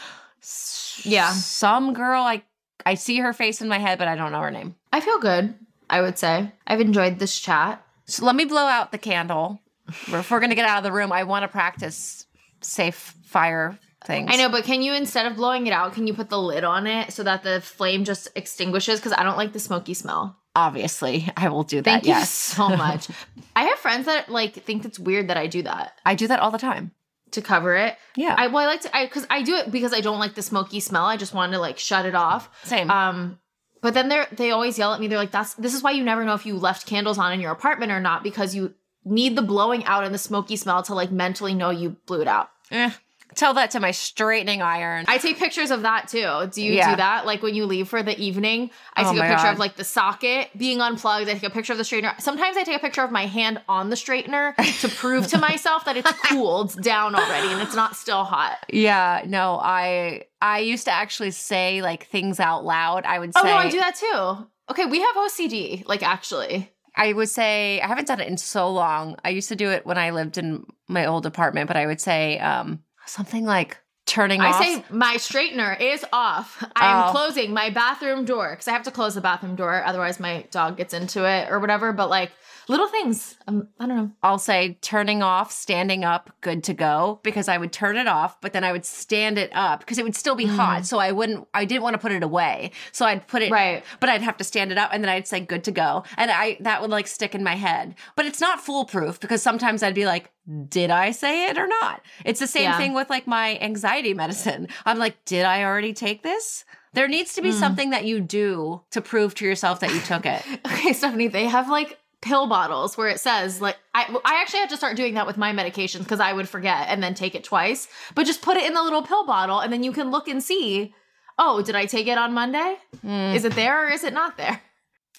Yeah. 1.03 1.31
some 1.33 1.93
girl. 1.93 2.23
I 2.23 2.43
I 2.85 2.95
see 2.95 3.19
her 3.19 3.33
face 3.33 3.61
in 3.62 3.69
my 3.69 3.79
head, 3.79 3.99
but 3.99 4.07
I 4.07 4.14
don't 4.14 4.31
know 4.33 4.41
her 4.41 4.51
name. 4.51 4.77
I 4.93 5.01
feel 5.01 5.19
good. 5.19 5.55
I 5.91 6.01
would 6.03 6.19
say 6.19 6.53
I've 6.67 6.81
enjoyed 6.81 7.19
this 7.19 7.39
chat. 7.41 7.83
So 8.05 8.25
let 8.25 8.37
me 8.37 8.45
blow 8.45 8.67
out 8.67 8.93
the 8.93 8.99
candle. 8.99 9.61
if 9.89 10.31
we're 10.31 10.41
gonna 10.41 10.55
get 10.55 10.69
out 10.69 10.79
of 10.79 10.85
the 10.85 10.93
room, 10.93 11.11
I 11.12 11.25
want 11.25 11.43
to 11.43 11.49
practice 11.49 12.27
safe 12.61 13.14
fire 13.25 13.79
things. 14.07 14.31
I 14.33 14.37
know, 14.37 14.49
but 14.49 14.65
can 14.65 14.83
you 14.83 14.95
instead 14.95 15.27
of 15.27 15.37
blowing 15.37 15.67
it 15.67 15.73
out, 15.73 15.93
can 15.93 16.07
you 16.07 16.15
put 16.15 16.31
the 16.31 16.41
lid 16.41 16.65
on 16.65 16.87
it 16.87 17.13
so 17.13 17.23
that 17.25 17.43
the 17.43 17.61
flame 17.61 18.05
just 18.05 18.29
extinguishes? 18.35 19.01
Because 19.01 19.13
I 19.13 19.23
don't 19.23 19.37
like 19.37 19.53
the 19.53 19.59
smoky 19.61 19.95
smell. 19.95 20.39
Obviously, 20.55 21.29
I 21.37 21.49
will 21.51 21.65
do 21.65 21.79
that. 21.83 21.85
Thank 21.85 22.05
you 22.05 22.11
yes, 22.11 22.31
so 22.31 22.69
much. 22.77 23.09
I 23.55 23.65
have 23.65 23.79
friends 23.79 24.07
that 24.07 24.31
like 24.31 24.55
think 24.65 24.85
it's 24.85 24.99
weird 24.99 25.29
that 25.29 25.37
I 25.37 25.47
do 25.49 25.63
that 25.63 25.93
I 26.07 26.15
do 26.15 26.27
that 26.29 26.41
all 26.41 26.51
the 26.51 26.59
time. 26.59 26.93
to 27.33 27.43
cover 27.43 27.75
it. 27.77 27.97
Yeah, 28.17 28.35
I 28.39 28.47
well, 28.47 28.65
I 28.65 28.67
like 28.67 28.81
to 28.83 28.97
I 28.97 29.05
because 29.07 29.27
I 29.29 29.43
do 29.43 29.55
it 29.57 29.71
because 29.71 29.93
I 29.93 30.01
don't 30.01 30.19
like 30.19 30.35
the 30.35 30.43
smoky 30.43 30.81
smell. 30.81 31.05
I 31.05 31.17
just 31.19 31.35
want 31.35 31.53
to 31.53 31.59
like 31.59 31.79
shut 31.79 32.07
it 32.07 32.15
off. 32.15 32.49
same. 32.65 32.91
Um, 32.91 33.39
but 33.83 33.93
then 33.93 34.09
they're 34.09 34.27
they 34.33 34.51
always 34.51 34.79
yell 34.79 34.95
at 34.95 35.01
me. 35.01 35.09
They're 35.09 35.19
like, 35.19 35.31
"That's 35.33 35.53
this 35.55 35.75
is 35.75 35.83
why 35.83 35.91
you 35.91 36.03
never 36.05 36.25
know 36.25 36.35
if 36.35 36.47
you 36.47 36.57
left 36.57 36.87
candles 36.87 37.19
on 37.19 37.33
in 37.33 37.41
your 37.41 37.53
apartment 37.53 37.93
or 37.93 38.01
not 38.01 38.23
because 38.23 38.55
you 38.55 38.73
need 39.05 39.37
the 39.37 39.43
blowing 39.43 39.85
out 39.85 40.05
and 40.05 40.15
the 40.15 40.19
smoky 40.19 40.57
smell 40.57 40.83
to 40.85 40.95
like 40.95 41.11
mentally 41.13 41.53
know 41.53 41.69
you 41.71 41.97
blew 42.07 42.23
it 42.23 42.29
out." 42.29 42.49
Eh, 42.71 42.91
tell 43.37 43.55
that 43.55 43.70
to 43.72 43.80
my 43.80 43.91
straightening 43.93 44.62
iron. 44.62 45.05
I 45.09 45.18
take 45.18 45.39
pictures 45.39 45.70
of 45.70 45.82
that 45.82 46.09
too. 46.09 46.49
Do 46.53 46.62
you 46.62 46.72
Yeah. 46.72 46.91
do 46.91 46.97
that? 46.97 47.26
Like 47.26 47.43
when 47.43 47.55
you 47.55 47.66
leave 47.66 47.89
for 47.89 48.03
the 48.03 48.18
evening, 48.18 48.70
I 48.95 49.03
Oh 49.05 49.12
take 49.12 49.20
a 49.20 49.22
picture 49.28 49.45
God. 49.45 49.53
of 49.53 49.59
like 49.59 49.76
the 49.76 49.84
socket 49.84 50.49
being 50.57 50.80
unplugged. 50.80 51.28
I 51.28 51.34
take 51.34 51.43
a 51.45 51.51
picture 51.51 51.72
of 51.72 51.78
the 51.78 51.84
straightener. 51.84 52.20
Sometimes 52.20 52.57
I 52.57 52.64
take 52.64 52.76
a 52.76 52.80
picture 52.80 53.03
of 53.03 53.11
my 53.11 53.26
hand 53.26 53.61
on 53.68 53.91
the 53.91 53.97
straightener 53.97 54.55
to 54.80 54.89
prove 54.89 55.26
to 55.28 55.39
myself 55.49 55.84
that 55.84 55.97
it's 55.97 56.11
cooled 56.12 56.80
down 56.82 57.14
already 57.14 57.53
and 57.53 57.61
it's 57.61 57.74
not 57.74 57.95
still 57.97 58.24
hot. 58.24 58.59
yeah, 58.68 59.22
no, 59.26 59.61
I 59.62 60.24
I 60.41 60.61
used 60.61 60.84
to 60.87 60.91
actually 60.93 61.30
say 61.30 61.82
like 61.82 62.07
things 62.07 62.41
out 62.41 62.64
loud. 62.64 63.05
I 63.05 63.18
would 63.18 63.34
say, 63.34 63.41
Oh 63.41 63.45
no, 63.47 63.57
I 63.57 63.68
do 63.70 63.78
that 63.78 63.95
too. 63.97 64.47
Okay, 64.70 64.87
we 64.87 65.01
have 65.01 65.14
OCD. 65.14 65.87
Like 65.87 66.03
actually, 66.03 66.70
I 66.97 67.12
would 67.12 67.28
say 67.28 67.80
I 67.80 67.87
haven't 67.87 68.09
done 68.09 68.20
it 68.20 68.28
in 68.28 68.37
so 68.37 68.70
long. 68.70 69.16
I 69.24 69.28
used 69.30 69.49
to 69.51 69.57
do 69.57 69.70
it 69.70 69.84
when 69.87 69.99
I 69.99 70.11
lived 70.11 70.39
in 70.39 70.64
my 70.89 71.07
old 71.07 71.26
apartment, 71.26 71.68
but 71.68 71.76
I 71.76 71.87
would 71.87 72.01
say 72.01 72.39
um, 72.39 72.82
something 73.07 73.45
like 73.45 73.79
turning 74.07 74.41
I 74.41 74.51
off. 74.51 74.63
say 74.65 74.85
my 74.91 75.17
straightener 75.17 75.79
is 75.81 76.05
off. 76.13 76.63
I'm 76.77 77.09
Oh. 77.09 77.11
closing 77.11 77.53
my 77.53 77.71
bathroom 77.71 78.25
door 78.25 78.51
because 78.51 78.69
I 78.69 78.73
have 78.73 78.85
to 78.85 78.91
close 78.93 79.15
the 79.17 79.21
bathroom 79.21 79.57
door, 79.57 79.83
otherwise 79.85 80.21
my 80.21 80.45
dog 80.51 80.77
gets 80.77 80.95
into 80.95 81.25
it 81.29 81.51
or 81.51 81.59
whatever. 81.59 81.93
But 81.93 82.09
like 82.09 82.31
little 82.69 82.89
things, 82.89 83.37
um, 83.47 83.69
I 83.79 83.87
don't 83.87 83.97
know. 83.97 84.11
I'll 84.23 84.39
say 84.39 84.79
turning 84.81 85.23
off, 85.23 85.53
standing 85.53 86.05
up, 86.05 86.31
good 86.41 86.64
to 86.64 86.75
go, 86.75 87.21
because 87.23 87.49
I 87.49 87.59
would 87.59 87.73
turn 87.73 87.97
it 87.97 88.07
off, 88.09 88.41
but 88.41 88.53
then 88.53 88.64
I 88.64 88.73
would 88.73 88.85
stand 88.85 89.39
it 89.39 89.51
up 89.55 89.81
because 89.81 89.99
it 89.99 90.05
would 90.05 90.17
still 90.17 90.35
be 90.35 90.47
hot. 90.47 90.85
So 90.87 90.99
I 90.99 91.12
wouldn't, 91.12 91.47
I 91.55 91.64
didn't 91.64 91.83
want 91.83 91.95
to 91.95 91.99
put 91.99 92.12
it 92.12 92.23
away. 92.23 92.73
So 92.93 93.07
I'd 93.07 93.27
put 93.29 93.43
it, 93.43 93.51
Right. 93.53 93.85
but 94.01 94.09
I'd 94.09 94.23
have 94.23 94.37
to 94.39 94.45
stand 94.45 94.73
it 94.73 94.79
up 94.79 94.91
and 94.93 95.03
then 95.03 95.09
I'd 95.11 95.27
say 95.29 95.41
good 95.41 95.64
to 95.64 95.71
go. 95.73 96.05
And 96.17 96.31
I, 96.31 96.57
that 96.61 96.81
would 96.81 96.91
like 96.91 97.07
stick 97.07 97.35
in 97.35 97.45
my 97.45 97.55
head. 97.55 97.95
But 98.17 98.27
it's 98.27 98.41
not 98.41 98.61
foolproof 98.61 99.21
because 99.21 99.43
sometimes 99.43 99.83
I'd 99.83 99.95
be 99.95 100.07
like, 100.07 100.31
did 100.69 100.91
I 100.91 101.11
say 101.11 101.49
it 101.49 101.59
or 101.59 101.67
not? 101.67 102.03
It's 102.25 102.41
the 102.41 102.47
same 102.47 102.62
Yeah. 102.64 102.77
thing 102.79 102.95
with 102.95 103.11
like 103.11 103.27
my 103.27 103.59
anxiety 103.61 104.14
medicine. 104.14 104.69
I'm 104.85 104.99
like, 104.99 105.25
did 105.25 105.45
I 105.45 105.64
already 105.64 105.93
take 105.93 106.23
this? 106.23 106.64
There 106.95 107.09
needs 107.09 107.35
to 107.35 107.43
be 107.43 107.53
something 107.53 107.91
that 107.91 108.07
you 108.07 108.21
do 108.21 108.81
to 108.93 109.03
prove 109.03 109.35
to 109.35 109.45
yourself 109.45 109.81
that 109.81 109.93
you 109.93 110.01
took 110.01 110.25
it. 110.25 110.43
Okay, 110.67 110.91
Stefanie, 110.93 111.31
they 111.31 111.45
have 111.47 111.69
like 111.69 111.99
pill 112.27 112.47
bottles 112.47 112.97
where 112.99 113.09
it 113.09 113.20
says 113.20 113.61
like 113.61 113.77
I 113.95 114.03
I 114.24 114.41
actually 114.43 114.61
had 114.61 114.70
to 114.70 114.77
start 114.77 114.97
doing 114.97 115.14
that 115.14 115.27
with 115.27 115.37
my 115.37 115.53
medications 115.53 116.01
because 116.01 116.20
I 116.20 116.33
would 116.33 116.49
forget 116.49 116.89
and 116.89 117.03
then 117.03 117.14
take 117.14 117.35
it 117.35 117.45
twice. 117.45 117.89
But 118.14 118.27
just 118.27 118.43
put 118.43 118.57
it 118.57 118.64
in 118.66 118.74
the 118.74 118.83
little 118.83 119.03
pill 119.03 119.24
bottle 119.27 119.61
and 119.61 119.72
then 119.72 119.83
you 119.83 119.93
can 119.93 120.11
look 120.11 120.29
and 120.29 120.43
see. 120.43 120.95
Oh, 121.39 121.61
did 121.62 121.77
I 121.77 121.85
take 121.87 122.07
it 122.07 122.16
on 122.18 122.33
Monday? 122.33 122.77
Is 123.05 123.45
it 123.45 123.55
there 123.55 123.87
or 123.87 123.91
is 123.91 124.05
it 124.05 124.14
not 124.14 124.37
there? 124.39 124.61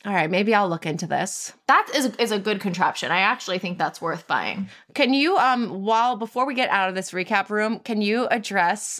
All 0.05 0.13
right, 0.13 0.29
maybe 0.29 0.53
I'll 0.53 0.69
look 0.69 0.85
into 0.85 1.05
this. 1.07 1.53
That 1.67 1.87
is 1.95 2.07
is 2.17 2.31
a 2.31 2.39
good 2.39 2.59
contraption. 2.61 3.11
I 3.11 3.19
actually 3.19 3.59
think 3.59 3.77
that's 3.77 4.01
worth 4.01 4.27
buying. 4.27 4.69
Can 4.95 5.13
you 5.13 5.37
um 5.37 5.83
while 5.83 6.15
before 6.17 6.45
we 6.45 6.53
get 6.55 6.69
out 6.69 6.89
of 6.89 6.95
this 6.95 7.11
recap 7.11 7.49
room, 7.49 7.79
can 7.79 8.01
you 8.01 8.27
address 8.27 8.99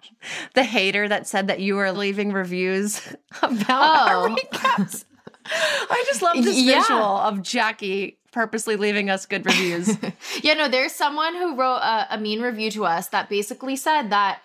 the 0.54 0.62
hater 0.64 1.08
that 1.08 1.26
said 1.26 1.46
that 1.48 1.60
you 1.60 1.74
were 1.76 1.92
leaving 1.92 2.32
reviews 2.32 3.00
about 3.42 4.08
our 4.08 4.28
Oh. 4.28 4.36
recaps? 4.36 5.04
I 5.46 6.04
just 6.06 6.22
love 6.22 6.36
this 6.42 6.58
Yeah. 6.58 6.80
visual 6.80 7.02
of 7.02 7.42
Jackie 7.42 8.18
purposely 8.32 8.76
leaving 8.76 9.10
us 9.10 9.26
good 9.26 9.46
reviews. 9.46 9.96
Yeah, 10.42 10.54
no, 10.54 10.68
there's 10.68 10.92
someone 10.92 11.34
who 11.34 11.54
wrote 11.56 11.76
a, 11.76 12.14
a 12.14 12.18
mean 12.18 12.40
review 12.40 12.70
to 12.72 12.86
us 12.86 13.08
that 13.08 13.28
basically 13.28 13.76
said 13.76 14.10
that 14.10 14.40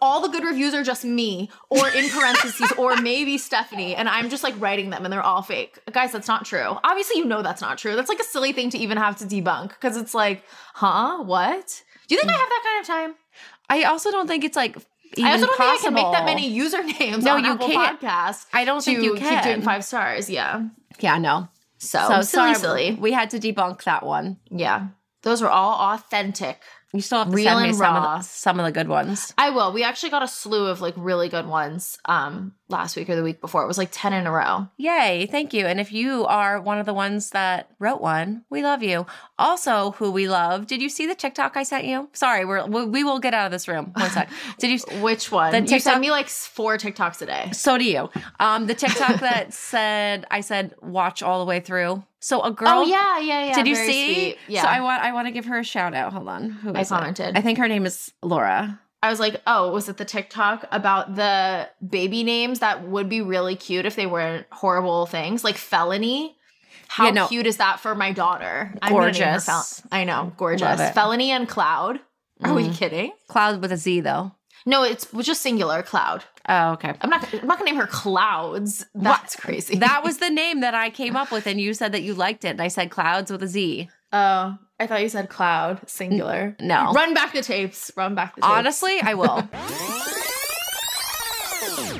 all 0.00 0.20
the 0.20 0.28
good 0.28 0.44
reviews 0.44 0.72
are 0.72 0.84
just 0.84 1.04
me, 1.04 1.50
or 1.68 1.88
in 1.88 2.08
parentheses, 2.08 2.70
or 2.78 2.96
maybe 2.96 3.36
Stefanie, 3.36 3.94
and 3.96 4.08
I'm 4.08 4.30
just 4.30 4.44
like 4.44 4.54
writing 4.60 4.90
them 4.90 5.04
and 5.04 5.12
they're 5.12 5.22
all 5.22 5.42
fake. 5.42 5.78
Guys, 5.90 6.12
that's 6.12 6.28
not 6.28 6.44
true. 6.44 6.78
Obviously, 6.84 7.18
you 7.18 7.24
know 7.24 7.42
that's 7.42 7.60
not 7.60 7.78
true. 7.78 7.96
That's 7.96 8.08
like 8.08 8.20
a 8.20 8.24
silly 8.24 8.52
thing 8.52 8.70
to 8.70 8.78
even 8.78 8.96
have 8.98 9.16
to 9.16 9.24
debunk 9.24 9.70
because 9.70 9.96
it's 9.96 10.14
like, 10.14 10.44
huh, 10.74 11.22
what? 11.24 11.82
Do 12.06 12.14
you 12.14 12.20
think 12.20 12.32
I 12.32 12.36
mm. 12.36 12.38
have 12.38 12.48
that 12.48 12.62
kind 12.64 12.80
of 12.80 12.86
time? 12.86 13.14
I 13.68 13.82
also 13.84 14.10
don't 14.10 14.26
think 14.26 14.44
it's 14.44 14.56
like 14.56 14.76
even 15.16 15.30
I 15.30 15.32
also 15.34 15.46
don't 15.46 15.56
possible. 15.56 15.76
think 15.78 15.80
I 15.80 15.84
can 15.84 15.94
make 15.94 16.12
that 16.12 16.24
many 16.24 16.58
usernames 16.58 17.22
No, 17.22 17.34
on 17.36 17.44
you 17.44 17.52
Apple 17.52 17.68
can't. 17.68 18.00
Podcasts. 18.00 18.46
I 18.52 18.64
don't 18.64 18.82
think 18.84 19.02
you 19.02 19.14
can. 19.14 19.34
keep 19.34 19.44
doing 19.44 19.62
five 19.62 19.84
stars. 19.84 20.28
Yeah. 20.30 20.66
Yeah, 21.00 21.18
no. 21.18 21.48
So, 21.78 21.98
So 21.98 22.06
silly, 22.22 22.24
sorry, 22.24 22.54
silly. 22.54 22.98
We 23.00 23.12
had 23.12 23.30
to 23.30 23.38
debunk 23.40 23.82
that 23.84 24.04
one. 24.06 24.38
Yeah. 24.50 24.88
Those 25.22 25.42
were 25.42 25.50
all 25.50 25.94
authentic. 25.94 26.60
You 26.92 27.00
still 27.00 27.18
have 27.18 27.28
to 27.28 27.34
Real 27.34 27.58
send 27.58 27.62
me 27.68 27.72
some 27.72 27.96
of, 27.96 28.02
the, 28.02 28.20
some 28.22 28.60
of 28.60 28.66
the 28.66 28.72
good 28.72 28.88
ones. 28.88 29.32
I 29.38 29.50
will. 29.50 29.72
We 29.72 29.82
actually 29.82 30.10
got 30.10 30.22
a 30.22 30.28
slew 30.28 30.66
of 30.66 30.80
like 30.80 30.94
really 30.96 31.28
good 31.28 31.46
ones 31.46 31.98
um 32.04 32.52
last 32.72 32.96
week 32.96 33.08
or 33.08 33.14
the 33.16 33.22
week 33.22 33.40
before. 33.40 33.62
It 33.62 33.66
was 33.68 33.78
like 33.78 33.90
10 33.92 34.12
in 34.12 34.26
a 34.26 34.32
row. 34.32 34.66
Yay, 34.78 35.26
thank 35.26 35.52
you. 35.52 35.66
And 35.66 35.78
if 35.78 35.92
you 35.92 36.24
are 36.26 36.60
one 36.60 36.78
of 36.78 36.86
the 36.86 36.94
ones 36.94 37.30
that 37.30 37.68
wrote 37.78 38.00
one, 38.00 38.44
we 38.50 38.62
love 38.62 38.82
you. 38.82 39.06
Also, 39.38 39.92
who 39.92 40.10
we 40.10 40.28
love, 40.28 40.66
did 40.66 40.82
you 40.82 40.88
see 40.88 41.06
the 41.06 41.14
TikTok 41.14 41.56
I 41.56 41.62
sent 41.62 41.84
you? 41.84 42.08
Sorry, 42.12 42.44
we're, 42.44 42.66
we 42.66 42.84
we 42.86 43.04
will 43.04 43.18
get 43.20 43.34
out 43.34 43.46
of 43.46 43.52
this 43.52 43.68
room. 43.68 43.92
One 43.94 44.10
sec. 44.10 44.30
Did 44.58 44.70
you? 44.70 45.00
Which 45.00 45.30
one? 45.30 45.52
The 45.52 45.58
you 45.60 45.66
TikTok- 45.66 45.80
send 45.92 46.00
me 46.00 46.10
like 46.10 46.28
four 46.28 46.76
TikToks 46.78 47.22
a 47.22 47.26
day. 47.26 47.50
So 47.52 47.76
do 47.78 47.84
you. 47.84 48.08
Um, 48.40 48.66
the 48.66 48.74
TikTok 48.74 49.20
that 49.20 49.52
said, 49.72 50.26
I 50.30 50.40
said, 50.40 50.74
watch 50.80 51.22
all 51.22 51.40
the 51.40 51.44
way 51.48 51.60
through. 51.60 52.02
So 52.20 52.40
a 52.42 52.52
girl. 52.52 52.68
oh 52.68 52.82
yeah, 52.84 53.18
yeah, 53.18 53.46
yeah. 53.46 53.54
Did 53.54 53.66
you 53.66 53.74
see? 53.74 54.14
Sweet. 54.14 54.38
Yeah. 54.46 54.62
So 54.62 54.68
I 54.68 54.80
want 54.80 55.02
I 55.02 55.12
want 55.12 55.26
to 55.26 55.32
give 55.32 55.46
her 55.46 55.58
a 55.58 55.64
shout 55.64 55.92
out. 55.92 56.12
Hold 56.12 56.28
on. 56.28 56.50
Who 56.50 56.72
I 56.72 56.80
is 56.82 56.90
it? 56.90 56.94
commented. 56.94 57.36
I 57.36 57.40
think 57.40 57.58
her 57.58 57.66
name 57.66 57.84
is 57.84 58.12
Laura. 58.22 58.78
I 59.02 59.10
was 59.10 59.18
like, 59.18 59.40
oh, 59.46 59.72
was 59.72 59.88
it 59.88 59.96
the 59.96 60.04
TikTok 60.04 60.64
about 60.70 61.16
the 61.16 61.68
baby 61.86 62.22
names 62.22 62.60
that 62.60 62.86
would 62.86 63.08
be 63.08 63.20
really 63.20 63.56
cute 63.56 63.84
if 63.84 63.96
they 63.96 64.06
weren't 64.06 64.46
horrible 64.52 65.06
things, 65.06 65.42
like 65.42 65.56
felony? 65.56 66.36
How 66.88 67.06
Yeah, 67.06 67.10
no. 67.12 67.26
cute 67.28 67.46
is 67.46 67.56
that 67.56 67.80
for 67.80 67.94
my 67.94 68.12
daughter? 68.12 68.72
I'm 68.82 68.92
gonna 68.92 69.10
name 69.10 69.22
her 69.22 69.30
Gorgeous. 69.30 69.46
Fel- 69.46 69.88
I 69.90 70.04
know, 70.04 70.32
gorgeous. 70.36 70.90
Felony 70.90 71.30
and 71.30 71.48
Cloud. 71.48 72.00
Are 72.44 72.52
we 72.54 72.64
Mhm. 72.68 72.76
kidding? 72.76 73.12
Cloud 73.28 73.60
with 73.60 73.72
a 73.72 73.76
Z 73.76 74.00
though. 74.00 74.32
No, 74.66 74.84
it's 74.84 75.06
just 75.22 75.42
singular 75.42 75.82
Cloud. 75.82 76.22
Oh, 76.48 76.72
okay. 76.72 76.92
I'm 77.00 77.10
not. 77.10 77.26
I'm 77.34 77.46
not 77.46 77.58
gonna 77.58 77.70
name 77.70 77.80
her 77.80 77.86
Clouds. 77.86 78.84
That's 78.94 79.34
crazy. 79.36 79.78
That 79.78 80.02
was 80.04 80.18
the 80.18 80.30
name 80.30 80.60
that 80.60 80.74
I 80.74 80.90
came 80.90 81.16
up 81.16 81.32
with, 81.32 81.46
and 81.46 81.60
you 81.60 81.72
said 81.74 81.92
that 81.92 82.02
you 82.02 82.14
liked 82.14 82.44
it. 82.44 82.48
And 82.50 82.62
I 82.62 82.68
said 82.68 82.90
clouds 82.90 83.30
with 83.32 83.42
a 83.42 83.48
Z. 83.48 83.88
Oh, 84.12 84.58
I 84.82 84.88
thought 84.88 85.00
you 85.00 85.08
said 85.08 85.28
Cloud 85.28 85.88
singular. 85.88 86.56
No. 86.58 86.92
Run 86.92 87.14
back 87.14 87.32
the 87.32 87.40
tapes. 87.40 87.92
Run 87.96 88.16
back 88.16 88.34
the 88.34 88.40
tapes. 88.40 88.52
Honestly, 88.52 88.98
I 89.00 89.14
will. 89.14 89.42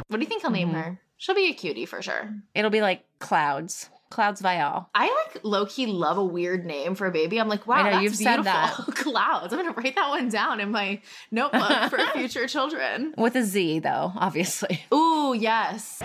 what 0.09 0.11
do 0.11 0.18
you 0.20 0.26
think 0.26 0.45
I'll 0.45 0.51
name 0.51 0.70
her? 0.70 0.99
She'll 1.16 1.37
be 1.37 1.49
a 1.49 1.55
cutie 1.55 1.87
for 1.87 2.03
sure. 2.03 2.35
It'll 2.57 2.72
be 2.72 2.80
like 2.80 3.05
clouds. 3.20 3.89
Clouds 4.11 4.41
Vial. 4.41 4.91
I 4.97 5.05
like 5.05 5.45
low 5.45 5.64
key 5.64 5.87
love 5.87 6.18
a 6.18 6.24
weird 6.24 6.66
name 6.66 6.97
for 6.97 7.07
a 7.07 7.12
baby. 7.12 7.39
I'm 7.39 7.49
like, 7.49 7.68
wow, 7.68 7.76
I 7.76 7.83
know, 7.85 7.91
that's 7.93 8.03
you've 8.03 8.16
said 8.16 8.43
beautiful. 8.43 8.93
Clouds. 8.95 9.53
I'm 9.53 9.61
gonna 9.61 9.74
write 9.76 9.95
that 9.95 10.09
one 10.09 10.28
down 10.28 10.59
in 10.59 10.72
my 10.72 11.01
notebook 11.30 11.89
for 11.89 11.99
future 12.12 12.49
children. 12.49 13.14
With 13.16 13.37
a 13.37 13.45
Z, 13.45 13.78
though, 13.78 14.11
obviously. 14.16 14.80
Ooh, 14.93 15.35
yes. 15.35 16.03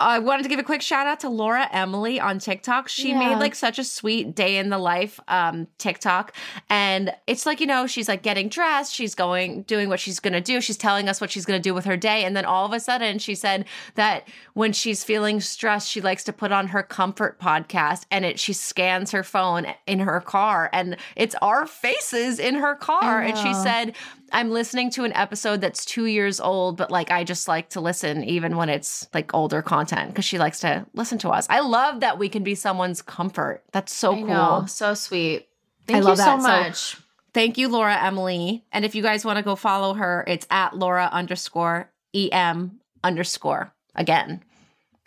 I 0.00 0.20
wanted 0.20 0.44
to 0.44 0.48
give 0.48 0.60
a 0.60 0.62
quick 0.62 0.80
shout 0.80 1.06
out 1.08 1.20
to 1.20 1.28
Laura 1.28 1.68
Emily 1.72 2.20
on 2.20 2.38
TikTok. 2.38 2.88
She 2.88 3.10
Yeah. 3.10 3.18
made 3.18 3.36
like 3.38 3.54
such 3.56 3.78
a 3.80 3.84
sweet 3.84 4.34
day 4.34 4.56
in 4.58 4.70
the 4.70 4.78
life 4.78 5.18
um 5.26 5.66
TikTok 5.78 6.32
and 6.70 7.12
it's 7.26 7.46
like 7.46 7.60
you 7.60 7.66
know 7.66 7.86
she's 7.86 8.08
like 8.08 8.22
getting 8.22 8.48
dressed, 8.48 8.94
she's 8.94 9.14
going 9.16 9.62
doing 9.62 9.88
what 9.88 9.98
she's 9.98 10.20
going 10.20 10.34
to 10.34 10.40
do. 10.40 10.60
She's 10.60 10.76
telling 10.76 11.08
us 11.08 11.20
what 11.20 11.30
she's 11.30 11.44
going 11.44 11.60
to 11.60 11.68
do 11.68 11.74
with 11.74 11.84
her 11.84 11.96
day 11.96 12.24
and 12.24 12.36
then 12.36 12.44
all 12.44 12.64
of 12.64 12.72
a 12.72 12.80
sudden 12.80 13.18
she 13.18 13.34
said 13.34 13.64
that 13.96 14.28
when 14.54 14.72
she's 14.72 15.02
feeling 15.02 15.40
stressed, 15.40 15.88
she 15.88 16.00
likes 16.00 16.22
to 16.24 16.32
put 16.32 16.52
on 16.52 16.68
her 16.68 16.82
comfort 16.82 17.40
podcast 17.40 18.02
and 18.10 18.24
it 18.24 18.38
she 18.38 18.52
scans 18.52 19.10
her 19.10 19.24
phone 19.24 19.66
in 19.86 19.98
her 20.00 20.20
car 20.20 20.70
and 20.72 20.96
it's 21.16 21.34
our 21.42 21.66
faces 21.66 22.38
in 22.38 22.54
her 22.54 22.74
car 22.76 23.20
and 23.20 23.36
she 23.36 23.52
said 23.54 23.94
I'm 24.32 24.50
listening 24.50 24.90
to 24.92 25.04
an 25.04 25.12
episode 25.14 25.60
that's 25.60 25.84
2 25.84 26.06
years 26.06 26.40
old 26.40 26.76
but 26.76 26.90
like 26.90 27.10
I 27.10 27.24
just 27.24 27.48
like 27.48 27.70
to 27.70 27.80
listen 27.80 28.24
even 28.24 28.56
when 28.56 28.68
it's 28.68 29.08
like 29.14 29.32
older 29.34 29.62
content 29.62 30.10
because 30.10 30.24
she 30.24 30.38
likes 30.38 30.60
to 30.60 30.86
listen 30.94 31.18
to 31.18 31.30
us. 31.30 31.46
I 31.50 31.60
love 31.60 32.00
that 32.00 32.18
we 32.18 32.28
can 32.28 32.42
be 32.42 32.54
someone's 32.54 33.02
comfort. 33.02 33.62
That's 33.72 33.92
so 33.92 34.12
I 34.12 34.16
cool. 34.18 34.26
know. 34.26 34.64
So 34.66 34.94
sweet. 34.94 35.48
Thank 35.86 36.04
love 36.04 36.18
you 36.18 36.24
so 36.24 36.36
that. 36.36 36.42
So- 36.42 36.48
much. 36.48 36.96
Thank 37.34 37.58
you, 37.58 37.68
Laura 37.68 37.94
Emily. 38.02 38.64
And 38.72 38.84
if 38.84 38.94
you 38.94 39.02
guys 39.02 39.24
want 39.24 39.36
to 39.36 39.42
go 39.42 39.54
follow 39.54 39.94
her, 39.94 40.24
it's 40.26 40.46
at 40.50 40.76
Laura 40.76 41.08
underscore 41.12 41.90
em 42.14 42.80
underscore 43.04 43.72
again. 43.94 44.42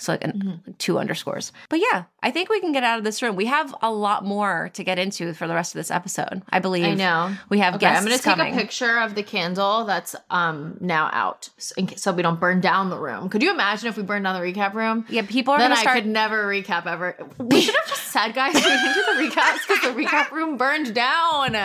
So 0.02 0.14
like, 0.14 0.24
an, 0.24 0.62
Mhm. 0.66 0.78
two 0.80 0.98
underscores. 0.98 1.52
But 1.70 1.80
yeah, 1.80 2.04
I 2.24 2.32
think 2.32 2.50
we 2.50 2.60
can 2.60 2.72
get 2.72 2.84
out 2.84 2.98
of 2.98 3.04
this 3.04 3.22
room. 3.22 3.36
We 3.36 3.46
have 3.46 3.74
a 3.82 3.92
lot 3.92 4.26
more 4.26 4.70
to 4.74 4.84
get 4.84 4.98
into 5.00 5.34
for 5.34 5.48
the 5.48 5.54
rest 5.54 5.76
of 5.76 5.80
this 5.80 5.92
episode. 5.92 6.42
I 6.50 6.60
believe 6.60 6.86
I 6.86 6.94
know. 6.96 7.32
we 7.50 7.60
have 7.60 7.76
Okay, 7.76 7.82
guests 7.82 8.00
I'm 8.00 8.06
gonna 8.06 8.18
take 8.18 8.24
coming. 8.36 8.54
a 8.54 8.58
picture 8.58 8.98
of 9.00 9.16
the 9.16 9.24
candle 9.24 9.86
that's 9.86 10.16
um 10.30 10.78
now 10.82 11.10
out, 11.14 11.50
so, 11.58 11.76
case, 11.86 12.02
so 12.02 12.12
we 12.12 12.22
don't 12.24 12.40
burn 12.40 12.62
down 12.62 12.90
the 12.90 12.98
room. 12.98 13.30
Could 13.30 13.44
you 13.44 13.52
imagine 13.52 13.88
if 13.90 13.98
we 13.98 14.04
burned 14.04 14.24
down 14.26 14.40
the 14.40 14.46
recap 14.46 14.74
room? 14.74 15.06
Yeah, 15.10 15.22
people 15.22 15.54
are 15.54 15.60
then 15.60 15.70
going 15.70 15.74
I 15.74 15.76
to 15.76 15.82
start. 15.82 15.96
could 15.98 16.08
never 16.08 16.46
recap 16.48 16.86
ever. 16.88 17.16
We 17.38 17.62
should 17.62 17.76
have 17.76 17.88
just 17.88 18.08
said, 18.08 18.34
guys, 18.34 18.54
we 18.56 18.62
didn't 18.62 18.94
do 18.94 19.04
the 19.06 19.30
recaps 19.30 19.68
because 19.68 19.82
the 19.84 20.02
recap 20.04 20.32
room 20.38 20.58
burned 20.58 20.94
down. 20.96 21.56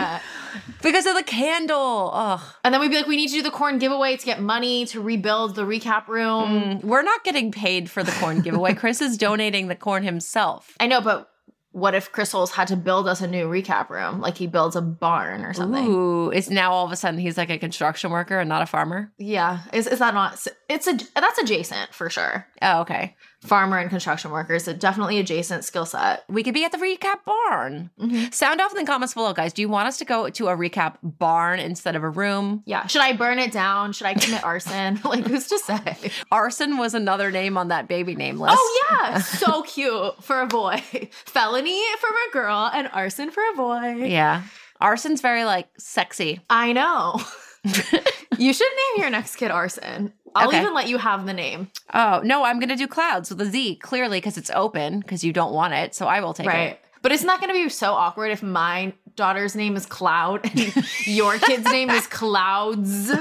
because 0.81 1.05
of 1.05 1.15
the 1.15 1.23
candle. 1.23 2.11
Ugh. 2.13 2.41
And 2.63 2.73
then 2.73 2.81
we'd 2.81 2.89
be 2.91 2.97
like, 2.97 3.07
we 3.07 3.15
need 3.15 3.27
to 3.29 3.33
do 3.35 3.41
the 3.41 3.51
corn 3.51 3.79
giveaway 3.79 4.17
to 4.17 4.25
get 4.25 4.41
money 4.41 4.85
to 4.87 5.01
rebuild 5.01 5.55
the 5.55 5.63
recap 5.63 6.07
room. 6.07 6.49
Mm, 6.81 6.83
we're 6.83 7.01
not 7.03 7.23
getting 7.23 7.51
paid 7.51 7.89
for 7.89 8.03
the 8.03 8.11
corn 8.13 8.26
giveaway. 8.41 8.73
Chris 8.73 9.01
is 9.01 9.17
donating 9.17 9.67
the 9.67 9.75
corn 9.75 10.03
himself. 10.03 10.75
I 10.79 10.87
know, 10.87 11.01
but 11.01 11.29
what 11.71 11.93
if 11.93 12.11
Chris 12.11 12.31
Soules 12.31 12.51
had 12.51 12.67
to 12.69 12.75
build 12.75 13.07
us 13.07 13.21
a 13.21 13.27
new 13.27 13.47
recap 13.47 13.89
room? 13.89 14.19
Like 14.19 14.37
he 14.37 14.47
builds 14.47 14.75
a 14.75 14.81
barn 14.81 15.45
or 15.45 15.53
something. 15.53 15.85
Ooh, 15.85 16.29
it's 16.31 16.49
now 16.49 16.71
all 16.71 16.85
of 16.85 16.91
a 16.91 16.95
sudden 16.95 17.19
he's 17.19 17.37
like 17.37 17.51
a 17.51 17.57
construction 17.57 18.09
worker 18.09 18.39
and 18.39 18.49
not 18.49 18.63
a 18.63 18.65
farmer. 18.65 19.11
Yeah. 19.17 19.59
Is, 19.73 19.85
is 19.85 19.99
that 19.99 20.13
not? 20.13 20.43
It's 20.69 20.87
a 20.87 20.97
that's 21.15 21.37
adjacent 21.37 21.93
for 21.93 22.09
sure. 22.09 22.47
Oh, 22.61 22.81
okay. 22.81 23.15
Farmer 23.47 23.77
and 23.77 23.89
construction 23.89 24.31
workers. 24.31 24.65
So 24.65 24.73
definitely 24.73 25.17
adjacent 25.19 25.63
skill 25.63 25.85
set. 25.85 26.23
We 26.29 26.43
could 26.43 26.53
be 26.53 26.63
at 26.65 26.71
the 26.71 26.77
recap 26.77 27.23
barn. 27.25 27.89
Mhm. 27.99 28.33
Sound 28.33 28.61
off 28.61 28.71
in 28.71 28.77
the 28.77 28.85
comments 28.85 29.13
below, 29.13 29.33
guys. 29.33 29.53
Do 29.53 29.61
you 29.61 29.69
want 29.69 29.87
us 29.87 29.97
to 29.97 30.05
go 30.05 30.29
to 30.29 30.47
a 30.47 30.55
recap 30.55 30.95
barn 31.01 31.59
instead 31.59 31.95
of 31.95 32.03
a 32.03 32.09
room? 32.09 32.63
Yeah. 32.65 32.85
Should 32.87 33.01
I 33.01 33.13
burn 33.13 33.39
it 33.39 33.51
down? 33.51 33.93
Should 33.93 34.07
I 34.07 34.13
commit 34.13 34.43
arson? 34.43 34.99
like, 35.05 35.25
who's 35.25 35.47
to 35.47 35.59
say? 35.59 35.97
Arson 36.31 36.77
was 36.77 36.93
another 36.93 37.31
name 37.31 37.57
on 37.57 37.69
that 37.69 37.87
baby 37.87 38.15
name 38.15 38.39
list. 38.39 38.55
Oh, 38.59 38.85
yeah. 39.01 39.19
so 39.19 39.63
cute 39.63 40.23
for 40.23 40.41
a 40.41 40.47
boy. 40.47 40.81
Felony 41.25 41.81
for 41.99 42.09
a 42.09 42.31
girl 42.33 42.69
and 42.73 42.89
arson 42.93 43.31
for 43.31 43.43
a 43.53 43.55
boy. 43.55 44.05
yeah. 44.05 44.43
Arson's 44.79 45.21
very 45.21 45.43
like 45.43 45.67
sexy. 45.79 46.39
I 46.49 46.73
know. 46.73 47.19
you 48.37 48.53
should 48.53 48.69
name 48.71 49.01
your 49.01 49.09
next 49.09 49.35
kid 49.37 49.51
Arson. 49.51 50.13
I'll 50.37 50.47
Okay. 50.49 50.61
even 50.61 50.73
let 50.73 50.87
you 50.87 50.97
have 50.97 51.25
the 51.25 51.33
name. 51.33 51.69
Oh 51.93 52.21
no, 52.23 52.43
I'm 52.43 52.59
gonna 52.59 52.75
do 52.77 52.87
clouds 52.87 53.29
with 53.29 53.41
a 53.41 53.45
Z 53.45 53.75
clearly 53.77 54.17
because 54.19 54.37
it's 54.37 54.51
open 54.53 54.99
because 54.99 55.23
you 55.23 55.33
don't 55.33 55.53
want 55.53 55.73
it. 55.73 55.93
So 55.95 56.07
I 56.07 56.19
will 56.21 56.33
take 56.33 56.47
right. 56.47 56.71
it. 56.71 56.79
But 57.03 57.11
it's 57.11 57.23
not 57.23 57.39
that 57.39 57.47
going 57.47 57.57
to 57.59 57.65
be 57.65 57.69
so 57.69 57.93
awkward 57.93 58.31
if 58.31 58.41
my 58.41 58.91
daughter's 59.15 59.55
name 59.55 59.75
is 59.77 59.85
Cloud 59.85 60.41
and 60.43 60.73
your 61.05 61.37
kid's 61.37 61.65
name 61.71 61.89
is 61.91 62.07
Clouds. 62.07 63.11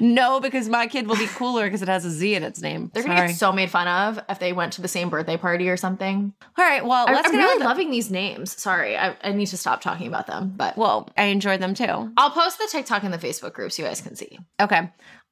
No, 0.00 0.40
because 0.40 0.68
my 0.68 0.86
kid 0.86 1.06
will 1.08 1.16
be 1.16 1.26
cooler 1.26 1.64
because 1.64 1.82
it 1.82 1.88
has 1.88 2.04
a 2.04 2.10
Z 2.10 2.34
in 2.34 2.42
its 2.44 2.62
name. 2.62 2.90
They're 2.94 3.02
going 3.02 3.12
to 3.16 3.18
Sorry. 3.18 3.28
get 3.30 3.36
so 3.36 3.52
made 3.52 3.70
fun 3.70 3.88
of 3.88 4.22
if 4.28 4.38
they 4.38 4.52
went 4.52 4.74
to 4.74 4.82
the 4.82 4.88
same 4.88 5.10
birthday 5.10 5.36
party 5.36 5.68
or 5.68 5.76
something. 5.76 6.32
All 6.56 6.64
right. 6.64 6.84
Well, 6.84 7.06
I, 7.08 7.12
let's 7.12 7.28
I'm 7.28 7.34
get 7.34 7.38
really 7.40 7.58
the- 7.58 7.64
loving 7.64 7.90
these 7.90 8.10
names. 8.10 8.58
Sorry, 8.60 8.96
I, 8.96 9.16
I 9.22 9.32
need 9.32 9.46
to 9.46 9.56
stop 9.56 9.80
talking 9.80 10.06
about 10.06 10.26
them. 10.26 10.52
But 10.56 10.76
Well, 10.78 11.08
I 11.16 11.24
enjoyed 11.24 11.60
them 11.60 11.74
too. 11.74 12.12
I'll 12.16 12.30
post 12.30 12.58
the 12.58 12.68
TikTok 12.70 13.04
in 13.04 13.10
the 13.10 13.18
Facebook 13.18 13.54
group 13.54 13.72
so 13.72 13.82
you 13.82 13.88
guys 13.88 14.00
can 14.00 14.14
see. 14.16 14.38
Okay. 14.60 14.88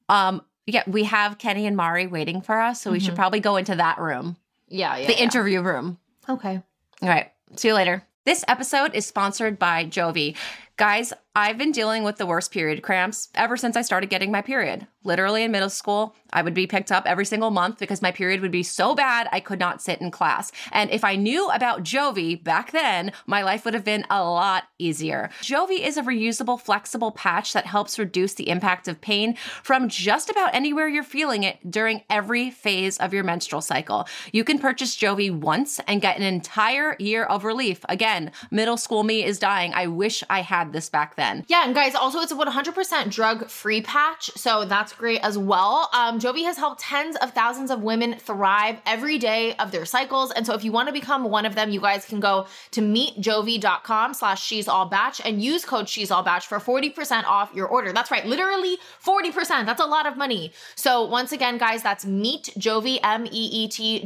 Um. 0.09 0.41
Yeah, 0.65 0.83
we 0.87 1.03
have 1.03 1.37
Kenny 1.37 1.65
and 1.67 1.75
Mari 1.75 2.07
waiting 2.07 2.41
for 2.41 2.59
us, 2.61 2.81
so 2.81 2.91
we 2.91 2.99
should 2.99 3.13
Mhm. 3.13 3.17
probably 3.17 3.39
go 3.41 3.57
into 3.57 3.75
that 3.75 3.97
room, 3.99 4.37
Yeah, 4.69 4.95
yeah. 4.97 5.07
the 5.07 5.13
yeah. 5.13 5.19
interview 5.19 5.61
room. 5.61 5.97
Okay. 6.29 6.61
All 7.01 7.09
right. 7.09 7.31
See 7.57 7.67
you 7.67 7.73
later. 7.73 8.03
This 8.25 8.45
episode 8.47 8.95
is 8.95 9.05
sponsored 9.05 9.59
by 9.59 9.85
Jovi. 9.85 10.35
Guys, 10.77 11.11
I've 11.35 11.57
been 11.57 11.71
dealing 11.71 12.03
with 12.03 12.17
the 12.17 12.27
worst 12.27 12.51
period 12.51 12.83
cramps 12.83 13.29
ever 13.33 13.57
since 13.57 13.75
I 13.75 13.81
started 13.81 14.11
getting 14.11 14.31
my 14.31 14.43
period. 14.43 14.85
Literally 15.03 15.43
in 15.43 15.51
middle 15.51 15.69
school, 15.69 16.15
I 16.31 16.43
would 16.43 16.53
be 16.53 16.67
picked 16.67 16.91
up 16.91 17.07
every 17.07 17.25
single 17.25 17.49
month 17.49 17.79
because 17.79 18.03
my 18.03 18.11
period 18.11 18.39
would 18.41 18.51
be 18.51 18.61
so 18.61 18.93
bad 18.93 19.27
I 19.31 19.39
could 19.39 19.59
not 19.59 19.81
sit 19.81 19.99
in 19.99 20.11
class. 20.11 20.51
And 20.71 20.91
if 20.91 21.03
I 21.03 21.15
knew 21.15 21.49
about 21.49 21.83
Jovi 21.83 22.41
back 22.41 22.71
then, 22.71 23.11
my 23.25 23.41
life 23.41 23.65
would 23.65 23.73
have 23.73 23.83
been 23.83 24.05
a 24.11 24.23
lot 24.23 24.65
easier. 24.77 25.31
Jovi 25.41 25.79
is 25.85 25.97
a 25.97 26.03
reusable, 26.03 26.61
flexible 26.61 27.11
patch 27.11 27.51
that 27.53 27.65
helps 27.65 27.97
reduce 27.97 28.35
the 28.35 28.49
impact 28.49 28.87
of 28.87 29.01
pain 29.01 29.35
from 29.63 29.89
just 29.89 30.29
about 30.29 30.53
anywhere 30.53 30.87
you're 30.87 31.03
feeling 31.03 31.41
it 31.41 31.57
during 31.69 32.03
every 32.11 32.51
phase 32.51 32.99
of 32.99 33.11
your 33.11 33.23
menstrual 33.23 33.61
cycle. 33.61 34.07
You 34.31 34.43
can 34.43 34.59
purchase 34.59 34.95
Jovi 34.95 35.35
once 35.35 35.79
and 35.87 35.99
get 35.99 36.17
an 36.17 36.23
entire 36.23 36.95
year 36.99 37.23
of 37.23 37.43
relief. 37.43 37.83
Again, 37.89 38.31
middle 38.51 38.77
school 38.77 39.01
me 39.01 39.25
is 39.25 39.39
dying. 39.39 39.73
I 39.73 39.87
wish 39.87 40.23
I 40.29 40.41
had 40.41 40.73
this 40.73 40.89
back 40.89 41.15
then. 41.15 41.22
Yeah, 41.47 41.65
and 41.65 41.73
guys, 41.73 41.95
also 41.95 42.19
it's 42.19 42.31
a 42.31 42.35
100% 42.35 43.09
drug 43.11 43.49
free 43.49 43.81
patch, 43.81 44.31
so 44.35 44.65
that's 44.65 44.93
great 44.93 45.21
as 45.21 45.37
well. 45.37 45.89
Um, 45.93 46.19
Jovi 46.19 46.43
has 46.43 46.57
helped 46.57 46.81
tens 46.81 47.15
of 47.17 47.31
thousands 47.31 47.71
of 47.71 47.81
women 47.81 48.15
thrive 48.19 48.79
every 48.85 49.17
day 49.17 49.55
of 49.55 49.71
their 49.71 49.85
cycles, 49.85 50.31
and 50.31 50.45
so 50.45 50.53
if 50.53 50.63
you 50.63 50.71
want 50.71 50.87
to 50.87 50.93
become 50.93 51.23
one 51.25 51.45
of 51.45 51.55
them, 51.55 51.69
you 51.71 51.79
guys 51.79 52.05
can 52.05 52.19
go 52.19 52.45
to 52.71 52.81
meetjovi.com 52.81 54.13
slash 54.13 54.43
she's 54.43 54.67
all 54.67 54.85
bach 54.85 55.15
and 55.25 55.41
use 55.41 55.65
code 55.65 55.89
she's 55.89 56.11
all 56.11 56.23
bach 56.23 56.43
for 56.43 56.59
40% 56.59 57.23
off 57.25 57.53
your 57.53 57.67
order. 57.67 57.93
That's 57.93 58.11
right, 58.11 58.25
literally 58.25 58.77
40%. 59.03 59.65
That's 59.65 59.81
a 59.81 59.85
lot 59.85 60.05
of 60.05 60.17
money. 60.17 60.51
So 60.75 61.05
once 61.05 61.31
again, 61.31 61.57
guys, 61.57 61.83
that's 61.83 62.05
meetjovi, 62.05 62.99
M-E-E-T-J-O-V-I 63.03 64.03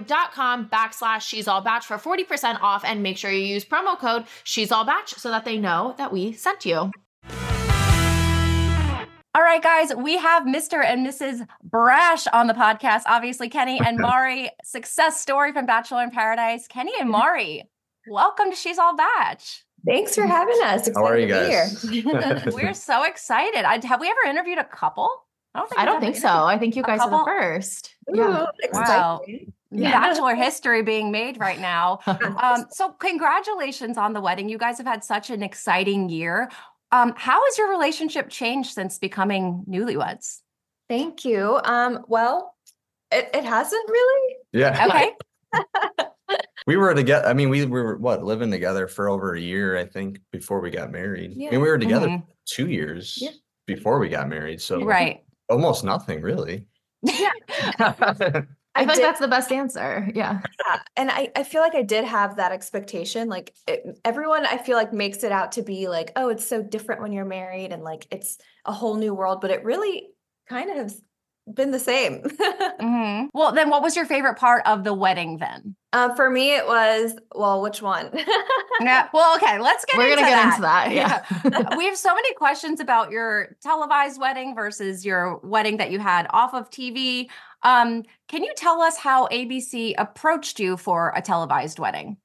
dot 0.00 0.32
com 0.32 0.68
backslash 0.68 1.22
she's 1.22 1.48
all 1.48 1.60
bach 1.60 1.82
for 1.82 1.96
40% 1.96 2.60
off 2.60 2.84
and 2.84 3.02
make 3.02 3.16
sure 3.16 3.30
you 3.30 3.40
use 3.44 3.64
promo 3.64 3.98
code 3.98 4.24
she's 4.44 4.70
all 4.70 4.84
bach 4.84 5.08
so 5.08 5.30
that 5.30 5.44
they 5.44 5.56
know 5.58 5.94
that 5.98 6.12
we 6.12 6.32
sent 6.32 6.64
you. 6.64 6.90
All 9.34 9.44
right, 9.44 9.62
guys, 9.62 9.94
we 9.94 10.16
have 10.16 10.44
Mr. 10.44 10.82
and 10.84 11.06
Mrs. 11.06 11.46
Braasch 11.68 12.26
on 12.32 12.46
the 12.48 12.54
podcast. 12.54 13.02
Obviously, 13.06 13.48
Kenny 13.48 13.78
and 13.84 13.98
Mari, 14.00 14.50
success 14.64 15.20
story 15.20 15.52
from 15.52 15.66
Bachelor 15.66 16.02
in 16.02 16.10
Paradise. 16.10 16.66
Kenny 16.66 16.92
and 16.98 17.08
Mari, 17.10 17.64
welcome 18.08 18.50
to 18.50 18.56
She's 18.56 18.78
All 18.78 18.96
Bach. 18.96 19.38
Thanks 19.86 20.14
for 20.16 20.26
having 20.26 20.58
us. 20.64 20.88
How 20.92 21.04
are 21.04 21.16
you 21.18 21.28
to 21.28 21.40
be 21.90 22.00
here. 22.00 22.12
guys? 22.20 22.46
We're 22.54 22.74
so 22.74 23.04
excited. 23.04 23.64
I, 23.64 23.78
have 23.86 24.00
we 24.00 24.08
ever 24.08 24.28
interviewed 24.28 24.58
a 24.58 24.64
couple? 24.64 25.08
I 25.54 25.60
don't 25.60 25.68
think, 25.68 25.80
I 25.80 25.84
don't 25.84 26.00
think 26.00 26.16
so. 26.16 26.28
I 26.28 26.58
think 26.58 26.74
you 26.74 26.82
guys 26.82 27.00
are 27.00 27.10
the 27.10 27.24
first. 27.24 27.94
Ooh, 28.16 28.46
Wow. 28.72 29.20
Exciting. 29.70 29.84
Yeah. 29.90 30.00
Bachelor 30.00 30.34
history 30.34 30.82
being 30.82 31.10
made 31.10 31.38
right 31.38 31.60
now. 31.60 32.00
Um, 32.06 32.66
so, 32.70 32.90
congratulations 32.92 33.96
on 33.98 34.12
the 34.12 34.20
wedding. 34.20 34.48
You 34.48 34.58
guys 34.58 34.78
have 34.78 34.86
had 34.86 35.02
such 35.04 35.30
an 35.30 35.42
exciting 35.42 36.08
year. 36.08 36.50
Um, 36.92 37.12
how 37.16 37.44
has 37.44 37.58
your 37.58 37.68
relationship 37.68 38.28
changed 38.30 38.72
since 38.72 38.98
becoming 38.98 39.64
newlyweds? 39.68 40.38
Thank 40.88 41.24
you. 41.24 41.60
Um, 41.64 42.04
well, 42.08 42.54
it, 43.10 43.28
it 43.34 43.44
hasn't 43.44 43.88
really. 43.88 44.36
yeah. 44.52 44.86
Okay. 44.86 45.12
We 46.66 46.76
were 46.76 46.92
together. 46.92 47.26
I 47.26 47.32
mean, 47.32 47.48
we 47.48 47.64
were 47.64 47.96
what 47.96 48.22
living 48.22 48.50
together 48.50 48.86
for 48.88 49.08
over 49.08 49.32
a 49.34 49.40
year, 49.40 49.78
I 49.78 49.86
think, 49.86 50.20
before 50.30 50.60
we 50.60 50.68
got 50.70 50.90
married. 50.90 51.30
I 51.30 51.34
Yeah. 51.34 51.50
mean, 51.52 51.62
we 51.62 51.68
were 51.68 51.78
together 51.78 52.06
Mhm. 52.08 52.22
two 52.44 52.68
years 52.68 53.16
Yeah. 53.18 53.30
before 53.66 53.98
we 53.98 54.10
got 54.10 54.28
married. 54.28 54.60
So 54.60 54.84
Right. 54.84 55.24
almost 55.48 55.84
nothing 55.84 56.20
really. 56.20 56.66
Yeah. 57.02 58.42
I 58.78 58.84
feel 58.86 58.88
like 58.94 58.98
that's 59.02 59.20
the 59.20 59.28
best 59.28 59.52
answer. 59.52 60.08
Yeah. 60.14 60.40
Yeah, 60.66 60.80
and 60.96 61.10
I, 61.10 61.30
I 61.36 61.42
feel 61.42 61.62
like 61.62 61.74
I 61.74 61.82
did 61.82 62.04
have 62.04 62.36
that 62.36 62.52
expectation. 62.52 63.28
Like 63.28 63.54
it, 63.66 63.84
everyone, 64.04 64.46
I 64.46 64.58
feel 64.58 64.76
like 64.76 64.92
makes 64.92 65.22
it 65.24 65.32
out 65.32 65.52
to 65.52 65.62
be 65.62 65.88
like, 65.88 66.12
oh, 66.16 66.28
it's 66.28 66.46
so 66.46 66.62
different 66.62 67.02
when 67.02 67.12
you're 67.12 67.24
married, 67.24 67.72
and 67.72 67.82
like 67.82 68.06
it's 68.10 68.38
a 68.64 68.72
whole 68.72 68.96
new 68.96 69.14
world. 69.14 69.40
But 69.40 69.50
it 69.50 69.64
really 69.64 70.08
kind 70.48 70.70
of 70.70 70.76
has 70.76 71.02
been 71.52 71.70
the 71.70 71.78
same. 71.78 72.22
Mhm. 72.78 73.28
Well, 73.34 73.50
then 73.52 73.70
what 73.70 73.82
was 73.82 73.96
your 73.96 74.04
favorite 74.06 74.36
part 74.38 74.62
of 74.64 74.84
the 74.84 74.94
wedding 74.94 75.38
then? 75.38 75.74
uh, 75.92 76.14
for 76.14 76.30
me, 76.30 76.54
it 76.54 76.64
was 76.66 77.14
well, 77.34 77.60
which 77.62 77.82
one? 77.82 78.10
Yeah. 78.80 79.08
Well, 79.12 79.34
okay, 79.36 79.58
let's 79.58 79.84
get 79.86 79.98
We're 79.98 80.04
into 80.04 80.22
going 80.22 80.24
to 80.26 80.30
get 80.30 80.60
that. 80.60 80.86
into 80.86 80.94
that. 81.42 81.54
Yeah. 81.58 81.76
we 81.76 81.86
have 81.86 81.96
so 81.96 82.14
many 82.14 82.32
questions 82.34 82.78
about 82.78 83.10
your 83.10 83.56
televised 83.60 84.20
wedding 84.20 84.54
versus 84.54 85.04
your 85.04 85.38
wedding 85.42 85.78
that 85.78 85.90
you 85.90 85.98
had 85.98 86.28
off 86.30 86.54
of 86.54 86.70
TV. 86.70 87.28
Um, 87.62 88.04
can 88.28 88.44
you 88.44 88.52
tell 88.56 88.80
us 88.80 88.96
how 88.96 89.26
ABC 89.28 89.94
approached 89.98 90.60
you 90.60 90.76
for 90.76 91.12
a 91.14 91.22
televised 91.22 91.78
wedding? 91.78 92.16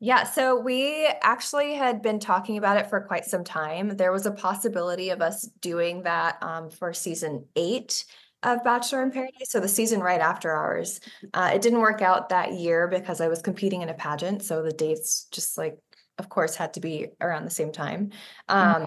Yeah, 0.00 0.22
so 0.22 0.60
we 0.60 1.08
actually 1.22 1.74
had 1.74 2.02
been 2.02 2.20
talking 2.20 2.56
about 2.56 2.76
it 2.76 2.88
for 2.88 3.00
quite 3.00 3.24
some 3.24 3.42
time. 3.42 3.96
There 3.96 4.12
was 4.12 4.26
a 4.26 4.30
possibility 4.30 5.10
of 5.10 5.20
us 5.20 5.42
doing 5.60 6.02
that 6.04 6.40
um, 6.40 6.70
for 6.70 6.92
season 6.92 7.46
eight 7.56 8.04
of 8.44 8.62
Bachelor 8.62 9.02
in 9.02 9.10
Paradise, 9.10 9.50
so 9.50 9.58
the 9.58 9.66
season 9.66 10.00
right 10.00 10.20
after 10.20 10.52
ours. 10.52 11.00
Uh, 11.34 11.50
it 11.52 11.62
didn't 11.62 11.80
work 11.80 12.00
out 12.00 12.28
that 12.28 12.52
year 12.52 12.86
because 12.86 13.20
I 13.20 13.26
was 13.26 13.42
competing 13.42 13.82
in 13.82 13.88
a 13.88 13.94
pageant, 13.94 14.44
so 14.44 14.62
the 14.62 14.72
dates 14.72 15.26
just 15.32 15.58
like, 15.58 15.76
of 16.18 16.28
course, 16.28 16.54
had 16.54 16.74
to 16.74 16.80
be 16.80 17.08
around 17.20 17.44
the 17.44 17.50
same 17.50 17.72
time. 17.72 18.12
Um, 18.48 18.86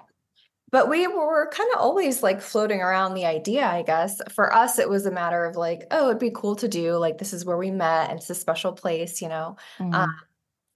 but 0.72 0.90
we 0.90 1.06
were 1.08 1.50
kind 1.52 1.70
of 1.74 1.80
always 1.80 2.24
like 2.24 2.42
floating 2.42 2.82
around 2.82 3.14
the 3.14 3.26
idea, 3.26 3.66
I 3.68 3.84
guess. 3.84 4.20
For 4.34 4.54
us, 4.54 4.80
it 4.80 4.90
was 4.90 5.06
a 5.06 5.12
matter 5.12 5.46
of 5.46 5.56
like, 5.58 5.86
oh, 5.92 6.08
it'd 6.10 6.20
be 6.20 6.32
cool 6.34 6.56
to 6.58 6.68
do. 6.68 6.96
Like, 6.98 7.18
this 7.18 7.34
is 7.34 7.46
where 7.46 7.58
we 7.58 7.72
met, 7.72 8.10
and 8.10 8.20
it's 8.20 8.30
a 8.30 8.36
special 8.36 8.72
place, 8.74 9.22
you 9.22 9.30
know 9.30 9.58
um, 9.94 10.08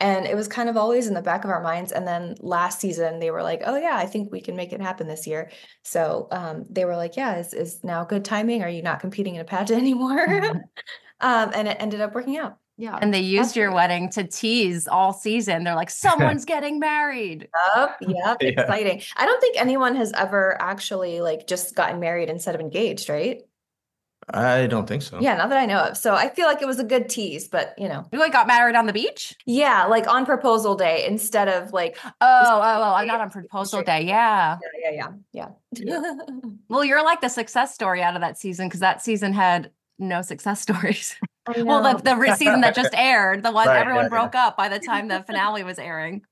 and 0.01 0.25
it 0.25 0.35
was 0.35 0.47
kind 0.47 0.67
of 0.69 0.75
always 0.77 1.07
in 1.07 1.13
the 1.13 1.21
back 1.21 1.43
of 1.45 1.49
our 1.49 1.61
minds 1.61 1.91
and 1.93 2.05
then 2.07 2.35
last 2.41 2.81
season 2.81 3.19
they 3.19 3.31
were 3.31 3.43
like 3.43 3.61
oh 3.65 3.77
yeah 3.77 3.95
i 3.95 4.05
think 4.05 4.31
we 4.31 4.41
can 4.41 4.55
make 4.55 4.73
it 4.73 4.81
happen 4.81 5.07
this 5.07 5.25
year 5.25 5.49
so 5.83 6.27
um, 6.31 6.65
they 6.69 6.85
were 6.85 6.97
like 6.97 7.15
yeah 7.15 7.37
is, 7.37 7.53
is 7.53 7.83
now 7.83 8.03
good 8.03 8.25
timing 8.25 8.61
are 8.61 8.69
you 8.69 8.81
not 8.81 8.99
competing 8.99 9.35
in 9.35 9.41
a 9.41 9.45
pageant 9.45 9.79
anymore 9.81 10.27
Mhm. 10.27 10.61
um, 11.21 11.51
and 11.55 11.67
it 11.67 11.77
ended 11.79 12.01
up 12.01 12.13
working 12.13 12.37
out 12.37 12.57
yeah. 12.77 12.97
and 13.01 13.13
they 13.13 13.21
used 13.21 13.55
your 13.55 13.67
great. 13.69 13.75
wedding 13.75 14.09
to 14.11 14.23
tease 14.25 14.87
all 14.87 15.13
season. 15.13 15.63
They're 15.63 15.75
like, 15.75 15.89
someone's 16.07 16.45
getting 16.45 16.79
married. 16.79 17.47
yep 17.75 17.97
yep 18.01 18.37
Yeah. 18.41 18.49
exciting 18.61 19.01
i 19.17 19.25
don't 19.25 19.39
think 19.41 19.57
anyone 19.59 19.95
has 19.95 20.11
ever 20.13 20.57
actually 20.61 21.21
like 21.21 21.47
just 21.47 21.75
gotten 21.75 21.99
married 21.99 22.29
instead 22.29 22.55
of 22.55 22.61
engaged 22.61 23.09
right 23.09 23.41
I 24.27 24.65
don't 24.65 24.87
think 24.87 25.03
so. 25.03 25.19
yeah 25.19 25.35
not 25.35 25.49
that 25.49 25.59
i 25.59 25.67
know 25.67 25.77
of 25.81 25.97
so 25.97 26.15
i 26.15 26.29
feel 26.29 26.47
like 26.47 26.59
it 26.61 26.65
was 26.65 26.79
a 26.79 26.83
good 26.83 27.09
tease 27.09 27.47
but 27.47 27.75
you 27.77 27.87
know 27.87 28.05
You 28.11 28.17
like 28.17 28.31
got 28.33 28.47
married 28.47 28.75
on 28.75 28.87
the 28.87 28.93
beach? 28.93 29.35
yeah 29.45 29.85
like 29.85 30.07
on 30.07 30.25
proposal 30.25 30.73
day 30.75 31.05
instead 31.05 31.47
of 31.47 31.71
like 31.73 31.97
Oh, 32.03 32.11
oh, 32.21 32.61
oh, 32.61 32.93
I'm 32.95 33.05
not 33.07 33.21
on 33.21 33.29
proposal 33.39 33.83
day. 33.83 34.01
Yeah. 34.01 34.57
yeah 34.83 34.91
yeah 34.91 35.11
yeah 35.33 35.49
yeah 35.71 36.01
Well, 36.69 36.83
you're 36.83 37.03
like 37.03 37.21
the 37.21 37.29
success 37.29 37.73
story 37.75 38.01
out 38.01 38.15
of 38.15 38.21
that 38.21 38.39
season 38.39 38.67
because 38.67 38.79
that 38.79 39.03
season 39.03 39.31
had 39.33 39.69
no 39.99 40.21
success 40.23 40.59
stories. 40.61 41.15
I 41.47 41.61
well, 41.63 41.81
the, 41.97 42.01
the 42.01 42.35
season 42.35 42.61
that 42.61 42.75
just 42.75 42.93
aired, 42.93 43.43
the 43.43 43.51
one 43.53 43.67
Right, 43.67 43.77
everyone 43.81 44.05
yeah, 44.05 44.09
yeah. 44.11 44.19
broke 44.21 44.35
up 44.35 44.57
by 44.57 44.69
the 44.69 44.79
time 44.87 45.07
the 45.07 45.23
finale 45.23 45.63
was 45.63 45.79
airing. 45.79 46.23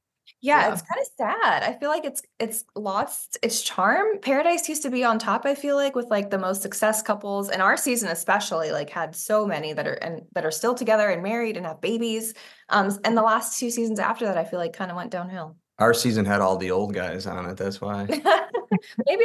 Yeah, 0.42 0.68
Yeah. 0.68 0.74
it's 0.74 0.82
kind 0.82 1.02
of 1.02 1.08
sad. 1.18 1.64
I 1.64 1.74
feel 1.80 1.90
like 1.90 2.06
it's 2.06 2.22
it's 2.40 2.64
lost 2.76 3.38
its 3.42 3.62
charm. 3.62 4.20
Paradise 4.22 4.68
used 4.70 4.84
to 4.84 4.90
be 4.90 5.04
on 5.04 5.20
top, 5.20 5.46
I 5.46 5.54
feel 5.56 5.76
like, 5.76 5.96
with 5.96 6.10
like 6.10 6.30
the 6.30 6.38
most 6.38 6.62
success 6.62 7.02
couples, 7.02 7.50
and 7.50 7.62
our 7.62 7.76
season 7.78 8.10
especially 8.10 8.72
like 8.72 8.90
had 8.90 9.16
so 9.16 9.46
many 9.46 9.74
that 9.74 9.88
are 9.88 9.94
and 9.94 10.22
that 10.34 10.46
are 10.46 10.52
still 10.52 10.76
together 10.76 11.10
and 11.10 11.24
married 11.24 11.58
and 11.58 11.66
have 11.66 11.82
babies. 11.82 12.34
Um, 12.70 12.98
and 13.04 13.16
the 13.18 13.22
last 13.22 13.60
two 13.60 13.70
seasons 13.70 14.00
after 14.00 14.26
that, 14.26 14.38
I 14.38 14.46
feel 14.46 14.60
like 14.60 14.74
kind 14.74 14.92
of 14.92 14.98
went 14.98 15.12
downhill. 15.12 15.58
Our 15.80 15.94
season 15.94 16.24
had 16.26 16.40
all 16.40 16.56
the 16.58 16.72
old 16.72 16.94
guys 16.94 17.26
on 17.28 17.46
it. 17.50 17.58
That's 17.58 17.82
why. 17.82 18.06
Maybe 18.06 18.22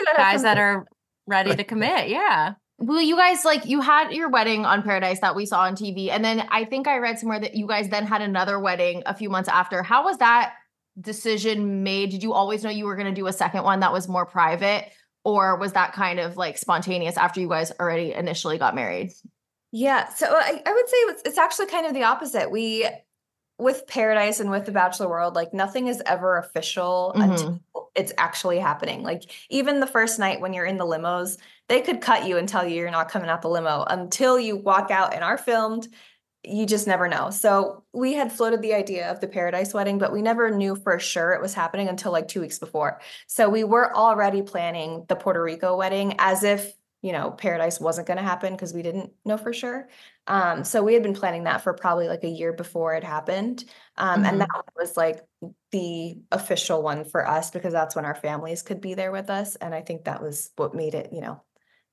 that 0.01 0.15
Guys 0.17 0.43
that 0.43 0.59
are 0.59 0.87
ready 1.27 1.55
to 1.55 1.63
commit. 1.65 2.09
Yeah. 2.09 2.55
Well, 2.81 3.03
you 3.03 3.17
guys 3.17 3.45
like 3.45 3.67
you 3.67 3.81
had 3.81 4.13
your 4.13 4.29
wedding 4.29 4.65
on 4.65 4.85
Paradise 4.85 5.21
that 5.21 5.35
we 5.35 5.47
saw 5.47 5.63
on 5.63 5.75
TV, 5.75 6.11
and 6.11 6.25
then 6.25 6.47
I 6.51 6.65
think 6.65 6.87
I 6.87 6.99
read 6.99 7.19
somewhere 7.19 7.41
that 7.41 7.57
you 7.57 7.67
guys 7.67 7.89
then 7.89 8.07
had 8.07 8.23
another 8.23 8.59
wedding 8.59 9.03
a 9.05 9.15
few 9.15 9.29
months 9.29 9.49
after. 9.49 9.83
How 9.83 10.05
was 10.05 10.19
that 10.19 10.55
decision 11.01 11.83
made? 11.83 12.11
Did 12.11 12.23
you 12.23 12.33
always 12.33 12.63
know 12.63 12.71
you 12.71 12.85
were 12.85 12.95
going 12.95 13.13
to 13.13 13.21
do 13.21 13.27
a 13.27 13.33
second 13.33 13.65
one 13.65 13.81
that 13.81 13.93
was 13.93 14.07
more 14.07 14.27
private, 14.27 14.93
or 15.25 15.57
was 15.57 15.73
that 15.73 15.93
kind 15.93 16.21
of 16.21 16.37
like 16.37 16.57
spontaneous 16.57 17.17
after 17.17 17.41
you 17.41 17.49
guys 17.49 17.73
already 17.81 18.13
initially 18.13 18.59
got 18.59 18.77
married? 18.77 19.11
Yeah, 19.73 20.09
so 20.11 20.27
uh, 20.27 20.37
I, 20.37 20.63
I 20.65 20.73
would 20.73 20.89
say 20.89 20.97
it's, 20.97 21.23
it's 21.25 21.39
actually 21.39 21.67
kind 21.67 21.85
of 21.85 21.95
the 21.95 22.05
opposite. 22.05 22.49
We, 22.49 22.89
with 23.59 23.89
Paradise 23.89 24.39
and 24.39 24.51
with 24.51 24.67
the 24.67 24.73
Bachelor 24.73 25.09
World, 25.09 25.35
like 25.35 25.53
nothing 25.53 25.89
is 25.89 26.01
ever 26.07 26.39
official 26.39 27.13
mm-hmm. 27.17 27.31
until 27.31 27.61
it's 27.99 28.13
actually 28.17 28.61
happening. 28.61 29.03
Like 29.03 29.25
even 29.51 29.81
the 29.81 29.87
first 29.87 30.19
night 30.19 30.41
when 30.41 30.53
you're 30.53 30.65
in 30.65 30.77
the 30.77 30.87
limos, 30.87 31.37
they 31.69 31.81
could 31.81 32.01
cut 32.01 32.27
you 32.27 32.39
and 32.39 32.49
tell 32.49 32.67
you 32.67 32.77
you're 32.77 32.91
not 32.91 33.11
coming 33.11 33.29
out 33.29 33.43
the 33.43 33.51
limo 33.51 33.85
until 33.89 34.39
you 34.39 34.57
walk 34.57 34.91
out 34.91 35.13
and 35.13 35.25
are 35.25 35.37
filmed. 35.37 35.89
You 36.45 36.65
just 36.65 36.87
never 36.87 37.09
know. 37.09 37.31
So 37.31 37.83
we 37.93 38.15
had 38.15 38.33
floated 38.33 38.63
the 38.63 38.73
idea 38.73 39.11
of 39.11 39.21
the 39.21 39.27
Paradise 39.27 39.75
wedding, 39.75 39.99
but 39.99 40.13
we 40.13 40.23
never 40.23 40.51
knew 40.51 40.77
for 40.77 41.01
sure 41.01 41.33
it 41.33 41.43
was 41.43 41.53
happening 41.55 41.89
until 41.89 42.13
like 42.13 42.29
two 42.29 42.41
weeks 42.41 42.61
before. 42.61 43.01
So 43.27 43.49
we 43.49 43.65
were 43.65 43.95
already 43.95 44.43
planning 44.43 45.05
the 45.09 45.17
Puerto 45.17 45.43
Rico 45.43 45.77
wedding 45.77 46.15
as 46.21 46.45
if 46.45 46.73
you 47.03 47.13
know, 47.13 47.31
Paradise 47.31 47.79
wasn't 47.81 48.07
going 48.09 48.17
to 48.17 48.23
happen 48.23 48.53
because 48.55 48.75
we 48.75 48.83
didn't 48.83 49.13
know 49.25 49.37
for 49.37 49.53
sure. 49.53 49.89
Um, 50.27 50.65
so 50.65 50.83
we 50.83 50.95
had 50.95 51.03
been 51.03 51.15
planning 51.15 51.45
that 51.45 51.63
for 51.63 51.73
probably 51.73 52.09
like 52.09 52.25
a 52.25 52.29
year 52.29 52.53
before 52.53 52.95
it 52.95 53.05
happened. 53.05 53.65
Um, 53.97 54.23
Mhm. 54.25 54.29
And 54.29 54.41
that 54.41 54.65
was 54.77 54.97
like 54.97 55.25
the 55.71 56.19
official 56.33 56.83
one 56.83 57.05
for 57.05 57.27
us 57.27 57.51
because 57.51 57.73
that's 57.73 57.95
when 57.95 58.05
our 58.05 58.17
families 58.17 58.63
could 58.63 58.81
be 58.81 58.95
there 58.95 59.13
with 59.13 59.31
us. 59.31 59.55
And 59.57 59.75
I 59.75 59.81
think 59.83 60.05
that 60.05 60.21
was 60.23 60.51
what 60.57 60.75
made 60.75 60.95
it, 60.95 61.11
you 61.13 61.21
know, 61.21 61.41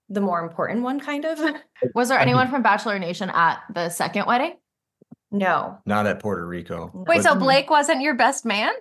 the 0.10 0.22
more 0.22 0.40
important 0.42 0.82
one, 0.84 1.00
kind 1.00 1.26
of. 1.26 1.40
Was 1.96 2.10
there 2.10 2.20
anyone 2.20 2.48
from 2.48 2.62
Bachelor 2.62 3.00
Nation 3.00 3.32
at 3.34 3.60
the 3.74 3.90
second 3.90 4.26
wedding? 4.28 4.56
no. 5.32 5.80
Not 5.86 6.06
at 6.08 6.20
Puerto 6.20 6.46
Rico. 6.46 6.92
Wait, 6.94 7.18
But 7.18 7.24
so. 7.24 7.36
Blake 7.36 7.70
wasn't 7.70 8.02
your 8.02 8.14
best 8.16 8.46
man? 8.46 8.72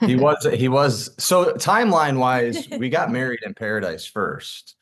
he 0.00 0.16
was 0.16 0.46
he 0.54 0.68
was 0.68 1.10
so 1.18 1.52
timeline 1.56 2.18
wise, 2.18 2.68
we 2.78 2.88
got 2.88 3.10
married 3.10 3.40
in 3.44 3.52
paradise 3.54 4.06
first. 4.06 4.76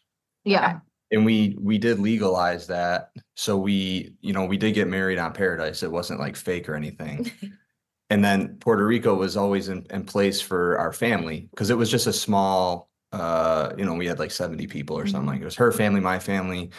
Yeah. 0.45 0.80
And 1.11 1.24
we 1.24 1.57
we 1.61 1.78
did 1.78 1.99
legalize 1.99 2.66
that. 2.68 3.11
So 3.36 3.59
we, 3.59 4.14
you 4.20 4.32
know, 4.32 4.45
we 4.47 4.57
did 4.57 4.74
get 4.74 4.88
married 4.88 5.18
on 5.18 5.32
paradise. 5.32 5.82
It 5.82 5.93
wasn't 5.93 6.20
like 6.20 6.36
fake 6.36 6.68
or 6.68 6.74
anything. 6.74 7.30
and 8.11 8.24
then 8.24 8.57
Puerto 8.61 8.86
Rico 8.86 9.14
was 9.14 9.36
always 9.36 9.68
in, 9.68 9.86
in 9.90 10.05
place 10.05 10.40
for 10.40 10.78
our 10.78 10.93
family 10.93 11.49
because 11.51 11.70
it 11.70 11.76
was 11.76 11.90
just 11.90 12.07
a 12.07 12.12
small 12.12 12.88
uh, 13.12 13.72
you 13.76 13.84
know, 13.84 13.95
we 13.95 14.07
had 14.07 14.18
like 14.18 14.30
70 14.30 14.66
people 14.66 14.99
or 14.99 15.07
something 15.07 15.26
like 15.26 15.40
it 15.40 15.45
was 15.45 15.57
her 15.57 15.70
family, 15.70 16.01
my 16.01 16.18
family, 16.18 16.70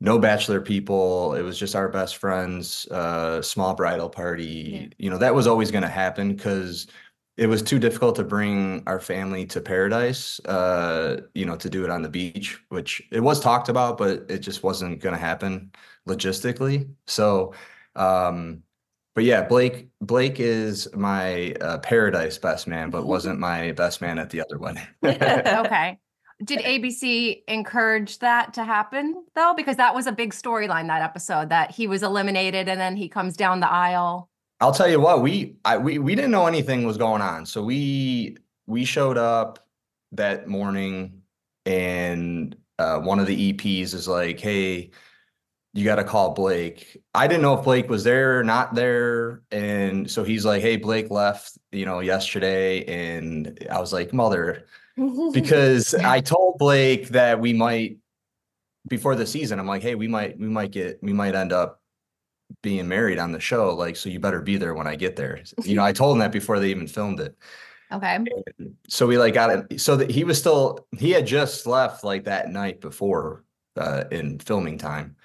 no 0.00 0.18
bachelor 0.18 0.60
people. 0.60 1.34
It 1.34 1.42
was 1.42 1.58
just 1.58 1.76
our 1.76 1.88
best 1.88 2.16
friends, 2.16 2.86
uh, 2.90 3.42
small 3.42 3.74
bridal 3.74 4.08
party. 4.08 4.90
You 4.98 5.10
know, 5.10 5.18
that 5.18 5.34
was 5.34 5.46
always 5.46 5.70
going 5.70 5.82
to 5.82 5.88
happen 5.88 6.34
because 6.34 6.86
it 7.36 7.48
was 7.48 7.62
too 7.62 7.78
difficult 7.78 8.16
to 8.16 8.24
bring 8.24 8.82
our 8.86 8.98
family 8.98 9.44
to 9.46 9.60
paradise, 9.60 10.40
uh, 10.46 11.20
you 11.34 11.44
know, 11.44 11.56
to 11.56 11.68
do 11.68 11.84
it 11.84 11.90
on 11.90 12.02
the 12.02 12.08
beach, 12.08 12.58
which 12.70 13.02
it 13.12 13.20
was 13.20 13.40
talked 13.40 13.68
about, 13.68 13.98
but 13.98 14.24
it 14.28 14.38
just 14.38 14.62
wasn't 14.62 15.00
going 15.00 15.14
to 15.14 15.20
happen 15.20 15.70
logistically. 16.08 16.88
So, 17.06 17.52
um, 17.94 18.62
but 19.14 19.24
yeah, 19.24 19.42
Blake, 19.42 19.88
Blake 20.00 20.40
is 20.40 20.88
my 20.94 21.52
uh, 21.60 21.78
paradise 21.78 22.38
best 22.38 22.66
man, 22.66 22.88
but 22.88 23.06
wasn't 23.06 23.38
my 23.38 23.72
best 23.72 24.00
man 24.00 24.18
at 24.18 24.30
the 24.30 24.42
other 24.42 24.58
one. 24.58 24.80
Okay. 25.02 25.98
Did 26.44 26.58
ABC 26.58 27.44
encourage 27.48 28.18
that 28.18 28.52
to 28.54 28.64
happen 28.64 29.24
though? 29.34 29.54
Because 29.56 29.76
that 29.76 29.94
was 29.94 30.06
a 30.06 30.12
big 30.12 30.34
storyline 30.34 30.88
that 30.88 31.00
episode 31.00 31.48
that 31.48 31.70
he 31.70 31.86
was 31.86 32.02
eliminated 32.02 32.68
and 32.68 32.78
then 32.78 32.94
he 32.94 33.08
comes 33.08 33.38
down 33.38 33.60
the 33.60 33.70
aisle. 33.70 34.28
I'll 34.60 34.72
tell 34.72 34.88
you 34.88 35.00
what, 35.00 35.22
we 35.22 35.56
I 35.64 35.76
we 35.76 35.98
we 35.98 36.14
didn't 36.14 36.30
know 36.30 36.46
anything 36.46 36.86
was 36.86 36.96
going 36.96 37.22
on. 37.22 37.46
So 37.46 37.62
we 37.62 38.36
we 38.66 38.84
showed 38.84 39.18
up 39.18 39.66
that 40.12 40.48
morning 40.48 41.22
and 41.66 42.56
uh, 42.78 42.98
one 42.98 43.18
of 43.18 43.26
the 43.26 43.52
EPs 43.52 43.94
is 43.94 44.08
like, 44.08 44.40
"Hey, 44.40 44.90
you 45.74 45.84
got 45.84 45.96
to 45.96 46.04
call 46.04 46.32
Blake." 46.32 47.02
I 47.14 47.26
didn't 47.26 47.42
know 47.42 47.58
if 47.58 47.64
Blake 47.64 47.88
was 47.90 48.04
there 48.04 48.38
or 48.38 48.44
not 48.44 48.74
there, 48.74 49.42
and 49.50 50.10
so 50.10 50.24
he's 50.24 50.44
like, 50.44 50.62
"Hey, 50.62 50.76
Blake 50.76 51.10
left, 51.10 51.58
you 51.72 51.86
know, 51.86 52.00
yesterday." 52.00 52.84
And 52.84 53.66
I 53.70 53.80
was 53.80 53.92
like, 53.92 54.12
"Mother," 54.12 54.66
because 55.32 55.94
I 55.94 56.20
told 56.20 56.58
Blake 56.58 57.08
that 57.08 57.40
we 57.40 57.52
might 57.52 57.98
before 58.88 59.16
the 59.16 59.26
season. 59.26 59.58
I'm 59.58 59.66
like, 59.66 59.82
"Hey, 59.82 59.94
we 59.94 60.08
might 60.08 60.38
we 60.38 60.48
might 60.48 60.70
get 60.70 60.98
we 61.02 61.12
might 61.12 61.34
end 61.34 61.52
up 61.52 61.80
being 62.62 62.88
married 62.88 63.18
on 63.18 63.32
the 63.32 63.40
show 63.40 63.74
like 63.74 63.96
so 63.96 64.08
you 64.08 64.20
better 64.20 64.40
be 64.40 64.56
there 64.56 64.74
when 64.74 64.86
I 64.86 64.96
get 64.96 65.16
there." 65.16 65.40
You 65.64 65.74
know, 65.76 65.84
I 65.84 65.92
told 66.00 66.14
him 66.16 66.20
that 66.20 66.32
before 66.32 66.58
they 66.60 66.70
even 66.70 66.86
filmed 66.86 67.20
it. 67.20 67.36
Okay. 67.92 68.18
So 68.88 69.06
we 69.06 69.16
like 69.18 69.34
got 69.34 69.50
it 69.72 69.80
so 69.80 69.94
that 69.96 70.10
he 70.10 70.24
was 70.24 70.38
still 70.38 70.86
he 70.98 71.10
had 71.12 71.26
just 71.26 71.66
left 71.66 72.02
like 72.04 72.24
that 72.24 72.50
night 72.50 72.80
before 72.80 73.44
uh 73.76 74.04
in 74.10 74.38
filming 74.40 74.78
time. 74.78 75.16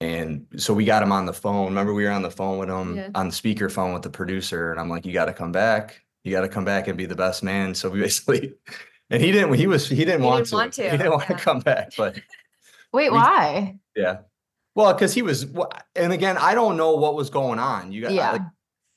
And 0.00 0.46
so 0.56 0.74
we 0.74 0.84
got 0.84 1.02
him 1.02 1.10
on 1.10 1.24
the 1.26 1.32
phone. 1.32 1.66
Remember 1.66 1.94
we 1.94 2.04
were 2.04 2.10
on 2.10 2.22
the 2.22 2.30
phone 2.30 2.58
with 2.58 2.68
him 2.68 2.96
Yeah. 2.96 3.08
on 3.14 3.30
speakerphone 3.30 3.94
with 3.94 4.02
the 4.02 4.10
producer 4.10 4.70
and 4.70 4.78
I'm 4.78 4.88
like 4.90 5.06
you 5.06 5.12
got 5.12 5.24
to 5.24 5.32
come 5.32 5.52
back. 5.52 6.00
You 6.22 6.32
got 6.32 6.42
to 6.42 6.48
come 6.48 6.64
back 6.64 6.86
and 6.86 6.96
be 6.98 7.06
the 7.06 7.16
best 7.16 7.42
man. 7.42 7.74
So 7.74 7.88
we 7.90 8.00
basically 8.06 8.54
and 9.10 9.22
he 9.22 9.32
didn't 9.32 9.54
he 9.54 9.66
was 9.66 9.88
he 9.88 10.04
didn't, 10.04 10.20
He 10.20 10.26
want, 10.26 10.44
didn't 10.44 10.50
to. 10.50 10.54
want 10.56 10.72
to, 10.74 10.90
He 10.90 10.96
didn't 10.96 11.10
want 11.12 11.28
yeah. 11.30 11.36
to 11.36 11.42
come 11.42 11.60
back, 11.60 11.92
but 11.96 12.14
Wait, 12.92 13.10
We- 13.10 13.16
why? 13.18 13.78
yeah. 13.96 14.18
Well, 14.76 14.92
because 14.92 15.14
he 15.14 15.22
was, 15.22 15.46
and 15.96 16.12
again, 16.12 16.36
I 16.38 16.54
don't 16.54 16.76
know 16.76 16.94
what 16.96 17.14
was 17.16 17.30
going 17.30 17.58
on. 17.58 17.90
You 17.90 18.02
got, 18.02 18.12
Yeah. 18.12 18.32
like, 18.32 18.42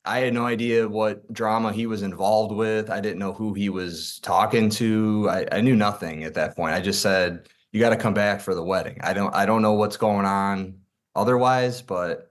I 0.04 0.18
had 0.20 0.34
no 0.34 0.44
idea 0.46 0.86
what 0.88 1.30
drama 1.32 1.72
he 1.72 1.86
was 1.86 2.02
involved 2.02 2.52
with. 2.54 2.90
I 2.90 3.00
didn't 3.00 3.18
know 3.18 3.32
who 3.32 3.54
he 3.54 3.68
was 3.70 4.18
talking 4.22 4.68
to. 4.70 5.26
I, 5.30 5.46
I 5.52 5.60
knew 5.62 5.74
nothing 5.76 6.24
at 6.24 6.34
that 6.34 6.54
point. 6.54 6.74
I 6.74 6.80
just 6.80 7.02
said, 7.02 7.48
"You 7.72 7.80
got 7.80 7.90
to 7.90 7.96
come 7.96 8.14
back 8.14 8.40
for 8.40 8.54
the 8.54 8.62
wedding." 8.62 8.98
I 9.02 9.12
don't, 9.12 9.34
I 9.34 9.44
don't 9.44 9.60
know 9.62 9.74
what's 9.74 9.96
going 9.98 10.24
on 10.24 10.78
otherwise, 11.14 11.82
but 11.82 12.30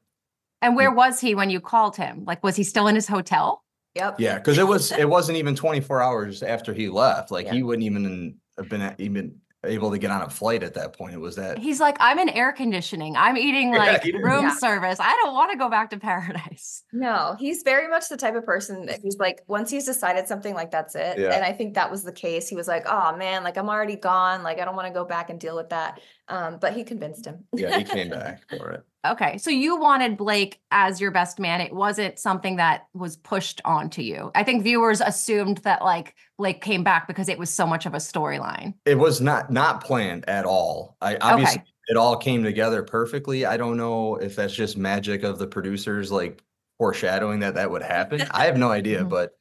And 0.63 0.75
where 0.75 0.91
was 0.91 1.19
he 1.19 1.35
when 1.35 1.49
you 1.51 1.59
called 1.59 1.95
him? 1.95 2.23
Like, 2.25 2.43
was 2.43 2.55
he 2.55 2.63
still 2.63 2.87
in 2.87 2.95
his 2.95 3.07
hotel? 3.07 3.63
Yep. 3.95 4.19
yeah, 4.19 4.35
because 4.37 4.57
it 4.59 4.67
was, 4.67 4.91
it 4.91 5.09
wasn't 5.09 5.37
even 5.39 5.55
24 5.55 6.01
hours 6.01 6.43
after 6.43 6.73
he 6.73 6.89
left. 6.89 7.31
Like 7.31 7.47
Yeah. 7.47 7.53
he 7.53 7.63
wouldn't 7.63 7.83
even 7.85 8.35
have 8.57 8.69
been 8.69 8.95
even 8.99 9.35
able 9.65 9.91
to 9.91 9.97
get 9.97 10.09
on 10.09 10.21
a 10.21 10.29
flight 10.29 10.63
at 10.63 10.73
that 10.75 10.97
point. 10.97 11.13
It 11.13 11.19
was 11.19 11.35
that. 11.35 11.57
He's 11.57 11.79
like, 11.79 11.97
I'm 11.99 12.17
in 12.19 12.29
air 12.29 12.53
conditioning. 12.53 13.15
I'm 13.17 13.37
eating 13.37 13.71
like 13.73 14.03
he 14.03 14.11
did. 14.13 14.23
room 14.23 14.45
Yeah. 14.45 14.55
service. 14.55 14.99
I 15.01 15.13
don't 15.23 15.33
want 15.33 15.51
to 15.51 15.57
go 15.57 15.69
back 15.69 15.89
to 15.91 15.97
paradise. 15.99 16.83
No, 16.93 17.35
he's 17.39 17.61
very 17.63 17.87
much 17.87 18.09
the 18.09 18.17
type 18.17 18.35
of 18.35 18.45
person 18.45 18.85
that 18.87 18.99
he's 19.01 19.17
like, 19.17 19.41
once 19.47 19.69
he's 19.69 19.85
decided 19.85 20.27
something, 20.27 20.53
like 20.55 20.71
that's 20.71 20.95
it. 20.95 21.19
Yeah. 21.19 21.33
And 21.35 21.45
I 21.45 21.53
think 21.53 21.75
that 21.75 21.89
was 21.91 22.03
the 22.03 22.11
case. 22.11 22.49
He 22.49 22.55
was 22.55 22.67
like, 22.67 22.83
oh 22.87 23.15
man, 23.15 23.43
like 23.43 23.57
I'm 23.57 23.69
already 23.69 23.95
gone. 23.95 24.41
Like 24.43 24.59
I 24.59 24.65
don't 24.65 24.75
want 24.75 24.87
to 24.87 24.93
go 24.93 25.05
back 25.05 25.29
and 25.29 25.39
deal 25.39 25.55
with 25.55 25.69
that. 25.69 25.99
Um, 26.27 26.57
but 26.59 26.73
he 26.73 26.83
convinced 26.83 27.25
him. 27.25 27.45
Yeah, 27.53 27.77
he 27.77 27.83
came 27.83 28.09
back 28.19 28.41
for 28.49 28.71
it. 28.71 28.83
Okay. 29.05 29.37
So 29.37 29.49
you 29.49 29.79
wanted 29.79 30.17
Blake 30.17 30.59
as 30.71 30.99
your 30.99 31.11
best 31.11 31.39
man. 31.39 31.61
It 31.61 31.73
wasn't 31.73 32.19
something 32.19 32.57
that 32.57 32.87
was 32.93 33.15
pushed 33.15 33.61
onto 33.63 34.01
you. 34.01 34.29
I 34.35 34.43
think 34.43 34.61
viewers 34.63 34.99
assumed 34.99 35.59
that 35.59 35.81
like 35.83 36.15
Blake 36.37 36.61
came 36.61 36.83
back 36.83 37.07
because 37.07 37.29
it 37.29 37.39
was 37.39 37.49
so 37.49 37.65
much 37.65 37.85
of 37.85 37.93
a 37.93 37.97
storyline. 37.97 38.73
It 38.85 38.95
was 38.97 39.21
not 39.21 39.51
not 39.51 39.83
planned 39.83 40.27
at 40.27 40.43
all. 40.45 40.97
I 41.01 41.15
obviously 41.17 41.59
Okay. 41.61 41.65
it 41.87 41.95
all 41.97 42.17
came 42.17 42.43
together 42.43 42.83
perfectly. 42.83 43.45
I 43.45 43.55
don't 43.55 43.77
know 43.77 44.17
if 44.17 44.35
that's 44.35 44.53
just 44.53 44.77
magic 44.77 45.23
of 45.23 45.39
the 45.39 45.47
producers 45.47 46.11
like 46.11 46.43
foreshadowing 46.77 47.39
that 47.39 47.55
that 47.55 47.71
would 47.71 47.81
happen. 47.83 48.23
I 48.31 48.45
have 48.45 48.57
no 48.57 48.69
idea, 48.71 49.03
Mhm. 49.05 49.09
but 49.09 49.31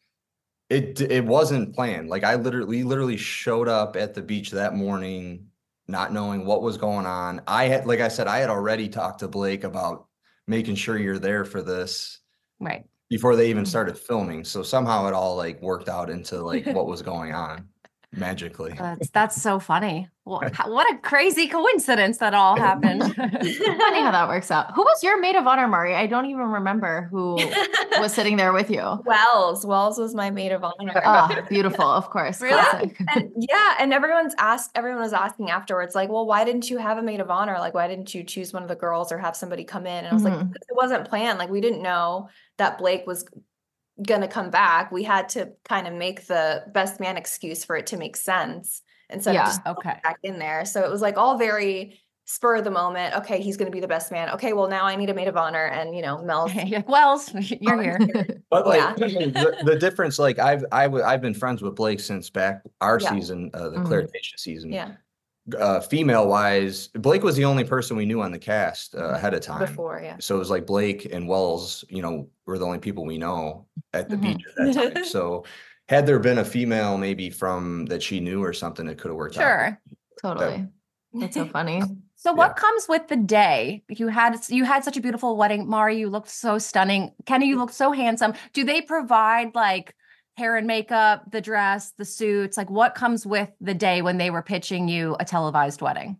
it 0.70 1.00
it 1.00 1.24
wasn't 1.24 1.74
planned. 1.74 2.08
Like 2.10 2.22
I 2.22 2.36
literally 2.36 2.84
literally 2.84 3.16
showed 3.16 3.68
up 3.68 3.96
at 3.96 4.14
the 4.14 4.22
beach 4.22 4.52
that 4.52 4.74
morning 4.76 5.47
not 5.88 6.12
knowing 6.12 6.44
what 6.44 6.62
was 6.62 6.76
going 6.76 7.06
on. 7.06 7.40
I 7.46 7.64
had 7.64 7.86
like 7.86 8.00
I 8.00 8.08
said 8.08 8.26
I 8.28 8.38
had 8.38 8.50
already 8.50 8.88
talked 8.88 9.20
to 9.20 9.28
Blake 9.28 9.64
about 9.64 10.06
making 10.46 10.76
sure 10.76 10.98
you're 10.98 11.18
there 11.18 11.44
for 11.44 11.62
this 11.62 12.20
Right. 12.60 12.84
before 13.08 13.36
they 13.36 13.48
even 13.50 13.64
Mhm. 13.64 13.68
started 13.68 13.98
filming. 13.98 14.44
So 14.44 14.62
somehow 14.62 15.06
it 15.08 15.14
all 15.14 15.36
like 15.36 15.60
worked 15.62 15.88
out 15.88 16.10
into 16.10 16.42
like 16.42 16.66
what 16.66 16.86
was 16.86 17.02
going 17.02 17.32
on. 17.32 17.68
Magically. 18.12 18.74
That's 18.78 19.10
that's 19.10 19.40
so 19.42 19.58
funny. 19.58 20.08
What, 20.24 20.54
what 20.68 20.92
a 20.94 20.98
crazy 20.98 21.48
coincidence 21.48 22.18
that 22.18 22.34
all 22.34 22.54
happened. 22.54 23.02
Funny 23.14 24.00
how 24.02 24.10
that 24.12 24.28
works 24.28 24.50
out. 24.50 24.74
Who 24.74 24.82
was 24.82 25.02
your 25.02 25.18
maid 25.18 25.36
of 25.36 25.46
honor, 25.46 25.66
Mari? 25.66 25.94
I 25.94 26.06
don't 26.06 26.26
even 26.26 26.42
remember 26.48 27.08
who 27.10 27.36
was 27.98 28.12
sitting 28.12 28.36
there 28.36 28.52
with 28.52 28.70
you. 28.70 29.02
Wells. 29.06 29.64
Wells 29.64 29.98
was 29.98 30.14
my 30.14 30.30
maid 30.30 30.52
of 30.52 30.62
honor. 30.64 31.00
Oh, 31.02 31.28
beautiful, 31.48 31.86
of 31.86 32.10
course. 32.10 32.42
Really? 32.42 32.94
And 33.14 33.30
yeah, 33.38 33.76
and 33.80 33.94
everyone's 33.94 34.34
asked, 34.38 34.70
everyone 34.74 35.00
was 35.00 35.14
asking 35.14 35.48
afterwards, 35.48 35.94
like, 35.94 36.10
well, 36.10 36.26
why 36.26 36.44
didn't 36.44 36.68
you 36.68 36.76
have 36.76 36.98
a 36.98 37.02
maid 37.02 37.20
of 37.20 37.30
honor? 37.30 37.56
Like, 37.58 37.72
why 37.72 37.88
didn't 37.88 38.14
you 38.14 38.22
choose 38.22 38.52
one 38.52 38.62
of 38.62 38.68
the 38.68 38.76
girls 38.76 39.10
or 39.10 39.16
have 39.16 39.34
somebody 39.34 39.64
come 39.64 39.86
in? 39.86 40.04
And 40.04 40.08
I 40.08 40.12
was 40.14 40.24
like, 40.24 40.34
Mhm. 40.34 40.52
"Because 40.52 40.66
it 40.68 40.76
wasn't 40.76 41.08
planned. 41.08 41.38
Like, 41.38 41.48
we 41.48 41.62
didn't 41.62 41.80
know 41.82 42.28
that 42.58 42.76
Blake 42.76 43.06
was 43.06 43.24
gonna 44.06 44.28
come 44.28 44.50
back. 44.50 44.92
We 44.92 45.02
had 45.02 45.28
to 45.30 45.52
kind 45.64 45.86
of 45.86 45.94
make 45.94 46.26
the 46.26 46.64
best 46.72 47.00
man 47.00 47.16
excuse 47.16 47.64
for 47.64 47.76
it 47.76 47.86
to 47.88 47.96
make 47.96 48.16
sense 48.16 48.82
instead 49.10 49.34
Yeah. 49.34 49.42
of 49.42 49.46
just 49.48 49.66
okay. 49.66 50.00
back 50.02 50.18
in 50.22 50.38
there. 50.38 50.64
So 50.64 50.84
it 50.84 50.90
was 50.90 51.00
like 51.00 51.16
all 51.16 51.36
very 51.38 51.98
spur 52.26 52.56
of 52.56 52.64
the 52.64 52.70
moment. 52.70 53.16
Okay, 53.16 53.40
he's 53.40 53.56
gonna 53.56 53.70
be 53.70 53.80
the 53.80 53.88
best 53.88 54.12
man. 54.12 54.28
Okay, 54.30 54.52
well 54.52 54.68
now 54.68 54.84
I 54.84 54.96
need 54.96 55.08
a 55.10 55.14
maid 55.14 55.28
of 55.28 55.36
honor, 55.36 55.64
and 55.66 55.96
you 55.96 56.02
know, 56.02 56.22
Mel's 56.22 56.54
You're 56.54 56.80
like, 56.80 56.88
Wells, 56.88 57.32
you're 57.60 57.82
here. 57.82 57.98
But 58.50 58.66
Yeah. 58.66 58.94
like 58.98 59.08
the, 59.08 59.56
the 59.64 59.76
difference, 59.76 60.18
like 60.18 60.38
I've 60.38 60.64
I 60.70 60.84
w- 60.84 61.02
I've 61.02 61.22
been 61.22 61.34
friends 61.34 61.62
with 61.62 61.74
Blake 61.74 62.00
since 62.00 62.28
back 62.30 62.62
our 62.80 63.00
Yeah. 63.00 63.10
season, 63.14 63.50
uh, 63.54 63.70
the 63.70 63.78
Mhm. 63.78 63.86
Clare 63.86 64.02
Tayshia 64.02 64.38
season. 64.38 64.72
yeah 64.72 64.92
Uh, 65.56 65.80
female 65.80 66.26
wise, 66.28 66.88
Blake 66.88 67.22
was 67.22 67.36
the 67.36 67.44
only 67.44 67.64
person 67.64 67.96
we 67.96 68.04
knew 68.04 68.20
on 68.20 68.32
the 68.32 68.38
cast 68.38 68.94
uh, 68.94 69.10
ahead 69.10 69.34
of 69.34 69.40
time. 69.40 69.60
before, 69.60 70.00
yeah. 70.02 70.16
So 70.20 70.36
it 70.36 70.38
was 70.38 70.50
like 70.50 70.66
Blake 70.66 71.06
and 71.12 71.28
Wells, 71.28 71.84
you 71.88 72.02
know, 72.02 72.28
were 72.46 72.58
the 72.58 72.66
only 72.66 72.78
people 72.78 73.04
we 73.06 73.18
know 73.18 73.66
at 73.94 74.08
the 74.08 74.16
Mhm. 74.16 74.22
beach 74.22 74.44
at 74.58 74.74
that 74.74 74.94
time. 74.94 75.04
So 75.04 75.44
had 75.88 76.06
there 76.06 76.18
been 76.18 76.38
a 76.38 76.44
female 76.44 76.98
maybe 76.98 77.30
from 77.30 77.86
that 77.86 78.02
she 78.02 78.20
knew 78.20 78.42
or 78.42 78.52
something, 78.52 78.86
it 78.88 78.98
could 78.98 79.08
have 79.08 79.16
worked 79.16 79.36
out. 79.38 79.40
Sure. 79.42 79.80
Totally. 80.20 80.66
That's 81.14 81.34
so 81.34 81.46
funny. 81.46 81.82
So 82.16 82.32
what 82.34 82.56
comes 82.56 82.86
with 82.88 83.06
the 83.08 83.16
day? 83.16 83.84
You 83.88 84.08
had 84.08 84.36
you 84.48 84.64
had 84.64 84.84
such 84.84 84.96
a 84.96 85.00
beautiful 85.00 85.36
wedding. 85.36 85.68
Mari, 85.68 85.98
you 85.98 86.10
looked 86.10 86.28
so 86.30 86.58
stunning. 86.58 87.12
Kenny, 87.26 87.46
you 87.46 87.56
looked 87.56 87.74
so 87.74 87.92
handsome. 87.92 88.34
Do 88.52 88.64
they 88.64 88.82
provide 88.82 89.54
like 89.54 89.94
hair 90.38 90.56
and 90.56 90.66
makeup, 90.66 91.30
the 91.30 91.40
dress, 91.40 91.92
the 91.98 92.04
suits? 92.04 92.56
Like 92.56 92.70
what 92.70 92.94
comes 92.94 93.26
with 93.26 93.50
the 93.60 93.74
day 93.74 94.00
when 94.00 94.16
they 94.16 94.30
were 94.30 94.42
pitching 94.42 94.88
you 94.88 95.16
a 95.20 95.24
televised 95.24 95.82
wedding? 95.82 96.18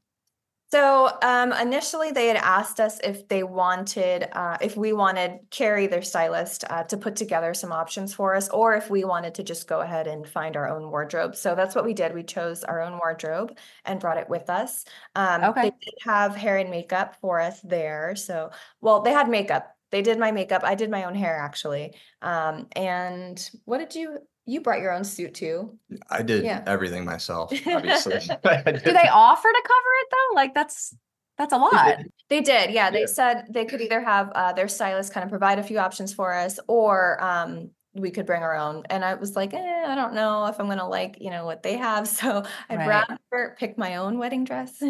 So 0.70 1.16
um, 1.22 1.54
initially, 1.54 2.10
they 2.12 2.26
had 2.26 2.36
asked 2.36 2.78
us 2.78 3.00
if 3.02 3.26
they 3.28 3.42
wanted, 3.42 4.28
uh, 4.32 4.58
if 4.60 4.76
we 4.76 4.92
wanted 4.92 5.38
Carrie, 5.50 5.86
their 5.86 6.02
stylist, 6.02 6.62
uh, 6.68 6.84
to 6.84 6.98
put 6.98 7.16
together 7.16 7.54
some 7.54 7.72
options 7.72 8.12
for 8.12 8.34
us, 8.34 8.50
or 8.50 8.74
if 8.74 8.90
we 8.90 9.02
wanted 9.02 9.34
to 9.36 9.42
just 9.42 9.66
go 9.66 9.80
ahead 9.80 10.06
and 10.06 10.28
find 10.28 10.58
our 10.58 10.68
own 10.68 10.90
wardrobe. 10.90 11.36
So 11.36 11.54
that's 11.54 11.74
what 11.74 11.86
we 11.86 11.94
did. 11.94 12.12
We 12.12 12.22
chose 12.22 12.64
our 12.64 12.82
own 12.82 12.98
wardrobe 12.98 13.56
and 13.86 13.98
brought 13.98 14.18
it 14.18 14.28
with 14.28 14.50
us. 14.50 14.84
Um, 15.14 15.42
Okay. 15.42 15.62
They 15.62 15.70
did 15.70 15.94
have 16.02 16.36
hair 16.36 16.58
and 16.58 16.68
makeup 16.68 17.16
for 17.22 17.40
us 17.40 17.62
there. 17.62 18.14
So, 18.14 18.50
well, 18.82 19.00
they 19.00 19.12
had 19.12 19.30
makeup. 19.30 19.74
They 19.90 20.02
did 20.02 20.18
my 20.18 20.30
makeup. 20.32 20.62
I 20.64 20.74
did 20.74 20.90
my 20.90 21.04
own 21.04 21.14
hair 21.14 21.36
actually. 21.38 21.94
Um, 22.22 22.66
and 22.76 23.50
what 23.64 23.78
did 23.78 23.94
you? 23.94 24.18
You 24.46 24.62
brought 24.62 24.80
your 24.80 24.92
own 24.92 25.04
suit 25.04 25.34
too. 25.34 25.78
I 26.10 26.22
did 26.22 26.44
Yeah. 26.44 26.62
everything 26.66 27.04
myself, 27.04 27.52
obviously. 27.66 28.18
Do 28.20 28.28
they 28.42 29.08
offer 29.12 29.48
to 29.48 29.62
cover 29.62 29.92
it 30.00 30.06
though? 30.10 30.34
Like 30.34 30.54
that's 30.54 30.96
that's 31.36 31.52
a 31.52 31.58
lot. 31.58 31.98
They 32.30 32.40
did, 32.40 32.70
yeah. 32.70 32.90
They 32.90 33.00
Yeah. 33.00 33.06
said 33.06 33.44
they 33.50 33.64
could 33.66 33.80
either 33.80 34.00
have 34.02 34.30
uh, 34.34 34.52
their 34.54 34.66
stylist 34.68 35.12
kind 35.12 35.22
of 35.24 35.30
provide 35.30 35.58
a 35.58 35.62
few 35.62 35.78
options 35.78 36.12
for 36.14 36.32
us, 36.34 36.58
or 36.66 37.22
um, 37.22 37.70
we 37.94 38.10
could 38.10 38.24
bring 38.26 38.42
our 38.42 38.56
own. 38.56 38.84
And 38.90 39.04
I 39.04 39.14
was 39.14 39.36
like, 39.36 39.52
eh, 39.54 39.84
I 39.86 39.94
don't 39.94 40.14
know 40.14 40.46
if 40.46 40.58
I'm 40.58 40.66
gonna 40.68 40.88
like, 40.88 41.18
you 41.20 41.30
know, 41.30 41.44
what 41.44 41.62
they 41.62 41.76
have. 41.76 42.08
So 42.18 42.42
I'd 42.70 42.78
Right. 42.78 43.04
rather 43.30 43.54
pick 43.58 43.76
my 43.78 43.96
own 43.96 44.18
wedding 44.18 44.44
dress. 44.44 44.82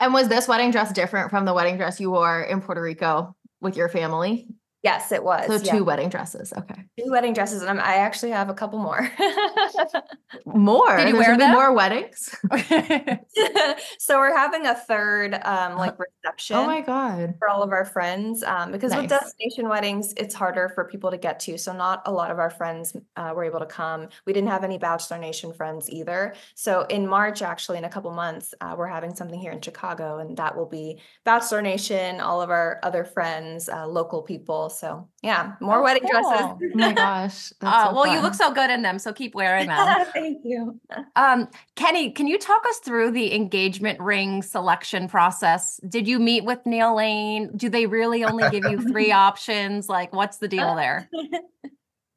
And 0.00 0.12
was 0.14 0.28
this 0.28 0.46
wedding 0.46 0.70
dress 0.70 0.92
different 0.92 1.30
from 1.30 1.44
the 1.44 1.52
wedding 1.54 1.76
dress 1.76 1.98
you 1.98 2.10
wore 2.10 2.42
in 2.42 2.60
Puerto 2.60 2.80
Rico 2.82 3.34
with 3.60 3.76
your 3.76 3.88
family? 3.88 4.48
Yes, 4.88 5.12
it 5.12 5.22
was. 5.22 5.46
So 5.46 5.54
yeah. 5.54 5.72
two 5.72 5.84
wedding 5.84 6.08
dresses. 6.08 6.52
Okay. 6.56 6.82
Two 6.98 7.10
wedding 7.10 7.32
dresses, 7.32 7.62
and 7.62 7.70
I'm, 7.70 7.80
I 7.80 7.96
actually 7.96 8.32
have 8.32 8.48
a 8.48 8.54
couple 8.54 8.78
more. 8.78 9.10
More. 10.44 10.96
Did 10.96 11.08
you 11.08 11.14
There's 11.14 11.26
wear 11.26 11.38
them? 11.38 11.52
more 11.52 11.72
weddings? 11.72 12.34
so 13.98 14.18
we're 14.18 14.36
having 14.36 14.66
a 14.66 14.74
third 14.74 15.38
um, 15.42 15.76
like 15.76 15.96
reception. 16.24 16.56
Oh 16.56 16.66
my 16.66 16.80
god. 16.80 17.34
for 17.38 17.48
all 17.48 17.62
of 17.62 17.70
our 17.70 17.84
friends 17.84 18.42
um, 18.42 18.72
because 18.72 18.94
with 18.94 19.08
destination 19.08 19.68
weddings 19.68 20.14
it's 20.16 20.34
harder 20.34 20.70
for 20.74 20.84
people 20.84 21.10
to 21.10 21.18
get 21.18 21.40
to 21.40 21.58
so 21.58 21.72
not 21.72 22.02
a 22.06 22.12
lot 22.12 22.30
of 22.30 22.38
our 22.38 22.50
friends 22.50 22.96
uh, 23.16 23.32
were 23.34 23.44
able 23.44 23.58
to 23.58 23.66
come 23.66 24.08
we 24.26 24.32
didn't 24.32 24.48
have 24.48 24.64
any 24.64 24.78
bachelor 24.78 25.18
nation 25.18 25.52
friends 25.52 25.90
either 25.90 26.34
so 26.54 26.82
in 26.88 27.06
march 27.06 27.42
actually 27.42 27.78
in 27.78 27.84
a 27.84 27.88
couple 27.88 28.10
months 28.12 28.54
uh, 28.60 28.74
we're 28.76 28.86
having 28.86 29.14
something 29.14 29.38
here 29.38 29.52
in 29.52 29.60
chicago 29.60 30.18
and 30.18 30.36
that 30.36 30.56
will 30.56 30.66
be 30.66 31.00
bachelor 31.24 31.62
nation 31.62 32.20
all 32.20 32.40
of 32.40 32.50
our 32.50 32.80
other 32.82 33.04
friends 33.04 33.68
uh, 33.68 33.86
local 33.86 34.22
people 34.22 34.70
so 34.78 35.08
yeah 35.22 35.54
more 35.60 35.80
Oh, 35.80 35.82
wedding 35.82 36.02
cool. 36.10 36.20
dresses 36.20 36.44
Oh 36.50 36.58
my 36.74 36.92
gosh. 36.92 37.52
That's 37.60 37.84
Uh, 37.84 37.88
so 37.88 37.94
well, 37.94 38.06
you 38.06 38.20
look 38.20 38.34
so 38.34 38.52
good 38.52 38.70
in 38.70 38.82
them, 38.82 38.98
so 38.98 39.12
keep 39.12 39.34
wearing 39.34 39.66
them. 39.74 39.86
thank 40.14 40.38
you 40.44 40.78
Um, 41.16 41.48
Kenny, 41.74 42.10
can 42.12 42.26
you 42.28 42.38
talk 42.38 42.62
us 42.68 42.78
through 42.78 43.10
the 43.10 43.34
engagement 43.34 43.98
ring 44.00 44.42
selection 44.42 45.08
process? 45.08 45.80
Did 45.88 46.06
you 46.06 46.18
meet 46.18 46.44
with 46.44 46.64
Neil 46.64 46.94
Lane? 46.96 47.50
Do 47.56 47.68
they 47.68 47.86
really 47.86 48.24
only 48.24 48.48
give 48.50 48.64
you 48.64 48.78
three 48.78 49.10
options? 49.28 49.88
Like, 49.88 50.12
what's 50.12 50.38
the 50.38 50.48
deal 50.48 50.74
there? 50.76 51.10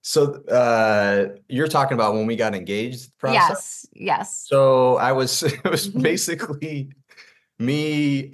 So 0.03 0.43
uh 0.45 1.37
you're 1.47 1.67
talking 1.67 1.95
about 1.95 2.13
when 2.13 2.25
we 2.27 2.35
got 2.35 2.53
engaged 2.55 3.17
process? 3.17 3.85
Yes, 3.93 4.19
yes. 4.29 4.45
So 4.47 4.97
I 4.97 5.11
was 5.11 5.43
it 5.43 5.63
was 5.63 5.87
basically 5.87 6.89
me 7.59 8.31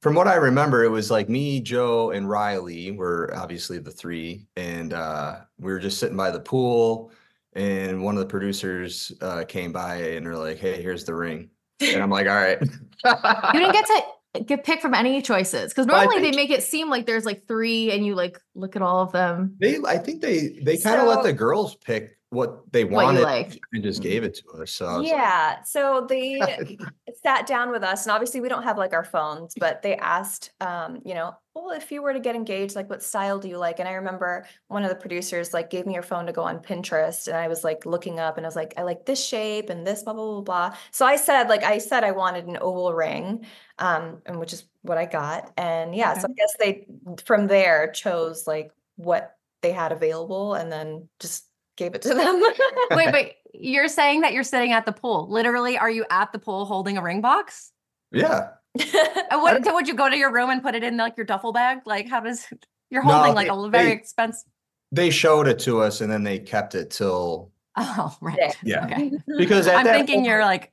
from 0.00 0.14
what 0.14 0.28
I 0.28 0.34
remember, 0.36 0.84
it 0.84 0.90
was 0.90 1.10
like 1.10 1.28
me, 1.28 1.60
Joe, 1.60 2.10
and 2.10 2.28
Riley 2.28 2.90
were 2.90 3.32
obviously 3.34 3.78
the 3.78 3.90
three, 3.90 4.46
and 4.56 4.92
uh 4.92 5.40
we 5.58 5.72
were 5.72 5.78
just 5.78 5.98
sitting 5.98 6.16
by 6.16 6.30
the 6.30 6.40
pool, 6.40 7.12
and 7.54 8.02
one 8.04 8.14
of 8.16 8.20
the 8.20 8.26
producers 8.26 9.12
uh 9.20 9.44
came 9.46 9.72
by 9.72 9.96
and 9.96 10.26
they're 10.26 10.36
like, 10.36 10.58
Hey, 10.58 10.82
here's 10.82 11.04
the 11.04 11.14
ring. 11.14 11.50
And 11.80 12.02
I'm 12.02 12.10
like, 12.10 12.26
All 12.26 12.34
right. 12.34 12.58
You 12.60 13.60
didn't 13.60 13.72
get 13.72 13.86
to 14.34 14.44
get 14.44 14.64
picked 14.64 14.82
from 14.82 14.92
any 14.94 15.22
choices 15.22 15.72
because 15.72 15.86
Well, 15.86 15.96
I 15.96 16.04
normally 16.04 16.30
they 16.30 16.36
make 16.36 16.50
it 16.50 16.62
seem 16.62 16.90
like 16.90 17.06
there's 17.06 17.24
like 17.24 17.46
three 17.48 17.90
and 17.90 18.04
you 18.04 18.14
like 18.14 18.38
look 18.54 18.76
at 18.76 18.82
all 18.82 19.00
of 19.02 19.12
them. 19.12 19.56
they 19.58 19.78
I 19.86 19.96
think 19.98 20.20
they 20.20 20.58
they 20.62 20.76
kind 20.76 21.00
of 21.00 21.06
let 21.06 21.22
the 21.22 21.32
girls 21.32 21.74
pick 21.76 22.15
what 22.30 22.70
they 22.72 22.84
What 22.84 23.04
wanted 23.04 23.20
you 23.20 23.24
like. 23.24 23.60
and 23.72 23.82
just 23.84 24.02
gave 24.02 24.24
it 24.24 24.34
to 24.34 24.62
us. 24.62 24.72
So 24.72 24.86
I 24.86 24.96
was 24.96 25.02
like, 25.04 25.16
yeah 25.16 25.62
so 25.62 26.06
they 26.08 26.76
sat 27.22 27.46
down 27.46 27.70
with 27.70 27.84
us 27.84 28.04
and 28.04 28.12
obviously 28.12 28.40
we 28.40 28.48
don't 28.48 28.64
have 28.64 28.76
like 28.78 28.92
our 28.92 29.04
phones 29.04 29.54
but 29.58 29.80
they 29.82 29.96
asked 29.96 30.50
um 30.60 31.00
you 31.04 31.14
know 31.14 31.34
well 31.54 31.70
if 31.70 31.90
you 31.92 32.02
were 32.02 32.12
to 32.12 32.18
get 32.20 32.34
engaged 32.34 32.74
like 32.74 32.90
what 32.90 33.02
style 33.02 33.38
do 33.38 33.48
you 33.48 33.56
like 33.56 33.78
and 33.78 33.88
i 33.88 33.92
remember 33.92 34.44
one 34.68 34.82
of 34.82 34.90
the 34.90 34.96
producers 34.96 35.54
like 35.54 35.70
gave 35.70 35.86
me 35.86 35.94
your 35.94 36.02
phone 36.02 36.26
to 36.26 36.32
go 36.32 36.42
on 36.42 36.58
pinterest 36.58 37.28
and 37.28 37.36
i 37.36 37.46
was 37.48 37.62
like 37.64 37.86
looking 37.86 38.18
up 38.18 38.36
and 38.36 38.44
i 38.44 38.48
was 38.48 38.56
like 38.56 38.74
i 38.76 38.82
like 38.82 39.06
this 39.06 39.24
shape 39.24 39.70
and 39.70 39.86
this 39.86 40.02
blah 40.02 40.12
blah 40.12 40.24
blah 40.24 40.40
blah 40.42 40.76
so 40.90 41.06
i 41.06 41.16
said 41.16 41.48
like 41.48 41.62
i 41.62 41.78
said 41.78 42.02
i 42.04 42.10
wanted 42.10 42.46
an 42.46 42.58
oval 42.60 42.92
ring 42.92 43.46
um 43.78 44.20
and 44.26 44.38
which 44.38 44.52
is 44.52 44.64
what 44.82 44.98
i 44.98 45.06
got 45.06 45.52
and 45.56 45.94
yeah 45.94 46.12
so 46.18 46.26
i 46.28 46.32
guess 46.34 46.54
they 46.58 46.86
from 47.24 47.46
there 47.46 47.90
chose 47.92 48.46
like 48.46 48.72
what 48.96 49.36
they 49.62 49.72
had 49.72 49.92
available 49.92 50.54
and 50.54 50.70
then 50.70 51.08
just 51.20 51.46
gave 51.76 51.94
it 51.94 52.02
to 52.02 52.08
them 52.14 52.40
Wait, 52.92 53.12
but 53.12 53.32
You're 53.54 53.88
saying 53.88 54.22
that 54.22 54.32
you're 54.32 54.42
sitting 54.44 54.72
at 54.72 54.84
the 54.86 54.92
pool. 54.92 55.28
Literally, 55.30 55.78
are 55.78 55.90
you 55.90 56.04
at 56.10 56.32
the 56.32 56.38
pool 56.38 56.64
holding 56.64 56.96
a 56.98 57.02
ring 57.02 57.20
box? 57.20 57.72
Yeah. 58.12 58.48
What, 59.32 59.64
so 59.64 59.74
would 59.74 59.86
you 59.88 59.94
go 59.94 60.08
to 60.10 60.16
your 60.16 60.32
room 60.32 60.50
and 60.50 60.62
put 60.62 60.74
it 60.74 60.82
in 60.82 60.96
like 60.96 61.16
your 61.16 61.26
duffel 61.26 61.52
bag? 61.52 61.80
Like, 61.86 62.08
how 62.08 62.20
does 62.20 62.46
you're 62.90 63.02
holding 63.02 63.34
like 63.34 63.48
they- 63.48 63.54
a 63.54 63.68
very 63.68 63.84
they- 63.86 63.92
expensive? 63.92 64.50
They 64.92 65.10
showed 65.10 65.48
it 65.48 65.58
to 65.60 65.80
us 65.82 66.00
and 66.00 66.10
then 66.10 66.22
they 66.22 66.38
kept 66.38 66.74
it 66.74 66.90
till 66.90 67.50
Oh, 67.76 68.16
right. 68.20 68.38
Yeah. 68.38 68.54
Yeah. 68.62 68.84
Okay. 68.86 69.10
because 69.36 69.66
at 69.66 69.76
I'm 69.76 69.84
that 69.84 69.94
thinking 69.94 70.16
point- 70.16 70.26
you're 70.26 70.42
like, 70.44 70.72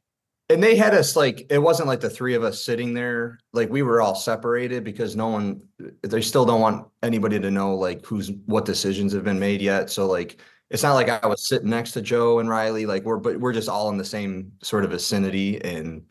and 0.49 0.61
they 0.61 0.75
had 0.75 0.93
us 0.93 1.15
like 1.15 1.47
it 1.49 1.57
wasn't 1.57 1.87
like 1.87 1.99
the 2.01 2.09
three 2.09 2.33
of 2.35 2.43
us 2.43 2.63
sitting 2.63 2.93
there 2.93 3.39
like 3.53 3.69
we 3.69 3.81
were 3.81 4.01
all 4.01 4.13
separated 4.13 4.83
because 4.83 5.15
no 5.15 5.27
one 5.29 5.61
they 6.03 6.21
still 6.21 6.45
don't 6.45 6.59
want 6.61 6.85
anybody 7.01 7.39
to 7.39 7.49
know 7.49 7.75
like 7.75 8.05
who's 8.05 8.29
what 8.45 8.65
decisions 8.65 9.13
have 9.13 9.23
been 9.23 9.39
made 9.39 9.61
yet 9.61 9.89
so 9.89 10.05
like 10.05 10.39
it's 10.73 10.83
not 10.83 10.93
like 10.93 11.07
i 11.07 11.25
was 11.25 11.47
sitting 11.47 11.69
next 11.69 11.91
to 11.91 12.01
joe 12.01 12.39
and 12.39 12.49
riley 12.49 12.85
like 12.85 13.03
we're 13.03 13.17
but 13.17 13.39
we're 13.39 13.53
just 13.53 13.69
all 13.69 13.89
in 13.89 13.97
the 13.97 14.03
same 14.03 14.51
sort 14.61 14.83
of 14.83 14.91
vicinity 14.91 15.63
and 15.63 16.03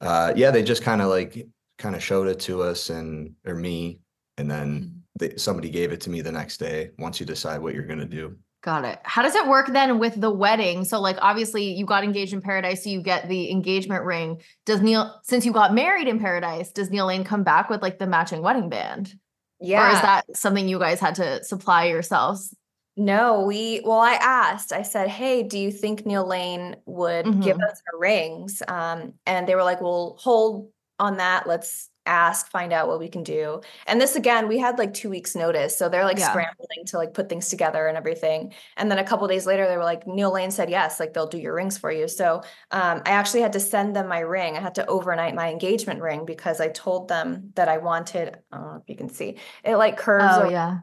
uh 0.00 0.32
yeah 0.34 0.50
they 0.50 0.62
just 0.62 0.82
kind 0.82 1.00
of 1.00 1.08
like 1.08 1.46
kind 1.78 1.94
of 1.94 2.02
showed 2.02 2.26
it 2.26 2.40
to 2.40 2.62
us 2.62 2.90
and 2.90 3.32
or 3.46 3.54
me 3.54 4.00
and 4.38 4.50
then 4.50 5.02
they, 5.18 5.36
somebody 5.36 5.70
gave 5.70 5.92
it 5.92 6.00
to 6.00 6.10
me 6.10 6.20
the 6.20 6.32
next 6.32 6.56
day 6.56 6.90
once 6.98 7.20
you 7.20 7.26
decide 7.26 7.60
what 7.60 7.74
you're 7.74 7.86
going 7.86 7.98
to 7.98 8.06
do 8.06 8.36
Got 8.62 8.84
it. 8.84 8.98
How 9.04 9.22
does 9.22 9.34
it 9.34 9.48
work 9.48 9.68
then 9.68 9.98
with 9.98 10.20
the 10.20 10.30
wedding? 10.30 10.84
So, 10.84 11.00
like, 11.00 11.16
obviously, 11.22 11.72
you 11.72 11.86
got 11.86 12.04
engaged 12.04 12.34
in 12.34 12.42
Paradise, 12.42 12.84
so 12.84 12.90
you 12.90 13.00
get 13.00 13.26
the 13.26 13.50
engagement 13.50 14.04
ring. 14.04 14.42
Does 14.66 14.82
Neil, 14.82 15.18
since 15.22 15.46
you 15.46 15.52
got 15.52 15.72
married 15.72 16.08
in 16.08 16.18
Paradise, 16.18 16.70
does 16.70 16.90
Neil 16.90 17.06
Lane 17.06 17.24
come 17.24 17.42
back 17.42 17.70
with 17.70 17.80
like 17.80 17.98
the 17.98 18.06
matching 18.06 18.42
wedding 18.42 18.68
band? 18.68 19.14
yeah 19.60 19.88
Or 19.88 19.94
is 19.94 20.02
that 20.02 20.24
something 20.36 20.68
you 20.68 20.78
guys 20.78 21.00
had 21.00 21.14
to 21.14 21.42
supply 21.42 21.86
yourselves? 21.86 22.54
No, 22.96 23.42
we 23.44 23.80
well, 23.84 24.00
I 24.00 24.14
asked, 24.14 24.72
I 24.72 24.82
said, 24.82 25.08
Hey, 25.08 25.42
do 25.42 25.58
you 25.58 25.70
think 25.70 26.04
Neil 26.04 26.26
Lane 26.26 26.76
would 26.86 27.40
give 27.40 27.56
Mhm. 27.56 27.62
us 27.70 27.80
our 27.92 27.98
rings? 27.98 28.62
Um, 28.68 29.14
and 29.26 29.46
they 29.48 29.54
were 29.54 29.62
like, 29.62 29.80
Well, 29.80 30.16
hold 30.20 30.70
on 30.98 31.16
that. 31.16 31.46
Let's 31.46 31.88
ask, 32.04 32.50
find 32.50 32.72
out 32.72 32.88
what 32.88 32.98
we 32.98 33.08
can 33.08 33.22
do. 33.22 33.60
And 33.86 34.00
this 34.00 34.16
again, 34.16 34.48
we 34.48 34.58
had 34.58 34.78
like 34.78 34.92
two 34.92 35.08
weeks 35.08 35.34
notice. 35.36 35.78
So 35.78 35.88
they're 35.88 36.04
like 36.04 36.18
Yeah. 36.18 36.18
scrambling 36.18 36.84
to 36.86 36.96
like 36.98 37.14
put 37.14 37.28
things 37.28 37.48
together 37.48 37.86
and 37.86 37.96
everything. 37.96 38.52
And 38.76 38.90
then 38.90 38.98
a 38.98 39.04
couple 39.04 39.26
days 39.28 39.46
later, 39.46 39.66
they 39.68 39.76
were 39.76 39.84
like, 39.84 40.06
Neil 40.06 40.32
Lane 40.32 40.50
said 40.50 40.68
yes, 40.68 40.98
like 40.98 41.12
they'll 41.14 41.26
do 41.28 41.38
your 41.38 41.54
rings 41.54 41.78
for 41.78 41.92
you. 41.92 42.08
So 42.08 42.42
um, 42.72 43.02
I 43.06 43.10
actually 43.10 43.42
had 43.42 43.52
to 43.52 43.60
send 43.60 43.94
them 43.94 44.08
my 44.08 44.20
ring. 44.20 44.56
I 44.56 44.60
had 44.60 44.74
to 44.76 44.86
overnight 44.86 45.34
my 45.34 45.50
engagement 45.50 46.00
ring 46.02 46.24
because 46.26 46.60
I 46.60 46.68
told 46.68 47.08
them 47.08 47.52
that 47.54 47.68
I 47.68 47.78
wanted, 47.78 48.38
I 48.52 48.56
don't 48.56 48.66
know 48.66 48.76
if 48.82 48.88
you 48.88 48.96
can 48.96 49.08
see, 49.08 49.38
it 49.64 49.76
like 49.76 49.96
curves 49.96 50.36
Oh 50.36 50.42
around 50.42 50.50
yeah. 50.50 50.80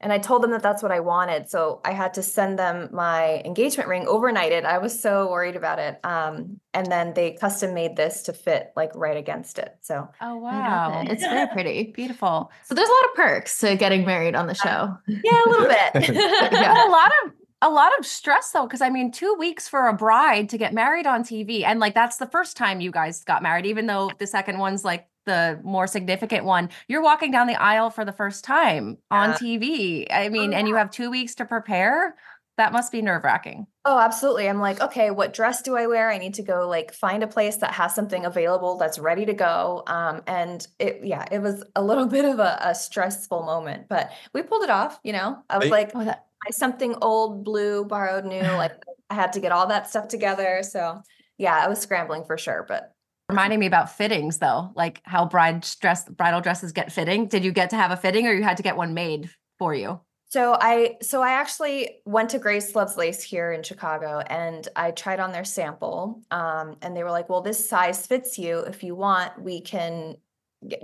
And 0.00 0.12
I 0.12 0.18
told 0.18 0.42
them 0.42 0.50
that 0.52 0.62
that's 0.62 0.82
what 0.82 0.92
I 0.92 1.00
wanted. 1.00 1.50
So 1.50 1.80
I 1.84 1.92
had 1.92 2.14
to 2.14 2.22
send 2.22 2.58
them 2.58 2.88
my 2.92 3.42
engagement 3.44 3.88
ring 3.88 4.06
overnighted. 4.06 4.64
I 4.64 4.78
was 4.78 4.98
so 5.00 5.30
worried 5.30 5.56
about 5.56 5.78
it. 5.78 6.00
Um, 6.04 6.58
and 6.72 6.86
then 6.90 7.12
they 7.14 7.32
custom 7.32 7.74
made 7.74 7.96
this 7.96 8.22
to 8.24 8.32
fit 8.32 8.72
like 8.76 8.92
right 8.94 9.16
against 9.16 9.58
it. 9.58 9.76
So 9.82 10.08
Oh 10.20 10.36
wow. 10.36 11.02
it. 11.02 11.10
It's 11.12 11.22
very 11.22 11.48
pretty. 11.48 11.92
Beautiful. 11.94 12.50
So 12.64 12.74
there's 12.74 12.88
a 12.88 12.92
lot 12.92 13.04
of 13.10 13.14
perks 13.14 13.58
to 13.60 13.76
getting 13.76 14.06
married 14.06 14.34
on 14.34 14.46
the 14.46 14.54
show. 14.54 14.96
yeah, 15.06 15.44
a 15.44 15.48
little 15.48 15.68
bit. 15.68 16.08
Yeah. 16.52 16.86
A 16.86 16.90
lot 16.90 17.12
of 17.24 17.32
a 17.62 17.68
lot 17.68 17.92
of 17.98 18.06
stress 18.06 18.50
though, 18.52 18.64
because 18.64 18.80
I 18.80 18.88
mean, 18.88 19.12
two 19.12 19.36
weeks 19.38 19.68
for 19.68 19.86
a 19.88 19.92
bride 19.92 20.48
to 20.48 20.56
get 20.56 20.72
married 20.72 21.06
on 21.06 21.22
TV, 21.24 21.62
and 21.62 21.78
like 21.78 21.94
that's 21.94 22.16
the 22.16 22.26
first 22.26 22.56
time 22.56 22.80
you 22.80 22.90
guys 22.90 23.22
got 23.22 23.42
married, 23.42 23.66
even 23.66 23.84
though 23.86 24.10
the 24.18 24.26
second 24.26 24.56
one's 24.58 24.82
like 24.82 25.06
the 25.30 25.60
more 25.62 25.86
significant 25.86 26.44
one. 26.44 26.68
You're 26.88 27.02
walking 27.02 27.30
down 27.30 27.46
the 27.46 27.60
aisle 27.60 27.90
for 27.90 28.04
the 28.04 28.12
first 28.12 28.44
time 28.44 28.98
on 29.10 29.34
TV. 29.34 30.06
I 30.10 30.28
mean, 30.28 30.52
and 30.52 30.68
you 30.68 30.74
have 30.76 30.90
two 30.90 31.10
weeks 31.10 31.34
to 31.36 31.44
prepare. 31.44 32.16
That 32.56 32.72
must 32.72 32.92
be 32.92 33.00
nerve 33.00 33.24
wracking. 33.24 33.66
Oh, 33.86 33.98
absolutely. 33.98 34.46
I'm 34.46 34.60
like, 34.60 34.80
okay, 34.82 35.10
what 35.10 35.32
dress 35.32 35.62
do 35.62 35.74
I 35.74 35.86
wear? 35.86 36.10
I 36.10 36.18
need 36.18 36.34
to 36.34 36.42
go 36.42 36.68
like 36.68 36.92
find 36.92 37.22
a 37.22 37.26
place 37.26 37.56
that 37.56 37.72
has 37.72 37.94
something 37.94 38.26
available 38.26 38.76
that's 38.76 38.98
ready 38.98 39.24
to 39.24 39.32
go. 39.32 39.82
Um, 39.86 40.20
and 40.26 40.66
it, 40.78 41.00
yeah, 41.02 41.24
it 41.32 41.38
was 41.40 41.64
a 41.74 41.82
little 41.82 42.06
bit 42.16 42.26
of 42.26 42.38
a, 42.38 42.58
a 42.60 42.74
stressful 42.74 43.42
moment, 43.44 43.88
but 43.88 44.10
we 44.34 44.42
pulled 44.42 44.64
it 44.64 44.70
off. 44.70 45.00
You 45.02 45.14
know, 45.14 45.42
I 45.48 45.56
was 45.58 45.66
Hey. 45.66 45.70
like, 45.70 45.92
Oh, 45.94 46.04
that 46.04 46.26
something 46.50 46.94
old, 47.00 47.44
blue, 47.44 47.84
borrowed, 47.84 48.24
new. 48.26 48.42
Like 48.42 48.72
I 49.08 49.14
had 49.14 49.32
to 49.34 49.40
get 49.40 49.52
all 49.52 49.66
that 49.68 49.88
stuff 49.88 50.08
together. 50.08 50.62
So 50.62 51.02
yeah, 51.38 51.56
I 51.56 51.68
was 51.68 51.78
scrambling 51.78 52.24
for 52.24 52.36
sure, 52.36 52.66
but 52.68 52.94
reminding 53.30 53.58
me 53.58 53.66
about 53.66 53.96
fittings 53.96 54.38
though, 54.38 54.70
like 54.74 55.00
how 55.04 55.24
bride 55.24 55.66
dress 55.80 56.08
bridal 56.08 56.40
dresses 56.40 56.72
get 56.72 56.92
fitting. 56.92 57.26
Did 57.26 57.44
you 57.44 57.52
get 57.52 57.70
to 57.70 57.76
have 57.76 57.90
a 57.90 57.96
fitting, 57.96 58.26
or 58.26 58.32
you 58.32 58.42
had 58.42 58.56
to 58.58 58.62
get 58.62 58.76
one 58.76 58.94
made 58.94 59.30
for 59.58 59.74
you? 59.74 60.00
So 60.30 60.56
I 60.60 60.96
so 61.02 61.22
I 61.22 61.32
actually 61.32 61.98
went 62.04 62.30
to 62.30 62.38
Grace 62.38 62.76
Loves 62.76 62.96
Lace 62.96 63.22
here 63.22 63.50
in 63.50 63.64
Chicago 63.64 64.20
and 64.20 64.68
I 64.76 64.92
tried 64.92 65.18
on 65.18 65.32
their 65.32 65.44
sample. 65.44 66.22
Um, 66.30 66.76
and 66.82 66.96
they 66.96 67.02
were 67.02 67.10
like, 67.10 67.28
well, 67.28 67.40
this 67.40 67.68
size 67.68 68.06
fits 68.06 68.38
you. 68.38 68.60
If 68.60 68.84
you 68.84 68.94
want, 68.94 69.42
we 69.42 69.60
can 69.60 70.16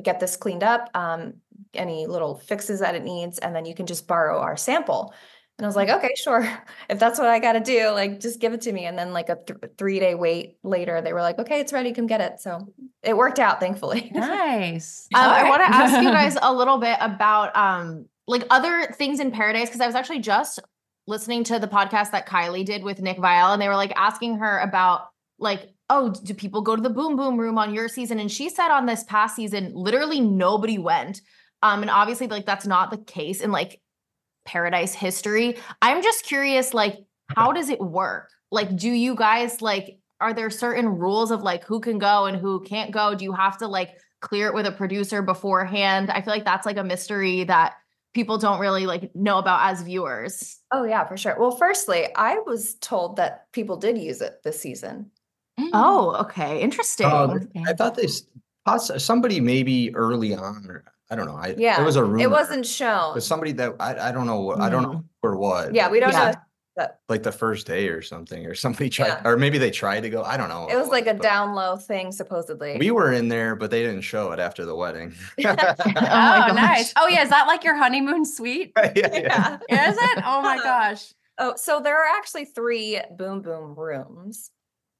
get 0.02 0.18
this 0.18 0.36
cleaned 0.36 0.64
up, 0.64 0.90
um, 0.94 1.34
any 1.74 2.06
little 2.06 2.34
fixes 2.34 2.80
that 2.80 2.94
it 2.94 3.04
needs, 3.04 3.38
and 3.38 3.54
then 3.54 3.66
you 3.66 3.74
can 3.74 3.86
just 3.86 4.08
borrow 4.08 4.38
our 4.40 4.56
sample. 4.56 5.14
And 5.58 5.64
I 5.64 5.68
was 5.68 5.76
like, 5.76 5.88
okay, 5.88 6.12
sure. 6.16 6.46
If 6.88 6.98
that's 6.98 7.18
what 7.18 7.28
I 7.28 7.38
got 7.40 7.54
to 7.54 7.60
do, 7.60 7.90
like 7.90 8.20
just 8.20 8.40
give 8.40 8.52
it 8.52 8.60
to 8.62 8.72
me. 8.72 8.84
And 8.84 8.96
then 8.98 9.12
like 9.12 9.28
a 9.28 9.36
th- 9.36 9.58
three 9.76 9.98
day 9.98 10.14
wait 10.14 10.58
later, 10.62 11.00
they 11.00 11.12
were 11.12 11.22
like, 11.22 11.38
okay, 11.38 11.60
it's 11.60 11.72
ready. 11.72 11.92
Come 11.92 12.06
get 12.06 12.20
it. 12.20 12.40
So 12.40 12.72
it 13.02 13.16
worked 13.16 13.38
out, 13.38 13.60
thankfully. 13.60 14.12
Nice. 14.14 15.08
Um, 15.14 15.22
All 15.22 15.30
I 15.30 15.48
want 15.48 15.62
to 15.62 15.74
ask 15.74 16.02
you 16.02 16.10
guys 16.20 16.36
a 16.40 16.52
little 16.52 16.78
bit 16.78 16.96
about 17.00 17.56
um 17.56 18.06
like 18.26 18.44
other 18.50 18.92
things 18.92 19.20
in 19.20 19.30
paradise 19.30 19.68
because 19.68 19.80
I 19.80 19.86
was 19.86 19.94
actually 19.94 20.20
just 20.20 20.60
listening 21.06 21.44
to 21.44 21.58
the 21.58 21.68
podcast 21.68 22.10
that 22.10 22.26
Kylie 22.26 22.64
did 22.64 22.82
with 22.82 23.00
Nick 23.00 23.18
Viall 23.18 23.52
and 23.52 23.62
they 23.62 23.68
were 23.68 23.76
like 23.76 23.92
asking 23.96 24.38
her 24.38 24.58
about 24.58 25.08
like 25.38 25.70
oh 25.88 26.10
do 26.10 26.34
people 26.34 26.62
go 26.62 26.74
to 26.74 26.82
the 26.82 26.90
boom 26.90 27.16
boom 27.16 27.38
room 27.38 27.58
on 27.58 27.74
your 27.74 27.88
season 27.88 28.18
and 28.18 28.30
she 28.30 28.48
said 28.48 28.70
on 28.70 28.86
this 28.86 29.04
past 29.04 29.36
season 29.36 29.72
literally 29.74 30.20
nobody 30.20 30.78
went 30.78 31.20
um 31.62 31.82
and 31.82 31.90
obviously 31.90 32.26
like 32.26 32.46
that's 32.46 32.66
not 32.66 32.90
the 32.90 32.98
case 32.98 33.40
in 33.40 33.52
like 33.52 33.80
paradise 34.46 34.94
history 34.94 35.56
i'm 35.82 36.02
just 36.02 36.24
curious 36.24 36.72
like 36.72 37.06
how 37.34 37.52
does 37.52 37.68
it 37.68 37.80
work? 37.80 38.30
Like 38.50 38.76
do 38.76 38.90
you 38.90 39.14
guys 39.14 39.60
like 39.60 39.98
are 40.20 40.32
there 40.32 40.50
certain 40.50 40.88
rules 40.88 41.30
of 41.30 41.42
like 41.42 41.64
who 41.64 41.80
can 41.80 41.98
go 41.98 42.26
and 42.26 42.36
who 42.36 42.60
can't 42.62 42.90
go? 42.90 43.14
Do 43.14 43.24
you 43.24 43.32
have 43.32 43.58
to 43.58 43.66
like 43.66 43.98
clear 44.20 44.48
it 44.48 44.54
with 44.54 44.66
a 44.66 44.72
producer 44.72 45.22
beforehand? 45.22 46.10
I 46.10 46.22
feel 46.22 46.32
like 46.32 46.44
that's 46.44 46.66
like 46.66 46.78
a 46.78 46.84
mystery 46.84 47.44
that 47.44 47.74
people 48.14 48.38
don't 48.38 48.60
really 48.60 48.86
like 48.86 49.14
know 49.14 49.38
about 49.38 49.70
as 49.70 49.82
viewers. 49.82 50.58
Oh 50.70 50.84
yeah, 50.84 51.04
for 51.06 51.16
sure. 51.16 51.36
Well, 51.38 51.56
firstly, 51.56 52.06
I 52.16 52.38
was 52.46 52.76
told 52.76 53.16
that 53.16 53.50
people 53.52 53.76
did 53.76 53.98
use 53.98 54.20
it 54.20 54.42
this 54.42 54.60
season. 54.60 55.10
oh 55.58 56.14
mm. 56.16 56.20
okay. 56.22 56.60
Interesting. 56.62 57.06
Oh, 57.06 57.38
I 57.66 57.72
thought 57.72 57.96
they, 57.96 58.08
somebody 58.98 59.40
maybe 59.40 59.94
early 59.94 60.34
on, 60.34 60.66
or 60.68 60.84
I 61.10 61.14
don't 61.16 61.26
know. 61.26 61.36
I, 61.36 61.54
Yeah, 61.56 61.80
it 61.80 61.84
was 61.84 61.96
a 61.96 62.04
rumor. 62.04 62.18
It 62.20 62.30
wasn't 62.30 62.66
shown. 62.66 63.14
But 63.14 63.22
somebody 63.22 63.52
that 63.52 63.74
I, 63.80 64.08
I 64.08 64.12
don't 64.12 64.26
know. 64.26 64.40
what 64.40 64.60
I 64.60 64.68
don't 64.68 64.82
know 64.82 65.04
or 65.22 65.36
what. 65.36 65.74
Yeah, 65.74 65.88
we 65.90 66.00
don't 66.00 66.12
Yeah. 66.12 66.32
know. 66.32 66.40
But 66.74 67.00
Like 67.08 67.22
the 67.22 67.32
first 67.32 67.66
day 67.66 67.88
or 67.88 68.02
something, 68.02 68.44
or 68.44 68.54
somebody 68.54 68.90
tried, 68.90 69.06
Yeah. 69.06 69.22
or 69.24 69.38
maybe 69.38 69.56
they 69.56 69.70
tried 69.70 70.00
to 70.00 70.10
go. 70.10 70.22
I 70.22 70.36
don't 70.36 70.50
know. 70.50 70.68
it 70.68 70.76
was 70.76 70.88
like 70.88 71.06
a 71.06 71.14
down 71.14 71.54
low 71.54 71.76
thing, 71.78 72.12
supposedly. 72.12 72.76
We 72.78 72.90
were 72.90 73.12
in 73.14 73.28
there, 73.28 73.56
but 73.56 73.70
they 73.70 73.82
didn't 73.82 74.02
show 74.02 74.32
it 74.32 74.38
after 74.40 74.66
the 74.66 74.74
wedding. 74.74 75.14
Oh 75.38 75.54
Oh, 75.58 76.52
nice. 76.52 76.92
Oh, 76.96 77.06
yeah. 77.08 77.22
Is 77.22 77.30
that 77.30 77.46
like 77.46 77.64
your 77.64 77.76
honeymoon 77.76 78.26
suite? 78.26 78.72
yeah, 78.76 78.92
yeah. 78.94 79.58
yeah. 79.70 79.90
Is 79.90 79.96
it? 79.98 80.22
Oh 80.26 80.42
my 80.42 80.58
gosh. 80.58 81.14
Oh, 81.38 81.54
so 81.56 81.80
there 81.80 81.96
are 81.96 82.16
actually 82.18 82.44
three 82.46 83.00
boom 83.16 83.40
boom 83.42 83.74
rooms. 83.74 84.50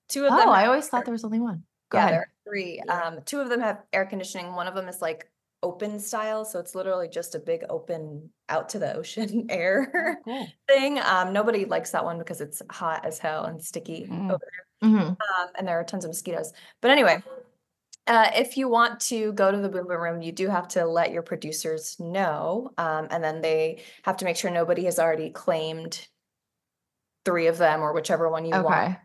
Two 0.09 0.25
of 0.25 0.31
them. 0.31 0.49
oh 0.49 0.53
i 0.53 0.61
have 0.61 0.69
always 0.69 0.87
thought 0.89 1.05
there 1.05 1.13
was 1.13 1.25
only 1.25 1.41
one 1.41 1.65
go 1.91 1.99
yeah, 1.99 2.05
ahead 2.05 2.13
there 2.15 2.21
are 2.21 2.29
three. 2.49 2.81
Um, 2.89 3.19
two 3.25 3.41
of 3.41 3.49
them 3.49 3.61
have 3.61 3.83
air 3.93 4.07
conditioning. 4.07 4.55
One 4.55 4.67
of 4.69 4.75
them 4.75 4.89
is 4.89 5.03
like 5.03 5.29
open 5.63 5.99
style, 5.99 6.45
so 6.45 6.59
it's 6.59 6.75
literally 6.75 7.09
just 7.09 7.35
a 7.35 7.39
big 7.39 7.65
open 7.69 8.31
out 8.49 8.69
to 8.71 8.79
the 8.79 8.95
ocean 8.95 9.47
air 9.51 10.21
Cool. 10.25 10.47
thing. 10.69 10.99
Um, 11.01 11.33
nobody 11.33 11.65
likes 11.65 11.91
that 11.93 12.05
one 12.05 12.19
because 12.19 12.41
it's 12.41 12.63
hot 12.71 13.05
as 13.05 13.19
hell 13.19 13.45
and 13.45 13.63
sticky 13.63 14.07
Mm. 14.09 14.33
over 14.33 14.45
there. 14.45 14.91
Mhm. 14.91 15.09
um, 15.11 15.49
and 15.57 15.67
there 15.67 15.81
are 15.81 15.85
tons 15.85 16.05
of 16.05 16.11
mosquitoes. 16.11 16.53
But 16.83 16.91
anyway, 16.91 17.23
uh, 18.07 18.31
if 18.35 18.57
you 18.57 18.69
want 18.69 19.01
to 19.01 19.33
go 19.33 19.51
to 19.51 19.57
the 19.59 19.69
boom 19.69 19.87
boom 19.89 20.01
room, 20.01 20.23
you 20.23 20.31
do 20.33 20.49
have 20.49 20.69
to 20.69 20.85
let 20.85 21.11
your 21.11 21.23
producers 21.23 21.99
know, 21.99 22.71
um, 22.79 23.09
and 23.11 23.25
then 23.25 23.41
they 23.41 23.83
have 24.05 24.17
to 24.19 24.25
make 24.25 24.37
sure 24.37 24.51
nobody 24.51 24.85
has 24.85 24.99
already 24.99 25.31
claimed 25.31 26.07
three 27.25 27.49
of 27.49 27.59
them 27.59 27.81
or 27.83 27.93
whichever 27.93 28.29
one 28.29 28.45
you 28.45 28.63
want. 28.63 28.99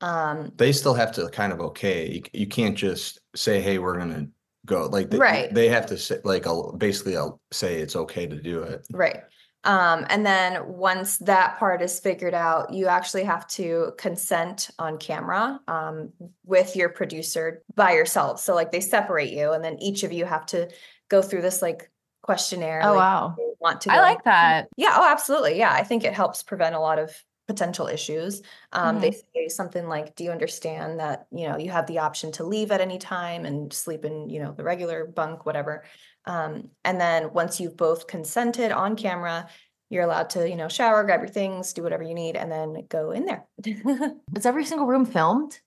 Um, 0.00 0.50
They 0.56 0.72
still 0.72 0.94
have 0.94 1.12
to 1.12 1.28
kind 1.28 1.52
of 1.52 1.60
okay. 1.60 2.08
You, 2.08 2.22
you 2.32 2.46
can't 2.46 2.76
just 2.76 3.20
say, 3.36 3.60
"Hey, 3.60 3.78
we're 3.78 3.98
gonna 3.98 4.26
go." 4.66 4.86
Like 4.86 5.10
they, 5.10 5.18
Right. 5.18 5.52
they 5.52 5.68
have 5.68 5.86
to 5.86 5.98
say, 5.98 6.18
like, 6.24 6.46
I'll 6.46 6.72
basically, 6.72 7.16
I'll 7.16 7.40
say 7.52 7.80
it's 7.80 7.96
okay 7.96 8.26
to 8.26 8.36
do 8.36 8.62
it. 8.62 8.86
right. 8.92 9.22
Um, 9.62 10.06
and 10.08 10.24
then 10.24 10.66
once 10.66 11.18
that 11.18 11.58
part 11.58 11.82
is 11.82 12.00
figured 12.00 12.32
out, 12.32 12.72
you 12.72 12.86
actually 12.86 13.24
have 13.24 13.46
to 13.48 13.92
consent 13.98 14.70
on 14.78 14.96
camera 14.96 15.60
um, 15.68 16.14
with 16.46 16.76
your 16.76 16.88
producer 16.88 17.62
by 17.74 17.92
yourself. 17.92 18.40
So 18.40 18.54
like 18.54 18.72
they 18.72 18.80
separate 18.80 19.32
you, 19.32 19.52
and 19.52 19.62
then 19.62 19.78
each 19.78 20.02
of 20.02 20.12
you 20.12 20.24
have 20.24 20.46
to 20.46 20.70
go 21.10 21.20
through 21.20 21.42
this 21.42 21.60
like 21.60 21.90
questionnaire. 22.22 22.80
oh 22.84 22.90
like, 22.90 22.96
wow 22.96 23.36
want 23.60 23.82
to 23.82 23.92
I 23.92 24.00
like 24.00 24.24
that. 24.24 24.68
Yeah, 24.76 24.94
oh, 24.96 25.08
absolutely. 25.08 25.58
Yeah, 25.58 25.72
I 25.72 25.84
think 25.84 26.04
it 26.04 26.14
helps 26.14 26.42
prevent 26.42 26.74
a 26.74 26.80
lot 26.80 26.98
of 26.98 27.14
potential 27.52 27.86
issues. 27.88 28.42
Um, 28.72 29.00
They 29.00 29.10
say 29.12 29.48
something 29.48 29.88
like, 29.88 30.14
"Do 30.14 30.22
you 30.24 30.30
understand 30.30 31.00
that 31.00 31.26
you 31.32 31.48
know 31.48 31.56
you 31.58 31.70
have 31.70 31.86
the 31.86 31.98
option 31.98 32.30
to 32.32 32.44
leave 32.44 32.70
at 32.70 32.80
any 32.80 32.98
time 32.98 33.44
and 33.44 33.72
sleep 33.72 34.04
in 34.04 34.30
you 34.30 34.40
know 34.42 34.52
the 34.52 34.64
regular 34.64 35.04
bunk, 35.06 35.44
whatever?" 35.46 35.84
Um, 36.24 36.70
and 36.84 37.00
then 37.00 37.32
once 37.32 37.58
you've 37.60 37.76
both 37.76 38.06
consented 38.06 38.70
on 38.70 38.94
camera, 38.94 39.48
you're 39.88 40.04
allowed 40.04 40.30
to 40.30 40.48
you 40.48 40.56
know 40.56 40.68
shower, 40.68 41.02
grab 41.04 41.20
your 41.20 41.28
things, 41.28 41.72
do 41.72 41.82
whatever 41.82 42.04
you 42.04 42.14
need, 42.14 42.36
and 42.36 42.50
then 42.52 42.86
go 42.88 43.10
in 43.10 43.24
there. 43.26 43.46
is 44.36 44.46
every 44.46 44.64
single 44.64 44.86
room 44.86 45.04
filmed 45.04 45.58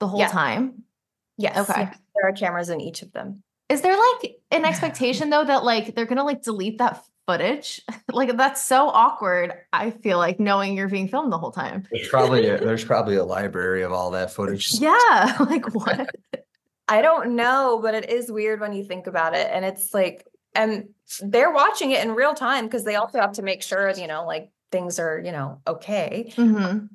the 0.00 0.08
whole 0.08 0.20
Yeah. 0.20 0.28
time 0.28 0.84
yes. 1.36 1.68
Okay. 1.68 1.80
yes, 1.82 1.98
there 2.14 2.28
are 2.28 2.32
cameras 2.32 2.70
in 2.70 2.80
each 2.80 3.02
of 3.02 3.12
them. 3.12 3.42
Is 3.68 3.80
there 3.82 3.96
like 3.96 4.36
an 4.50 4.64
expectation 4.70 5.30
though 5.30 5.44
that 5.44 5.64
like 5.64 5.94
they're 5.94 6.06
gonna 6.06 6.24
like 6.24 6.42
delete 6.42 6.78
that 6.78 7.04
footage? 7.32 7.80
like 8.12 8.36
that's 8.36 8.64
so 8.64 8.88
awkward. 8.88 9.54
I 9.72 9.90
feel 9.90 10.18
like 10.18 10.38
knowing 10.38 10.76
you're 10.76 10.88
being 10.88 11.08
filmed 11.08 11.32
the 11.32 11.38
whole 11.38 11.52
time. 11.52 11.86
There's 11.90 12.08
probably 12.08 12.46
a, 12.48 12.58
there's 12.58 12.84
probably 12.84 13.16
a 13.16 13.24
library 13.24 13.82
of 13.82 13.92
all 13.92 14.10
that 14.12 14.32
footage. 14.32 14.70
Yeah, 14.80 15.36
like 15.48 15.74
what? 15.74 16.08
I 16.88 17.02
don't 17.02 17.36
know, 17.36 17.78
but 17.80 17.94
it 17.94 18.10
is 18.10 18.30
weird 18.30 18.60
when 18.60 18.72
you 18.72 18.84
think 18.84 19.06
about 19.06 19.34
it. 19.34 19.48
And 19.50 19.64
it's 19.64 19.94
like, 19.94 20.26
and 20.54 20.88
they're 21.20 21.52
watching 21.52 21.92
it 21.92 22.04
in 22.04 22.12
real 22.12 22.34
time 22.34 22.66
because 22.66 22.84
they 22.84 22.96
also 22.96 23.20
have 23.20 23.32
to 23.34 23.42
make 23.42 23.62
sure, 23.62 23.90
you 23.90 24.06
know, 24.06 24.26
like 24.26 24.50
things 24.72 24.98
are, 24.98 25.20
you 25.24 25.30
know, 25.30 25.60
okay. 25.66 26.32
Mhm. 26.36 26.88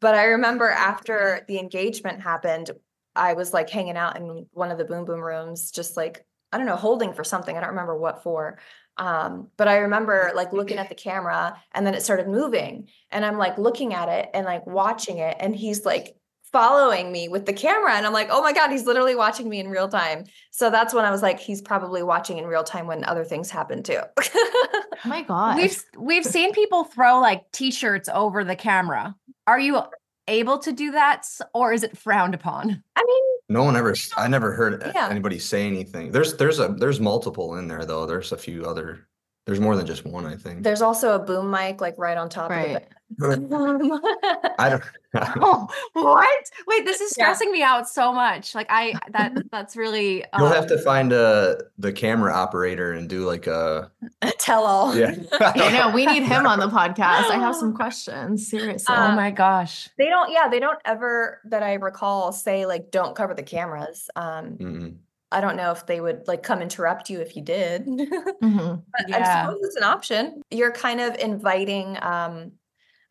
But 0.00 0.16
I 0.16 0.24
remember 0.24 0.68
after 0.68 1.44
the 1.46 1.58
engagement 1.60 2.20
happened, 2.22 2.72
I 3.14 3.34
was 3.34 3.52
like 3.52 3.70
hanging 3.70 3.96
out 3.96 4.16
in 4.16 4.46
one 4.52 4.70
of 4.70 4.78
the 4.78 4.84
boom 4.84 5.04
boom 5.04 5.20
rooms, 5.20 5.70
just 5.70 5.96
like, 5.96 6.26
I 6.52 6.58
don't 6.58 6.66
know, 6.66 6.76
holding 6.76 7.12
for 7.12 7.24
something. 7.24 7.56
I 7.56 7.60
don't 7.60 7.70
remember 7.70 7.96
what 7.96 8.22
for. 8.22 8.58
Um, 8.96 9.48
but 9.56 9.68
I 9.68 9.78
remember 9.78 10.32
like 10.34 10.52
looking 10.52 10.78
at 10.78 10.88
the 10.88 10.94
camera 10.94 11.56
and 11.72 11.86
then 11.86 11.94
it 11.94 12.02
started 12.02 12.28
moving 12.28 12.88
and 13.10 13.24
I'm 13.24 13.38
like 13.38 13.58
looking 13.58 13.94
at 13.94 14.08
it 14.08 14.30
and 14.34 14.44
like 14.44 14.66
watching 14.66 15.18
it 15.18 15.36
and 15.40 15.54
he's 15.54 15.84
like 15.84 16.16
following 16.52 17.10
me 17.10 17.28
with 17.28 17.46
the 17.46 17.52
camera 17.52 17.94
and 17.94 18.04
I'm 18.04 18.12
like, 18.12 18.28
"Oh 18.30 18.42
my 18.42 18.52
god, 18.52 18.70
he's 18.70 18.84
literally 18.84 19.16
watching 19.16 19.48
me 19.48 19.58
in 19.58 19.68
real 19.68 19.88
time." 19.88 20.24
So 20.50 20.70
that's 20.70 20.92
when 20.92 21.04
I 21.04 21.10
was 21.10 21.22
like, 21.22 21.40
he's 21.40 21.62
probably 21.62 22.02
watching 22.02 22.36
in 22.38 22.46
real 22.46 22.62
time 22.62 22.86
when 22.86 23.04
other 23.04 23.24
things 23.24 23.50
happen 23.50 23.82
too. 23.82 24.00
Oh 24.18 25.08
my 25.08 25.22
god. 25.22 25.56
We've 25.60 25.84
we've 25.98 26.24
seen 26.24 26.52
people 26.52 26.84
throw 26.84 27.20
like 27.20 27.50
t-shirts 27.52 28.08
over 28.12 28.44
the 28.44 28.56
camera. 28.56 29.16
Are 29.46 29.58
you 29.58 29.82
able 30.28 30.58
to 30.58 30.72
do 30.72 30.92
that 30.92 31.26
or 31.54 31.72
is 31.72 31.82
it 31.82 31.96
frowned 31.96 32.34
upon? 32.34 32.82
I 32.96 33.04
mean, 33.06 33.24
No 33.48 33.64
one 33.64 33.76
ever 33.76 33.94
I 34.16 34.28
never 34.28 34.52
heard 34.52 34.82
Yeah. 34.94 35.08
anybody 35.10 35.38
say 35.38 35.66
anything. 35.66 36.12
There's, 36.12 36.36
there's 36.36 36.58
a, 36.58 36.68
there's 36.68 37.00
multiple 37.00 37.56
in 37.56 37.68
there 37.68 37.84
though. 37.84 38.06
There's 38.06 38.32
a 38.32 38.36
few 38.36 38.64
other, 38.64 39.06
there's 39.46 39.60
more 39.60 39.76
than 39.76 39.86
just 39.86 40.04
one, 40.04 40.24
I 40.26 40.36
think. 40.36 40.62
there's 40.62 40.82
also 40.82 41.14
a 41.14 41.18
boom 41.18 41.50
mic 41.50 41.80
like 41.80 41.96
right 41.98 42.16
on 42.16 42.28
top 42.28 42.50
Right. 42.50 42.70
of 42.70 42.76
it. 42.76 42.88
I 43.20 44.68
don't. 44.70 44.82
Oh, 45.14 45.68
what? 45.92 46.44
Wait, 46.66 46.86
this 46.86 47.02
is 47.02 47.12
Yeah. 47.18 47.24
stressing 47.26 47.52
me 47.52 47.62
out 47.62 47.86
so 47.86 48.14
much. 48.14 48.54
Like 48.54 48.68
I 48.70 48.94
that 49.10 49.34
that's 49.52 49.76
really 49.76 50.24
You'll 50.38 50.48
have 50.48 50.66
to 50.68 50.78
um, 50.78 50.84
find 50.84 51.12
uh 51.12 51.56
the 51.76 51.92
camera 51.92 52.32
operator 52.32 52.92
and 52.92 53.10
do 53.10 53.26
like 53.26 53.46
a 53.46 53.90
Tell 54.38 54.64
all. 54.64 54.96
yeah. 54.96 55.14
I 55.38 55.70
know 55.70 55.90
we 55.90 56.06
need 56.06 56.22
him 56.22 56.46
on 56.46 56.58
the 56.60 56.68
podcast. 56.68 57.28
I 57.30 57.36
have 57.38 57.54
some 57.54 57.74
questions. 57.74 58.48
Seriously. 58.48 58.94
Oh 58.96 59.02
Um, 59.02 59.16
my 59.16 59.30
gosh. 59.30 59.90
They 59.98 60.06
don't, 60.06 60.32
yeah, 60.32 60.48
they 60.48 60.60
don't 60.60 60.78
ever 60.86 61.40
that 61.44 61.62
I 61.62 61.74
recall 61.74 62.32
say 62.32 62.64
like 62.64 62.90
don't 62.90 63.14
cover 63.14 63.34
the 63.34 63.42
cameras. 63.42 64.08
Um, 64.16 64.56
Mm-mm. 64.56 64.96
I 65.30 65.42
don't 65.42 65.56
know 65.56 65.72
if 65.72 65.84
they 65.86 66.00
would 66.00 66.26
like 66.26 66.42
come 66.42 66.62
interrupt 66.62 67.10
you 67.10 67.20
if 67.20 67.36
you 67.36 67.42
did. 67.42 67.86
Mhm. 67.86 68.82
But 68.90 69.08
Yeah. 69.10 69.18
I 69.18 69.44
suppose 69.44 69.60
it's 69.62 69.76
an 69.76 69.84
option. 69.84 70.42
You're 70.50 70.72
kind 70.72 71.02
of 71.02 71.16
inviting 71.16 71.98
um 72.00 72.52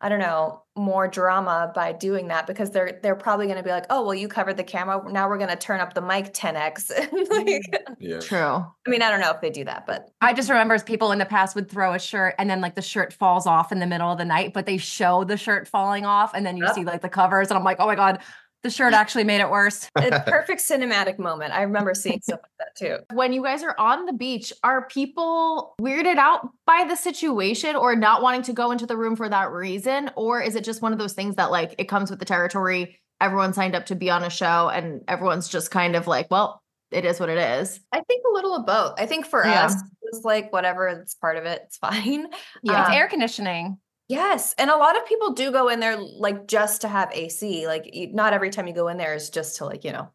I 0.02 0.08
don't 0.08 0.18
know, 0.18 0.62
more 0.74 1.06
drama 1.06 1.70
by 1.74 1.92
doing 1.92 2.28
that 2.28 2.46
because 2.46 2.70
they're 2.70 2.98
they're 3.02 3.14
probably 3.14 3.46
going 3.46 3.58
to 3.58 3.62
be 3.62 3.70
like, 3.70 3.86
"Oh, 3.88 4.02
well 4.02 4.14
you 4.14 4.26
covered 4.26 4.56
the 4.56 4.64
camera. 4.64 5.00
Now 5.10 5.28
we're 5.28 5.36
going 5.38 5.50
to 5.50 5.56
turn 5.56 5.80
up 5.80 5.94
the 5.94 6.00
mic 6.00 6.32
10x." 6.34 6.90
like, 7.30 7.46
mm-hmm. 7.46 7.92
Yeah. 8.00 8.18
True. 8.20 8.38
I 8.38 8.90
mean, 8.90 9.00
I 9.02 9.10
don't 9.10 9.20
know 9.20 9.30
if 9.30 9.40
they 9.40 9.50
do 9.50 9.64
that, 9.64 9.86
but 9.86 10.08
I 10.20 10.32
just 10.32 10.50
remember 10.50 10.74
as 10.74 10.82
people 10.82 11.12
in 11.12 11.18
the 11.18 11.24
past 11.26 11.54
would 11.54 11.70
throw 11.70 11.94
a 11.94 11.98
shirt 11.98 12.34
and 12.38 12.50
then 12.50 12.60
like 12.60 12.74
the 12.74 12.82
shirt 12.82 13.12
falls 13.12 13.46
off 13.46 13.70
in 13.70 13.78
the 13.78 13.86
middle 13.86 14.10
of 14.10 14.18
the 14.18 14.24
night, 14.24 14.52
but 14.54 14.66
they 14.66 14.76
show 14.78 15.24
the 15.24 15.36
shirt 15.36 15.68
falling 15.68 16.04
off 16.04 16.34
and 16.34 16.44
then 16.44 16.56
you 16.56 16.64
Yep. 16.64 16.74
see 16.74 16.84
like 16.84 17.00
the 17.02 17.08
covers 17.08 17.48
and 17.50 17.56
I'm 17.58 17.64
like, 17.64 17.76
oh 17.78 17.86
my 17.86 17.94
God, 17.94 18.18
the 18.62 18.70
shirt 18.70 18.94
actually 18.94 19.24
made 19.24 19.40
it 19.40 19.50
worse. 19.50 19.88
It's 19.98 20.16
a 20.26 20.30
perfect 20.30 20.60
cinematic 20.60 21.18
moment. 21.18 21.52
I 21.52 21.62
remember 21.62 21.94
seeing 21.94 22.20
stuff 22.22 22.40
like 22.42 22.50
that 22.58 22.76
too. 22.76 22.98
When 23.14 23.32
you 23.32 23.42
guys 23.42 23.62
are 23.62 23.74
on 23.78 24.06
the 24.06 24.12
beach, 24.12 24.52
are 24.62 24.86
people 24.86 25.74
weirded 25.80 26.16
out 26.16 26.48
by 26.66 26.84
the 26.88 26.96
situation 26.96 27.74
or 27.76 27.96
not 27.96 28.22
wanting 28.22 28.42
to 28.42 28.52
go 28.52 28.70
into 28.70 28.86
the 28.86 28.96
room 28.96 29.16
for 29.16 29.28
that 29.28 29.50
reason? 29.50 30.10
Or 30.16 30.40
is 30.40 30.54
it 30.54 30.64
just 30.64 30.82
one 30.82 30.92
of 30.92 30.98
those 30.98 31.12
things 31.12 31.36
that 31.36 31.50
like 31.50 31.74
it 31.78 31.88
comes 31.88 32.10
with 32.10 32.18
the 32.20 32.24
territory? 32.24 33.00
Everyone 33.20 33.52
signed 33.52 33.74
up 33.74 33.86
to 33.86 33.94
be 33.94 34.10
on 34.10 34.22
a 34.24 34.30
show 34.30 34.68
and 34.68 35.02
everyone's 35.08 35.48
just 35.48 35.70
kind 35.70 35.96
of 35.96 36.06
like, 36.06 36.28
well, 36.30 36.60
it 36.90 37.04
is 37.04 37.18
what 37.18 37.28
it 37.30 37.38
is. 37.38 37.80
I 37.92 38.00
think 38.00 38.22
a 38.28 38.32
little 38.34 38.54
of 38.54 38.66
both. 38.66 38.94
I 39.00 39.06
think 39.06 39.26
for 39.26 39.44
Yeah. 39.44 39.64
us, 39.66 39.76
it's 40.02 40.24
like 40.24 40.52
whatever, 40.52 40.86
it's 40.88 41.14
part 41.14 41.36
of 41.36 41.44
it. 41.46 41.62
It's 41.66 41.76
fine. 41.78 42.26
Yeah. 42.62 42.80
It's 42.82 42.88
Um, 42.90 42.94
air 42.94 43.08
conditioning. 43.08 43.78
Yes, 44.12 44.54
and 44.58 44.68
a 44.68 44.76
lot 44.76 44.96
of 44.98 45.06
people 45.06 45.32
do 45.32 45.50
go 45.50 45.68
in 45.68 45.80
there 45.80 45.96
like 45.98 46.46
just 46.46 46.82
to 46.82 46.88
have 46.88 47.10
AC. 47.12 47.66
Like 47.66 47.94
you, 47.94 48.12
not 48.12 48.34
every 48.34 48.50
time 48.50 48.66
you 48.66 48.74
go 48.74 48.88
in 48.88 48.98
there 48.98 49.14
is 49.14 49.30
just 49.30 49.56
to 49.56 49.64
like 49.64 49.84
you 49.84 49.92
know. 49.92 50.10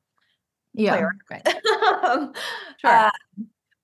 Yeah. 0.74 0.96
around. 1.32 1.48
um, 2.06 2.34
Sure. 2.78 2.92
uh, 2.92 3.12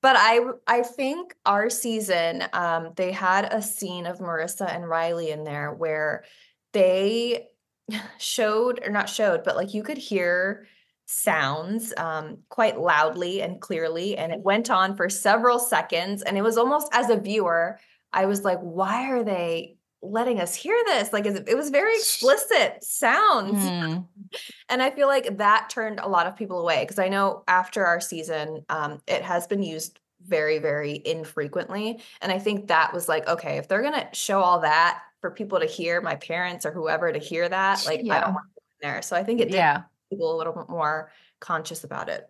but 0.02 0.16
I 0.18 0.40
I 0.68 0.84
think 0.84 1.36
our 1.46 1.70
season 1.70 2.44
um 2.54 2.92
they 2.96 3.12
had 3.12 3.52
a 3.54 3.62
scene 3.62 4.06
of 4.06 4.20
Marissa 4.20 4.74
and 4.74 4.88
Riley 4.88 5.32
in 5.32 5.44
there 5.44 5.74
where 5.74 6.26
they 6.74 7.48
showed 8.20 8.82
or 8.86 8.92
not 8.92 9.10
showed 9.10 9.44
but 9.44 9.56
like 9.56 9.74
you 9.74 9.84
could 9.84 9.98
hear 9.98 10.68
sounds 11.06 11.94
um 11.98 12.40
quite 12.50 12.80
loudly 12.80 13.42
and 13.42 13.62
clearly 13.62 14.18
and 14.18 14.32
it 14.32 14.40
went 14.40 14.70
on 14.70 14.96
for 14.96 15.10
several 15.10 15.60
seconds 15.60 16.22
and 16.22 16.38
it 16.38 16.44
was 16.44 16.58
almost 16.58 16.88
as 16.94 17.10
a 17.10 17.18
viewer 17.18 17.80
I 18.14 18.26
was 18.28 18.44
like 18.44 18.60
why 18.60 19.10
are 19.12 19.24
they 19.24 19.78
letting 20.06 20.42
us 20.42 20.54
hear 20.54 20.78
this 20.86 21.14
like 21.14 21.26
it 21.26 21.48
it 21.48 21.56
was 21.56 21.70
very 21.70 21.96
explicit 21.96 22.84
sounds 22.84 23.54
Mm. 23.56 24.06
and 24.70 24.82
I 24.84 24.90
feel 24.92 25.08
like 25.08 25.38
that 25.38 25.70
turned 25.70 26.00
a 26.02 26.08
lot 26.10 26.28
of 26.28 26.36
people 26.36 26.60
away 26.60 26.84
because 26.84 27.00
I 27.00 27.08
know 27.08 27.44
after 27.48 27.86
our 27.86 28.02
season, 28.02 28.66
um, 28.70 29.00
it 29.08 29.22
has 29.22 29.48
been 29.48 29.64
used 29.64 30.00
very, 30.26 30.60
very 30.60 31.02
infrequently. 31.06 32.02
And 32.22 32.32
I 32.32 32.40
think 32.40 32.68
that 32.68 32.94
was 32.94 33.08
like, 33.08 33.28
okay, 33.28 33.58
if 33.58 33.68
they're 33.68 33.82
gonna 33.82 34.10
show 34.14 34.42
all 34.42 34.60
that 34.60 35.02
for 35.22 35.32
people 35.32 35.60
to 35.60 35.66
hear, 35.66 36.02
my 36.02 36.16
parents 36.16 36.66
or 36.66 36.72
whoever 36.72 37.12
to 37.12 37.20
hear 37.20 37.48
that, 37.48 37.86
like 37.86 38.02
I 38.02 38.20
don't 38.20 38.34
want 38.34 38.46
to 38.56 38.62
go 38.62 38.64
in 38.82 38.92
there. 38.94 39.02
So 39.02 39.16
I 39.16 39.24
think 39.24 39.40
it 39.40 39.46
did 39.46 39.56
Yeah. 39.56 39.84
people 40.10 40.36
a 40.36 40.38
little 40.38 40.54
bit 40.54 40.68
more 40.70 41.12
conscious 41.40 41.84
about 41.86 42.10
it. 42.10 42.30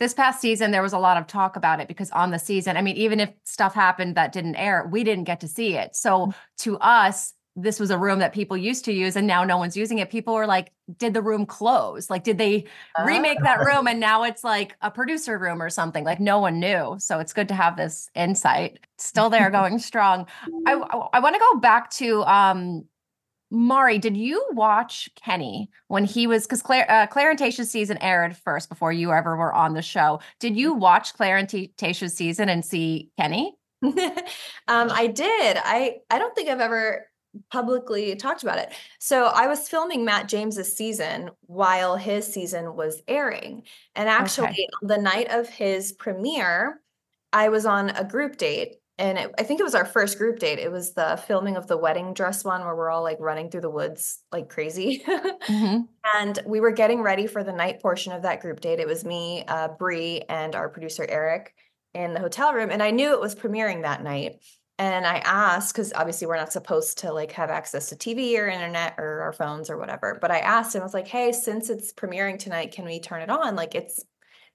This 0.00 0.14
past 0.14 0.40
season, 0.40 0.70
there 0.70 0.82
was 0.82 0.92
a 0.92 0.98
lot 0.98 1.16
of 1.16 1.26
talk 1.26 1.56
about 1.56 1.80
it 1.80 1.88
because 1.88 2.10
on 2.10 2.30
the 2.30 2.38
season, 2.38 2.76
I 2.76 2.82
mean, 2.82 2.96
even 2.96 3.20
if 3.20 3.30
stuff 3.44 3.74
happened 3.74 4.16
that 4.16 4.32
didn't 4.32 4.56
air, 4.56 4.88
we 4.90 5.04
didn't 5.04 5.24
get 5.24 5.40
to 5.40 5.48
see 5.48 5.76
it. 5.76 5.94
So 5.94 6.26
mm. 6.26 6.34
to 6.58 6.78
us, 6.78 7.32
this 7.56 7.78
was 7.78 7.90
a 7.90 7.98
room 7.98 8.18
that 8.18 8.32
people 8.32 8.56
used 8.56 8.84
to 8.84 8.92
use 8.92 9.14
and 9.14 9.26
now 9.26 9.44
no 9.44 9.56
one's 9.56 9.76
using 9.76 9.98
it. 9.98 10.10
People 10.10 10.34
were 10.34 10.46
like, 10.46 10.72
did 10.98 11.14
the 11.14 11.22
room 11.22 11.46
close? 11.46 12.10
Like, 12.10 12.24
did 12.24 12.36
they 12.36 12.64
remake 13.04 13.38
that 13.42 13.60
ah. 13.60 13.62
room 13.62 13.86
and 13.86 14.00
now 14.00 14.24
it's 14.24 14.42
like 14.42 14.74
a 14.82 14.90
producer 14.90 15.38
room 15.38 15.62
or 15.62 15.70
something? 15.70 16.04
Like, 16.04 16.18
no 16.18 16.40
one 16.40 16.58
knew. 16.58 16.96
So 16.98 17.20
it's 17.20 17.32
good 17.32 17.48
to 17.48 17.54
have 17.54 17.76
this 17.76 18.10
insight. 18.14 18.80
It's 18.94 19.06
still 19.06 19.30
there 19.30 19.50
going 19.52 19.78
strong. 19.78 20.26
I, 20.66 20.74
mm. 20.74 21.08
I, 21.12 21.20
want 21.20 21.36
to 21.36 21.40
go 21.52 21.60
back 21.60 21.90
to 21.92 22.24
um, 22.24 22.86
Mari, 23.54 23.98
did 23.98 24.16
you 24.16 24.44
watch 24.50 25.08
Kenny 25.14 25.70
when 25.86 26.04
he 26.04 26.26
was 26.26 26.44
because 26.44 26.60
Clare 26.60 26.90
uh, 26.90 27.06
Clare 27.06 27.30
and 27.30 27.38
Tayshia's 27.38 27.70
season 27.70 27.96
aired 27.98 28.36
first 28.36 28.68
before 28.68 28.92
you 28.92 29.12
ever 29.12 29.36
were 29.36 29.54
on 29.54 29.74
the 29.74 29.82
show? 29.82 30.20
Did 30.40 30.56
you 30.56 30.74
watch 30.74 31.14
Clare 31.14 31.36
and 31.36 31.48
T- 31.48 31.72
Tayshia's 31.78 32.14
season 32.14 32.48
and 32.48 32.64
see 32.64 33.10
Kenny? 33.16 33.54
um, 33.82 33.94
I 34.68 35.06
did. 35.06 35.56
I 35.62 35.98
I 36.10 36.18
don't 36.18 36.34
think 36.34 36.48
I've 36.48 36.60
ever 36.60 37.06
publicly 37.50 38.16
talked 38.16 38.42
about 38.42 38.58
it. 38.58 38.72
So 38.98 39.26
I 39.26 39.46
was 39.46 39.68
filming 39.68 40.04
Matt 40.04 40.28
James's 40.28 40.74
season 40.74 41.30
while 41.42 41.96
his 41.96 42.26
season 42.26 42.74
was 42.74 43.02
airing. 43.08 43.62
And 43.94 44.08
actually 44.08 44.68
on 44.82 44.88
the 44.88 44.98
night 44.98 45.30
of 45.30 45.48
his 45.48 45.92
premiere, 45.92 46.80
I 47.32 47.48
was 47.48 47.66
on 47.66 47.90
a 47.90 48.04
group 48.04 48.36
date 48.36 48.76
and 48.98 49.18
it, 49.18 49.34
I 49.38 49.42
think 49.42 49.58
it 49.60 49.64
was 49.64 49.74
our 49.74 49.84
first 49.84 50.18
group 50.18 50.38
date. 50.38 50.58
It 50.58 50.70
was 50.70 50.94
the 50.94 51.20
filming 51.26 51.56
of 51.56 51.66
the 51.66 51.76
wedding 51.76 52.14
dress 52.14 52.44
one 52.44 52.62
where 52.64 52.76
we're 52.76 52.90
all 52.90 53.02
like 53.02 53.18
running 53.20 53.50
through 53.50 53.62
the 53.62 53.70
woods 53.70 54.22
like 54.32 54.48
crazy. 54.48 55.02
Mhm. 55.44 55.88
and 56.14 56.38
we 56.46 56.60
were 56.60 56.70
getting 56.70 57.02
ready 57.02 57.26
for 57.26 57.44
the 57.44 57.52
night 57.52 57.80
portion 57.82 58.12
of 58.12 58.22
that 58.22 58.40
group 58.40 58.60
date. 58.60 58.80
It 58.80 58.86
was 58.86 59.04
me, 59.04 59.44
uh, 59.46 59.68
Bree, 59.68 60.22
and 60.28 60.54
our 60.54 60.68
producer 60.70 61.04
Eric 61.06 61.54
in 61.92 62.14
the 62.14 62.20
hotel 62.20 62.54
room, 62.54 62.70
and 62.70 62.82
I 62.82 62.90
knew 62.92 63.12
it 63.12 63.20
was 63.20 63.34
premiering 63.34 63.82
that 63.82 64.02
night. 64.02 64.36
And 64.78 65.06
I 65.06 65.18
asked 65.18 65.74
because 65.74 65.92
obviously 65.92 66.26
we're 66.26 66.36
not 66.36 66.52
supposed 66.52 66.98
to 66.98 67.12
like 67.12 67.30
have 67.32 67.50
access 67.50 67.90
to 67.90 67.96
TV 67.96 68.36
or 68.38 68.48
internet 68.48 68.94
or 68.98 69.20
our 69.22 69.32
phones 69.32 69.70
or 69.70 69.76
whatever. 69.76 70.18
But 70.20 70.30
I 70.32 70.38
asked 70.38 70.74
him, 70.74 70.80
I 70.80 70.84
was 70.84 70.94
like, 70.94 71.06
"Hey, 71.06 71.30
since 71.32 71.70
it's 71.70 71.92
premiering 71.92 72.38
tonight, 72.38 72.72
can 72.72 72.84
we 72.84 72.98
turn 73.00 73.22
it 73.22 73.30
on? 73.30 73.54
Like 73.54 73.74
it's 73.74 74.04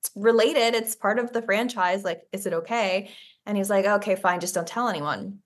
it's 0.02 0.12
related. 0.16 0.76
It's 0.76 0.96
part 0.96 1.20
of 1.20 1.32
the 1.34 1.42
franchise. 1.42 2.04
Like, 2.04 2.22
is 2.34 2.46
it 2.46 2.54
okay?" 2.54 3.12
And 3.50 3.58
he's 3.58 3.70
like, 3.70 3.86
"Okay, 3.86 4.16
fine. 4.16 4.40
Just 4.40 4.54
don't 4.54 4.68
tell 4.68 4.88
anyone." 4.88 5.40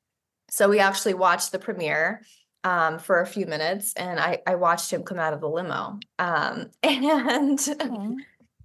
So 0.49 0.67
we 0.67 0.79
actually 0.79 1.13
watched 1.13 1.53
the 1.53 1.57
premiere 1.57 2.21
um, 2.65 2.99
for 2.99 3.21
a 3.21 3.25
few 3.25 3.45
minutes, 3.45 3.93
and 3.93 4.19
I 4.19 4.39
I 4.45 4.55
watched 4.55 4.91
him 4.91 5.03
come 5.03 5.19
out 5.19 5.31
of 5.31 5.39
the 5.39 5.47
limo. 5.47 5.99
Um, 6.19 6.69
and 6.83 7.59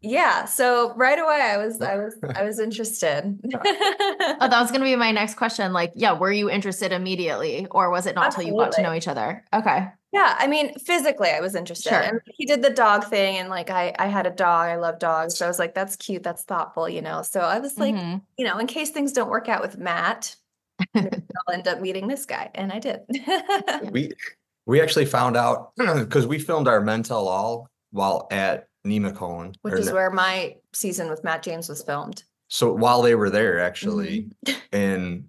yeah, 0.01 0.45
so 0.45 0.93
right 0.97 1.21
away 1.21 1.41
I 1.41 1.57
was 1.57 1.81
I 1.81 1.97
was 1.99 2.17
I 2.35 2.43
was 2.43 2.59
interested. 2.59 3.39
Oh, 4.41 4.47
that 4.49 4.61
was 4.61 4.71
going 4.71 4.81
to 4.81 4.85
be 4.85 4.95
my 4.95 5.11
next 5.11 5.35
question. 5.35 5.73
Like, 5.73 5.93
yeah, 5.97 6.13
were 6.13 6.31
you 6.31 6.49
interested 6.49 6.93
immediately 6.93 7.67
or 7.71 7.91
was 7.91 8.07
it 8.07 8.15
not 8.15 8.27
until 8.27 8.45
you 8.45 8.57
got 8.57 8.73
to 8.73 8.83
know 8.83 8.95
each 8.95 9.09
other? 9.09 9.45
Okay. 9.53 9.89
Yeah, 10.13 10.37
I 10.39 10.47
mean, 10.47 10.75
physically 10.79 11.29
I 11.31 11.41
was 11.41 11.55
interested. 11.55 11.91
Sure. 11.91 12.01
And 12.01 12.21
he 12.35 12.47
did 12.47 12.63
the 12.63 12.71
dog 12.71 13.05
thing 13.05 13.37
and 13.37 13.49
like 13.51 13.69
I 13.71 13.95
I 13.99 14.07
had 14.07 14.27
a 14.27 14.31
dog. 14.31 14.69
I 14.69 14.77
love 14.77 14.99
dogs. 14.99 15.37
So 15.37 15.45
I 15.45 15.49
was 15.49 15.59
like 15.59 15.75
that's 15.75 15.97
cute, 15.97 16.23
that's 16.23 16.43
thoughtful, 16.45 16.89
you 16.89 17.03
know. 17.03 17.23
So 17.23 17.41
I 17.41 17.59
was 17.59 17.77
like, 17.79 17.95
Mhm. 17.95 18.23
you 18.39 18.47
know, 18.47 18.59
in 18.59 18.67
case 18.67 18.91
things 18.91 19.13
don't 19.13 19.29
work 19.29 19.49
out 19.49 19.61
with 19.61 19.77
Matt, 19.77 20.35
I'll 20.95 21.53
end 21.53 21.69
up 21.69 21.81
meeting 21.81 22.07
this 22.09 22.25
guy 22.25 22.51
and 22.55 22.73
I 22.73 22.79
did. 22.79 23.01
We 23.93 24.13
we 24.67 24.81
actually 24.81 25.07
found 25.07 25.37
out 25.37 25.73
because 25.77 26.27
we 26.27 26.39
filmed 26.39 26.69
our 26.69 26.81
Men 26.81 27.03
Tell 27.03 27.27
All 27.29 27.69
while 27.91 28.29
at 28.31 28.69
Nemacolin. 28.87 29.55
Which 29.63 29.75
is 29.75 29.87
Ne- 29.89 29.93
where 29.93 30.11
my 30.11 30.57
season 30.75 31.11
with 31.11 31.25
Matt 31.25 31.43
James 31.43 31.69
was 31.69 31.83
filmed. 31.83 32.23
so 32.49 32.73
while 32.73 33.03
they 33.03 33.15
were 33.15 33.31
there 33.31 33.61
actually, 33.61 34.29
Mm-hmm. 34.47 34.59
and 34.73 35.29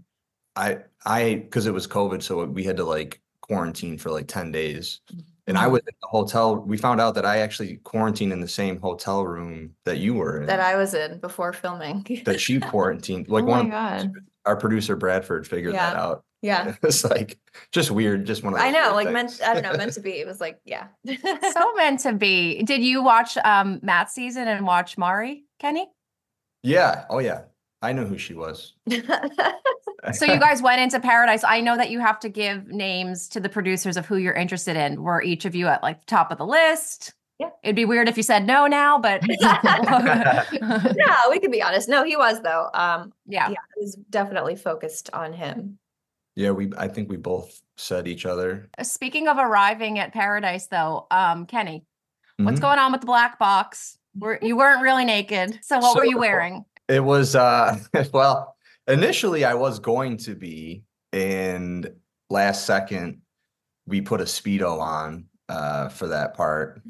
I 0.55 0.77
I 1.05 1.35
because 1.35 1.67
it 1.67 1.73
was 1.73 1.85
COVID, 1.87 2.21
so 2.23 2.45
we 2.45 2.63
had 2.63 2.77
to 2.77 2.85
like 2.85 3.21
quarantine 3.49 3.97
for 3.97 4.11
like 4.11 4.27
10 4.27 4.51
days. 4.51 5.01
And 5.47 5.57
Mm-hmm. 5.57 5.65
I 5.65 5.67
was 5.67 5.79
in 5.81 5.95
the 5.99 6.07
hotel. 6.07 6.57
We 6.57 6.77
found 6.77 7.01
out 7.01 7.15
that 7.15 7.25
I 7.25 7.39
actually 7.39 7.77
quarantined 7.77 8.31
in 8.31 8.39
the 8.39 8.47
same 8.47 8.79
hotel 8.79 9.25
room 9.25 9.71
that 9.83 9.97
you 9.97 10.13
were 10.13 10.41
in. 10.41 10.45
That 10.45 10.59
I 10.59 10.75
was 10.75 10.93
in 10.93 11.17
before 11.19 11.53
filming. 11.53 12.05
that 12.25 12.39
she 12.39 12.59
quarantined. 12.71 13.29
Like 13.29 13.45
oh 13.45 13.47
one 13.47 13.69
my 13.69 13.95
of 13.97 14.03
God. 14.03 14.13
our 14.45 14.55
producer 14.55 14.95
Bradford 14.95 15.47
figured 15.47 15.73
that 15.73 15.95
out. 15.95 16.23
Yeah. 16.43 16.75
It's 16.83 17.03
like 17.03 17.39
just 17.71 17.89
weird, 17.89 18.25
just 18.27 18.43
one 18.43 18.53
of 18.53 18.59
I 18.59 18.69
know, 18.69 18.91
like 18.93 19.07
things. 19.07 19.39
meant 19.39 19.41
I 19.43 19.53
don't 19.55 19.63
know, 19.63 19.75
meant 19.77 19.93
to 19.93 20.01
be. 20.01 20.11
It 20.19 20.27
was 20.27 20.39
like, 20.39 20.59
yeah. 20.65 20.87
so 21.07 21.73
meant 21.75 22.01
to 22.01 22.13
be. 22.13 22.61
Did 22.61 22.83
you 22.83 23.03
watch 23.03 23.35
um 23.43 23.79
Matt's 23.81 24.13
season 24.13 24.47
and 24.47 24.65
watch 24.67 24.99
Mari, 24.99 25.45
Kenny? 25.59 25.89
Yeah. 26.61 27.05
Oh 27.09 27.17
yeah. 27.19 27.41
I 27.81 27.93
knew 27.93 28.05
who 28.05 28.17
she 28.17 28.33
was. 28.33 28.73
So 30.13 30.23
you 30.25 30.39
guys 30.39 30.61
went 30.61 30.79
into 30.79 30.97
Paradise. 31.01 31.43
I 31.43 31.59
know 31.59 31.75
that 31.75 31.89
you 31.89 31.99
have 31.99 32.21
to 32.21 32.29
give 32.29 32.67
names 32.69 33.27
to 33.29 33.41
the 33.41 33.49
producers 33.49 33.97
of 33.97 34.05
who 34.05 34.15
you're 34.15 34.33
interested 34.33 34.77
in. 34.77 35.03
Were 35.03 35.21
each 35.21 35.43
of 35.43 35.55
you 35.55 35.67
at 35.67 35.83
like 35.83 35.99
the 35.99 36.05
top 36.05 36.31
of 36.31 36.37
the 36.37 36.45
list? 36.45 37.13
Yeah. 37.37 37.49
It'd 37.63 37.75
be 37.75 37.83
weird 37.83 38.07
if 38.07 38.15
you 38.15 38.23
said 38.23 38.47
no 38.47 38.65
now, 38.65 38.97
but 38.97 39.21
no, 40.61 41.15
we 41.29 41.39
can 41.39 41.51
be 41.51 41.61
honest. 41.61 41.89
No, 41.89 42.03
he 42.05 42.15
was 42.15 42.41
though. 42.41 42.69
Um, 42.73 43.11
yeah. 43.27 43.49
yeah, 43.49 43.57
it 43.77 43.81
was 43.81 43.95
definitely 44.09 44.55
focused 44.55 45.09
on 45.13 45.33
him. 45.33 45.77
Yeah, 46.35 46.51
we 46.51 46.71
I 46.77 46.87
think 46.87 47.09
we 47.09 47.17
both 47.17 47.61
said 47.77 48.07
each 48.07 48.25
other. 48.25 48.69
Speaking 48.81 49.27
of 49.27 49.37
arriving 49.37 49.99
at 49.99 50.13
Paradise, 50.13 50.67
though, 50.67 51.07
um, 51.11 51.45
Kenny, 51.45 51.83
what's 52.37 52.59
Mhm. 52.59 52.61
going 52.61 52.79
on 52.79 52.91
with 52.93 53.01
the 53.01 53.07
black 53.07 53.37
box? 53.37 53.97
Were 54.17 54.39
you 54.41 54.55
weren't 54.57 54.81
really 54.81 55.05
naked, 55.05 55.59
so 55.61 55.79
what 55.79 55.95
were 55.97 56.05
you 56.05 56.13
So- 56.13 56.19
wearing? 56.19 56.65
It 56.89 57.03
was 57.03 57.35
uh 57.35 57.77
well, 58.13 58.57
initially 58.87 59.45
I 59.45 59.53
was 59.53 59.79
going 59.79 60.17
to 60.17 60.35
be 60.35 60.83
and 61.13 61.89
last 62.29 62.65
second 62.65 63.21
we 63.87 64.01
put 64.01 64.21
a 64.21 64.25
speedo 64.25 64.79
on 64.79 65.25
uh 65.47 65.89
for 65.89 66.07
that 66.07 66.33
part 66.33 66.81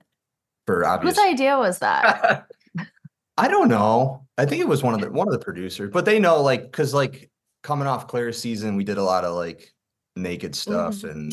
for 0.66 0.84
obvious 0.84 1.16
Whose 1.16 1.26
idea 1.26 1.58
was 1.58 1.78
that? 1.80 2.46
I 3.38 3.48
don't 3.48 3.68
know. 3.68 4.26
I 4.36 4.46
think 4.46 4.60
it 4.60 4.68
was 4.68 4.82
one 4.82 4.94
of 4.94 5.00
the 5.00 5.10
one 5.10 5.28
of 5.28 5.32
the 5.32 5.38
producers, 5.38 5.90
but 5.92 6.04
they 6.04 6.18
know 6.18 6.42
like 6.42 6.70
cuz 6.70 6.92
like 6.92 7.30
coming 7.62 7.88
off 7.88 8.06
Clare's 8.06 8.38
season 8.38 8.76
we 8.76 8.84
did 8.84 8.98
a 8.98 9.02
lot 9.02 9.24
of 9.24 9.34
like 9.34 9.72
naked 10.14 10.54
stuff 10.54 11.04
and 11.04 11.32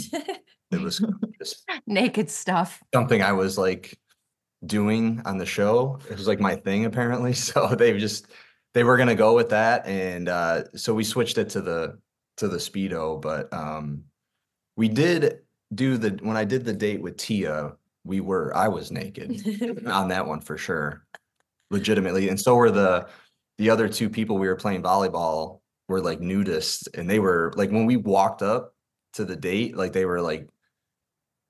it 0.71 0.81
was 0.81 1.03
just 1.39 1.63
Naked 1.87 2.29
stuff. 2.29 2.81
something 2.93 3.21
I 3.21 3.33
was 3.33 3.57
like 3.57 3.97
doing 4.65 5.21
on 5.25 5.37
the 5.37 5.45
show. 5.45 5.99
It 6.09 6.17
was 6.17 6.27
like 6.27 6.39
my 6.39 6.55
thing 6.55 6.85
apparently. 6.85 7.33
So 7.45 7.67
they 7.67 7.97
just 7.97 8.27
they 8.73 8.83
were 8.83 8.97
gonna 8.97 9.15
go 9.15 9.35
with 9.35 9.49
that. 9.49 9.85
And 9.85 10.29
uh 10.29 10.63
so 10.75 10.93
we 10.93 11.03
switched 11.03 11.37
it 11.37 11.49
to 11.49 11.61
the 11.61 11.99
to 12.37 12.47
the 12.47 12.57
speedo. 12.57 13.21
But 13.21 13.51
um 13.53 14.03
we 14.75 14.87
did 14.87 15.39
do 15.73 15.97
the 15.97 16.19
when 16.21 16.37
I 16.37 16.45
did 16.45 16.65
the 16.65 16.73
date 16.73 17.01
with 17.01 17.17
Tia, 17.17 17.73
we 18.03 18.19
were 18.19 18.55
I 18.55 18.67
was 18.67 18.91
naked 18.91 19.85
on 19.87 20.09
that 20.09 20.27
one 20.27 20.41
for 20.41 20.57
sure. 20.57 21.05
Legitimately. 21.71 22.29
And 22.29 22.39
so 22.39 22.55
were 22.55 22.71
the 22.71 23.07
the 23.57 23.69
other 23.69 23.87
two 23.87 24.09
people 24.09 24.37
we 24.37 24.47
were 24.47 24.55
playing 24.55 24.83
volleyball 24.83 25.61
were 25.87 26.01
like 26.01 26.19
nudists 26.19 26.87
and 26.97 27.09
they 27.09 27.19
were 27.19 27.53
like 27.55 27.71
when 27.71 27.85
we 27.85 27.97
walked 27.97 28.41
up 28.41 28.73
to 29.13 29.25
the 29.25 29.35
date, 29.35 29.77
like 29.77 29.93
they 29.93 30.05
were 30.05 30.21
like 30.21 30.49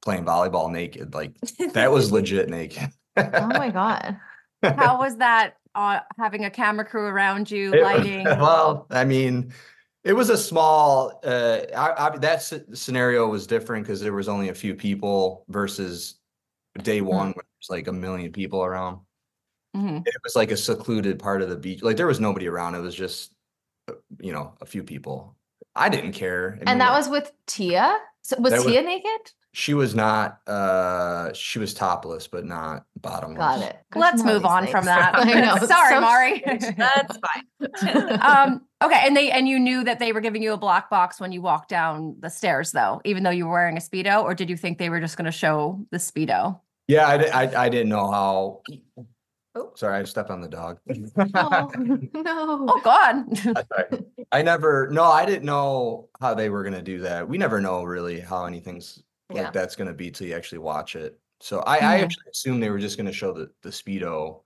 playing 0.06 0.24
volleyball 0.24 0.72
naked. 0.72 1.14
Like 1.14 1.34
that 1.74 1.92
was 1.92 2.12
legit 2.18 2.48
naked. 2.50 2.90
oh 3.18 3.48
my 3.48 3.70
god. 3.72 4.18
How 4.64 4.98
was 5.00 5.18
that? 5.18 5.56
Uh, 5.76 6.00
having 6.18 6.46
a 6.46 6.50
camera 6.50 6.86
crew 6.86 7.04
around 7.06 7.52
you, 7.52 7.74
It- 7.74 7.84
lighting. 7.84 8.24
well, 8.26 8.88
I 8.90 9.04
mean, 9.04 9.52
it 10.06 10.14
was 10.14 10.30
a 10.30 10.38
small. 10.38 11.20
Uh, 11.24 11.60
I, 11.76 12.08
I, 12.08 12.18
that 12.20 12.40
sce- 12.40 12.78
scenario 12.78 13.28
was 13.28 13.46
different 13.46 13.84
because 13.86 14.00
there 14.00 14.14
was 14.14 14.30
only 14.30 14.48
a 14.50 14.54
few 14.56 14.74
people 14.74 15.44
versus 15.50 16.16
day 16.82 17.00
Hmm. 17.00 17.06
one, 17.08 17.28
where 17.34 17.44
there's 17.60 17.70
like 17.70 17.88
a 17.88 17.92
million 17.92 18.32
people 18.32 18.64
around. 18.64 19.00
Mhm. 19.76 20.08
It 20.08 20.16
was 20.24 20.36
like 20.38 20.52
a 20.52 20.58
secluded 20.58 21.20
part 21.20 21.42
of 21.42 21.50
the 21.50 21.58
beach. 21.58 21.84
Like 21.84 21.98
there 21.98 22.08
was 22.08 22.22
nobody 22.22 22.48
around. 22.48 22.76
It 22.76 22.80
was 22.80 22.96
just, 22.96 23.34
uh, 23.90 23.94
you 24.22 24.32
know, 24.32 24.54
a 24.62 24.66
few 24.66 24.84
people. 24.84 25.36
I 25.76 25.90
didn't 25.90 26.14
care. 26.14 26.52
Mean, 26.52 26.64
And 26.68 26.80
that 26.80 26.94
was 26.94 27.10
with 27.10 27.30
Tia? 27.48 27.98
So 28.22 28.38
was 28.40 28.52
That 28.54 28.64
was- 28.64 28.72
Tia 28.72 28.82
naked? 28.82 29.32
She 29.56 29.74
was 29.74 29.96
not. 29.96 30.42
uh 30.48 31.32
She 31.32 31.60
was 31.60 31.74
topless, 31.74 32.28
but 32.28 32.46
not 32.46 32.86
bottomless. 33.00 33.38
Got 33.38 33.62
it. 33.62 33.78
Good 33.90 34.00
Let's 34.00 34.22
move 34.22 34.42
these 34.42 34.52
on 34.52 34.68
from 34.68 34.84
that. 34.84 35.16
I 35.18 35.40
know. 35.40 35.56
Sorry, 35.66 35.96
so 35.96 36.02
Mari. 36.02 36.44
That's 36.78 37.18
fine. 37.18 38.20
um, 38.22 38.62
okay, 38.84 39.00
and 39.04 39.16
they 39.16 39.32
and 39.32 39.48
you 39.48 39.58
knew 39.58 39.86
that 39.86 40.00
they 40.00 40.12
were 40.12 40.20
giving 40.20 40.44
you 40.44 40.52
a 40.52 40.58
black 40.58 40.90
box 40.90 41.22
when 41.22 41.32
you 41.32 41.42
walked 41.42 41.70
down 41.70 42.18
the 42.20 42.30
stairs, 42.30 42.74
though, 42.74 43.00
even 43.06 43.24
though 43.24 43.30
you 43.30 43.46
were 43.46 43.54
wearing 43.54 43.78
a 43.78 43.80
speedo, 43.80 44.24
or 44.24 44.36
did 44.36 44.50
you 44.50 44.58
think 44.58 44.78
they 44.78 44.90
were 44.90 45.00
just 45.00 45.16
going 45.16 45.26
to 45.26 45.32
show 45.32 45.86
the 45.90 45.98
speedo? 45.98 46.60
Yeah, 46.90 47.08
I, 47.08 47.46
I, 47.46 47.66
I 47.66 47.70
didn't 47.70 47.90
know 47.90 48.12
how. 48.12 48.62
Oh. 49.56 49.72
Sorry, 49.76 49.98
I 49.98 50.04
stepped 50.04 50.32
on 50.32 50.42
the 50.42 50.50
dog. 50.50 50.80
Oh, 51.34 51.72
no. 51.74 52.66
Oh 52.68 52.82
God! 52.84 53.24
That's 53.30 53.72
all 53.72 53.86
right. 53.90 54.04
I 54.34 54.42
never, 54.42 54.90
no, 54.92 55.06
I 55.06 55.26
didn't 55.26 55.46
know 55.46 56.10
how 56.20 56.34
they 56.34 56.50
were 56.50 56.62
gonna 56.64 56.82
do 56.82 57.00
that. 57.00 57.30
We 57.30 57.38
never 57.38 57.62
know 57.62 57.84
really 57.84 58.20
how 58.20 58.44
anything's 58.46 59.02
like 59.30 59.38
Yeah. 59.44 59.52
that's 59.52 59.76
gonna 59.76 59.94
be 59.94 60.12
till 60.12 60.28
you 60.28 60.36
actually 60.36 60.60
watch 60.60 60.96
it. 60.96 61.20
So 61.42 61.60
I, 61.62 61.76
I 61.78 61.80
Mhm. 61.80 62.04
actually 62.04 62.30
assumed 62.32 62.62
they 62.64 62.70
were 62.70 62.80
just 62.80 62.98
gonna 62.98 63.12
show 63.12 63.34
the 63.34 63.50
the 63.62 63.70
speedo 63.70 64.42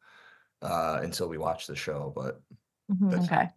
uh 0.61 0.99
until 1.01 1.29
we 1.29 1.37
watched 1.37 1.67
the 1.67 1.75
show, 1.75 2.11
but 2.15 2.41
Mhm. 2.91 3.23
okay, 3.23 3.49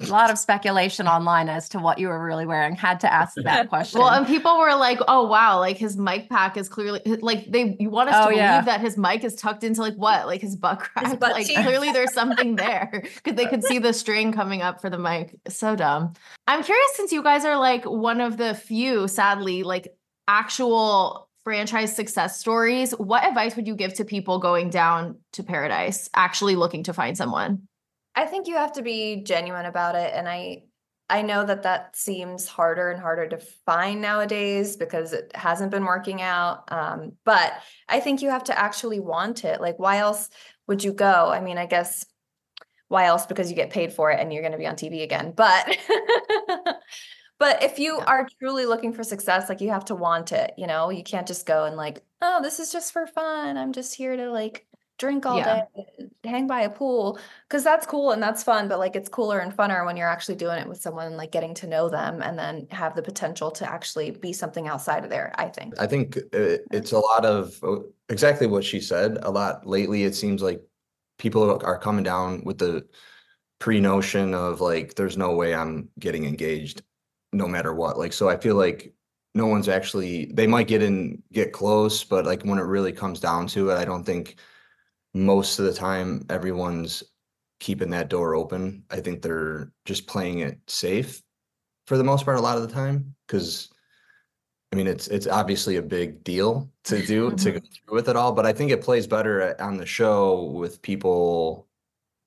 a 0.00 0.06
lot 0.06 0.30
of 0.30 0.38
speculation 0.38 1.06
online 1.06 1.48
as 1.48 1.68
to 1.68 1.78
what 1.78 1.98
you 1.98 2.08
were 2.08 2.24
really 2.24 2.46
wearing. 2.46 2.74
Had 2.74 3.00
to 3.00 3.12
ask 3.12 3.34
that 3.44 3.68
question. 3.68 4.00
Well, 4.00 4.08
and 4.10 4.26
people 4.26 4.58
were 4.58 4.74
like, 4.74 4.98
"Oh 5.06 5.26
wow, 5.26 5.58
like 5.58 5.76
his 5.76 5.96
mic 5.98 6.28
pack 6.30 6.56
is 6.56 6.68
clearly 6.68 7.02
like 7.20 7.50
they 7.52 7.76
you 7.78 7.90
want 7.90 8.08
us 8.08 8.14
Oh, 8.16 8.22
to 8.24 8.30
believe 8.30 8.36
yeah. 8.38 8.60
that 8.62 8.80
his 8.80 8.96
mic 8.96 9.22
is 9.24 9.34
tucked 9.36 9.62
into 9.62 9.80
like 9.82 9.94
what, 9.96 10.26
like 10.26 10.40
his 10.40 10.56
butt 10.56 10.78
crack? 10.80 11.18
butt 11.20 11.32
like 11.32 11.46
cheek. 11.46 11.58
clearly 11.58 11.92
there's 11.92 12.14
something 12.14 12.56
there 12.56 13.02
because 13.16 13.34
they 13.36 13.46
could 13.46 13.62
see 13.62 13.78
the 13.78 13.92
string 13.92 14.32
coming 14.32 14.62
up 14.62 14.80
for 14.80 14.88
the 14.88 14.98
mic. 14.98 15.36
So 15.48 15.76
dumb. 15.76 16.14
I'm 16.48 16.62
curious 16.64 16.90
since 16.96 17.12
you 17.12 17.22
guys 17.22 17.44
are 17.44 17.58
like 17.58 17.84
one 17.84 18.20
of 18.22 18.38
the 18.38 18.54
few, 18.54 19.06
sadly, 19.06 19.62
like 19.62 19.94
actual 20.30 21.28
franchise 21.42 21.94
success 21.94 22.38
stories. 22.38 22.92
What 22.92 23.24
advice 23.24 23.56
would 23.56 23.66
you 23.66 23.74
give 23.74 23.94
to 23.94 24.04
people 24.04 24.38
going 24.38 24.70
down 24.70 25.18
to 25.32 25.42
Paradise, 25.42 26.08
actually 26.14 26.54
looking 26.54 26.84
to 26.84 26.92
find 26.92 27.16
someone? 27.16 27.62
I 28.14 28.26
think 28.26 28.46
you 28.46 28.54
have 28.54 28.72
to 28.74 28.82
be 28.82 29.22
genuine 29.24 29.66
about 29.66 29.96
it 29.96 30.12
and 30.14 30.28
I 30.28 30.62
I 31.08 31.22
know 31.22 31.44
that 31.44 31.64
that 31.64 31.96
seems 31.96 32.46
harder 32.46 32.90
and 32.90 33.00
harder 33.00 33.26
to 33.30 33.38
find 33.66 34.00
nowadays 34.00 34.76
because 34.76 35.12
it 35.12 35.32
hasn't 35.34 35.72
been 35.72 35.84
working 35.84 36.22
out 36.22 36.70
um 36.72 37.12
but 37.24 37.52
I 37.88 37.98
think 38.00 38.22
you 38.22 38.30
have 38.30 38.44
to 38.44 38.58
actually 38.58 39.00
want 39.00 39.44
it 39.44 39.60
like 39.60 39.78
why 39.78 39.98
else 39.98 40.28
would 40.68 40.84
you 40.84 40.92
go 40.92 41.30
I 41.30 41.40
mean 41.40 41.58
I 41.58 41.66
guess 41.66 42.04
why 42.88 43.06
else 43.06 43.26
because 43.26 43.48
you 43.50 43.56
get 43.56 43.70
paid 43.70 43.92
for 43.92 44.10
it 44.10 44.20
and 44.20 44.32
you're 44.32 44.42
going 44.42 44.52
to 44.52 44.58
be 44.58 44.66
on 44.66 44.76
TV 44.76 45.02
again 45.02 45.32
but 45.34 45.76
but 47.40 47.62
if 47.64 47.78
you 47.80 47.98
Yeah. 47.98 48.04
are 48.06 48.28
truly 48.38 48.66
looking 48.66 48.92
for 48.92 49.02
success 49.02 49.48
like 49.48 49.60
you 49.60 49.70
have 49.70 49.86
to 49.86 49.96
want 49.96 50.30
it 50.32 50.54
you 50.56 50.66
know 50.68 50.90
you 50.90 51.02
can't 51.02 51.26
just 51.26 51.46
go 51.46 51.64
and 51.64 51.76
like 51.76 52.02
oh 52.22 52.40
this 52.42 52.60
is 52.60 52.70
just 52.72 52.92
for 52.92 53.06
fun 53.08 53.56
I'm 53.56 53.72
just 53.72 53.94
here 53.96 54.16
to 54.16 54.30
like 54.30 54.66
drink 54.98 55.26
all 55.26 55.38
Yeah. 55.38 55.62
day 55.64 56.08
hang 56.24 56.46
by 56.46 56.60
a 56.62 56.70
pool 56.70 57.18
because 57.48 57.64
that's 57.64 57.86
cool 57.86 58.12
and 58.12 58.22
that's 58.22 58.42
fun 58.44 58.68
but 58.68 58.78
like 58.78 58.94
it's 58.96 59.08
cooler 59.08 59.38
and 59.38 59.56
funner 59.56 59.84
when 59.86 59.96
you're 59.96 60.06
actually 60.08 60.36
doing 60.36 60.58
it 60.58 60.68
with 60.68 60.80
someone 60.80 61.16
like 61.16 61.32
getting 61.32 61.54
to 61.54 61.66
know 61.66 61.88
them 61.88 62.20
and 62.22 62.38
then 62.38 62.66
have 62.70 62.94
the 62.94 63.02
potential 63.02 63.50
to 63.50 63.70
actually 63.70 64.10
be 64.10 64.32
something 64.32 64.68
outside 64.68 65.02
of 65.02 65.10
there 65.10 65.32
i 65.38 65.48
think 65.48 65.74
I 65.78 65.86
think 65.86 66.18
uh, 66.18 66.60
it's 66.70 66.92
a 66.92 66.98
lot 66.98 67.24
of 67.24 67.58
uh, 67.64 67.80
exactly 68.10 68.46
what 68.46 68.64
she 68.64 68.80
said. 68.80 69.18
A 69.22 69.30
lot 69.30 69.66
lately, 69.66 70.04
it 70.04 70.14
seems 70.14 70.42
like 70.42 70.60
people 71.18 71.58
are 71.64 71.78
coming 71.78 72.04
down 72.04 72.44
with 72.44 72.58
the 72.58 72.86
pre-notion 73.58 74.34
of 74.34 74.60
like, 74.60 74.94
there's 74.94 75.16
no 75.16 75.34
way 75.34 75.54
I'm 75.54 75.88
getting 75.98 76.24
engaged, 76.24 76.82
no 77.32 77.46
matter 77.46 77.72
what. 77.72 77.98
Like, 77.98 78.12
so 78.12 78.28
I 78.28 78.36
feel 78.36 78.56
like 78.56 78.92
no 79.34 79.46
one's 79.46 79.68
actually. 79.68 80.26
They 80.32 80.46
might 80.46 80.68
get 80.68 80.82
in, 80.82 81.22
get 81.32 81.52
close, 81.52 82.04
but 82.04 82.26
like 82.26 82.42
when 82.42 82.58
it 82.58 82.62
really 82.62 82.92
comes 82.92 83.20
down 83.20 83.46
to 83.48 83.70
it, 83.70 83.76
I 83.76 83.84
don't 83.84 84.04
think 84.04 84.36
most 85.14 85.58
of 85.58 85.64
the 85.64 85.74
time 85.74 86.24
everyone's 86.28 87.02
keeping 87.60 87.90
that 87.90 88.08
door 88.08 88.34
open. 88.34 88.84
I 88.90 89.00
think 89.00 89.22
they're 89.22 89.70
just 89.84 90.06
playing 90.06 90.40
it 90.40 90.58
safe 90.66 91.22
for 91.86 91.96
the 91.96 92.04
most 92.04 92.24
part 92.24 92.38
a 92.38 92.40
lot 92.40 92.56
of 92.56 92.62
the 92.62 92.72
time 92.72 93.14
because 93.26 93.68
I 94.72 94.76
mean, 94.76 94.86
it's 94.86 95.08
it's 95.08 95.26
obviously 95.26 95.76
a 95.76 95.82
big 95.82 96.22
deal 96.22 96.70
to 96.84 97.04
do 97.04 97.30
to 97.36 97.52
go 97.52 97.58
mm-hmm. 97.58 97.66
through 97.66 97.94
with 97.94 98.08
it 98.08 98.16
all, 98.16 98.32
but 98.32 98.46
I 98.46 98.52
think 98.52 98.70
it 98.70 98.82
plays 98.82 99.06
better 99.06 99.60
on 99.60 99.76
the 99.76 99.86
show 99.86 100.44
with 100.44 100.82
people 100.82 101.66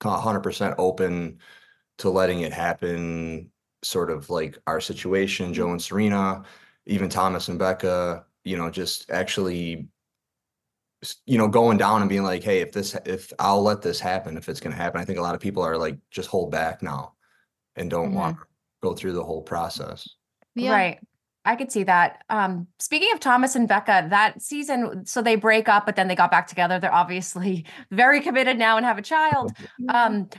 hundred 0.04 0.42
percent 0.42 0.76
open 0.78 1.40
to 2.00 2.10
letting 2.10 2.42
it 2.42 2.52
happen. 2.52 3.50
Sort 3.84 4.10
of 4.10 4.30
like 4.30 4.58
our 4.68 4.82
situation, 4.82 5.54
Joe 5.54 5.72
and 5.72 5.82
Serena, 5.82 6.44
even 6.86 7.10
Thomas 7.10 7.48
and 7.48 7.60
Becca. 7.60 8.26
You 8.44 8.58
know, 8.58 8.70
just 8.70 9.10
actually, 9.10 9.88
you 11.26 11.38
know, 11.38 11.48
going 11.48 11.78
down 11.78 12.02
and 12.02 12.10
being 12.10 12.24
like, 12.24 12.44
hey, 12.44 12.62
if 12.62 12.72
this, 12.72 12.96
if 13.06 13.32
I'll 13.40 13.62
let 13.62 13.82
this 13.82 14.00
happen, 14.00 14.38
if 14.38 14.50
it's 14.50 14.60
going 14.60 14.76
to 14.76 14.82
happen, 14.82 15.00
I 15.00 15.06
think 15.06 15.20
a 15.20 15.22
lot 15.22 15.36
of 15.36 15.42
people 15.42 15.64
are 15.64 15.78
like, 15.78 15.98
just 16.12 16.30
hold 16.30 16.52
back 16.52 16.82
now, 16.82 17.14
and 17.76 17.90
don't 17.90 18.14
want 18.14 18.38
to 18.38 18.44
go 18.82 18.94
through 18.94 19.14
the 19.14 19.24
whole 19.24 19.42
process. 19.42 20.08
Right. 20.72 21.00
I 21.46 21.56
could 21.56 21.72
see 21.72 21.84
that. 21.84 22.24
Um, 22.30 22.68
speaking 22.80 23.12
of 23.14 23.20
Thomas 23.20 23.56
and 23.56 23.68
Becca, 23.68 24.08
that 24.10 24.42
season, 24.42 25.06
so 25.06 25.22
they 25.22 25.36
break 25.36 25.68
up, 25.68 25.86
but 25.86 25.96
then 25.96 26.08
they 26.08 26.16
got 26.16 26.32
back 26.32 26.48
together. 26.48 26.80
They're 26.80 26.94
obviously 26.94 27.66
very 27.92 28.22
committed 28.22 28.58
now 28.58 28.78
and 28.78 28.86
have 28.86 28.98
a 28.98 29.04
child. 29.04 29.52
Um, 29.90 30.30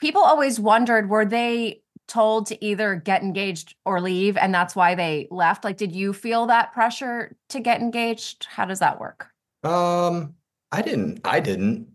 people 0.00 0.22
always 0.22 0.58
wondered 0.58 1.10
were 1.10 1.26
they 1.26 1.79
told 2.10 2.46
to 2.46 2.64
either 2.64 2.96
get 2.96 3.22
engaged 3.22 3.76
or 3.86 4.00
leave 4.00 4.36
and 4.36 4.52
that's 4.54 4.76
why 4.76 4.94
they 4.94 5.28
left 5.30 5.64
like 5.64 5.76
did 5.76 5.94
you 5.94 6.12
feel 6.12 6.46
that 6.46 6.72
pressure 6.72 7.36
to 7.48 7.60
get 7.60 7.80
engaged 7.80 8.46
how 8.50 8.64
does 8.64 8.80
that 8.80 9.00
work 9.00 9.28
Um, 9.62 10.34
I 10.72 10.82
didn't. 10.82 11.20
I 11.24 11.40
didn't. 11.40 11.88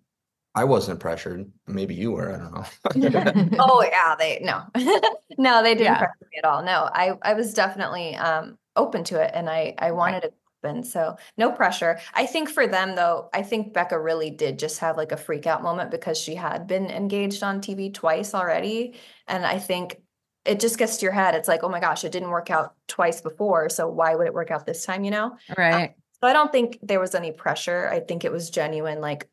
I 0.55 0.63
wasn't 0.65 0.99
pressured. 0.99 1.51
Maybe 1.67 1.95
you 1.95 2.11
were. 2.13 2.33
I 2.33 2.37
don't 2.37 2.53
know. 2.53 2.65
oh 3.59 3.83
yeah, 3.91 4.15
they 4.17 4.39
no, 4.41 4.63
no, 5.37 5.63
they 5.63 5.75
didn't 5.75 5.83
Yeah. 5.83 5.97
pressure 5.97 6.13
me 6.31 6.37
at 6.37 6.45
all. 6.45 6.63
No, 6.63 6.89
I 6.93 7.17
I 7.21 7.33
was 7.33 7.53
definitely 7.53 8.15
um 8.15 8.57
open 8.75 9.03
to 9.05 9.21
it, 9.21 9.31
and 9.33 9.49
I 9.49 9.75
I 9.77 9.91
wanted 9.91 10.23
it 10.25 10.29
to 10.63 10.67
happen. 10.69 10.83
So 10.83 11.17
no 11.37 11.51
pressure. 11.51 11.99
I 12.13 12.25
think 12.25 12.49
for 12.49 12.67
them 12.67 12.95
though, 12.95 13.29
I 13.33 13.43
think 13.43 13.73
Becca 13.73 13.99
really 13.99 14.29
did 14.31 14.59
just 14.59 14.79
have 14.79 14.97
like 14.97 15.11
a 15.11 15.17
freak 15.17 15.45
out 15.47 15.61
moment 15.63 15.91
because 15.91 16.17
she 16.17 16.35
had 16.35 16.67
been 16.67 16.89
engaged 16.89 17.43
on 17.43 17.59
TV 17.61 17.89
twice 17.89 18.33
already, 18.33 18.95
and 19.27 19.45
I 19.45 19.59
think 19.59 20.01
it 20.45 20.59
just 20.59 20.77
gets 20.77 20.97
to 20.97 21.03
your 21.05 21.11
head. 21.13 21.35
It's 21.35 21.47
like, 21.47 21.63
oh 21.63 21.69
my 21.69 21.80
gosh, 21.80 22.03
it 22.03 22.11
didn't 22.11 22.30
work 22.30 22.49
out 22.51 22.76
twice 22.88 23.22
before, 23.22 23.69
so 23.69 23.88
why 23.88 24.15
would 24.15 24.27
it 24.27 24.34
work 24.34 24.51
out 24.51 24.65
this 24.65 24.85
time? 24.85 25.03
You 25.03 25.11
know. 25.11 25.38
right 25.57 25.95
So 26.22 26.27
I 26.27 26.34
don't 26.34 26.51
think 26.51 26.80
there 26.81 26.99
was 26.99 27.15
any 27.15 27.31
pressure. 27.31 27.89
I 27.91 27.99
think 27.99 28.23
it 28.26 28.31
was 28.31 28.49
genuine, 28.49 29.01
like, 29.01 29.27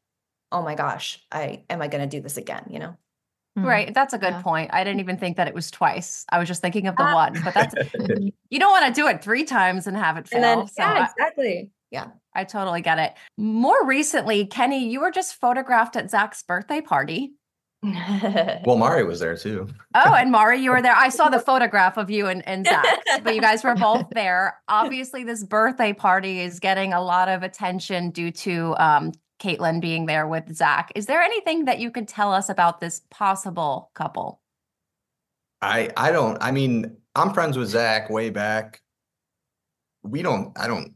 oh 0.50 0.62
my 0.62 0.74
gosh, 0.74 1.22
I 1.30 1.64
am 1.70 1.80
I 1.82 1.88
going 1.88 2.02
to 2.08 2.16
do 2.16 2.22
this 2.22 2.36
again? 2.36 2.64
You 2.70 2.78
know. 2.78 2.96
right 3.56 3.92
that's 3.92 4.14
a 4.14 4.18
good 4.18 4.32
Yeah. 4.32 4.40
point 4.40 4.70
i 4.72 4.82
didn't 4.82 5.00
even 5.00 5.18
think 5.18 5.36
that 5.36 5.46
it 5.46 5.52
was 5.52 5.70
twice 5.70 6.24
i 6.30 6.38
was 6.38 6.48
just 6.48 6.62
thinking 6.62 6.86
of 6.86 6.96
the 6.96 7.02
Ah. 7.02 7.14
one 7.14 7.32
but 7.44 7.52
that's 7.52 7.74
you 8.48 8.58
don't 8.58 8.70
want 8.70 8.86
to 8.86 8.98
do 8.98 9.06
it 9.08 9.22
three 9.22 9.44
times 9.44 9.86
and 9.86 9.94
have 9.94 10.16
it 10.16 10.26
fail 10.26 10.42
And 10.42 10.60
then 10.60 10.66
so 10.68 10.82
yeah, 10.82 10.92
I- 10.92 11.04
exactly. 11.04 11.70
Yeah. 11.90 12.06
I 12.34 12.44
totally 12.44 12.80
get 12.80 12.98
it. 12.98 13.12
More 13.36 13.84
recently, 13.84 14.46
Kenny, 14.46 14.88
you 14.88 15.00
were 15.00 15.10
just 15.10 15.34
photographed 15.34 15.96
at 15.96 16.10
Zac's 16.10 16.42
birthday 16.42 16.80
party. 16.80 17.34
well, 18.64 18.76
Mari 18.76 19.02
was 19.02 19.18
there 19.18 19.36
too. 19.36 19.66
Oh, 19.96 20.14
and 20.14 20.30
Mari, 20.30 20.60
you 20.60 20.70
were 20.70 20.80
there. 20.80 20.94
I 20.94 21.08
saw 21.08 21.28
the 21.28 21.40
photograph 21.50 21.96
of 21.96 22.10
you 22.10 22.28
and, 22.28 22.46
and 22.46 22.64
Zac, 22.64 22.84
but 23.24 23.34
you 23.34 23.40
guys 23.40 23.64
were 23.64 23.74
both 23.74 24.08
there. 24.14 24.60
Obviously, 24.68 25.24
this 25.24 25.42
birthday 25.42 25.92
party 25.92 26.40
is 26.40 26.60
getting 26.60 26.92
a 26.92 27.02
lot 27.02 27.28
of 27.28 27.42
attention 27.42 28.10
due 28.10 28.30
to 28.30 28.76
um, 28.78 29.12
Kaitlyn 29.40 29.80
being 29.80 30.06
there 30.06 30.28
with 30.28 30.54
Zac. 30.54 30.92
Is 30.94 31.06
there 31.06 31.20
anything 31.20 31.64
that 31.64 31.80
you 31.80 31.90
could 31.90 32.06
tell 32.06 32.32
us 32.32 32.48
about 32.48 32.80
this 32.80 33.02
possible 33.10 33.90
couple? 33.94 34.40
I 35.60 35.90
I 35.96 36.12
don't. 36.12 36.40
I 36.40 36.52
mean, 36.52 36.96
I'm 37.16 37.34
friends 37.34 37.58
with 37.58 37.68
Zac 37.68 38.10
way 38.10 38.30
back. 38.30 38.80
We 40.04 40.22
don't. 40.22 40.56
I 40.56 40.68
don't. 40.68 40.94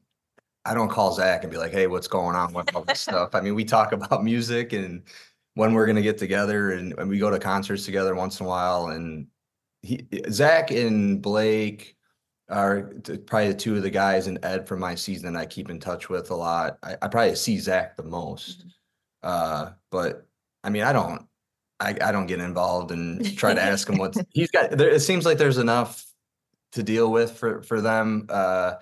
I 0.64 0.74
don't 0.74 0.88
call 0.88 1.12
Zac 1.12 1.42
and 1.42 1.50
be 1.50 1.58
like, 1.58 1.72
"Hey, 1.72 1.88
what's 1.88 2.08
going 2.08 2.36
on 2.36 2.52
with 2.52 2.74
all 2.76 2.84
this 2.84 3.00
stuff?" 3.00 3.34
I 3.34 3.40
mean, 3.40 3.56
we 3.56 3.64
talk 3.64 3.90
about 3.90 4.22
music 4.22 4.72
and 4.72 5.02
when 5.57 5.73
we're 5.73 5.87
gonna 5.87 6.03
get 6.03 6.19
together, 6.19 6.73
and, 6.73 6.95
and 6.99 7.09
we 7.09 7.19
go 7.19 7.31
to 7.31 7.39
concerts 7.39 7.87
together 7.87 8.15
once 8.15 8.39
in 8.39 8.47
a 8.47 8.49
while. 8.49 8.89
And 8.89 9.27
he, 9.81 10.07
Zac 10.31 10.70
and 10.70 11.20
Blake 11.20 11.97
are 12.51 12.93
probably 13.27 13.49
the 13.49 13.55
two 13.55 13.74
of 13.74 13.83
the 13.83 13.91
guys, 13.91 14.27
and 14.27 14.39
Ed 14.45 14.69
from 14.69 14.81
my 14.81 14.95
season 14.95 15.33
that 15.33 15.41
I 15.41 15.47
keep 15.47 15.70
in 15.70 15.81
touch 15.81 16.11
with 16.11 16.31
a 16.31 16.35
lot. 16.35 16.78
I, 16.83 16.97
I 17.01 17.09
probably 17.09 17.35
see 17.37 17.59
Zac 17.59 17.97
the 17.97 18.03
most. 18.03 18.66
Uh, 19.23 19.70
but 19.91 20.27
I 20.62 20.69
mean, 20.69 20.83
I 20.83 20.93
don't. 20.93 21.27
I, 21.81 21.95
I 22.03 22.12
don't 22.12 22.27
get 22.27 22.41
involved 22.41 22.91
and 22.91 23.37
try 23.37 23.53
to 23.55 23.62
ask 23.62 23.89
him 23.89 23.97
what 23.97 24.15
he's 24.31 24.51
got. 24.51 24.70
There, 24.73 24.91
it 24.91 25.01
seems 25.01 25.24
like 25.24 25.39
there's 25.39 25.59
enough 25.59 26.05
to 26.73 26.83
deal 26.83 27.11
with 27.11 27.33
for 27.33 27.62
for 27.62 27.81
them. 27.81 28.27
Uh, 28.28 28.74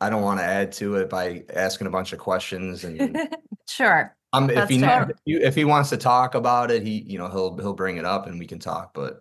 I 0.00 0.10
don't 0.10 0.22
want 0.22 0.38
to 0.38 0.44
add 0.44 0.70
to 0.72 0.96
it 0.96 1.10
by 1.10 1.42
asking 1.52 1.88
a 1.88 1.90
bunch 1.90 2.12
of 2.12 2.20
questions. 2.20 2.84
And 2.84 3.18
Sure. 3.68 4.16
Um, 4.36 4.50
if 4.50 4.56
That's 4.56 4.70
he 4.70 4.80
fair. 4.80 5.02
if 5.10 5.16
he- 5.24 5.32
if 5.34 5.54
he 5.54 5.64
wants 5.64 5.90
to 5.90 5.96
talk 5.96 6.34
about 6.34 6.70
it, 6.70 6.82
he 6.82 7.02
you 7.06 7.18
know 7.18 7.28
he'll 7.28 7.56
he'll 7.58 7.74
bring 7.74 7.96
it 7.96 8.04
up 8.04 8.26
and 8.26 8.38
we 8.38 8.46
can 8.46 8.58
talk. 8.58 8.92
But 8.94 9.20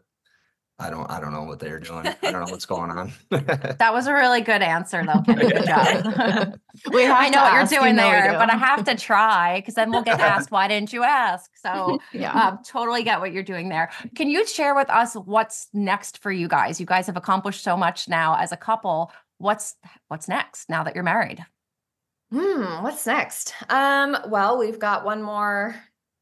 I 0.79 0.89
don't 0.89 1.09
I 1.09 1.19
don't 1.19 1.31
know 1.33 1.43
what 1.43 1.59
they're 1.59 1.79
doing. 1.79 2.07
I 2.07 2.15
don't 2.31 2.33
know 2.45 2.51
what's 2.51 2.65
going 2.65 2.89
on. 2.91 3.13
That 3.79 3.93
was 3.93 4.07
a 4.07 4.13
really 4.13 4.41
good 4.41 4.61
answer, 4.61 5.05
though. 5.05 5.21
Kenny. 5.25 5.49
Good 5.51 5.65
job. 5.65 6.55
We 6.91 7.03
have 7.03 7.17
I 7.19 7.29
know 7.29 7.41
what 7.43 7.53
you're 7.71 7.79
doing 7.79 7.95
know 7.95 8.09
there, 8.09 8.31
do. 8.31 8.37
but 8.39 8.49
I 8.51 8.55
have 8.57 8.83
to 8.85 8.95
try 8.95 9.59
because 9.59 9.75
then 9.75 9.91
we'll 9.91 10.01
get 10.03 10.19
asked, 10.33 10.49
why 10.51 10.67
didn't 10.67 10.91
you 10.91 11.03
ask? 11.03 11.51
So 11.55 11.99
Yeah. 12.11 12.31
um, 12.33 12.59
totally 12.65 13.03
get 13.03 13.19
what 13.19 13.31
you're 13.33 13.43
doing 13.43 13.69
there. 13.69 13.91
Can 14.15 14.29
you 14.29 14.45
share 14.47 14.73
with 14.73 14.89
us 14.89 15.13
what's 15.15 15.67
next 15.73 16.21
for 16.23 16.31
you 16.31 16.47
guys? 16.47 16.79
You 16.79 16.85
guys 16.87 17.05
have 17.07 17.17
accomplished 17.17 17.63
so 17.63 17.77
much 17.77 18.07
now 18.09 18.35
as 18.37 18.51
a 18.51 18.57
couple. 18.57 19.11
What's 19.37 19.75
what's 20.07 20.27
next 20.27 20.69
now 20.69 20.83
that 20.83 20.95
you're 20.95 21.03
married? 21.03 21.45
Hmm, 22.33 22.81
what's 22.81 23.05
next? 23.05 23.53
Um, 23.69 24.17
well, 24.27 24.57
we've 24.57 24.79
got 24.79 25.05
one 25.05 25.21
more 25.21 25.75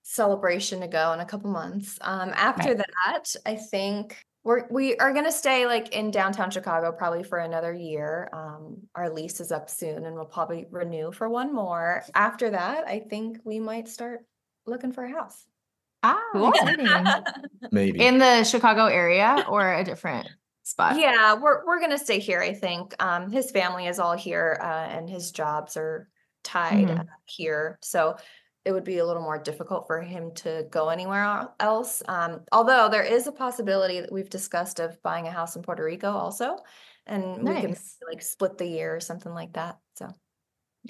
celebration 0.04 0.82
to 0.82 0.88
go 0.88 1.14
in 1.14 1.22
a 1.22 1.26
couple 1.26 1.50
months. 1.50 1.98
Um, 2.02 2.32
after 2.36 2.76
that, 2.76 3.34
I 3.46 3.56
think 3.56 4.18
we're 4.44 4.68
we 4.70 4.98
are 4.98 5.14
gonna 5.14 5.32
stay 5.32 5.66
like 5.66 5.96
in 5.96 6.12
downtown 6.12 6.52
Chicago 6.52 6.92
probably 6.92 7.24
for 7.24 7.38
another 7.38 7.74
year. 7.74 8.30
Um, 8.34 8.82
our 8.94 9.10
lease 9.10 9.40
is 9.40 9.54
up 9.54 9.70
soon 9.70 10.06
and 10.06 10.16
we'll 10.16 10.26
probably 10.26 10.66
renew 10.70 11.14
for 11.14 11.30
one 11.30 11.54
more. 11.54 12.04
After 12.14 12.50
that, 12.50 12.86
I 12.90 13.00
think 13.00 13.38
we 13.46 13.62
might 13.62 13.88
start 13.88 14.26
looking 14.66 14.92
for 14.92 15.06
a 15.06 15.12
house. 15.12 15.46
Ah, 16.04 16.20
Cool. 16.34 16.52
Maybe 17.72 18.06
In 18.06 18.18
the 18.18 18.44
Chicago 18.44 18.88
area 18.88 19.46
or 19.48 19.76
a 19.76 19.84
different 19.86 20.28
spot? 20.64 21.04
Yeah, 21.04 21.36
we're 21.36 21.66
we're 21.66 21.80
gonna 21.80 21.98
stay 21.98 22.20
here. 22.20 22.42
I 22.42 22.54
think 22.54 23.02
um, 23.02 23.32
his 23.32 23.52
family 23.52 23.88
is 23.88 24.00
all 24.00 24.16
here, 24.18 24.60
uh, 24.62 24.66
and 24.66 25.10
his 25.10 25.32
jobs 25.32 25.78
are 25.78 26.10
tied 26.44 26.90
Mhm. 26.90 27.00
uh, 27.00 27.04
here, 27.26 27.78
so 27.82 28.18
it 28.66 28.72
would 28.74 28.84
be 28.84 28.98
a 29.00 29.06
little 29.06 29.24
more 29.24 29.40
difficult 29.42 29.88
for 29.88 30.02
him 30.02 30.34
to 30.36 30.68
go 30.70 30.90
anywhere 30.90 31.48
else. 31.60 32.04
Um, 32.08 32.44
although 32.52 32.90
there 32.90 33.04
is 33.04 33.26
a 33.28 33.32
possibility 33.32 34.02
that 34.02 34.12
we've 34.12 34.30
discussed 34.30 34.80
of 34.80 35.02
buying 35.02 35.28
a 35.28 35.32
house 35.32 35.56
in 35.56 35.64
Puerto 35.64 35.84
Rico 35.84 36.12
also, 36.12 36.58
and 37.08 37.48
we 37.48 37.58
can 37.58 37.76
like 38.08 38.22
split 38.22 38.58
the 38.58 38.68
year 38.68 38.96
or 38.96 39.00
something 39.00 39.34
like 39.34 39.54
that. 39.54 39.80
So 39.96 40.14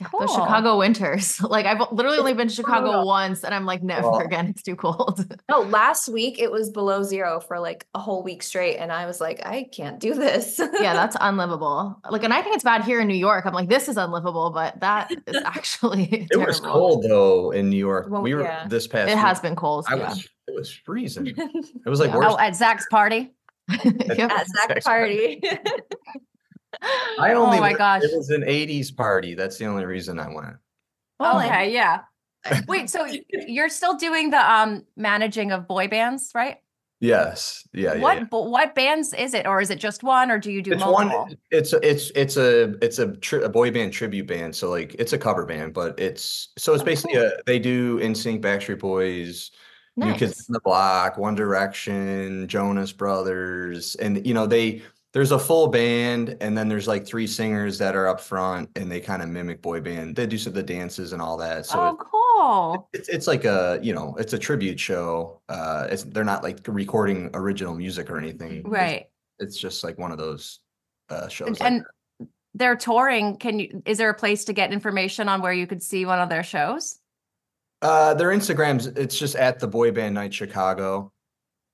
Cool. 0.05 0.21
The 0.21 0.27
Chicago 0.27 0.77
winters. 0.77 1.39
Like 1.51 1.65
I've 1.65 1.81
literally 1.91 2.17
only 2.17 2.33
been 2.33 2.47
to 2.47 2.53
Chicago 2.53 2.87
brutal. 2.87 3.07
once 3.07 3.43
and 3.43 3.53
I'm 3.53 3.65
like, 3.65 3.83
never 3.83 4.09
Well- 4.09 4.19
again. 4.21 4.47
It's 4.51 4.63
too 4.63 4.75
cold. 4.77 5.25
no, 5.49 5.61
last 5.61 6.07
week 6.07 6.39
it 6.39 6.49
was 6.49 6.69
below 6.69 7.03
zero 7.03 7.41
for 7.41 7.59
like 7.59 7.85
a 7.93 7.99
whole 7.99 8.23
week 8.23 8.41
straight, 8.41 8.77
and 8.77 8.91
I 8.91 9.05
was 9.05 9.19
like, 9.19 9.45
I 9.45 9.63
can't 9.71 9.99
do 9.99 10.13
this. 10.13 10.59
yeah, 10.59 10.93
that's 10.93 11.17
unlivable. 11.19 11.99
Like, 12.09 12.23
and 12.23 12.33
I 12.33 12.41
think 12.41 12.55
it's 12.55 12.63
bad 12.63 12.83
here 12.83 13.01
in 13.01 13.07
New 13.07 13.15
York. 13.15 13.45
I'm 13.45 13.53
like, 13.53 13.67
this 13.69 13.89
is 13.89 13.97
unlivable, 13.97 14.51
but 14.51 14.79
that 14.79 15.11
is 15.27 15.37
actually 15.45 16.27
it 16.31 16.37
was 16.37 16.59
cold 16.61 17.03
though 17.03 17.51
in 17.51 17.69
New 17.69 17.77
York. 17.77 18.07
Well, 18.09 18.21
we 18.21 18.33
were 18.33 18.43
yeah. 18.43 18.67
this 18.67 18.87
past. 18.87 19.11
It 19.11 19.17
has 19.17 19.39
been 19.41 19.55
cold. 19.55 19.85
I 19.89 19.95
yeah. 19.95 20.09
was 20.09 20.29
it 20.47 20.55
was 20.55 20.71
freezing. 20.71 21.27
It 21.27 21.89
was 21.89 21.99
like 21.99 22.11
Yeah. 22.11 22.17
worse. 22.17 22.27
Oh, 22.29 22.39
at 22.39 22.55
Zach's 22.55 22.85
party. 22.89 23.31
Yep. 23.83 24.31
at 24.31 24.47
Zach's 24.47 24.85
party. 24.85 25.41
I 26.81 27.33
only 27.33 27.57
oh 27.57 27.61
my 27.61 27.69
went- 27.69 27.77
gosh. 27.77 28.03
It 28.03 28.15
was 28.15 28.29
an 28.29 28.41
80s 28.43 28.95
party. 28.95 29.33
That's 29.35 29.57
the 29.57 29.65
only 29.65 29.85
reason 29.85 30.19
I 30.19 30.27
went. 30.33 30.55
Well, 31.19 31.39
okay, 31.39 31.71
yeah. 31.73 32.01
Wait, 32.67 32.89
so 32.89 33.07
you're 33.29 33.69
still 33.69 33.95
doing 33.97 34.31
the 34.31 34.51
um 34.51 34.83
managing 34.95 35.51
of 35.51 35.67
boy 35.67 35.87
bands, 35.87 36.31
right? 36.33 36.57
Yes. 36.99 37.67
Yeah. 37.73 37.95
yeah, 37.95 37.99
what 38.01 38.17
yeah. 38.17 38.23
but 38.29 38.49
what 38.49 38.75
bands 38.75 39.13
is 39.13 39.33
it, 39.33 39.47
or 39.47 39.59
is 39.59 39.69
it 39.71 39.79
just 39.79 40.03
one, 40.03 40.29
or 40.31 40.37
do 40.39 40.51
you 40.51 40.61
do 40.61 40.71
It's 40.73 40.79
multiple? 40.79 41.19
one. 41.23 41.37
It's 41.51 41.73
a, 41.73 41.87
it's 41.87 42.11
it's 42.15 42.37
a 42.37 42.75
it's 42.83 42.99
a, 42.99 43.15
tri- 43.17 43.41
a 43.41 43.49
boy 43.49 43.71
band 43.71 43.91
tribute 43.93 44.27
band. 44.27 44.55
So 44.55 44.69
like 44.69 44.95
it's 44.99 45.13
a 45.13 45.17
cover 45.17 45.45
band, 45.45 45.73
but 45.73 45.99
it's 45.99 46.49
so 46.57 46.73
it's 46.73 46.81
Oh, 46.83 46.85
basically 46.85 47.15
a 47.17 47.31
they 47.45 47.57
do 47.59 47.99
NSYNC, 47.99 48.41
Backstreet 48.41 48.79
Boys, 48.79 49.49
New 49.97 50.13
Kids 50.13 50.37
Nice. 50.37 50.49
on 50.49 50.53
the 50.53 50.59
Block, 50.63 51.17
One 51.17 51.33
Direction, 51.35 52.47
Jonas 52.47 52.91
Brothers, 52.91 53.95
and 53.95 54.25
you 54.25 54.33
know 54.35 54.45
they 54.47 54.81
there's 55.13 55.31
a 55.31 55.39
full 55.39 55.67
band, 55.67 56.37
and 56.39 56.57
then 56.57 56.69
there's 56.69 56.87
like 56.87 57.05
three 57.05 57.27
singers 57.27 57.77
that 57.79 57.95
are 57.95 58.07
up 58.07 58.21
front, 58.21 58.69
and 58.77 58.89
they 58.89 59.01
kind 59.01 59.21
of 59.21 59.27
mimic 59.27 59.61
boy 59.61 59.81
band. 59.81 60.15
They 60.15 60.25
do 60.25 60.37
some 60.37 60.51
of 60.51 60.55
the 60.55 60.63
dances 60.63 61.11
and 61.11 61.21
all 61.21 61.35
that. 61.37 61.65
So 61.65 61.79
oh, 61.79 61.89
it- 61.89 61.99
cool. 61.99 62.89
it's 62.93 63.09
it's 63.09 63.27
like 63.27 63.43
a 63.43 63.79
you 63.81 63.93
know 63.93 64.15
it's 64.17 64.33
a 64.33 64.39
tribute 64.39 64.79
show. 64.79 65.41
Uh, 65.49 65.87
it's 65.89 66.03
they're 66.03 66.23
not 66.23 66.43
like 66.43 66.59
recording 66.67 67.29
original 67.33 67.75
music 67.75 68.09
or 68.09 68.17
anything. 68.17 68.63
Right. 68.63 69.07
It's, 69.39 69.57
just 69.57 69.83
like 69.83 69.97
one 69.97 70.11
of 70.11 70.17
those 70.17 70.59
uh 71.09 71.27
shows. 71.27 71.47
And, 71.47 71.59
like 71.59 71.71
and 71.71 71.85
they're 72.53 72.75
touring. 72.77 73.35
Can 73.37 73.59
you 73.59 73.81
is 73.85 73.97
there 73.97 74.09
a 74.09 74.13
place 74.13 74.45
to 74.45 74.53
get 74.53 74.71
information 74.71 75.27
on 75.27 75.41
where 75.41 75.53
you 75.53 75.67
could 75.67 75.83
see 75.83 76.05
one 76.05 76.19
of 76.19 76.29
their 76.29 76.43
shows? 76.43 76.99
Uh, 77.81 78.13
their 78.13 78.29
Instagrams, 78.29 78.95
it's 78.95 79.17
just 79.17 79.35
at 79.35 79.59
the 79.59 79.67
Boy 79.67 79.91
Band 79.91 80.13
Night 80.13 80.33
Chicago. 80.33 81.11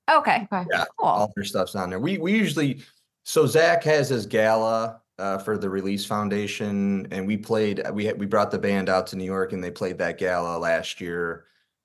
Okay. 0.09 0.47
Okay. 0.51 0.65
Yeah, 0.71 0.85
Cool. 0.97 1.09
All 1.09 1.33
their 1.35 1.43
stuff's 1.43 1.75
on 1.75 1.89
there. 1.89 1.99
We 1.99 2.17
we 2.17 2.31
usually 2.31 2.81
so 3.27 3.45
Zach 3.45 3.83
has 3.83 4.07
his 4.07 4.25
gala 4.25 5.01
uh, 5.19 5.37
for 5.37 5.57
the 5.57 5.69
Release 5.69 6.05
Foundation, 6.05 7.05
and 7.11 7.27
we 7.27 7.35
played. 7.35 7.83
We 7.91 8.05
had, 8.05 8.17
we 8.17 8.25
brought 8.25 8.51
the 8.51 8.57
band 8.57 8.87
out 8.87 9.05
to 9.07 9.17
New 9.17 9.25
York, 9.25 9.51
and 9.51 9.61
they 9.61 9.69
played 9.69 9.97
that 9.97 10.17
gala 10.17 10.57
last 10.57 11.01
year, 11.01 11.43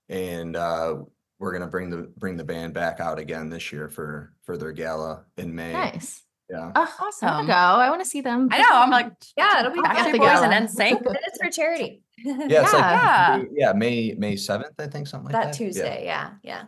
and 0.08 0.54
uh, 0.54 0.98
we're 1.40 1.52
gonna 1.52 1.66
bring 1.66 1.90
the 1.90 2.12
bring 2.16 2.36
the 2.36 2.44
band 2.44 2.74
back 2.74 3.00
out 3.00 3.18
again 3.18 3.50
this 3.50 3.72
year 3.72 3.88
for 3.88 4.32
for 4.44 4.56
their 4.56 4.70
gala 4.70 5.24
in 5.36 5.52
May. 5.52 5.72
Nice. 5.72 6.22
Yeah. 6.48 6.70
Oh, 6.76 6.94
Awesome. 7.00 7.46
to 7.46 7.52
go. 7.52 7.58
I 7.58 7.90
want 7.90 8.02
to 8.02 8.08
see 8.08 8.20
them. 8.20 8.48
I 8.52 8.58
know. 8.58 8.68
I'm 8.70 8.90
like, 8.90 9.10
Yeah, 9.36 9.60
it'll 9.60 9.72
be 9.72 9.80
Backstreet 9.80 9.96
fun. 9.96 10.18
Boys 10.18 10.28
Gala. 10.28 10.48
and 10.48 10.68
NSYNC. 10.68 11.06
And 11.06 11.18
it's 11.26 11.42
for 11.42 11.50
charity. 11.50 12.02
Yeah, 12.18 12.62
it's 12.62 12.72
like 12.72 12.82
Yeah. 12.82 13.42
yeah, 13.52 13.72
May 13.72 14.14
May 14.16 14.36
seventh, 14.36 14.74
I 14.78 14.86
think 14.86 15.08
something 15.08 15.32
like 15.32 15.42
that. 15.42 15.52
that 15.52 15.58
Tuesday. 15.58 16.04
Yeah, 16.04 16.32
yeah. 16.44 16.64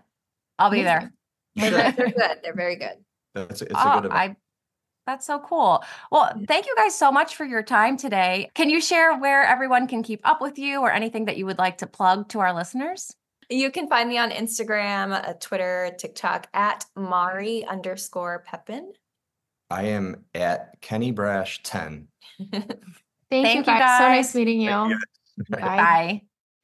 I'll 0.58 0.70
be 0.70 0.82
there. 0.82 1.12
They're, 1.54 1.70
they're 1.92 2.10
good. 2.10 2.38
They're 2.42 2.54
very 2.54 2.76
good. 2.76 2.96
That's 3.34 3.62
it's 3.62 3.72
a 3.72 3.76
oh, 3.76 4.00
good 4.00 4.06
event. 4.06 4.14
I 4.14 4.36
that's 5.06 5.26
so 5.26 5.38
cool. 5.38 5.84
Well, 6.10 6.32
thank 6.48 6.66
you 6.66 6.74
guys 6.76 6.96
so 6.96 7.12
much 7.12 7.36
for 7.36 7.44
your 7.44 7.62
time 7.62 7.96
today. 7.96 8.50
Can 8.54 8.70
you 8.70 8.80
share 8.80 9.16
where 9.18 9.44
everyone 9.44 9.86
can 9.86 10.02
keep 10.02 10.20
up 10.24 10.40
with 10.40 10.58
you 10.58 10.80
or 10.80 10.90
anything 10.90 11.26
that 11.26 11.36
you 11.36 11.46
would 11.46 11.58
like 11.58 11.78
to 11.78 11.86
plug 11.86 12.28
to 12.30 12.40
our 12.40 12.54
listeners? 12.54 13.14
You 13.50 13.70
can 13.70 13.88
find 13.88 14.08
me 14.08 14.16
on 14.16 14.30
Instagram, 14.30 15.12
uh, 15.12 15.34
Twitter, 15.34 15.94
TikTok 15.98 16.48
at 16.54 16.86
Mari 16.96 17.64
underscore 17.66 18.44
Pepin. 18.46 18.92
I 19.70 19.84
am 19.84 20.24
at 20.34 20.80
Kenny 20.80 21.12
Braasch 21.12 21.60
10. 21.62 22.08
Thank, 22.50 22.64
Thank 23.30 23.66
you, 23.66 23.72
you, 23.72 23.78
guys. 23.78 23.98
So 23.98 24.08
nice 24.08 24.34
meeting 24.34 24.60
you. 24.60 24.70
Thank 24.70 24.98
Bye. 25.50 25.58
Bye. 25.60 26.22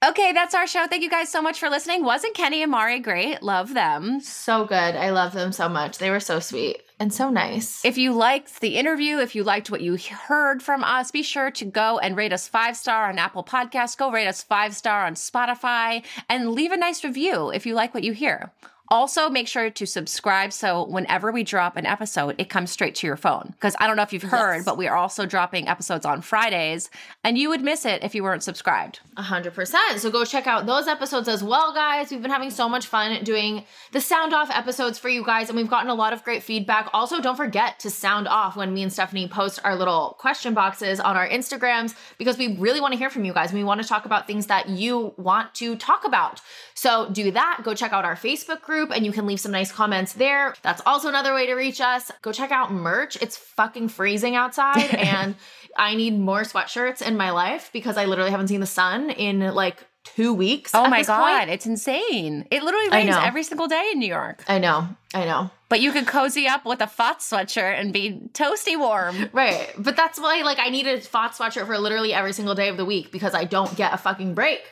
Okay, 0.08 0.32
that's 0.32 0.54
our 0.54 0.66
show. 0.66 0.86
Thank 0.86 1.02
you 1.02 1.10
guys 1.10 1.30
so 1.30 1.42
much 1.42 1.58
for 1.58 1.68
listening. 1.68 2.04
Wasn't 2.04 2.34
Kenny 2.34 2.62
and 2.62 2.70
Mari 2.70 3.00
great? 3.00 3.42
Love 3.42 3.74
them. 3.74 4.20
So 4.20 4.64
good. 4.64 4.74
I 4.74 5.10
love 5.10 5.34
them 5.34 5.52
so 5.52 5.68
much. 5.68 5.98
They 5.98 6.10
were 6.10 6.20
so 6.20 6.40
sweet 6.40 6.82
and 7.00 7.12
so 7.12 7.30
nice. 7.30 7.82
If 7.82 7.96
you 7.96 8.12
liked 8.12 8.60
the 8.60 8.76
interview, 8.76 9.18
if 9.18 9.34
you 9.34 9.42
liked 9.42 9.70
what 9.70 9.80
you 9.80 9.96
heard 9.96 10.62
from 10.62 10.84
us, 10.84 11.10
be 11.10 11.22
sure 11.22 11.50
to 11.52 11.64
go 11.64 11.98
and 11.98 12.14
rate 12.14 12.32
us 12.32 12.46
five 12.46 12.76
star 12.76 13.08
on 13.08 13.18
Apple 13.18 13.42
Podcasts. 13.42 13.96
Go 13.96 14.12
rate 14.12 14.28
us 14.28 14.42
five 14.42 14.76
star 14.76 15.06
on 15.06 15.14
Spotify 15.14 16.04
and 16.28 16.52
leave 16.52 16.72
a 16.72 16.76
nice 16.76 17.02
review 17.02 17.50
if 17.50 17.64
you 17.64 17.74
like 17.74 17.94
what 17.94 18.04
you 18.04 18.12
hear. 18.12 18.52
Also, 18.90 19.30
make 19.30 19.46
sure 19.46 19.70
to 19.70 19.86
subscribe 19.86 20.52
so 20.52 20.84
whenever 20.84 21.30
we 21.30 21.44
drop 21.44 21.76
an 21.76 21.86
episode, 21.86 22.34
it 22.38 22.48
comes 22.50 22.70
straight 22.72 22.96
to 22.96 23.06
your 23.06 23.16
phone. 23.16 23.50
Because 23.52 23.76
I 23.78 23.86
don't 23.86 23.96
know 23.96 24.02
if 24.02 24.12
you've 24.12 24.22
heard, 24.24 24.56
Yes. 24.56 24.64
but 24.64 24.76
we 24.76 24.88
are 24.88 24.96
also 24.96 25.26
dropping 25.26 25.68
episodes 25.68 26.04
on 26.04 26.22
Fridays, 26.22 26.90
and 27.22 27.38
you 27.38 27.48
would 27.50 27.60
miss 27.62 27.84
it 27.84 28.02
if 28.02 28.16
you 28.16 28.24
weren't 28.24 28.42
subscribed. 28.42 28.98
A 29.16 29.22
hundred 29.22 29.54
percent. 29.54 30.00
So 30.00 30.10
go 30.10 30.24
check 30.24 30.48
out 30.48 30.66
those 30.66 30.88
episodes 30.88 31.28
as 31.28 31.42
well, 31.44 31.72
guys. 31.72 32.10
We've 32.10 32.20
been 32.20 32.32
having 32.32 32.50
so 32.50 32.68
much 32.68 32.86
fun 32.86 33.22
doing 33.22 33.64
the 33.92 34.00
sound 34.00 34.34
off 34.34 34.50
episodes 34.50 34.98
for 34.98 35.08
you 35.08 35.24
guys, 35.24 35.48
and 35.50 35.56
we've 35.56 35.70
gotten 35.70 35.88
a 35.90 35.94
lot 35.94 36.12
of 36.12 36.24
great 36.24 36.42
feedback. 36.42 36.88
Also, 36.92 37.20
don't 37.20 37.36
forget 37.36 37.78
to 37.80 37.90
sound 37.90 38.26
off 38.26 38.56
when 38.56 38.74
me 38.74 38.82
and 38.82 38.90
Stefanie 38.90 39.30
post 39.30 39.60
our 39.62 39.76
little 39.76 40.16
question 40.18 40.52
boxes 40.52 40.98
on 40.98 41.16
our 41.16 41.28
Instagrams 41.28 41.94
because 42.18 42.36
we 42.38 42.56
really 42.56 42.80
want 42.80 42.92
to 42.92 42.98
hear 42.98 43.10
from 43.10 43.24
you 43.24 43.32
guys. 43.32 43.52
We 43.52 43.62
want 43.62 43.80
to 43.82 43.86
talk 43.86 44.04
about 44.04 44.26
things 44.26 44.46
that 44.46 44.68
you 44.68 45.14
want 45.16 45.54
to 45.56 45.76
talk 45.76 46.04
about. 46.04 46.40
So 46.74 47.08
do 47.10 47.30
that. 47.30 47.60
Go 47.62 47.74
check 47.74 47.92
out 47.92 48.04
our 48.04 48.16
Facebook 48.16 48.62
group 48.62 48.79
and 48.90 49.04
you 49.04 49.12
can 49.12 49.26
leave 49.26 49.40
some 49.40 49.52
nice 49.52 49.70
comments 49.70 50.14
there. 50.14 50.54
That's 50.62 50.82
also 50.86 51.08
another 51.08 51.34
way 51.34 51.46
to 51.46 51.54
reach 51.54 51.80
us. 51.80 52.10
Go 52.22 52.32
check 52.32 52.50
out 52.50 52.72
merch. 52.72 53.16
It's 53.20 53.36
fucking 53.36 53.88
freezing 53.88 54.36
outside 54.36 54.94
and 54.94 55.34
I 55.76 55.94
need 55.94 56.18
more 56.18 56.42
sweatshirts 56.42 57.02
in 57.02 57.16
my 57.16 57.30
life 57.30 57.70
because 57.72 57.96
I 57.96 58.04
literally 58.06 58.30
haven't 58.30 58.48
seen 58.48 58.60
the 58.60 58.66
sun 58.66 59.10
in 59.10 59.40
like 59.54 59.84
two 60.04 60.32
weeks. 60.32 60.72
Oh 60.74 60.88
my 60.88 61.02
God, 61.02 61.38
point. 61.38 61.50
it's 61.50 61.66
insane. 61.66 62.46
It 62.50 62.62
literally 62.62 62.88
rains 62.90 63.14
every 63.16 63.42
single 63.42 63.68
day 63.68 63.90
in 63.92 63.98
New 63.98 64.08
York. 64.08 64.44
I 64.48 64.58
know. 64.58 64.88
I 65.14 65.24
know. 65.24 65.50
But 65.68 65.80
you 65.80 65.92
could 65.92 66.06
cozy 66.06 66.46
up 66.46 66.64
with 66.64 66.80
a 66.80 66.86
FOT 66.86 67.20
sweatshirt 67.20 67.78
and 67.78 67.92
be 67.92 68.20
toasty 68.32 68.78
warm. 68.78 69.30
Right. 69.32 69.72
But 69.78 69.96
that's 69.96 70.18
why 70.18 70.42
like 70.42 70.58
I 70.58 70.70
need 70.70 70.86
a 70.86 71.00
FOT 71.00 71.32
sweatshirt 71.32 71.66
for 71.66 71.78
literally 71.78 72.12
every 72.12 72.32
single 72.32 72.54
day 72.54 72.68
of 72.68 72.76
the 72.76 72.84
week 72.84 73.12
because 73.12 73.34
I 73.34 73.44
don't 73.44 73.74
get 73.76 73.92
a 73.92 73.96
fucking 73.96 74.34
break. 74.34 74.62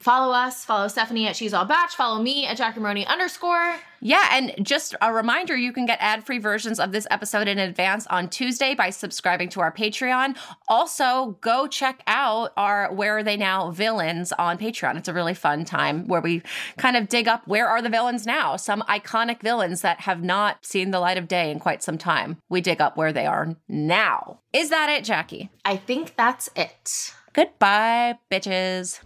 Follow 0.00 0.32
us, 0.32 0.64
follow 0.64 0.86
Stefanie 0.86 1.26
at 1.26 1.36
She's 1.36 1.52
All 1.52 1.66
Bach, 1.66 1.90
follow 1.90 2.22
me 2.22 2.46
at 2.46 2.56
Jackie 2.56 2.80
Maroney 2.80 3.06
underscore. 3.06 3.76
Yeah, 4.00 4.26
and 4.32 4.54
just 4.62 4.94
a 5.02 5.12
reminder 5.12 5.54
you 5.54 5.74
can 5.74 5.84
get 5.84 5.98
ad 6.00 6.24
free 6.24 6.38
versions 6.38 6.80
of 6.80 6.90
this 6.90 7.06
episode 7.10 7.46
in 7.48 7.58
advance 7.58 8.06
on 8.06 8.30
Tuesday 8.30 8.74
by 8.74 8.88
subscribing 8.88 9.50
to 9.50 9.60
our 9.60 9.70
Patreon. 9.70 10.38
Also, 10.68 11.36
go 11.42 11.66
check 11.66 12.02
out 12.06 12.54
our 12.56 12.90
Where 12.94 13.18
Are 13.18 13.22
They 13.22 13.36
Now 13.36 13.70
villains 13.72 14.32
on 14.32 14.56
Patreon. 14.56 14.96
It's 14.96 15.08
a 15.08 15.12
really 15.12 15.34
fun 15.34 15.66
time 15.66 16.08
where 16.08 16.22
we 16.22 16.40
kind 16.78 16.96
of 16.96 17.10
dig 17.10 17.28
up 17.28 17.46
where 17.46 17.68
are 17.68 17.82
the 17.82 17.90
villains 17.90 18.24
now? 18.24 18.56
Some 18.56 18.80
iconic 18.88 19.42
villains 19.42 19.82
that 19.82 20.00
have 20.00 20.24
not 20.24 20.64
seen 20.64 20.92
the 20.92 21.00
light 21.00 21.18
of 21.18 21.28
day 21.28 21.50
in 21.50 21.58
quite 21.58 21.82
some 21.82 21.98
time. 21.98 22.38
We 22.48 22.62
dig 22.62 22.80
up 22.80 22.96
where 22.96 23.12
they 23.12 23.26
are 23.26 23.54
now. 23.68 24.38
Is 24.54 24.70
that 24.70 24.88
it, 24.88 25.04
Jackie? 25.04 25.50
I 25.62 25.76
think 25.76 26.16
that's 26.16 26.48
it. 26.56 27.12
Goodbye, 27.34 28.18
bitches. 28.30 29.00